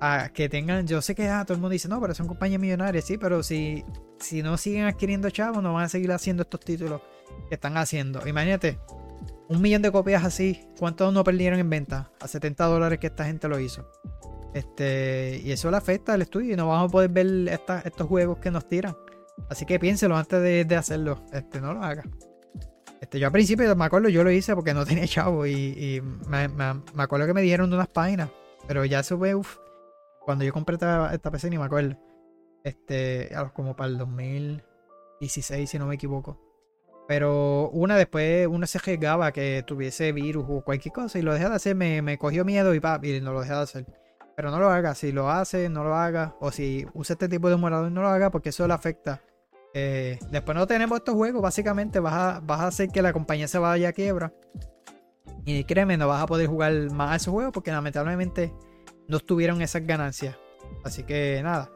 a 0.00 0.30
que 0.32 0.48
tengan, 0.48 0.86
yo 0.86 1.00
sé 1.02 1.14
que 1.14 1.28
ah, 1.28 1.44
todo 1.44 1.54
el 1.54 1.60
mundo 1.60 1.72
dice, 1.72 1.88
no, 1.88 2.00
pero 2.00 2.14
son 2.14 2.26
compañías 2.26 2.60
millonarias, 2.60 3.04
sí, 3.04 3.18
pero 3.18 3.42
si, 3.42 3.84
si 4.18 4.42
no 4.42 4.56
siguen 4.56 4.84
adquiriendo 4.84 5.30
chavos, 5.30 5.62
no 5.62 5.72
van 5.72 5.84
a 5.84 5.88
seguir 5.88 6.12
haciendo 6.12 6.42
estos 6.42 6.60
títulos 6.60 7.00
que 7.48 7.54
están 7.54 7.76
haciendo. 7.76 8.26
Imagínate, 8.26 8.78
un 9.48 9.60
millón 9.60 9.82
de 9.82 9.92
copias 9.92 10.24
así, 10.24 10.66
¿cuántos 10.78 11.12
no 11.12 11.24
perdieron 11.24 11.58
en 11.58 11.68
venta? 11.68 12.10
A 12.20 12.28
70 12.28 12.64
dólares 12.64 12.98
que 12.98 13.08
esta 13.08 13.24
gente 13.24 13.48
lo 13.48 13.58
hizo. 13.58 13.86
Este, 14.54 15.40
y 15.42 15.50
eso 15.50 15.70
le 15.70 15.76
afecta 15.76 16.14
al 16.14 16.22
estudio 16.22 16.54
y 16.54 16.56
no 16.56 16.68
vamos 16.68 16.88
a 16.88 16.92
poder 16.92 17.10
ver 17.10 17.60
estos 17.84 18.06
juegos 18.06 18.38
que 18.38 18.50
nos 18.50 18.68
tiran. 18.68 18.96
Así 19.48 19.66
que 19.66 19.80
piénselo 19.80 20.16
antes 20.16 20.40
de, 20.40 20.76
hacerlo. 20.76 21.24
Este, 21.32 21.60
no 21.60 21.74
lo 21.74 21.82
haga. 21.82 22.04
Este, 23.00 23.18
yo 23.18 23.26
al 23.26 23.32
principio 23.32 23.74
me 23.74 23.84
acuerdo, 23.84 24.08
yo 24.08 24.22
lo 24.24 24.30
hice 24.30 24.54
porque 24.54 24.72
no 24.72 24.86
tenía 24.86 25.06
chavo 25.06 25.46
y, 25.46 26.00
me, 26.28 26.48
acuerdo 27.02 27.26
que 27.26 27.34
me 27.34 27.42
dijeron 27.42 27.68
de 27.68 27.76
unas 27.76 27.88
páginas. 27.88 28.30
Pero 28.66 28.84
ya 28.84 29.02
fue, 29.02 29.34
uff, 29.34 29.58
cuando 30.20 30.44
yo 30.44 30.52
compré 30.52 30.74
esta, 30.74 31.12
esta 31.12 31.30
PC 31.30 31.50
ni 31.50 31.58
me 31.58 31.64
acuerdo. 31.64 31.98
Este, 32.62 33.30
como 33.52 33.76
para 33.76 33.90
el 33.90 33.98
2016, 33.98 35.68
si 35.68 35.78
no 35.78 35.86
me 35.86 35.96
equivoco. 35.96 36.40
Pero 37.06 37.68
una 37.70 37.96
después, 37.96 38.46
uno 38.46 38.66
se 38.66 38.78
arriesgaba 38.78 39.32
que 39.32 39.62
tuviese 39.66 40.12
virus 40.12 40.46
o 40.48 40.62
cualquier 40.62 40.92
cosa 40.92 41.18
y 41.18 41.22
lo 41.22 41.34
dejé 41.34 41.48
de 41.48 41.54
hacer, 41.54 41.74
me, 41.76 42.00
me 42.00 42.16
cogió 42.16 42.44
miedo 42.44 42.74
y, 42.74 42.80
pa, 42.80 42.98
y 43.02 43.20
no 43.20 43.32
lo 43.32 43.40
dejé 43.40 43.52
de 43.52 43.60
hacer. 43.60 43.86
Pero 44.36 44.50
no 44.50 44.58
lo 44.58 44.70
haga, 44.70 44.94
si 44.94 45.12
lo 45.12 45.30
hace, 45.30 45.68
no 45.68 45.84
lo 45.84 45.94
haga. 45.94 46.34
O 46.40 46.50
si 46.50 46.86
usa 46.94 47.14
este 47.14 47.28
tipo 47.28 47.48
de 47.48 47.54
emulador, 47.54 47.92
no 47.92 48.02
lo 48.02 48.08
haga 48.08 48.30
porque 48.30 48.48
eso 48.48 48.66
le 48.66 48.74
afecta. 48.74 49.22
Eh, 49.74 50.18
después 50.30 50.56
no 50.56 50.66
tenemos 50.66 50.98
estos 50.98 51.14
juegos, 51.14 51.42
básicamente 51.42 51.98
vas 52.00 52.14
a, 52.14 52.40
vas 52.40 52.60
a 52.60 52.66
hacer 52.68 52.88
que 52.88 53.02
la 53.02 53.12
compañía 53.12 53.48
se 53.48 53.58
vaya 53.58 53.90
a 53.90 53.92
quiebra. 53.92 54.32
Y 55.44 55.64
créeme, 55.64 55.96
no 55.96 56.08
vas 56.08 56.22
a 56.22 56.26
poder 56.26 56.46
jugar 56.46 56.72
más 56.90 57.12
a 57.12 57.16
esos 57.16 57.32
juegos 57.32 57.52
porque 57.52 57.70
lamentablemente 57.70 58.54
no 59.08 59.20
tuvieron 59.20 59.60
esas 59.60 59.86
ganancias. 59.86 60.36
Así 60.84 61.02
que 61.02 61.40
nada, 61.42 61.70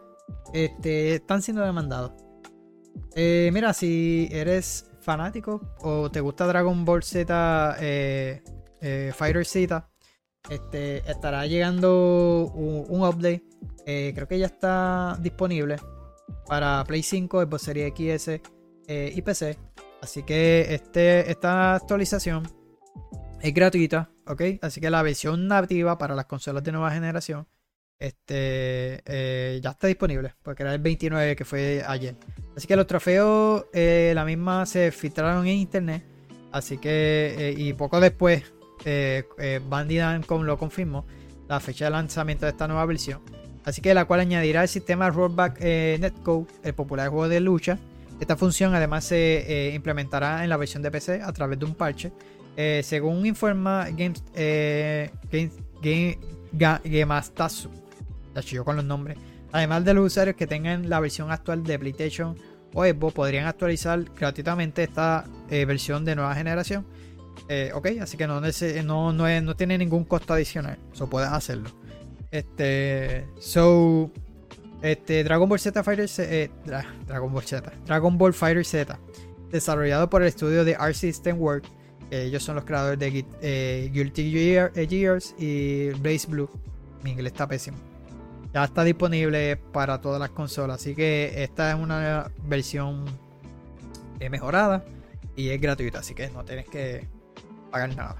este, 0.54 1.16
están 1.16 1.42
siendo 1.42 1.62
demandados. 1.62 2.12
Eh, 3.14 3.50
mira, 3.52 3.72
si 3.72 4.28
eres 4.32 4.90
fanático 5.08 5.62
o 5.80 6.10
te 6.10 6.20
gusta 6.20 6.46
Dragon 6.46 6.84
Ball 6.84 7.02
Z 7.02 7.76
eh, 7.80 8.42
eh, 8.82 9.10
Fighter 9.16 9.46
Z, 9.46 9.88
este, 10.50 10.98
estará 11.10 11.46
llegando 11.46 12.52
un, 12.54 13.00
update. 13.02 13.42
Eh, 13.86 14.12
creo 14.14 14.28
que 14.28 14.38
ya 14.38 14.44
está 14.44 15.16
disponible 15.18 15.76
para 16.46 16.84
Play 16.84 17.02
5, 17.02 17.40
Xbox 17.40 17.62
Series 17.62 17.94
XS 17.94 18.40
y 18.86 19.22
PC. 19.22 19.56
Así 20.02 20.24
que 20.24 20.74
este, 20.74 21.30
esta 21.30 21.76
actualización 21.76 22.42
es 23.40 23.54
gratuita, 23.54 24.10
¿ok? 24.26 24.42
Así 24.60 24.78
que 24.78 24.90
la 24.90 25.02
versión 25.02 25.48
nativa 25.48 25.96
para 25.96 26.14
las 26.14 26.26
consolas 26.26 26.62
de 26.64 26.72
nueva 26.72 26.90
generación 26.90 27.48
este 27.98 29.02
eh, 29.06 29.60
ya 29.62 29.70
está 29.70 29.86
disponible, 29.86 30.34
porque 30.42 30.62
era 30.62 30.72
el 30.72 30.80
29 30.80 31.36
que 31.36 31.44
fue 31.44 31.82
ayer. 31.86 32.14
Así 32.56 32.66
que 32.66 32.76
los 32.76 32.86
trofeos, 32.86 33.64
eh, 33.72 34.12
la 34.14 34.24
misma 34.24 34.66
se 34.66 34.92
filtraron 34.92 35.46
en 35.46 35.58
internet. 35.58 36.04
Así 36.52 36.78
que, 36.78 37.34
eh, 37.38 37.54
y 37.56 37.72
poco 37.74 38.00
después, 38.00 38.44
Namco 39.70 40.42
lo 40.42 40.58
confirmó, 40.58 41.04
la 41.48 41.60
fecha 41.60 41.86
de 41.86 41.90
lanzamiento 41.90 42.46
de 42.46 42.52
esta 42.52 42.66
nueva 42.68 42.86
versión. 42.86 43.20
Así 43.64 43.82
que 43.82 43.92
la 43.92 44.06
cual 44.06 44.20
añadirá 44.20 44.62
el 44.62 44.68
sistema 44.68 45.10
Rollback 45.10 45.60
Netcode, 45.60 46.46
el 46.62 46.74
popular 46.74 47.08
juego 47.08 47.28
de 47.28 47.40
lucha. 47.40 47.78
Esta 48.18 48.36
función 48.36 48.74
además 48.74 49.04
se 49.04 49.72
implementará 49.74 50.42
en 50.42 50.50
la 50.50 50.56
versión 50.56 50.82
de 50.82 50.90
PC 50.90 51.20
a 51.22 51.32
través 51.32 51.58
de 51.58 51.66
un 51.66 51.74
parche. 51.74 52.12
según 52.82 53.26
informa 53.26 53.88
Games, 53.90 54.24
Game, 54.34 55.10
Game, 55.82 56.18
yo 58.46 58.64
con 58.64 58.76
los 58.76 58.84
nombres. 58.84 59.18
Además 59.52 59.84
de 59.84 59.94
los 59.94 60.06
usuarios 60.06 60.36
que 60.36 60.46
tengan 60.46 60.88
la 60.88 61.00
versión 61.00 61.30
actual 61.30 61.62
de 61.64 61.78
PlayStation 61.78 62.36
o 62.74 62.84
Xbox, 62.84 63.14
podrían 63.14 63.46
actualizar 63.46 64.04
gratuitamente 64.18 64.82
esta 64.82 65.24
eh, 65.48 65.64
versión 65.64 66.04
de 66.04 66.14
nueva 66.14 66.34
generación. 66.34 66.86
Eh, 67.48 67.70
ok, 67.74 67.86
así 68.02 68.16
que 68.16 68.26
no, 68.26 68.40
no, 68.40 69.12
no, 69.12 69.40
no, 69.40 69.56
tiene 69.56 69.78
ningún 69.78 70.04
costo 70.04 70.34
adicional. 70.34 70.78
Eso 70.92 71.08
puedes 71.08 71.30
hacerlo. 71.30 71.70
Este. 72.30 73.26
So. 73.38 74.10
Este. 74.82 75.24
Dragon 75.24 75.48
Ball 75.48 75.58
Z 75.58 75.82
Fighter 75.82 76.08
eh, 76.18 76.50
Dragon 77.06 77.32
Ball 77.32 77.44
Z. 77.44 77.72
Dragon 77.86 78.18
Ball 78.18 78.34
Fighter 78.34 78.64
Z. 78.64 78.98
Desarrollado 79.50 80.10
por 80.10 80.20
el 80.20 80.28
estudio 80.28 80.62
de 80.64 80.74
Art 80.74 80.94
System 80.94 81.40
Work. 81.40 81.64
ellos 82.10 82.42
son 82.42 82.56
los 82.56 82.64
creadores 82.64 82.98
de 82.98 83.90
Guilty 83.90 84.30
Gears 84.74 85.34
y 85.38 85.88
Blaze 86.00 86.26
Blue. 86.28 86.50
Mi 87.02 87.12
inglés 87.12 87.32
está 87.32 87.46
pésimo 87.48 87.87
ya 88.52 88.64
está 88.64 88.84
disponible 88.84 89.56
para 89.56 90.00
todas 90.00 90.20
las 90.20 90.30
consolas. 90.30 90.80
Así 90.80 90.94
que 90.94 91.42
esta 91.42 91.70
es 91.70 91.76
una 91.76 92.30
versión 92.44 93.04
eh, 94.20 94.30
mejorada 94.30 94.84
y 95.36 95.50
es 95.50 95.60
gratuita. 95.60 95.98
Así 95.98 96.14
que 96.14 96.30
no 96.30 96.44
tienes 96.44 96.66
que 96.66 97.06
pagar 97.70 97.94
nada. 97.94 98.16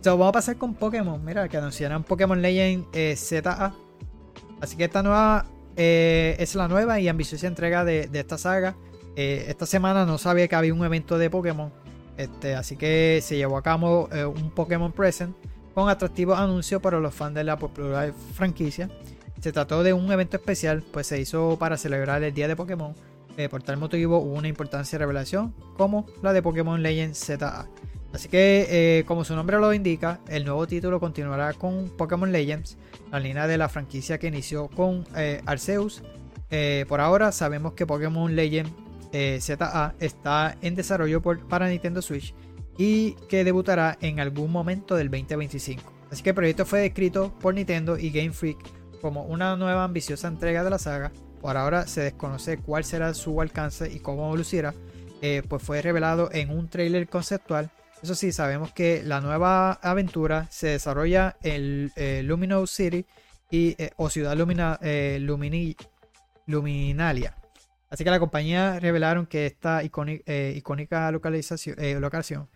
So, 0.00 0.16
vamos 0.16 0.28
a 0.28 0.32
pasar 0.32 0.56
con 0.56 0.74
Pokémon. 0.74 1.22
Mira, 1.24 1.48
que 1.48 1.56
anunciaron 1.56 2.04
Pokémon 2.04 2.40
Legend 2.40 2.86
eh, 2.92 3.14
ZA. 3.16 3.74
Así 4.60 4.76
que 4.76 4.84
esta 4.84 5.02
nueva 5.02 5.46
eh, 5.76 6.36
es 6.38 6.54
la 6.54 6.68
nueva 6.68 6.98
y 7.00 7.08
ambiciosa 7.08 7.46
entrega 7.46 7.84
de, 7.84 8.08
esta 8.12 8.38
saga. 8.38 8.76
esta 9.16 9.66
semana 9.66 10.06
no 10.06 10.16
sabía 10.16 10.48
que 10.48 10.54
había 10.54 10.72
un 10.72 10.84
evento 10.84 11.18
de 11.18 11.28
Pokémon. 11.28 11.72
Este, 12.16 12.54
así 12.54 12.76
que 12.76 13.20
se 13.22 13.36
llevó 13.36 13.58
a 13.58 13.62
cabo 13.62 14.08
un 14.34 14.50
Pokémon 14.52 14.90
Present 14.90 15.36
con 15.74 15.90
atractivos 15.90 16.38
anuncios 16.38 16.80
para 16.80 16.98
los 16.98 17.14
fans 17.14 17.34
de 17.34 17.44
la 17.44 17.58
popular 17.58 18.14
franquicia. 18.32 18.88
Se 19.40 19.52
trató 19.52 19.82
de 19.82 19.92
un 19.92 20.10
evento 20.10 20.36
especial, 20.36 20.82
pues 20.92 21.06
se 21.06 21.20
hizo 21.20 21.58
para 21.58 21.76
celebrar 21.76 22.22
el 22.22 22.32
Día 22.32 22.48
de 22.48 22.56
Pokémon. 22.56 22.94
Eh, 23.36 23.48
por 23.48 23.62
tal 23.62 23.76
motivo 23.76 24.18
hubo 24.18 24.32
una 24.32 24.48
importante 24.48 24.96
revelación 24.96 25.54
como 25.76 26.06
la 26.22 26.32
de 26.32 26.42
Pokémon 26.42 26.82
Legends 26.82 27.18
ZA. 27.18 27.66
Así 28.12 28.28
que, 28.28 28.66
eh, 28.70 29.04
como 29.04 29.24
su 29.24 29.34
nombre 29.34 29.58
lo 29.58 29.74
indica, 29.74 30.20
el 30.28 30.44
nuevo 30.44 30.66
título 30.66 31.00
continuará 31.00 31.52
con 31.52 31.90
Pokémon 31.90 32.32
Legends, 32.32 32.78
la 33.12 33.20
línea 33.20 33.46
de 33.46 33.58
la 33.58 33.68
franquicia 33.68 34.18
que 34.18 34.28
inició 34.28 34.68
con 34.68 35.04
eh, 35.16 35.42
Arceus. 35.44 36.02
por 36.88 37.00
ahora 37.00 37.30
sabemos 37.32 37.74
que 37.74 37.86
Pokémon 37.86 38.34
Legends 38.34 38.72
ZA 39.40 39.94
está 40.00 40.56
en 40.62 40.74
desarrollo 40.74 41.20
para 41.20 41.68
Nintendo 41.68 42.00
Switch 42.00 42.34
y 42.78 43.12
que 43.28 43.44
debutará 43.44 43.98
en 44.00 44.20
algún 44.20 44.50
momento 44.50 44.94
del 44.96 45.10
2025. 45.10 45.82
Así 46.10 46.22
que 46.22 46.30
el 46.30 46.34
proyecto 46.34 46.64
fue 46.64 46.80
descrito 46.80 47.32
por 47.40 47.54
Nintendo 47.54 47.98
y 47.98 48.10
Game 48.10 48.32
Freak 48.32 48.58
como 49.00 49.24
una 49.24 49.56
nueva 49.56 49.84
ambiciosa 49.84 50.28
entrega 50.28 50.64
de 50.64 50.70
la 50.70 50.78
saga. 50.78 51.12
Por 51.40 51.56
ahora 51.56 51.86
se 51.86 52.00
desconoce 52.00 52.58
cuál 52.58 52.84
será 52.84 53.14
su 53.14 53.40
alcance 53.40 53.90
y 53.92 54.00
cómo 54.00 54.34
lucirá, 54.36 54.74
eh, 55.22 55.42
pues 55.48 55.62
fue 55.62 55.82
revelado 55.82 56.30
en 56.32 56.50
un 56.50 56.68
trailer 56.68 57.08
conceptual. 57.08 57.70
Eso 58.02 58.14
sí, 58.14 58.32
sabemos 58.32 58.72
que 58.72 59.02
la 59.02 59.20
nueva 59.20 59.72
aventura 59.72 60.46
se 60.50 60.68
desarrolla 60.68 61.36
en 61.42 61.92
eh, 61.96 62.22
Luminous 62.24 62.70
City 62.70 63.06
y, 63.50 63.74
eh, 63.82 63.90
o 63.96 64.10
Ciudad 64.10 64.36
Lumina, 64.36 64.78
Luminalia. 66.46 67.36
Así 67.88 68.04
que 68.04 68.10
la 68.10 68.18
compañía 68.18 68.80
revelaron 68.80 69.26
que 69.26 69.46
esta 69.46 69.82
icónica 69.84 71.10
localización, 71.10 72.48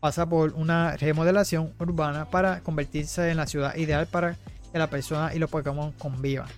pasa 0.00 0.28
por 0.28 0.52
una 0.54 0.96
remodelación 0.96 1.74
urbana 1.78 2.30
para 2.30 2.60
convertirse 2.60 3.30
en 3.30 3.36
la 3.36 3.46
ciudad 3.46 3.74
ideal 3.76 4.06
para 4.06 4.36
que 4.72 4.78
la 4.78 4.90
persona 4.90 5.34
y 5.34 5.38
los 5.38 5.50
Pokémon 5.50 5.92
convivan. 5.92 6.48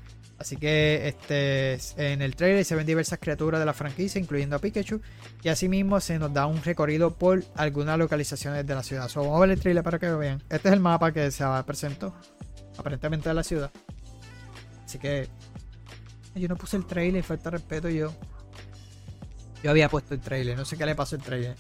Así 0.40 0.56
que 0.56 1.06
este, 1.06 1.78
en 1.98 2.22
el 2.22 2.34
trailer 2.34 2.64
se 2.64 2.74
ven 2.74 2.86
diversas 2.86 3.18
criaturas 3.18 3.60
de 3.60 3.66
la 3.66 3.74
franquicia, 3.74 4.18
incluyendo 4.18 4.56
a 4.56 4.58
Pikachu, 4.58 5.02
y 5.42 5.50
asimismo 5.50 6.00
se 6.00 6.18
nos 6.18 6.32
da 6.32 6.46
un 6.46 6.62
recorrido 6.62 7.14
por 7.14 7.44
algunas 7.56 7.98
localizaciones 7.98 8.66
de 8.66 8.74
la 8.74 8.82
ciudad. 8.82 9.10
vamos 9.14 9.36
a 9.36 9.40
ver 9.40 9.50
el 9.50 9.60
trailer 9.60 9.84
para 9.84 9.98
que 9.98 10.06
lo 10.06 10.16
vean. 10.16 10.42
Este 10.48 10.68
es 10.68 10.72
el 10.72 10.80
mapa 10.80 11.12
que 11.12 11.30
se 11.30 11.44
presentó, 11.66 12.14
aparentemente 12.78 13.28
de 13.28 13.34
la 13.34 13.42
ciudad. 13.42 13.70
Así 14.82 14.98
que 14.98 15.28
yo 16.34 16.48
no 16.48 16.56
puse 16.56 16.78
el 16.78 16.86
trailer, 16.86 17.22
falta 17.22 17.50
respeto 17.50 17.90
yo. 17.90 18.10
Yo 19.62 19.70
había 19.70 19.90
puesto 19.90 20.14
el 20.14 20.20
trailer, 20.20 20.56
no 20.56 20.64
sé 20.64 20.78
qué 20.78 20.86
le 20.86 20.94
pasó 20.94 21.16
al 21.16 21.22
trailer. 21.22 21.54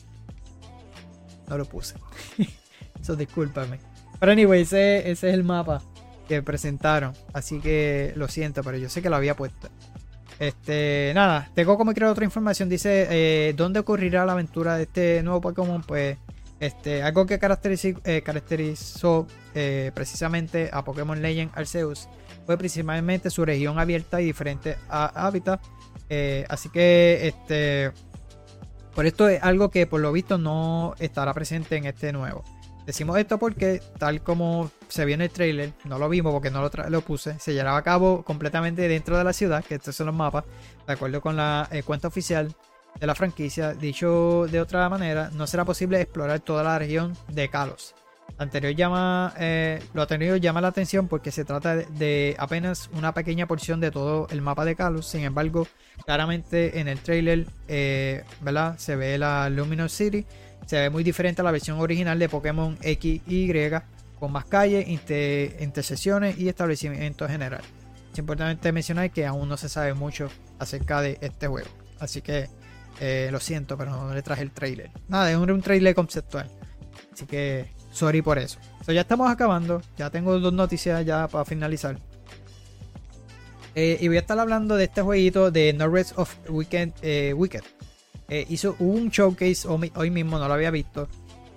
No 1.48 1.58
lo 1.58 1.66
puse. 1.66 1.96
Eso 2.98 3.14
discúlpame. 3.14 3.78
Pero 4.18 4.32
anyway, 4.32 4.62
ese, 4.62 5.10
es 5.10 5.22
el 5.22 5.44
mapa 5.44 5.82
que 6.30 6.42
presentaron. 6.44 7.12
Así 7.32 7.58
que 7.58 8.12
lo 8.14 8.28
siento, 8.28 8.62
pero 8.62 8.78
yo 8.78 8.88
sé 8.88 9.02
que 9.02 9.10
lo 9.10 9.16
había 9.16 9.34
puesto. 9.34 9.68
Este, 10.38 11.10
nada, 11.12 11.50
tengo 11.54 11.76
como 11.76 11.92
crear 11.92 12.08
otra 12.08 12.24
información. 12.24 12.68
Dice, 12.68 13.08
eh, 13.10 13.52
¿dónde 13.56 13.80
ocurrirá 13.80 14.24
la 14.24 14.32
aventura 14.32 14.76
de 14.76 14.84
este 14.84 15.22
nuevo 15.24 15.40
Pokémon? 15.40 15.82
Pues, 15.82 16.18
este, 16.60 17.02
algo 17.02 17.26
que 17.26 17.34
eh, 17.34 18.22
caracterizó, 18.22 19.26
eh, 19.56 19.90
precisamente 19.92 20.70
a 20.72 20.84
Pokémon 20.84 21.20
Legend 21.20 21.50
Arceus 21.54 22.08
fue 22.46 22.56
principalmente 22.56 23.28
su 23.28 23.44
región 23.44 23.80
abierta 23.80 24.20
y 24.20 24.26
diferente 24.26 24.76
a 24.88 25.26
hábitat. 25.26 25.60
así 26.48 26.68
que, 26.68 27.26
este, 27.26 27.90
por 28.94 29.04
esto 29.04 29.28
es 29.28 29.42
algo 29.42 29.70
que 29.70 29.88
por 29.88 30.00
lo 30.00 30.12
visto 30.12 30.38
no 30.38 30.94
estará 31.00 31.34
presente 31.34 31.76
en 31.76 31.86
este 31.86 32.12
nuevo. 32.12 32.44
Decimos 32.86 33.18
esto 33.18 33.38
porque 33.38 33.80
tal 33.98 34.22
como 34.22 34.70
se 34.88 35.04
vio 35.04 35.14
en 35.14 35.22
el 35.22 35.30
trailer, 35.30 35.72
no 35.84 35.98
lo 35.98 36.08
vimos 36.08 36.32
porque 36.32 36.50
no 36.50 36.68
lo, 36.88 37.00
puse, 37.02 37.38
se 37.38 37.52
llevará 37.52 37.76
a 37.76 37.82
cabo 37.82 38.24
completamente 38.24 38.88
dentro 38.88 39.16
de 39.16 39.24
la 39.24 39.32
ciudad, 39.32 39.64
que 39.64 39.76
estos 39.76 39.94
son 39.94 40.06
los 40.06 40.14
mapas, 40.14 40.44
de 40.86 40.92
acuerdo 40.92 41.20
con 41.20 41.36
la 41.36 41.68
eh, 41.70 41.82
cuenta 41.82 42.08
oficial 42.08 42.54
de 42.98 43.06
la 43.06 43.14
franquicia. 43.14 43.74
Dicho 43.74 44.46
de 44.50 44.60
otra 44.60 44.88
manera, 44.88 45.30
no 45.34 45.46
será 45.46 45.64
posible 45.64 46.00
explorar 46.00 46.40
toda 46.40 46.64
la 46.64 46.78
región 46.78 47.16
de 47.28 47.48
Kalos. 47.48 47.94
Anterior 48.38 48.74
llama, 48.74 49.34
eh, 49.38 49.82
lo 49.92 50.02
anterior 50.02 50.38
llama 50.38 50.60
la 50.60 50.68
atención 50.68 51.08
porque 51.08 51.30
se 51.30 51.44
trata 51.44 51.76
de, 51.76 52.36
apenas 52.38 52.88
una 52.94 53.12
pequeña 53.12 53.46
porción 53.46 53.80
de 53.80 53.90
todo 53.90 54.28
el 54.30 54.40
mapa 54.40 54.64
de 54.64 54.76
Kalos. 54.76 55.06
Sin 55.06 55.22
embargo, 55.22 55.66
claramente 56.04 56.80
en 56.80 56.88
el 56.88 57.00
trailer 57.00 57.46
eh, 57.68 58.24
¿verdad? 58.40 58.78
se 58.78 58.96
ve 58.96 59.18
la 59.18 59.50
Luminous 59.50 59.92
City. 59.92 60.26
Se 60.70 60.78
ve 60.78 60.88
muy 60.88 61.02
diferente 61.02 61.40
a 61.40 61.44
la 61.44 61.50
versión 61.50 61.80
original 61.80 62.16
de 62.16 62.28
Pokémon 62.28 62.78
X 62.80 63.22
y 63.26 63.52
con 64.20 64.30
más 64.30 64.44
calles, 64.44 64.86
intersecciones 64.86 66.38
y 66.38 66.48
establecimientos 66.48 67.28
en 67.28 67.32
general. 67.32 67.62
Es 68.12 68.18
importante 68.20 68.70
mencionar 68.70 69.10
que 69.10 69.26
aún 69.26 69.48
no 69.48 69.56
se 69.56 69.68
sabe 69.68 69.94
mucho 69.94 70.28
acerca 70.60 71.02
de 71.02 71.18
este 71.22 71.48
juego. 71.48 71.66
Así 71.98 72.22
que 72.22 72.48
eh, 73.00 73.30
lo 73.32 73.40
siento, 73.40 73.76
pero 73.76 73.90
no 73.90 74.14
le 74.14 74.22
traje 74.22 74.42
el 74.42 74.52
trailer. 74.52 74.92
Nada, 75.08 75.32
es 75.32 75.36
un 75.36 75.60
trailer 75.60 75.92
conceptual. 75.92 76.48
Así 77.12 77.26
que 77.26 77.72
Sorry 77.90 78.22
por 78.22 78.38
eso. 78.38 78.60
ya 78.86 79.00
estamos 79.00 79.28
acabando. 79.28 79.82
Ya 79.98 80.08
tengo 80.10 80.38
dos 80.38 80.52
noticias 80.52 81.04
ya 81.04 81.26
para 81.26 81.44
finalizar. 81.44 81.98
Eh, 83.74 83.98
y 84.00 84.06
voy 84.06 84.18
a 84.18 84.20
estar 84.20 84.38
hablando 84.38 84.76
de 84.76 84.84
este 84.84 85.02
jueguito 85.02 85.50
de 85.50 85.72
Norwest 85.72 86.16
of 86.16 86.32
Weekend, 86.48 86.94
eh. 87.02 87.34
Eh, 88.30 88.46
hizo 88.48 88.76
un 88.78 89.10
showcase 89.10 89.66
hoy, 89.66 90.10
mismo, 90.10 90.38
no 90.38 90.46
lo 90.46 90.54
había 90.54 90.70
visto. 90.70 91.08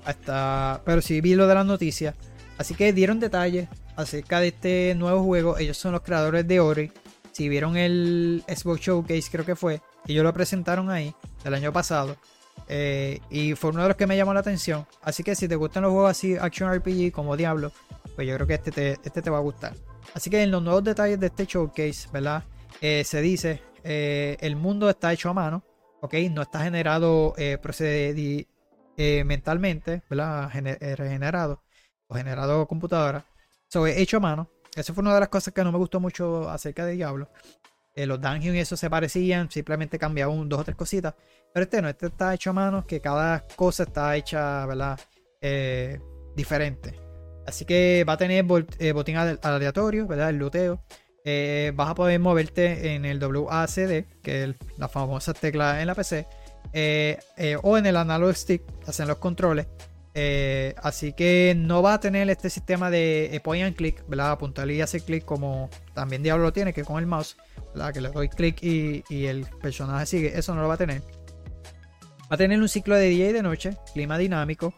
Hasta, 0.06 0.82
pero 0.84 1.02
sí 1.02 1.22
vi 1.22 1.36
lo 1.36 1.48
de 1.48 1.54
las 1.54 1.66
noticias. 1.66 2.16
Así 2.58 2.74
que 2.74 2.92
dieron 2.92 3.20
detalles 3.20 3.70
acerca 3.96 4.40
de 4.40 4.48
este 4.48 4.96
nuevo 4.96 5.24
juego. 5.24 5.58
Ellos 5.60 5.78
son 5.78 5.92
los 5.92 6.02
creadores 6.02 6.48
de 6.48 6.60
Ori. 6.60 6.92
Si 7.32 7.48
vieron 7.48 7.78
el 7.78 8.44
Xbox 8.48 8.82
Showcase, 8.82 9.30
creo 9.32 9.46
que 9.46 9.56
fue, 9.56 9.82
ellos 10.08 10.24
lo 10.24 10.34
presentaron 10.34 10.90
ahí, 10.90 11.14
el 11.44 11.54
año 11.54 11.72
pasado. 11.72 12.18
Eh, 12.68 13.20
y 13.30 13.54
fue 13.54 13.70
uno 13.70 13.84
de 13.84 13.90
los 13.90 13.98
que 13.98 14.08
me 14.08 14.18
llamó 14.18 14.34
la 14.34 14.40
atención. 14.40 14.88
Así 15.04 15.24
que 15.24 15.36
si 15.36 15.48
te 15.48 15.56
gustan 15.56 15.84
los 15.84 15.92
juegos 15.92 16.10
así, 16.10 16.36
Action 16.38 16.74
RPG 16.74 17.12
como 17.12 17.38
Diablo, 17.38 17.72
pues 18.16 18.28
yo 18.28 18.34
creo 18.36 18.48
que 18.48 18.54
este 18.56 18.72
te, 18.72 18.92
este 18.94 19.22
te 19.22 19.30
va 19.30 19.38
a 19.38 19.42
gustar. 19.42 19.74
Así 20.16 20.32
que 20.32 20.42
en 20.42 20.50
los 20.50 20.62
nuevos 20.62 20.84
detalles 20.84 21.20
de 21.20 21.28
este 21.28 21.46
showcase, 21.46 22.08
¿verdad? 22.12 22.44
Eh, 22.82 23.04
se 23.06 23.22
dice, 23.22 23.62
el 23.84 24.56
mundo 24.56 24.90
está 24.90 25.14
hecho 25.14 25.30
a 25.30 25.34
mano, 25.34 25.64
¿ok? 26.04 26.14
No 26.32 26.44
está 26.44 26.60
generado 26.64 27.34
mentalmente, 28.98 30.04
¿verdad? 30.10 30.52
regenerado 30.98 31.64
o 32.08 32.16
generado 32.16 32.68
computadora. 32.68 33.26
So, 33.70 33.88
hecho 33.88 34.18
a 34.18 34.20
mano. 34.20 34.50
Eso 34.76 34.94
fue 34.94 35.02
una 35.02 35.14
de 35.14 35.22
las 35.22 35.30
cosas 35.30 35.54
que 35.54 35.64
no 35.64 35.72
me 35.72 35.78
gustó 35.78 36.00
mucho 36.00 36.50
acerca 36.50 36.86
de 36.86 36.94
Diablo. 36.94 37.30
Eh, 37.96 38.08
los 38.08 38.20
dungeons 38.20 38.56
y 38.56 38.60
eso 38.60 38.76
se 38.76 38.90
parecían, 38.90 39.52
simplemente 39.52 40.00
cambiaban 40.00 40.50
dos 40.50 40.62
o 40.62 40.64
tres 40.64 40.76
cositas. 40.76 41.14
Pero 41.54 41.64
este 41.64 41.82
no, 41.82 41.90
este 41.90 42.08
está 42.08 42.34
hecho 42.34 42.50
a 42.50 42.54
mano, 42.54 42.86
que 42.88 43.00
cada 43.00 43.46
cosa 43.56 43.84
está 43.84 44.16
hecha, 44.16 44.66
¿verdad? 44.66 45.00
Eh, 45.42 46.00
diferente. 46.36 47.00
Así 47.46 47.66
que 47.66 48.04
va 48.08 48.14
a 48.14 48.18
tener 48.18 48.46
eh, 48.80 48.92
botín 48.94 49.18
aleatorio, 49.18 50.08
¿verdad? 50.08 50.30
El 50.30 50.38
luteo. 50.38 50.84
Vas 51.76 51.90
a 51.90 51.96
poder 51.96 52.20
moverte 52.20 52.96
en 52.96 53.06
el 53.06 53.24
WACD, 53.24 54.06
que 54.22 54.44
es 54.44 54.56
la 54.78 54.88
famosa 54.88 55.34
tecla 55.34 55.82
en 55.82 55.88
la 55.88 55.96
PC. 55.96 56.28
o 57.64 57.78
en 57.78 57.86
el 57.86 57.98
analog 57.98 58.36
stick, 58.36 58.64
hacen 58.88 59.08
los 59.08 59.18
controles. 59.18 59.68
así 60.82 61.14
que 61.14 61.56
no 61.58 61.82
va 61.82 61.96
a 61.96 62.00
tener 62.00 62.30
este 62.30 62.50
sistema 62.50 62.90
de 62.90 63.40
point 63.44 63.66
and 63.66 63.76
click, 63.76 64.04
¿verdad? 64.08 64.32
Apuntar 64.32 64.70
y 64.70 64.82
hacer 64.82 65.04
clic 65.04 65.26
como 65.26 65.70
también 65.94 66.24
Diablo 66.24 66.46
lo 66.46 66.54
tiene, 66.54 66.74
que 66.74 66.84
con 66.84 67.00
el 67.00 67.08
mouse 67.08 67.38
que 67.94 68.02
le 68.02 68.10
doy 68.10 68.30
clic 68.30 68.62
y, 68.62 69.26
el 69.26 69.46
personaje 69.62 70.06
sigue, 70.06 70.38
eso 70.38 70.54
no 70.56 70.62
lo 70.62 70.68
va 70.68 70.76
a 70.76 70.78
tener. 70.78 71.02
Va 71.02 72.36
a 72.36 72.38
tener 72.38 72.60
un 72.60 72.70
ciclo 72.70 72.96
de 72.96 73.10
día 73.10 73.30
y 73.30 73.34
de 73.34 73.42
noche, 73.42 73.78
clima 73.94 74.18
dinámico, 74.18 74.74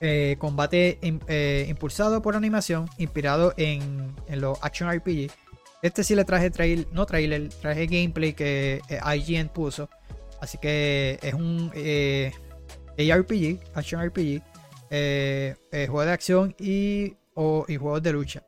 eh, 0.00 0.36
combate 0.38 0.98
eh, 1.02 1.66
impulsado 1.68 2.22
por 2.22 2.36
animación, 2.36 2.88
inspirado 2.98 3.54
en, 3.56 4.14
los 4.28 4.58
Action 4.62 4.90
RPG. 4.90 5.30
Este 5.82 6.02
sí 6.02 6.14
le 6.14 6.24
traje 6.24 6.50
trailer, 6.50 6.86
no 6.92 7.06
trailer, 7.06 7.48
traje 7.48 7.86
gameplay 7.86 8.32
que 8.32 8.80
eh, 8.88 9.16
IGN 9.16 9.48
puso. 9.48 9.88
Así 10.40 10.58
que 10.58 11.18
es 11.22 11.34
un 11.34 11.70
ARPG, 12.96 13.60
Action 13.74 14.04
RPG, 14.04 14.42
juego 15.70 16.04
de 16.04 16.10
acción 16.12 16.54
y, 16.58 17.16
y 17.68 17.76
juegos 17.76 18.02
de 18.02 18.12
lucha. 18.12 18.42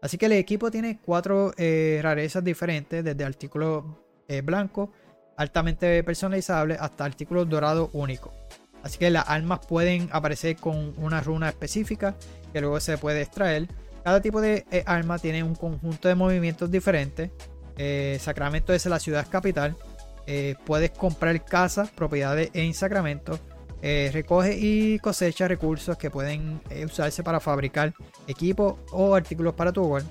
Así 0.00 0.16
que 0.16 0.26
el 0.26 0.32
equipo 0.32 0.70
tiene 0.70 1.00
cuatro 1.04 1.52
eh, 1.56 1.98
rarezas 2.02 2.44
diferentes, 2.44 3.02
desde 3.02 3.24
artículos 3.24 3.84
eh, 4.28 4.42
blancos, 4.42 4.90
altamente 5.36 6.02
personalizables, 6.04 6.78
hasta 6.80 7.04
artículos 7.04 7.48
dorados 7.48 7.90
únicos. 7.92 8.32
Así 8.82 8.98
que 8.98 9.10
las 9.10 9.28
armas 9.28 9.60
pueden 9.66 10.08
aparecer 10.12 10.56
con 10.56 10.94
una 10.98 11.20
runa 11.20 11.48
específica 11.48 12.14
que 12.52 12.60
luego 12.60 12.78
se 12.78 12.96
puede 12.96 13.22
extraer. 13.22 13.66
Cada 14.04 14.20
tipo 14.20 14.40
de 14.40 14.64
eh, 14.70 14.82
arma 14.86 15.18
tiene 15.18 15.42
un 15.42 15.54
conjunto 15.54 16.08
de 16.08 16.14
movimientos 16.14 16.70
diferentes. 16.70 17.30
Sacramento 18.18 18.72
es 18.72 18.84
la 18.86 18.98
ciudad 18.98 19.28
capital. 19.30 19.76
puedes 20.66 20.90
comprar 20.90 21.44
casas, 21.44 21.90
propiedades 21.90 22.50
en 22.52 22.74
Sacramento. 22.74 23.38
eh, 23.80 24.10
recoge 24.12 24.56
y 24.58 24.98
cosecha 24.98 25.46
recursos 25.46 25.96
que 25.96 26.10
pueden 26.10 26.60
eh, 26.68 26.84
usarse 26.84 27.22
para 27.22 27.38
fabricar 27.38 27.94
equipos 28.26 28.74
o 28.90 29.14
artículos 29.14 29.54
para 29.54 29.72
tu 29.72 29.84
hogar. 29.84 30.02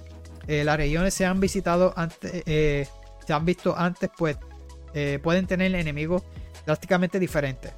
Eh, 0.48 0.64
las 0.64 0.78
regiones 0.78 1.14
se 1.14 1.26
han 1.26 1.42
visitado 1.42 1.94
antes, 1.98 2.44
se 2.46 3.34
han 3.34 3.44
visto 3.46 3.78
antes, 3.78 4.10
pues 4.18 4.38
pueden 5.22 5.46
tener 5.46 5.76
enemigos 5.76 6.24
drásticamente 6.66 7.20
diferentes. 7.20 7.72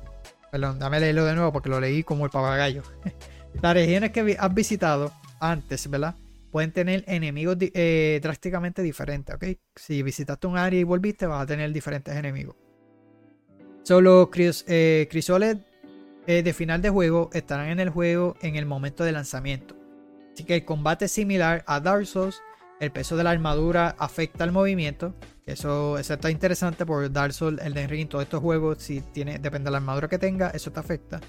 Perdón, 0.51 0.79
dame 0.79 0.99
leerlo 0.99 1.25
de 1.25 1.33
nuevo 1.33 1.51
porque 1.51 1.69
lo 1.69 1.79
leí 1.79 2.03
como 2.03 2.25
el 2.25 2.31
papagayo. 2.31 2.83
las 3.61 3.73
regiones 3.73 4.11
que 4.11 4.37
has 4.39 4.53
visitado 4.53 5.11
antes, 5.39 5.89
¿verdad? 5.89 6.15
Pueden 6.51 6.71
tener 6.71 7.03
enemigos 7.07 7.57
drásticamente 8.21 8.81
diferentes, 8.81 9.35
¿ok? 9.35 9.45
Si 9.75 10.01
visitaste 10.01 10.47
un 10.47 10.57
área 10.57 10.79
y 10.79 10.83
volviste, 10.83 11.27
vas 11.27 11.43
a 11.43 11.45
tener 11.45 11.71
diferentes 11.71 12.15
enemigos. 12.15 12.55
Solo 13.83 14.29
crisoles 14.29 15.57
eh, 16.27 16.43
de 16.43 16.53
final 16.53 16.79
de 16.79 16.91
juego 16.91 17.31
estarán 17.33 17.69
en 17.69 17.79
el 17.79 17.89
juego 17.89 18.35
en 18.41 18.55
el 18.55 18.67
momento 18.67 19.03
de 19.03 19.11
lanzamiento. 19.11 19.75
Así 20.31 20.43
que 20.43 20.53
el 20.53 20.63
combate 20.63 21.05
es 21.05 21.11
similar 21.11 21.63
a 21.65 21.79
Dark 21.79 22.05
Souls. 22.05 22.39
El 22.79 22.91
peso 22.91 23.17
de 23.17 23.23
la 23.23 23.31
armadura 23.31 23.95
afecta 23.97 24.43
al 24.43 24.51
movimiento. 24.51 25.15
Eso, 25.47 25.97
está 25.97 26.29
interesante 26.29 26.85
por 26.85 27.11
Dark 27.11 27.33
Souls, 27.33 27.59
el 27.63 27.73
Ring, 27.89 28.07
todos 28.07 28.25
estos 28.25 28.41
juegos, 28.41 28.77
si 28.77 29.01
tiene, 29.01 29.39
depende 29.39 29.65
de 29.65 29.71
la 29.71 29.77
armadura 29.77 30.07
que 30.07 30.19
tenga, 30.19 30.51
eso 30.51 30.71
te 30.71 30.79
afecta. 30.79 31.19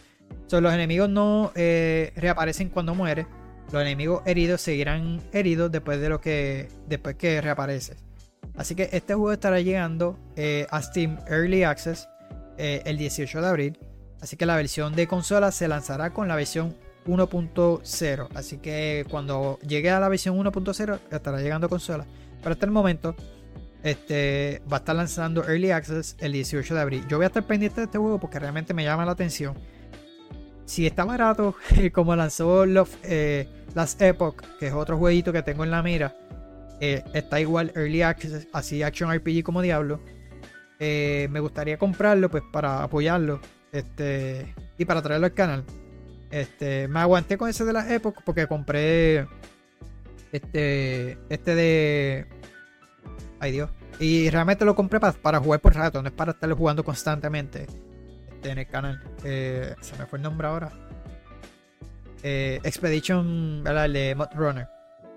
los 0.51 0.75
enemigos 0.75 1.09
no 1.09 1.51
eh, 1.55 2.13
reaparecen 2.17 2.69
cuando 2.69 2.95
mueres. 2.95 3.27
Los 3.73 3.83
enemigos 3.83 4.23
heridos 4.27 4.61
seguirán 4.61 5.23
heridos 5.33 5.71
después 5.71 6.01
de 6.01 6.09
lo 6.09 6.21
que. 6.21 6.69
después 6.89 7.17
que 7.17 7.41
reapareces. 7.41 7.97
Así 8.57 8.75
que 8.75 8.91
este 8.93 9.15
juego 9.15 9.33
estará 9.33 9.61
llegando 9.61 10.19
eh, 10.37 10.67
a 10.71 10.83
Steam 10.83 11.19
Early 11.29 11.63
Access 11.63 12.09
el 12.59 12.99
18 12.99 13.41
de 13.41 13.47
abril. 13.47 13.79
Así 14.21 14.37
que 14.37 14.45
la 14.45 14.55
versión 14.55 14.95
de 14.95 15.07
consola 15.07 15.51
se 15.51 15.67
lanzará 15.67 16.11
con 16.11 16.29
la 16.29 16.37
versión 16.37 16.77
1.0. 17.07 18.29
Así 18.35 18.59
que 18.59 19.07
cuando 19.11 19.59
llegue 19.61 19.91
a 19.91 20.01
la 20.01 20.09
versión 20.09 20.37
1.0 20.37 21.01
estará 21.11 21.41
llegando 21.41 21.69
consola. 21.69 22.07
Pero 22.43 22.53
hasta 22.53 22.67
el 22.67 22.73
momento 22.73 23.15
este, 23.83 24.63
va 24.71 24.77
a 24.77 24.81
estar 24.81 24.97
lanzando 24.97 25.45
Early 25.45 25.71
Access 25.71 26.17
el 26.21 26.33
18 26.33 26.75
de 26.75 26.81
abril. 26.81 27.05
Yo 27.09 27.17
voy 27.17 27.25
a 27.25 27.29
estar 27.29 27.47
pendiente 27.47 27.81
de 27.81 27.87
este 27.87 27.99
juego 27.99 28.19
porque 28.19 28.39
realmente 28.39 28.75
me 28.75 28.85
llama 28.85 29.05
la 29.05 29.13
atención. 29.13 29.55
Si 30.65 30.87
está 30.87 31.05
barato, 31.05 31.57
como 31.93 32.15
lanzó 32.15 32.67
Love, 32.67 32.97
eh, 33.03 33.49
Last 33.75 34.01
Epoch, 34.03 34.43
que 34.59 34.69
es 34.69 34.73
otro 34.73 34.99
jueguito 34.99 35.33
que 35.33 35.43
tengo 35.43 35.65
en 35.65 35.71
la 35.71 35.83
mira, 35.83 36.15
eh, 36.81 37.05
está 37.13 37.41
igual 37.41 37.73
Early 37.75 38.03
Access, 38.03 38.49
así 38.53 38.83
Action 38.83 39.13
RPG 39.15 39.43
como 39.43 39.63
Diablo. 39.63 40.01
Eh, 40.79 41.29
me 41.31 41.41
gustaría 41.41 41.79
comprarlo 41.79 42.31
pues 42.31 42.43
para 42.51 42.83
apoyarlo 42.83 43.41
este, 43.71 44.55
y 44.79 44.85
para 44.87 45.03
traerlo 45.03 45.27
al 45.27 45.35
canal. 45.35 45.65
Este, 46.31 46.89
me 46.89 47.01
aguanté 47.01 47.37
con 47.37 47.49
ese 47.49 47.65
de 47.65 47.73
las 47.73 47.91
épocas 47.91 48.23
porque 48.25 48.47
compré 48.47 49.27
este, 50.33 51.19
este 51.29 51.55
de. 51.55 52.27
Ay 53.41 53.53
Dios. 53.53 53.71
Y 53.99 54.31
realmente 54.31 54.65
lo 54.65 54.75
compré 54.75 54.99
para, 54.99 55.41
jugar 55.41 55.61
por 55.61 55.75
rato, 55.75 56.01
no 56.01 56.09
es 56.09 56.15
para 56.15 56.33
estarlo 56.33 56.57
jugando 56.57 56.83
constantemente 56.83 57.67
este, 58.31 58.51
en 58.51 58.59
el 58.59 58.67
canal. 58.67 59.03
Eh, 59.25 59.75
se 59.83 59.97
me 59.99 60.07
fue 60.07 60.19
el 60.19 60.23
nombre 60.23 60.49
ahora. 60.49 60.73
Eh, 62.23 62.61
Expedition, 62.65 63.63
¿verdad? 63.65 63.87
El 63.87 63.93
de 63.93 64.15
Mod 64.15 64.29
Runner. 64.35 64.69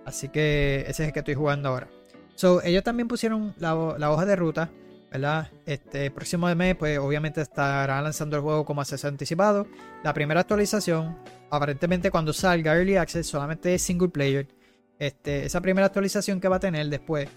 Así 0.05 0.29
que 0.29 0.81
ese 0.81 1.03
es 1.03 1.07
el 1.07 1.13
que 1.13 1.19
estoy 1.19 1.35
jugando 1.35 1.69
ahora. 1.69 1.87
So, 2.35 2.61
ellos 2.63 2.83
también 2.83 3.07
pusieron 3.07 3.53
la 3.57 3.75
hoja 3.75 4.25
de 4.25 4.35
ruta 4.35 4.69
¿verdad? 5.13 5.47
Este 5.67 6.09
próximo 6.09 6.53
mes, 6.55 6.75
pues 6.75 6.97
obviamente 6.97 7.39
estará 7.39 8.01
lanzando 8.01 8.35
el 8.35 8.41
juego 8.41 8.65
como 8.65 8.81
acceso 8.81 9.07
anticipado. 9.07 9.67
La 10.03 10.11
primera 10.11 10.39
actualización, 10.39 11.15
aparentemente 11.51 12.09
cuando 12.09 12.33
salga 12.33 12.75
Early 12.75 12.95
Access, 12.95 13.27
solamente 13.27 13.75
es 13.75 13.83
single 13.83 14.09
player. 14.09 14.47
Este, 14.97 15.45
esa 15.45 15.61
primera 15.61 15.85
actualización 15.85 16.41
que 16.41 16.47
va 16.47 16.55
a 16.55 16.59
tener 16.59 16.87
después 16.87 17.29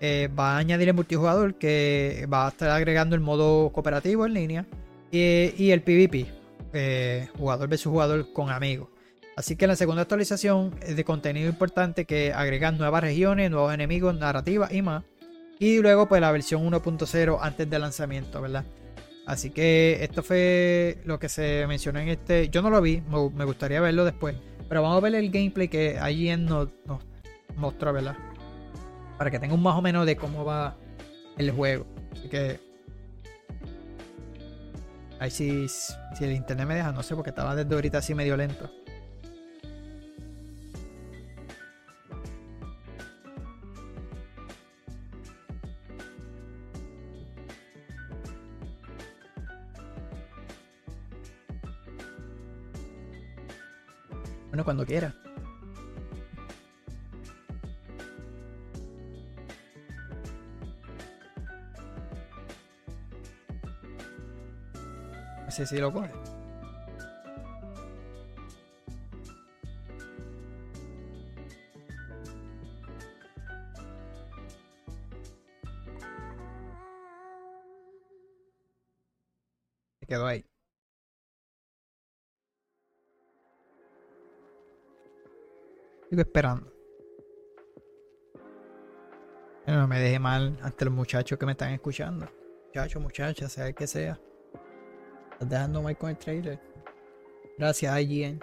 eh, 0.00 0.28
va 0.38 0.54
a 0.54 0.58
añadir 0.58 0.88
el 0.88 0.94
multijugador 0.94 1.56
que 1.56 2.28
va 2.32 2.46
a 2.46 2.50
estar 2.50 2.70
agregando 2.70 3.16
el 3.16 3.20
modo 3.20 3.70
cooperativo 3.72 4.26
en 4.26 4.34
línea 4.34 4.66
y, 5.10 5.70
el 5.70 5.82
PvP, 5.82 6.26
eh, 6.72 7.28
jugador 7.36 7.68
versus 7.68 7.90
jugador 7.90 8.32
con 8.32 8.50
amigos. 8.50 8.88
Así 9.36 9.56
que 9.56 9.66
la 9.66 9.76
segunda 9.76 10.02
actualización 10.02 10.74
es 10.80 10.96
de 10.96 11.04
contenido 11.04 11.48
importante 11.48 12.04
que 12.04 12.32
agregan 12.32 12.78
nuevas 12.78 13.02
regiones, 13.02 13.50
nuevos 13.50 13.74
enemigos, 13.74 14.16
narrativas 14.16 14.72
y 14.72 14.82
más. 14.82 15.02
Y 15.58 15.80
luego 15.80 16.08
pues 16.08 16.20
la 16.20 16.30
versión 16.30 16.64
1.0 16.70 17.38
antes 17.40 17.68
del 17.68 17.80
lanzamiento, 17.80 18.40
¿verdad? 18.40 18.64
Así 19.26 19.50
que 19.50 19.98
esto 20.02 20.22
fue 20.22 20.98
lo 21.04 21.18
que 21.18 21.28
se 21.28 21.66
mencionó 21.66 21.98
en 21.98 22.08
este. 22.08 22.48
Yo 22.48 22.62
no 22.62 22.70
lo 22.70 22.80
vi, 22.80 23.00
me 23.00 23.44
gustaría 23.44 23.80
verlo 23.80 24.04
después. 24.04 24.36
Pero 24.68 24.82
vamos 24.82 24.98
a 24.98 25.00
ver 25.00 25.14
el 25.14 25.30
gameplay 25.30 25.68
que 25.68 25.98
allí 25.98 26.34
nos, 26.36 26.68
nos 26.86 27.02
mostró, 27.56 27.92
¿verdad? 27.92 28.16
Para 29.18 29.30
que 29.30 29.38
tenga 29.38 29.54
un 29.54 29.62
más 29.62 29.76
o 29.76 29.82
menos 29.82 30.06
de 30.06 30.16
cómo 30.16 30.44
va 30.44 30.76
el 31.38 31.50
juego. 31.50 31.86
Así 32.12 32.28
que. 32.28 32.60
Ahí 35.20 35.30
si, 35.30 35.68
si 35.68 36.24
el 36.24 36.32
internet 36.32 36.66
me 36.66 36.74
deja, 36.74 36.92
no 36.92 37.02
sé, 37.02 37.14
porque 37.14 37.30
estaba 37.30 37.54
desde 37.54 37.74
ahorita 37.74 37.98
así 37.98 38.14
medio 38.14 38.36
lento. 38.36 38.70
Bueno, 54.54 54.64
cuando 54.64 54.86
quiera. 54.86 55.12
Sí, 65.48 65.66
sí 65.66 65.78
lo 65.78 65.92
coge. 65.92 66.08
Quedó 80.06 80.26
ahí. 80.28 80.53
Sigo 86.14 86.22
esperando. 86.22 86.72
no 89.66 89.88
me 89.88 89.98
deje 89.98 90.20
mal 90.20 90.56
ante 90.62 90.84
los 90.84 90.94
muchachos 90.94 91.36
que 91.36 91.44
me 91.44 91.50
están 91.50 91.72
escuchando. 91.72 92.28
Muchachos, 92.66 93.02
muchachas, 93.02 93.50
sea 93.50 93.66
el 93.66 93.74
que 93.74 93.88
sea. 93.88 94.20
Estás 95.32 95.48
dejando 95.48 95.82
mal 95.82 95.98
con 95.98 96.10
el 96.10 96.16
trailer. 96.16 96.60
Gracias, 97.58 98.00
IGN. 98.00 98.40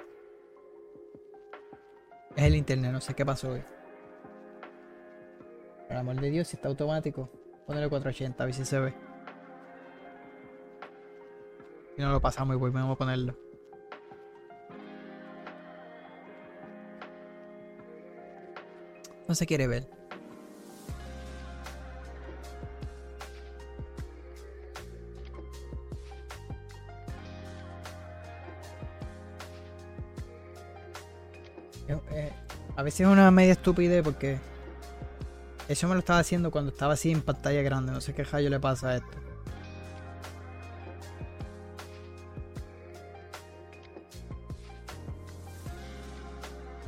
Es 2.36 2.44
el 2.44 2.56
internet, 2.56 2.92
no 2.92 3.00
sé 3.00 3.14
qué 3.14 3.26
pasó 3.26 3.52
hoy. 3.52 3.64
Por 5.88 5.96
amor 5.96 6.20
de 6.20 6.30
Dios, 6.30 6.50
si 6.50 6.58
está 6.58 6.68
automático, 6.68 7.30
ponele 7.66 7.88
480 7.88 8.44
a 8.44 8.46
ver 8.48 8.54
si 8.54 8.66
se 8.66 8.80
ve. 8.82 8.94
Si 11.96 12.02
no 12.02 12.12
lo 12.12 12.20
pasamos 12.20 12.54
y 12.54 12.60
volvemos 12.60 12.92
a 12.94 12.98
ponerlo. 12.98 13.51
No 19.32 19.36
se 19.36 19.46
quiere 19.46 19.66
ver. 19.66 19.88
Eh, 31.88 32.34
a 32.76 32.84
veces 32.84 33.00
es 33.00 33.08
una 33.08 33.32
media 33.32 33.54
estupidez 33.54 34.04
porque 34.04 34.38
eso 35.70 35.88
me 35.88 35.94
lo 35.94 36.00
estaba 36.00 36.20
haciendo 36.20 36.52
cuando 36.52 36.72
estaba 36.74 36.96
así 36.96 37.10
en 37.10 37.22
pantalla 37.22 37.62
grande. 37.62 37.94
No 37.94 38.02
sé 38.02 38.14
qué 38.14 38.26
rayo 38.26 38.50
le 38.50 38.60
pasa 38.60 38.90
a 38.90 38.96
esto. 38.98 39.18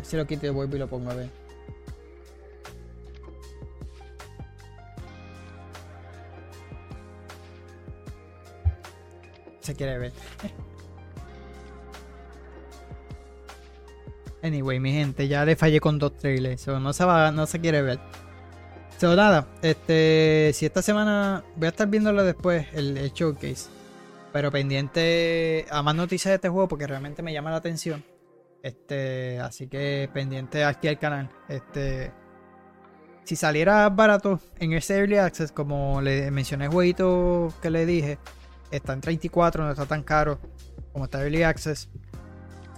Si 0.01 0.17
lo 0.17 0.27
quito 0.27 0.45
y 0.45 0.49
vuelvo 0.49 0.75
y 0.75 0.79
lo 0.79 0.89
pongo 0.89 1.09
a 1.09 1.13
ver. 1.13 1.42
Ver. 9.85 10.11
Anyway, 14.43 14.77
mi 14.79 14.91
gente, 14.91 15.29
ya 15.29 15.45
le 15.45 15.55
fallé 15.55 15.79
con 15.79 15.97
dos 15.97 16.17
trailers. 16.17 16.67
no 16.67 16.91
se 16.91 17.05
va, 17.05 17.31
no 17.31 17.45
se 17.45 17.61
quiere 17.61 17.81
ver. 17.81 17.99
So, 18.97 19.15
nada, 19.15 19.47
este, 19.61 20.51
si 20.53 20.65
esta 20.65 20.81
semana 20.81 21.43
voy 21.55 21.67
a 21.67 21.69
estar 21.69 21.87
viéndolo 21.87 22.23
después, 22.23 22.67
el, 22.73 23.11
showcase. 23.13 23.69
Pero 24.33 24.51
pendiente 24.51 25.65
a 25.71 25.81
más 25.81 25.95
noticias 25.95 26.31
de 26.31 26.35
este 26.35 26.49
juego 26.49 26.67
porque 26.67 26.87
realmente 26.87 27.21
me 27.21 27.31
llama 27.31 27.51
la 27.51 27.57
atención. 27.57 28.03
Este, 28.61 29.39
así 29.39 29.67
que 29.67 30.09
pendiente 30.13 30.63
aquí 30.65 30.89
al 30.89 30.99
canal. 30.99 31.29
Este, 31.47 32.11
si 33.23 33.35
saliera 33.37 33.87
barato 33.89 34.39
en 34.59 34.73
ese 34.73 34.97
Early 34.97 35.17
Access, 35.17 35.51
como 35.51 36.01
le 36.01 36.31
mencioné 36.31 36.67
jueguito 36.67 37.53
que 37.61 37.69
le 37.69 37.85
dije, 37.85 38.17
está 38.75 38.93
en 38.93 39.01
34, 39.01 39.63
no 39.63 39.71
está 39.71 39.85
tan 39.85 40.03
caro 40.03 40.39
como 40.91 41.05
está 41.05 41.21
Early 41.21 41.43
Access. 41.43 41.89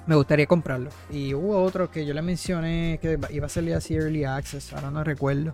Me 0.08 0.16
gustaría 0.16 0.46
comprarlo. 0.46 0.90
Y 1.10 1.34
hubo 1.34 1.62
otro 1.64 1.90
que 1.90 2.06
yo 2.06 2.14
le 2.14 2.22
mencioné 2.22 3.00
que 3.02 3.18
iba 3.32 3.46
a 3.46 3.50
salir 3.50 3.74
así 3.74 3.96
Early 3.96 4.24
Access, 4.24 4.74
ahora 4.74 4.92
no 4.92 5.04
recuerdo. 5.04 5.52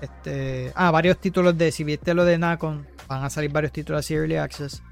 Este, 0.00 0.72
ah, 0.74 0.90
varios 0.90 1.18
títulos 1.18 1.56
de, 1.56 1.70
si 1.70 1.84
viste 1.84 2.12
lo 2.12 2.24
de 2.24 2.36
Nacon, 2.38 2.86
van 3.06 3.24
a 3.24 3.30
salir 3.30 3.52
varios 3.52 3.72
títulos 3.72 4.00
así 4.00 4.14
Early 4.14 4.36
Access. 4.36 4.82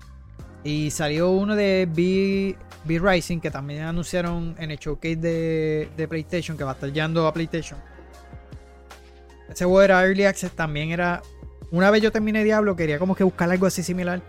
Y 0.62 0.90
salió 0.90 1.30
uno 1.30 1.56
de 1.56 1.88
B, 1.90 2.56
B 2.84 2.98
Rising 2.98 3.40
que 3.40 3.50
también 3.50 3.82
anunciaron 3.82 4.54
en 4.58 4.70
el 4.70 4.78
showcase 4.78 5.16
de, 5.16 5.88
de 5.96 6.08
PlayStation, 6.08 6.56
que 6.56 6.64
va 6.64 6.72
a 6.72 6.74
estar 6.74 6.92
llegando 6.92 7.26
a 7.26 7.32
PlayStation. 7.32 7.78
Ese 9.48 9.64
juego 9.64 9.82
era 9.82 10.04
Early 10.04 10.24
Access, 10.24 10.52
también 10.52 10.90
era. 10.90 11.22
Una 11.72 11.90
vez 11.90 12.02
yo 12.02 12.12
terminé 12.12 12.44
Diablo, 12.44 12.76
quería 12.76 12.98
como 12.98 13.16
que 13.16 13.24
buscar 13.24 13.50
algo 13.50 13.66
así 13.66 13.82
similar. 13.82 14.22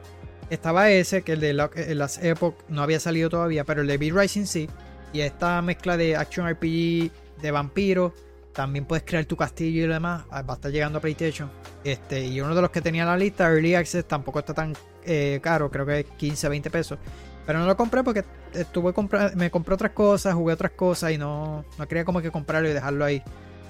Estaba 0.52 0.90
ese, 0.90 1.22
que 1.22 1.32
el 1.32 1.40
de 1.40 1.54
las 1.54 2.22
Epoch 2.22 2.56
no 2.68 2.84
había 2.84 3.00
salido 3.00 3.30
todavía, 3.30 3.64
pero 3.64 3.82
el 3.82 3.88
de 3.88 3.98
Beat 3.98 4.14
Rising 4.14 4.46
sí. 4.46 4.70
Y 5.14 5.22
esta 5.22 5.62
mezcla 5.62 5.96
de 5.96 6.18
Action 6.18 6.46
RPG 6.46 7.10
de 7.42 7.52
vampiro. 7.52 8.14
También 8.52 8.84
puedes 8.84 9.06
crear 9.06 9.24
tu 9.24 9.38
castillo 9.38 9.86
y 9.86 9.88
lo 9.88 9.94
demás. 9.94 10.26
Ah, 10.30 10.42
va 10.42 10.56
a 10.56 10.58
estar 10.58 10.70
llegando 10.70 10.98
a 10.98 11.02
PlayStation. 11.02 11.50
Este, 11.86 12.26
y 12.26 12.42
uno 12.42 12.54
de 12.54 12.62
los 12.62 12.70
que 12.70 12.82
tenía 12.82 13.04
en 13.04 13.08
la 13.08 13.16
lista, 13.16 13.50
Early 13.50 13.76
Access, 13.76 14.06
tampoco 14.06 14.40
está 14.40 14.54
tan 14.54 14.76
eh, 15.06 15.40
caro. 15.42 15.72
Creo 15.72 15.86
que 15.86 16.02
es 16.02 16.06
15, 16.18 16.50
20 16.50 16.70
pesos. 16.70 17.00
Pero 17.46 17.60
no 17.60 17.66
lo 17.66 17.78
compré 17.78 18.04
porque 18.04 18.26
estuve 18.54 18.94
me 19.36 19.50
compré 19.50 19.74
otras 19.74 19.92
cosas, 19.92 20.34
jugué 20.34 20.54
otras 20.54 20.72
cosas 20.72 21.14
y 21.14 21.18
no, 21.18 21.64
no 21.78 21.88
quería 21.88 22.04
como 22.04 22.22
que 22.22 22.30
comprarlo 22.30 22.70
y 22.70 22.74
dejarlo 22.74 23.06
ahí. 23.06 23.24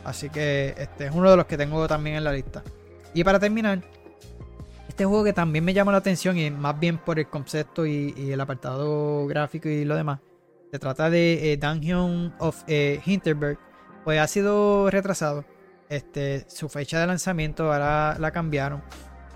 Así 0.03 0.31
que 0.31 0.73
este 0.79 1.05
es 1.05 1.11
uno 1.13 1.29
de 1.29 1.37
los 1.37 1.45
que 1.45 1.57
tengo 1.57 1.87
también 1.87 2.15
en 2.15 2.23
la 2.23 2.33
lista. 2.33 2.63
Y 3.13 3.23
para 3.23 3.39
terminar, 3.39 3.81
este 5.01 5.07
juego 5.07 5.23
que 5.23 5.33
también 5.33 5.65
me 5.65 5.73
llama 5.73 5.91
la 5.91 5.97
atención 5.97 6.37
y 6.37 6.51
más 6.51 6.79
bien 6.79 6.99
por 6.99 7.17
el 7.17 7.27
concepto 7.27 7.87
y, 7.87 8.13
el 8.31 8.39
apartado 8.39 9.25
gráfico 9.25 9.67
y 9.67 9.83
lo 9.83 9.95
demás. 9.95 10.19
Se 10.71 10.77
trata 10.77 11.09
de 11.09 11.53
eh, 11.53 11.57
Dungeon 11.57 12.35
of 12.37 12.63
eh, 12.67 13.01
Hinterberg. 13.03 13.57
Pues 14.03 14.19
ha 14.19 14.27
sido 14.27 14.91
retrasado. 14.91 15.43
Este, 15.89 16.45
su 16.47 16.69
fecha 16.69 16.99
de 16.99 17.07
lanzamiento 17.07 17.73
ahora 17.73 18.15
la 18.19 18.29
cambiaron. 18.29 18.83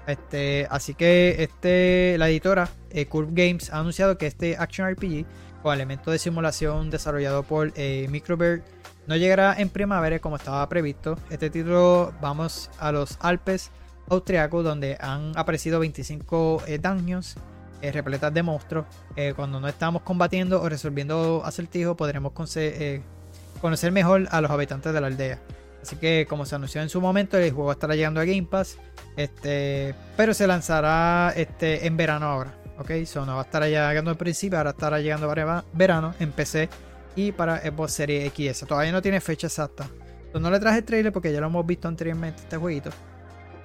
Este, 0.06 0.68
así 0.70 0.94
que 0.94 1.38
este, 1.40 2.16
la 2.20 2.30
editora 2.30 2.70
eh, 2.92 3.08
Curve 3.08 3.32
Games 3.32 3.74
ha 3.74 3.80
anunciado 3.80 4.20
que 4.20 4.28
este 4.28 4.58
Action 4.58 4.88
RPG 4.88 5.26
con 5.64 5.74
elementos 5.74 6.12
de 6.12 6.20
simulación 6.20 6.92
desarrollado 6.92 7.42
por 7.42 7.74
eh, 7.76 8.06
Microbird 8.12 8.62
no 9.08 9.16
llegará 9.16 9.56
en 9.58 9.70
primavera 9.70 10.20
como 10.20 10.36
estaba 10.36 10.70
previsto. 10.70 11.18
Este 11.32 11.50
título 11.50 12.14
vamos 12.22 12.70
a 12.78 12.92
los 12.92 13.18
Alpes 13.20 13.72
austriacos 14.10 14.64
donde 14.64 14.98
han 15.00 15.38
aparecido 15.38 15.80
25 15.80 16.64
eh, 16.68 16.80
daños 16.80 17.36
eh, 17.82 17.92
repletas 17.92 18.34
de 18.34 18.44
monstruos. 18.44 18.86
Eh, 19.16 19.34
cuando 19.36 19.60
no 19.60 19.68
estamos 19.68 20.02
combatiendo 20.02 20.62
o 20.62 20.70
resolviendo 20.70 21.44
acertijos 21.46 21.96
podremos 21.96 22.32
conocer 22.32 23.92
mejor 23.92 24.28
a 24.32 24.42
los 24.42 24.52
habitantes 24.52 24.94
de 24.94 25.02
la 25.02 25.08
aldea. 25.08 25.40
Así 25.82 25.98
que 25.98 26.26
como 26.28 26.46
se 26.46 26.56
anunció 26.56 26.82
en 26.82 26.90
su 26.90 27.00
momento, 27.00 27.38
el 27.38 27.52
juego 27.52 27.72
estará 27.72 27.96
llegando 27.96 28.20
a 28.20 28.26
Game 28.26 28.48
Pass. 28.50 28.78
Este, 29.16 29.94
pero 30.18 30.34
se 30.34 30.48
lanzará 30.48 31.32
este, 31.36 31.86
en 31.86 31.96
verano 31.96 32.26
ahora. 32.26 32.54
Ok, 32.78 32.92
so 33.06 33.26
no 33.26 33.36
va 33.36 33.42
a 33.42 33.46
estar 33.46 33.64
llegando 33.64 34.12
al 34.12 34.18
principio, 34.18 34.58
ahora 34.58 34.72
estará 34.72 35.00
llegando 35.00 35.28
para 35.28 35.64
verano 35.74 36.14
en 36.20 36.32
PC 36.32 36.70
y 37.16 37.32
para 37.32 37.60
Xbox 37.60 37.94
Series 37.94 38.34
XS. 38.34 38.68
Todavía 38.68 38.92
no 38.92 39.02
tiene 39.02 39.22
fecha 39.22 39.48
exacta. 39.48 39.88
no 40.34 40.52
le 40.52 40.60
traje 40.60 40.80
el 40.80 40.84
trailer 40.84 41.14
porque 41.14 41.32
ya 41.32 41.40
lo 41.40 41.48
hemos 41.48 41.66
visto 41.66 41.88
anteriormente 41.88 42.42
este 42.42 42.58
jueguito. 42.58 42.90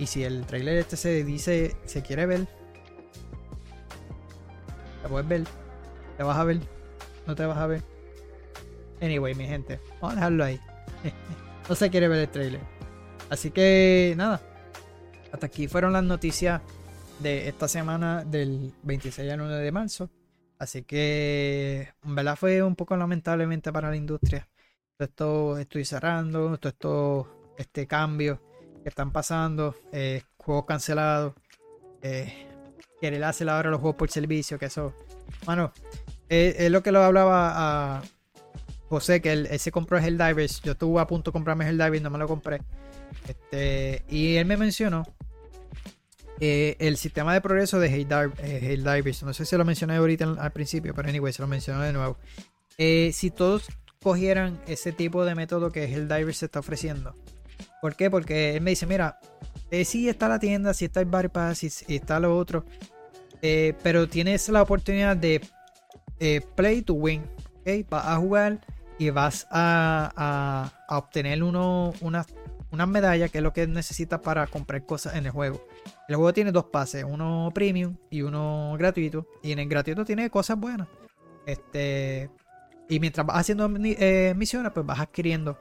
Y 0.00 0.06
si 0.06 0.24
el 0.24 0.46
trailer 0.46 0.78
este 0.78 0.96
se 0.96 1.22
dice, 1.24 1.76
se 1.84 2.00
quiere 2.00 2.24
ver, 2.24 2.48
te 5.02 5.08
puedes 5.10 5.28
ver, 5.28 5.44
te 6.16 6.22
vas 6.22 6.38
a 6.38 6.44
ver, 6.44 6.58
no 7.26 7.34
te 7.34 7.44
vas 7.44 7.58
a 7.58 7.66
ver. 7.66 7.82
Anyway, 9.02 9.34
mi 9.34 9.46
gente, 9.46 9.78
vamos 10.00 10.12
a 10.12 10.14
dejarlo 10.14 10.44
ahí. 10.44 10.58
no 11.68 11.74
se 11.74 11.90
quiere 11.90 12.08
ver 12.08 12.20
el 12.20 12.28
trailer. 12.30 12.62
Así 13.28 13.50
que 13.50 14.14
nada, 14.16 14.40
hasta 15.30 15.46
aquí 15.46 15.68
fueron 15.68 15.92
las 15.92 16.04
noticias 16.04 16.62
de 17.18 17.46
esta 17.46 17.68
semana 17.68 18.24
del 18.24 18.72
26 18.82 19.30
al 19.30 19.42
1 19.42 19.50
de 19.50 19.70
marzo. 19.70 20.08
Así 20.58 20.82
que, 20.82 21.92
en 22.02 22.14
verdad, 22.14 22.36
fue 22.36 22.62
un 22.62 22.74
poco 22.74 22.96
lamentablemente 22.96 23.70
para 23.70 23.90
la 23.90 23.96
industria. 23.96 24.48
Todo 24.96 25.08
esto 25.08 25.58
estoy 25.58 25.84
cerrando, 25.84 26.56
todo 26.56 26.68
esto, 26.70 27.54
este 27.58 27.86
cambio 27.86 28.40
que 28.82 28.88
están 28.88 29.12
pasando, 29.12 29.74
eh, 29.92 30.22
juegos 30.36 30.64
cancelados, 30.66 31.34
eh, 32.02 32.46
querer 33.00 33.22
hacer 33.24 33.48
ahora 33.48 33.70
los 33.70 33.80
juegos 33.80 33.96
por 33.96 34.10
servicio, 34.10 34.58
que 34.58 34.66
eso, 34.66 34.94
bueno, 35.44 35.72
es 36.28 36.70
lo 36.70 36.82
que 36.82 36.92
lo 36.92 37.02
hablaba 37.02 37.98
a 37.98 38.02
José, 38.88 39.20
que 39.20 39.32
él, 39.32 39.48
se 39.58 39.70
compró 39.70 39.98
el 39.98 40.04
Helldivers, 40.04 40.62
yo 40.62 40.72
estuve 40.72 41.00
a 41.00 41.06
punto 41.06 41.30
de 41.30 41.32
comprarme 41.32 41.64
el 41.64 41.70
Helldivers, 41.70 42.02
no 42.02 42.10
me 42.10 42.18
lo 42.18 42.26
compré. 42.26 42.60
Este, 43.28 44.04
y 44.08 44.36
él 44.36 44.46
me 44.46 44.56
mencionó 44.56 45.06
eh, 46.40 46.76
el 46.78 46.96
sistema 46.96 47.34
de 47.34 47.40
progreso 47.40 47.78
de 47.78 47.88
Helldivers, 47.88 49.22
no 49.22 49.34
sé 49.34 49.44
si 49.44 49.56
lo 49.56 49.64
mencioné 49.64 49.96
ahorita 49.96 50.36
al 50.38 50.52
principio, 50.52 50.94
pero 50.94 51.08
anyway, 51.08 51.32
se 51.32 51.42
lo 51.42 51.48
menciono 51.48 51.82
de 51.82 51.92
nuevo. 51.92 52.16
Eh, 52.78 53.10
si 53.12 53.30
todos 53.30 53.68
cogieran 54.02 54.58
ese 54.66 54.90
tipo 54.90 55.24
de 55.24 55.34
método 55.34 55.70
que 55.70 55.84
Helldivers 55.84 56.38
se 56.38 56.46
está 56.46 56.60
ofreciendo. 56.60 57.14
¿Por 57.80 57.96
qué? 57.96 58.10
Porque 58.10 58.56
él 58.56 58.60
me 58.62 58.70
dice, 58.70 58.86
mira, 58.86 59.18
eh, 59.70 59.84
sí 59.84 60.08
está 60.08 60.28
la 60.28 60.38
tienda, 60.38 60.74
sí 60.74 60.86
está 60.86 61.00
el 61.00 61.06
bypass, 61.06 61.58
sí, 61.58 61.70
está 61.88 62.20
lo 62.20 62.36
otro, 62.36 62.64
pero 63.40 64.08
tienes 64.08 64.48
la 64.48 64.62
oportunidad 64.62 65.16
de 65.16 65.40
play 66.54 66.82
to 66.82 66.94
win, 66.94 67.22
¿okay? 67.60 67.86
Vas 67.88 68.06
a 68.06 68.16
jugar 68.16 68.60
y 68.98 69.08
vas 69.08 69.46
a, 69.50 70.70
obtener 70.88 71.42
uno, 71.42 71.94
unas 72.02 72.26
una 72.72 72.86
medallas, 72.86 73.30
que 73.30 73.38
es 73.38 73.44
lo 73.44 73.52
que 73.52 73.66
necesitas 73.66 74.20
para 74.20 74.46
comprar 74.46 74.84
cosas 74.84 75.16
en 75.16 75.26
el 75.26 75.32
juego. 75.32 75.66
El 76.08 76.16
juego 76.16 76.32
tiene 76.32 76.52
dos 76.52 76.66
pases, 76.66 77.04
uno 77.04 77.50
premium 77.52 77.96
y 78.10 78.22
uno 78.22 78.74
gratuito. 78.78 79.26
Y 79.42 79.52
en 79.52 79.58
el 79.58 79.68
gratuito 79.68 80.04
tiene 80.04 80.30
cosas 80.30 80.58
buenas. 80.58 80.88
Este. 81.46 82.30
Y 82.88 83.00
mientras 83.00 83.26
vas 83.26 83.38
haciendo 83.38 83.70
eh, 83.84 84.34
misiones, 84.36 84.72
pues 84.72 84.84
vas 84.84 85.00
adquiriendo 85.00 85.58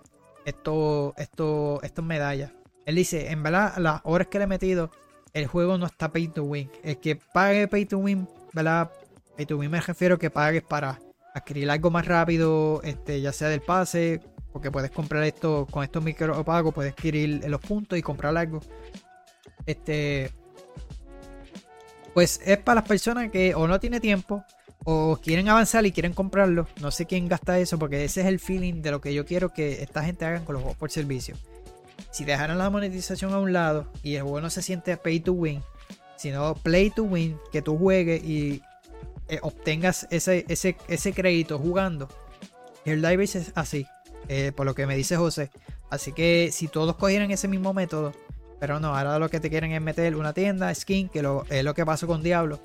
estos 0.50 1.14
esto, 1.18 1.80
estas 1.84 2.06
medallas. 2.06 2.52
Él 2.86 2.96
dice, 2.96 3.32
en 3.32 3.44
verdad, 3.44 3.78
las 3.78 4.02
horas 4.04 4.28
que 4.28 4.40
le 4.40 4.46
he 4.46 4.48
metido, 4.48 4.92
el 5.34 5.48
juego 5.48 5.78
no 5.78 5.86
está 5.86 6.10
pay 6.10 6.28
to 6.28 6.44
win. 6.44 6.70
El 6.84 6.98
que 6.98 7.16
pague 7.16 7.68
pay 7.68 7.86
to 7.86 8.00
win, 8.00 8.28
¿verdad? 8.54 8.92
Pay 9.38 9.46
to 9.46 9.58
win 9.58 9.72
me 9.72 9.80
refiero 9.80 10.18
que 10.18 10.30
pagues 10.30 10.64
para 10.64 11.00
adquirir 11.34 11.70
algo 11.70 11.92
más 11.92 12.06
rápido, 12.06 12.82
este, 12.84 13.22
ya 13.22 13.32
sea 13.32 13.50
del 13.50 13.62
pase, 13.62 14.22
porque 14.52 14.72
puedes 14.72 14.92
comprar 14.92 15.24
esto 15.24 15.68
con 15.70 15.84
estos 15.84 16.04
micropagos, 16.04 16.74
puedes 16.74 16.94
adquirir 16.94 17.48
los 17.48 17.62
puntos 17.62 17.98
y 17.98 18.02
comprar 18.02 18.36
algo. 18.36 18.60
Este, 19.66 20.32
pues 22.14 22.42
es 22.44 22.58
para 22.58 22.82
las 22.82 22.88
personas 22.88 23.30
que 23.32 23.54
o 23.54 23.68
no 23.68 23.80
tienen 23.80 24.02
tiempo 24.02 24.44
o 24.86 25.20
quieren 25.22 25.50
avanzar 25.50 25.86
y 25.86 25.92
quieren 25.92 26.14
comprarlo. 26.14 26.68
No 26.82 26.92
sé 26.92 27.06
quién 27.06 27.28
gasta 27.28 27.60
eso 27.60 27.78
porque 27.78 28.04
ese 28.04 28.22
es 28.22 28.28
el 28.28 28.40
feeling 28.40 28.82
de 28.82 28.92
lo 28.92 29.02
que 29.02 29.14
yo 29.14 29.26
quiero 29.26 29.54
que 29.54 29.84
esta 29.84 30.04
gente 30.04 30.26
haga 30.26 30.44
con 30.46 30.54
los 30.54 30.64
juegos 30.64 30.78
por 30.78 30.92
servicio. 30.92 31.36
Si 32.12 32.26
dejaran 32.26 32.58
la 32.58 32.70
monetización 32.70 33.34
a 33.34 33.40
un 33.40 33.54
lado 33.54 33.92
y 34.04 34.16
el 34.16 34.24
juego 34.24 34.42
no 34.42 34.50
se 34.50 34.62
siente 34.62 34.96
pay 34.98 35.20
to 35.20 35.34
win, 35.34 35.62
sino 36.18 36.56
play 36.56 36.90
to 36.90 37.04
win, 37.04 37.38
que 37.52 37.62
tú 37.62 37.78
juegues 37.78 38.24
y 38.24 38.62
eh, 39.28 39.40
obtengas 39.42 40.08
ese, 40.10 40.46
ese, 40.48 40.76
ese 40.88 41.14
crédito 41.14 41.60
jugando. 41.60 42.10
El 42.86 43.02
Dive 43.02 43.24
es 43.26 43.52
así, 43.56 43.86
eh, 44.28 44.52
por 44.56 44.66
lo 44.66 44.74
que 44.74 44.88
me 44.88 44.96
dice 44.96 45.18
José. 45.18 45.52
Así 45.90 46.12
que 46.12 46.50
si 46.52 46.68
todos 46.68 46.96
cogieran 46.96 47.32
ese 47.32 47.48
mismo 47.48 47.74
método, 47.74 48.14
pero 48.60 48.80
no, 48.80 48.96
ahora 48.96 49.20
lo 49.20 49.30
que 49.30 49.40
te 49.40 49.50
quieren 49.50 49.72
es 49.72 49.82
meter 49.82 50.16
una 50.16 50.34
tienda, 50.34 50.74
skin, 50.74 51.10
que 51.10 51.22
lo, 51.22 51.46
es 51.50 51.64
lo 51.64 51.74
que 51.74 51.86
pasó 51.86 52.08
con 52.08 52.24
Diablo. 52.24 52.60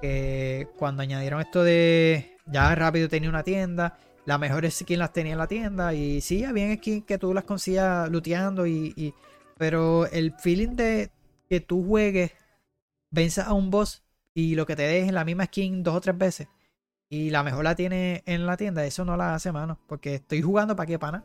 Que 0.00 0.68
cuando 0.76 1.02
añadieron 1.02 1.40
esto 1.40 1.62
de 1.62 2.36
ya 2.46 2.74
rápido 2.74 3.08
tenía 3.08 3.28
una 3.28 3.42
tienda, 3.42 3.98
las 4.24 4.38
mejores 4.40 4.74
skins 4.74 4.98
las 4.98 5.12
tenía 5.12 5.32
en 5.32 5.38
la 5.38 5.46
tienda. 5.46 5.94
Y 5.94 6.20
sí, 6.20 6.44
había 6.44 6.74
skins 6.74 7.04
que 7.04 7.18
tú 7.18 7.34
las 7.34 7.44
consigas 7.44 8.10
looteando. 8.10 8.66
Y, 8.66 9.14
pero 9.58 10.06
el 10.06 10.32
feeling 10.32 10.76
de 10.76 11.10
que 11.48 11.60
tú 11.60 11.84
juegues, 11.86 12.32
venzas 13.10 13.48
a 13.48 13.52
un 13.52 13.70
boss 13.70 14.02
y 14.34 14.54
lo 14.54 14.66
que 14.66 14.76
te 14.76 14.82
dejen 14.82 15.14
la 15.14 15.24
misma 15.24 15.46
skin 15.46 15.82
dos 15.82 15.96
o 15.96 16.00
tres 16.00 16.16
veces. 16.16 16.48
Y 17.08 17.30
la 17.30 17.42
mejor 17.42 17.64
la 17.64 17.74
tiene 17.74 18.22
en 18.26 18.46
la 18.46 18.56
tienda, 18.56 18.84
eso 18.84 19.04
no 19.04 19.16
la 19.16 19.34
hace, 19.34 19.52
mano. 19.52 19.80
Porque 19.86 20.16
estoy 20.16 20.42
jugando 20.42 20.76
para 20.76 20.86
qué 20.86 20.98
pana 20.98 21.24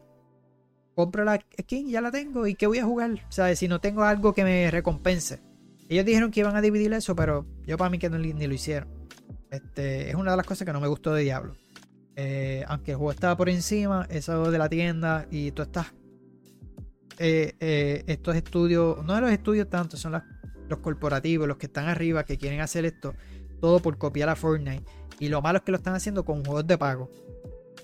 compro 0.96 1.26
la 1.26 1.40
skin, 1.62 1.90
ya 1.90 2.02
la 2.02 2.10
tengo. 2.10 2.48
¿Y 2.48 2.56
qué 2.56 2.66
voy 2.68 2.80
a 2.80 2.86
jugar? 2.86 3.12
O 3.12 3.32
sea, 3.32 3.56
si 3.56 3.68
no 3.68 3.80
tengo 3.80 4.04
algo 4.04 4.34
que 4.34 4.44
me 4.44 4.72
recompense. 4.72 5.42
Ellos 5.88 6.06
dijeron 6.06 6.32
que 6.32 6.40
iban 6.40 6.56
a 6.56 6.62
dividir 6.62 6.92
eso, 6.94 7.16
pero 7.16 7.46
yo 7.66 7.78
para 7.78 7.90
mí 7.90 8.00
que 8.00 8.10
no, 8.10 8.18
ni 8.18 8.48
lo 8.48 8.54
hicieron. 8.54 8.90
Este, 9.52 10.10
es 10.10 10.16
una 10.16 10.32
de 10.32 10.38
las 10.38 10.46
cosas 10.46 10.66
que 10.66 10.74
no 10.74 10.82
me 10.82 10.88
gustó 10.88 11.14
de 11.14 11.24
Diablo. 11.24 11.56
Eh, 12.16 12.64
aunque 12.68 12.92
el 12.92 12.98
juego 12.98 13.12
estaba 13.12 13.36
por 13.36 13.50
encima, 13.50 14.08
eso 14.10 14.50
de 14.50 14.58
la 14.58 14.70
tienda 14.70 15.28
y 15.30 15.52
tú 15.52 15.62
estás. 15.62 15.94
Eh, 17.20 17.54
eh, 17.60 18.04
estos 18.08 18.36
estudios, 18.36 19.04
no 19.06 19.16
de 19.16 19.22
los 19.22 19.32
estudios 19.32 19.70
tanto, 19.70 19.98
son 19.98 20.14
los 20.68 20.80
corporativos, 20.80 21.48
los 21.48 21.58
que 21.58 21.68
están 21.68 21.88
arriba, 21.88 22.26
que 22.26 22.38
quieren 22.38 22.62
hacer 22.62 22.86
esto, 22.86 23.14
todo 23.62 23.80
por 23.80 23.98
copiar 23.98 24.30
a 24.30 24.36
Fortnite. 24.36 24.84
Y 25.20 25.30
lo 25.30 25.42
malo 25.42 25.60
es 25.60 25.64
que 25.64 25.72
lo 25.72 25.78
están 25.78 25.94
haciendo 25.94 26.26
con 26.26 26.44
juegos 26.44 26.68
de 26.68 26.78
pago. 26.78 27.10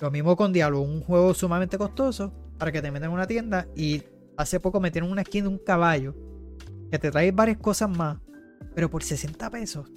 Lo 0.02 0.12
mismo 0.12 0.36
con 0.36 0.52
Diablo, 0.52 0.82
un 0.82 1.02
juego 1.02 1.34
sumamente 1.34 1.78
costoso 1.78 2.34
para 2.58 2.72
que 2.72 2.82
te 2.82 2.92
metan 2.92 3.10
en 3.10 3.14
una 3.14 3.28
tienda. 3.28 3.68
Y 3.76 4.04
hace 4.36 4.60
poco 4.60 4.80
metieron 4.80 5.12
una 5.12 5.24
skin 5.24 5.44
de 5.44 5.50
un 5.50 5.58
caballo 5.60 6.16
que 6.92 7.00
te 7.00 7.10
trae 7.10 7.32
varias 7.32 7.58
cosas 7.58 7.90
más, 7.90 8.18
pero 8.76 8.90
por 8.90 9.02
60 9.02 9.50
pesos. 9.50 9.90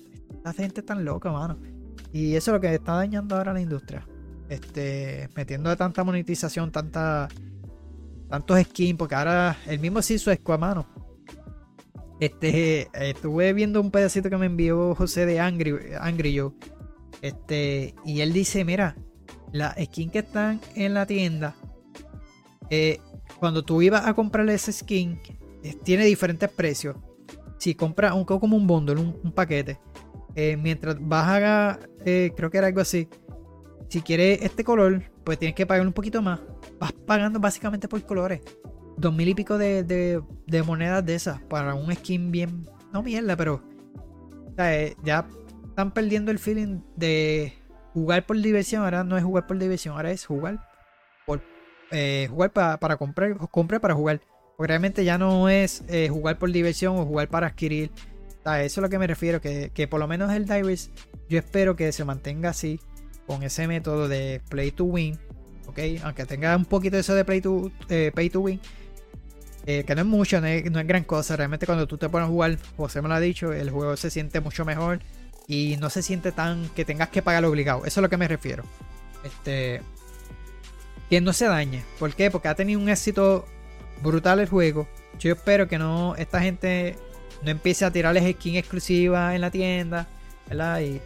La 0.45 0.53
gente 0.53 0.83
tan 0.83 1.05
loca, 1.05 1.31
mano. 1.33 1.59
Y 2.13 2.37
eso 2.37 2.51
es 2.51 2.55
lo 2.55 2.61
que 2.61 2.73
está 2.73 2.93
dañando 2.93 3.37
ahora 3.37 3.53
la 3.53 3.61
industria. 3.61 4.07
Este, 4.49 5.29
metiendo 5.35 5.77
tanta 5.77 6.05
monetización, 6.05 6.71
tanta, 6.71 7.29
tantos 8.29 8.61
skins, 8.63 8.97
porque 8.97 9.17
ahora 9.17 9.57
el 9.67 9.81
mismo 9.81 10.01
se 10.01 10.15
hizo 10.15 10.31
a 10.31 10.59
mano. 10.59 10.87
Este, 12.21 12.89
estuve 12.95 13.53
viendo 13.53 13.81
un 13.81 13.91
pedacito 13.91 14.31
que 14.31 14.37
me 14.37 14.47
envió 14.47 14.95
José 14.95 15.27
de 15.27 15.41
Angry, 15.41 15.75
Angry 16.01 16.39
Joe. 16.39 16.53
Este, 17.23 17.95
y 18.05 18.21
él 18.21 18.33
dice, 18.33 18.65
mira, 18.65 18.95
las 19.51 19.75
skins 19.83 20.13
que 20.13 20.21
están 20.21 20.61
en 20.77 20.95
la 20.95 21.07
tienda, 21.07 21.57
eh, 22.71 23.01
cuando 23.41 23.65
tú 23.65 23.83
ibas 23.83 24.07
a 24.07 24.15
comprarle 24.15 24.55
ese 24.55 24.73
skin, 24.73 25.19
tiene 25.83 26.05
diferentes 26.05 26.51
precios. 26.51 26.97
Si 27.59 27.75
compras 27.75 28.15
un 28.15 28.25
como 28.25 28.57
un 28.57 28.67
bundle, 28.67 29.01
un, 29.01 29.33
paquete, 29.33 29.79
eh, 30.35 30.57
mientras 30.57 30.97
vas 31.01 31.43
a, 31.43 31.79
creo 32.05 32.51
que 32.51 32.59
era 32.59 32.67
algo 32.67 32.81
así, 32.81 33.09
si 33.89 34.03
quieres 34.03 34.43
este 34.43 34.65
color, 34.65 35.03
pues 35.25 35.39
tienes 35.39 35.55
que 35.55 35.67
pagar 35.67 35.87
un 35.87 35.93
poquito 35.93 36.21
más. 36.21 36.41
Vas 36.79 36.93
pagando 36.93 37.39
básicamente 37.39 37.89
por 37.89 38.03
colores. 38.03 38.41
Dos 38.97 39.15
mil 39.15 39.29
y 39.29 39.35
pico 39.35 39.59
de, 39.59 39.83
de, 39.85 40.63
monedas 40.63 41.05
de 41.05 41.15
esas 41.15 41.41
para 41.43 41.75
un 41.75 41.95
skin 41.95 42.31
bien. 42.31 42.69
No 42.93 43.03
mierda, 43.03 43.37
pero. 43.37 43.63
Eh, 44.59 44.95
ya 45.05 45.29
están 45.69 45.93
perdiendo 45.93 46.31
el 46.31 46.39
feeling 46.39 46.81
de 46.97 47.53
jugar 47.93 48.27
por 48.27 48.37
diversión. 48.37 48.85
Ahora 48.85 49.05
no 49.05 49.17
es 49.17 49.25
jugar 49.25 49.47
por 49.47 49.59
diversión, 49.59 49.97
ahora 49.97 50.11
es 50.11 50.27
jugar 50.27 50.69
por 51.27 51.41
eh, 51.91 52.29
jugar 52.31 52.53
para 52.53 52.97
comprar, 52.97 53.37
comprar 53.51 53.81
para 53.81 53.95
jugar. 53.95 54.21
Porque 54.57 54.69
realmente 54.69 55.05
ya 55.05 55.19
no 55.19 55.49
es 55.49 55.83
eh, 55.89 56.09
jugar 56.09 56.39
por 56.39 56.51
diversión 56.53 56.97
o 56.97 57.05
jugar 57.05 57.29
para 57.29 57.49
adquirir. 57.49 57.91
eso 58.45 58.55
es 58.55 58.79
a 58.79 58.81
lo 58.81 58.89
que 58.89 58.99
me 58.99 59.07
refiero. 59.07 59.41
Que, 59.41 59.71
que 59.75 59.89
por 59.89 60.01
lo 60.01 60.07
menos 60.07 60.33
el 60.33 60.47
Divers, 60.47 60.91
yo 61.29 61.39
espero 61.39 61.77
que 61.77 61.93
se 61.93 62.05
mantenga 62.05 62.51
así 62.51 62.81
con 63.27 63.43
ese 63.43 63.67
método 63.67 64.09
de 64.09 64.41
play 64.49 64.71
to 64.71 64.85
win, 64.85 65.19
¿ok? 65.67 65.79
Aunque 66.03 66.27
tenga 66.27 66.57
un 66.57 66.65
poquito 66.65 66.97
eso 66.97 67.15
de 67.15 67.25
play 67.25 67.41
to, 67.41 67.71
eh, 67.89 68.13
pay 68.15 68.31
to 68.31 68.41
win, 68.41 68.61
eh, 69.67 69.85
que 69.85 69.95
no 69.95 70.03
es 70.03 70.07
mucho, 70.07 70.41
no 70.41 70.47
es, 70.47 70.63
gran 70.87 71.05
cosa. 71.05 71.37
Realmente 71.37 71.67
cuando 71.67 71.87
tú 71.87 71.97
te 71.97 72.09
pones 72.09 72.29
a 72.29 72.31
jugar, 72.31 72.59
José 72.77 73.03
me 73.03 73.09
lo 73.09 73.15
ha 73.15 73.21
dicho, 73.21 73.53
el 73.53 73.71
juego 73.71 73.97
se 73.97 74.11
siente 74.11 74.41
mucho 74.41 74.65
mejor 74.65 75.01
y 75.47 75.77
no 75.81 75.91
se 75.91 76.03
siente 76.03 76.33
tan 76.33 76.69
que 76.71 76.85
tengas 76.85 77.09
que 77.09 77.23
pagar 77.23 77.45
obligado. 77.45 77.81
Eso 77.81 77.87
es 77.89 77.99
a 77.99 78.01
lo 78.03 78.09
que 78.09 78.17
me 78.17 78.29
refiero. 78.29 78.65
Este, 79.25 79.81
que 81.09 81.21
no 81.21 81.33
se 81.33 81.47
dañe. 81.47 81.83
¿Por 81.99 82.15
qué? 82.15 82.31
Porque 82.31 82.49
ha 82.49 82.55
tenido 82.55 82.79
un 82.79 82.89
éxito 82.89 83.47
brutal 84.03 84.41
el 84.41 84.49
juego. 84.49 84.89
Yo 85.19 85.33
espero 85.33 85.69
que 85.69 85.79
no 85.79 86.15
esta 86.17 86.41
gente 86.41 86.97
no 87.43 87.51
empiece 87.51 87.85
a 87.85 87.91
tirarles 87.91 88.31
skin 88.37 88.57
exclusiva 88.57 89.35
en 89.35 89.41
la 89.41 89.51
tienda. 89.51 90.09
Y 90.81 91.01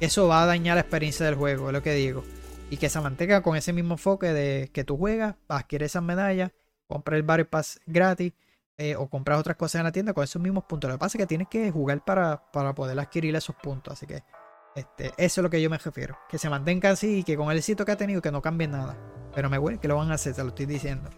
eso 0.00 0.28
va 0.28 0.42
a 0.42 0.46
dañar 0.46 0.76
la 0.76 0.82
experiencia 0.82 1.26
del 1.26 1.34
juego, 1.34 1.68
es 1.68 1.72
lo 1.72 1.82
que 1.82 1.92
digo. 1.92 2.24
Y 2.70 2.76
que 2.76 2.88
se 2.88 3.00
mantenga 3.00 3.42
con 3.42 3.56
ese 3.56 3.72
mismo 3.72 3.94
enfoque 3.94 4.32
de 4.32 4.70
que 4.72 4.84
tú 4.84 4.96
juegas, 4.96 5.36
adquieres 5.48 5.92
esas 5.92 6.02
medallas, 6.02 6.52
compras 6.86 7.16
el 7.16 7.22
Battle 7.22 7.46
Pass 7.46 7.80
gratis 7.86 8.32
eh, 8.76 8.94
o 8.94 9.08
compras 9.08 9.40
otras 9.40 9.56
cosas 9.56 9.80
en 9.80 9.84
la 9.84 9.92
tienda 9.92 10.12
con 10.12 10.24
esos 10.24 10.40
mismos 10.40 10.64
puntos. 10.64 10.88
Lo 10.88 10.96
que 10.96 11.00
pasa 11.00 11.16
es 11.16 11.22
que 11.22 11.26
tienes 11.26 11.48
que 11.48 11.70
jugar 11.70 12.04
para, 12.04 12.42
poder 12.74 12.98
adquirir 12.98 13.34
esos 13.34 13.56
puntos. 13.56 13.94
Así 13.94 14.06
que 14.06 14.22
este, 14.74 15.12
eso 15.16 15.40
es 15.40 15.42
lo 15.42 15.50
que 15.50 15.60
yo 15.62 15.70
me 15.70 15.78
refiero. 15.78 16.18
Que 16.28 16.38
se 16.38 16.50
mantenga 16.50 16.90
así 16.90 17.18
y 17.18 17.24
que 17.24 17.36
con 17.36 17.50
el 17.50 17.58
éxito 17.58 17.84
que 17.84 17.92
ha 17.92 17.96
tenido 17.96 18.20
que 18.20 18.30
no 18.30 18.42
cambie 18.42 18.68
nada. 18.68 18.96
Pero 19.34 19.48
me 19.48 19.58
huele 19.58 19.78
que 19.78 19.88
lo 19.88 19.96
van 19.96 20.10
a 20.10 20.14
hacer, 20.14 20.34
te 20.34 20.42
lo 20.42 20.48
estoy 20.48 20.66
diciendo. 20.66 21.10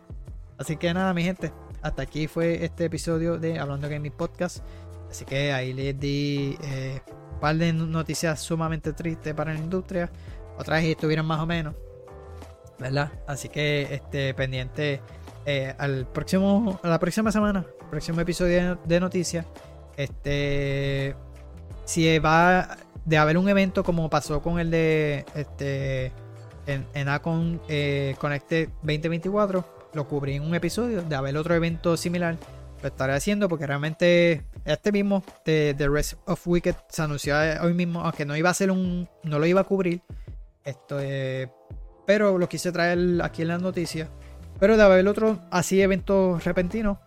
Así 0.60 0.76
que 0.76 0.92
nada, 0.92 1.14
mi 1.14 1.22
gente. 1.22 1.52
Hasta 1.80 2.02
aquí 2.02 2.26
fue 2.26 2.62
este 2.62 2.84
episodio 2.84 3.38
de 3.38 3.58
Hablando 3.58 3.88
Gaming 3.88 4.12
Podcast. 4.12 4.58
Así 5.10 5.24
que 5.24 5.54
ahí 5.54 5.72
les 5.72 5.98
di 5.98 6.58
eh, 6.62 7.00
par 7.40 7.56
de 7.56 7.72
noticias 7.72 8.40
sumamente 8.40 8.92
tristes 8.92 9.32
para 9.32 9.54
la 9.54 9.58
industria. 9.58 10.10
Otras 10.58 10.84
estuvieron 10.84 11.24
más 11.24 11.40
o 11.40 11.46
menos. 11.46 11.74
¿Verdad? 12.78 13.10
Así 13.26 13.48
que 13.48 13.88
este 13.90 14.34
pendiente 14.34 15.00
eh, 15.46 15.74
al 15.78 16.06
próximo, 16.06 16.78
a 16.82 16.88
la 16.88 16.98
próxima 16.98 17.32
semana, 17.32 17.64
próximo 17.88 18.20
episodio 18.20 18.78
de, 18.84 19.00
noticias. 19.00 19.46
Este 19.96 21.16
si 21.86 22.18
va 22.18 22.76
de 23.06 23.16
haber 23.16 23.38
un 23.38 23.48
evento 23.48 23.82
como 23.82 24.10
pasó 24.10 24.42
con 24.42 24.60
el 24.60 24.70
de 24.70 25.24
este 25.34 26.12
en, 26.66 26.86
en 26.92 27.08
Acon 27.08 27.62
eh, 27.66 28.14
Connected 28.18 28.68
2024, 28.82 29.79
lo 29.94 30.06
cubrí 30.08 30.34
en 30.34 30.42
un 30.42 30.54
episodio. 30.54 31.02
De 31.02 31.14
haber 31.16 31.36
otro 31.36 31.54
evento 31.54 31.96
similar, 31.96 32.36
lo 32.82 32.88
estaré 32.88 33.14
haciendo 33.14 33.48
porque 33.48 33.66
realmente 33.66 34.44
este 34.64 34.92
mismo 34.92 35.22
de 35.44 35.74
The 35.76 35.88
Rest 35.88 36.14
of 36.26 36.46
Wicked 36.46 36.74
se 36.88 37.02
anunció 37.02 37.36
hoy 37.62 37.74
mismo, 37.74 38.02
aunque 38.02 38.24
no 38.24 38.36
iba 38.36 38.50
a 38.50 38.54
ser 38.54 38.70
un, 38.70 39.08
no 39.24 39.38
lo 39.38 39.46
iba 39.46 39.60
a 39.60 39.64
cubrir. 39.64 40.02
Esto, 40.64 40.98
pero 42.06 42.38
lo 42.38 42.48
quise 42.48 42.70
traer 42.70 43.20
aquí 43.22 43.42
en 43.42 43.48
las 43.48 43.62
noticias. 43.62 44.08
Pero 44.58 44.76
de 44.76 44.82
haber 44.82 45.08
otro 45.08 45.40
así 45.50 45.80
evento 45.80 46.38
repentino 46.44 47.00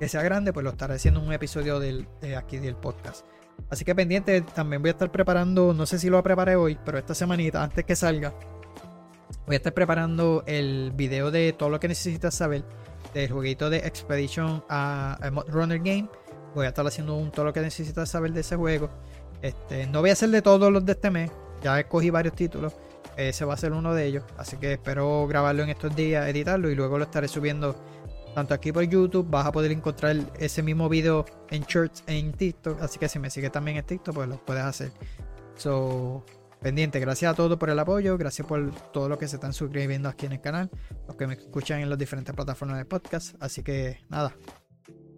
que 0.00 0.08
sea 0.08 0.22
grande, 0.22 0.52
pues 0.52 0.64
lo 0.64 0.70
estaré 0.70 0.94
haciendo 0.94 1.20
en 1.20 1.26
un 1.28 1.32
episodio 1.32 1.78
de 1.80 2.36
aquí 2.36 2.58
del 2.58 2.76
podcast. 2.76 3.24
Así 3.70 3.84
que 3.84 3.94
pendiente, 3.94 4.42
también 4.42 4.82
voy 4.82 4.90
a 4.90 4.92
estar 4.92 5.10
preparando, 5.10 5.72
no 5.72 5.86
sé 5.86 5.98
si 5.98 6.10
lo 6.10 6.22
preparé 6.22 6.56
hoy, 6.56 6.78
pero 6.84 6.98
esta 6.98 7.14
semanita, 7.14 7.62
antes 7.62 7.84
que 7.84 7.96
salga, 7.96 8.34
voy 9.46 9.54
a 9.54 9.58
estar 9.58 9.72
preparando 9.72 10.42
el 10.46 10.92
video 10.94 11.30
de 11.30 11.52
todo 11.52 11.70
lo 11.70 11.80
que 11.80 11.88
necesitas 11.88 12.34
saber 12.34 12.64
del 13.14 13.30
jueguito 13.30 13.70
de 13.70 13.78
Expedition 13.78 14.62
a, 14.68 15.18
Runner 15.48 15.78
Game. 15.78 16.08
Voy 16.54 16.66
a 16.66 16.70
estar 16.70 16.86
haciendo 16.86 17.16
todo 17.32 17.46
lo 17.46 17.52
que 17.52 17.60
necesitas 17.60 18.08
saber 18.08 18.32
de 18.32 18.40
ese 18.40 18.56
juego. 18.56 18.90
Este, 19.42 19.86
no 19.86 20.00
voy 20.00 20.10
a 20.10 20.14
hacer 20.14 20.30
de 20.30 20.42
todos 20.42 20.72
los 20.72 20.84
de 20.84 20.92
este 20.92 21.10
mes. 21.10 21.30
Ya 21.62 21.78
escogí 21.78 22.10
varios 22.10 22.34
títulos. 22.34 22.74
Ese 23.16 23.44
va 23.44 23.54
a 23.54 23.56
ser 23.56 23.72
uno 23.72 23.94
de 23.94 24.06
ellos. 24.06 24.24
Así 24.36 24.56
que 24.56 24.74
espero 24.74 25.26
grabarlo 25.26 25.62
en 25.62 25.70
estos 25.70 25.94
días, 25.94 26.28
editarlo 26.28 26.70
y 26.70 26.74
luego 26.74 26.98
lo 26.98 27.04
estaré 27.04 27.28
subiendo 27.28 27.76
tanto 28.34 28.52
aquí 28.54 28.72
por 28.72 28.82
YouTube. 28.82 29.28
Vas 29.30 29.46
a 29.46 29.52
poder 29.52 29.70
encontrar 29.70 30.16
ese 30.38 30.62
mismo 30.62 30.88
video 30.88 31.24
en 31.50 31.62
Shorts 31.62 32.04
en 32.06 32.32
TikTok. 32.32 32.82
Así 32.82 32.98
que 32.98 33.08
si 33.08 33.18
me 33.18 33.30
sigues 33.30 33.52
también 33.52 33.76
en 33.76 33.84
TikTok, 33.84 34.14
pues 34.14 34.28
lo 34.28 34.36
puedes 34.44 34.64
hacer. 34.64 34.90
So, 35.56 36.24
pendiente. 36.60 37.00
Gracias 37.00 37.32
a 37.32 37.34
todos 37.34 37.58
por 37.58 37.70
el 37.70 37.78
apoyo, 37.78 38.16
gracias 38.18 38.46
por 38.46 38.70
todo 38.92 39.08
lo 39.08 39.18
que 39.18 39.28
se 39.28 39.36
están 39.36 39.52
suscribiendo 39.52 40.08
aquí 40.08 40.26
en 40.26 40.32
el 40.32 40.40
canal, 40.40 40.70
los 41.06 41.16
que 41.16 41.26
me 41.26 41.34
escuchan 41.34 41.80
en 41.80 41.90
las 41.90 41.98
diferentes 41.98 42.34
plataformas 42.34 42.78
de 42.78 42.84
podcast. 42.84 43.34
Así 43.40 43.62
que 43.62 44.00
nada, 44.08 44.34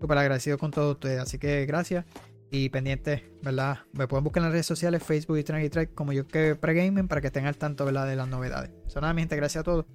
súper 0.01 0.19
agradecido 0.19 0.59
con 0.59 0.71
todos 0.71 0.95
ustedes. 0.95 1.21
Así 1.21 1.39
que 1.39 1.67
gracias 1.67 2.05
y 2.51 2.69
pendiente, 2.71 3.33
¿verdad? 3.43 3.81
Me 3.93 4.09
pueden 4.09 4.25
buscar 4.25 4.41
en 4.41 4.45
las 4.45 4.53
redes 4.53 4.67
sociales, 4.67 5.03
Facebook 5.03 5.39
y 5.39 5.45
Track 5.45 5.95
como 5.95 6.13
yo 6.13 6.27
que 6.27 6.55
Pregaming 6.55 7.09
para 7.09 7.21
que 7.21 7.27
estén 7.29 7.47
al 7.47 7.57
tanto, 7.57 7.85
¿verdad? 7.85 8.07
De 8.07 8.17
las 8.17 8.29
novedades. 8.29 8.71
Eso 8.87 9.01
nada, 9.01 9.13
mi 9.13 9.23
gente, 9.23 9.37
gracias 9.37 9.61
a 9.61 9.65
todos. 9.65 9.87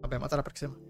Nos 0.00 0.10
vemos 0.10 0.24
hasta 0.24 0.36
la 0.36 0.44
próxima. 0.44 0.89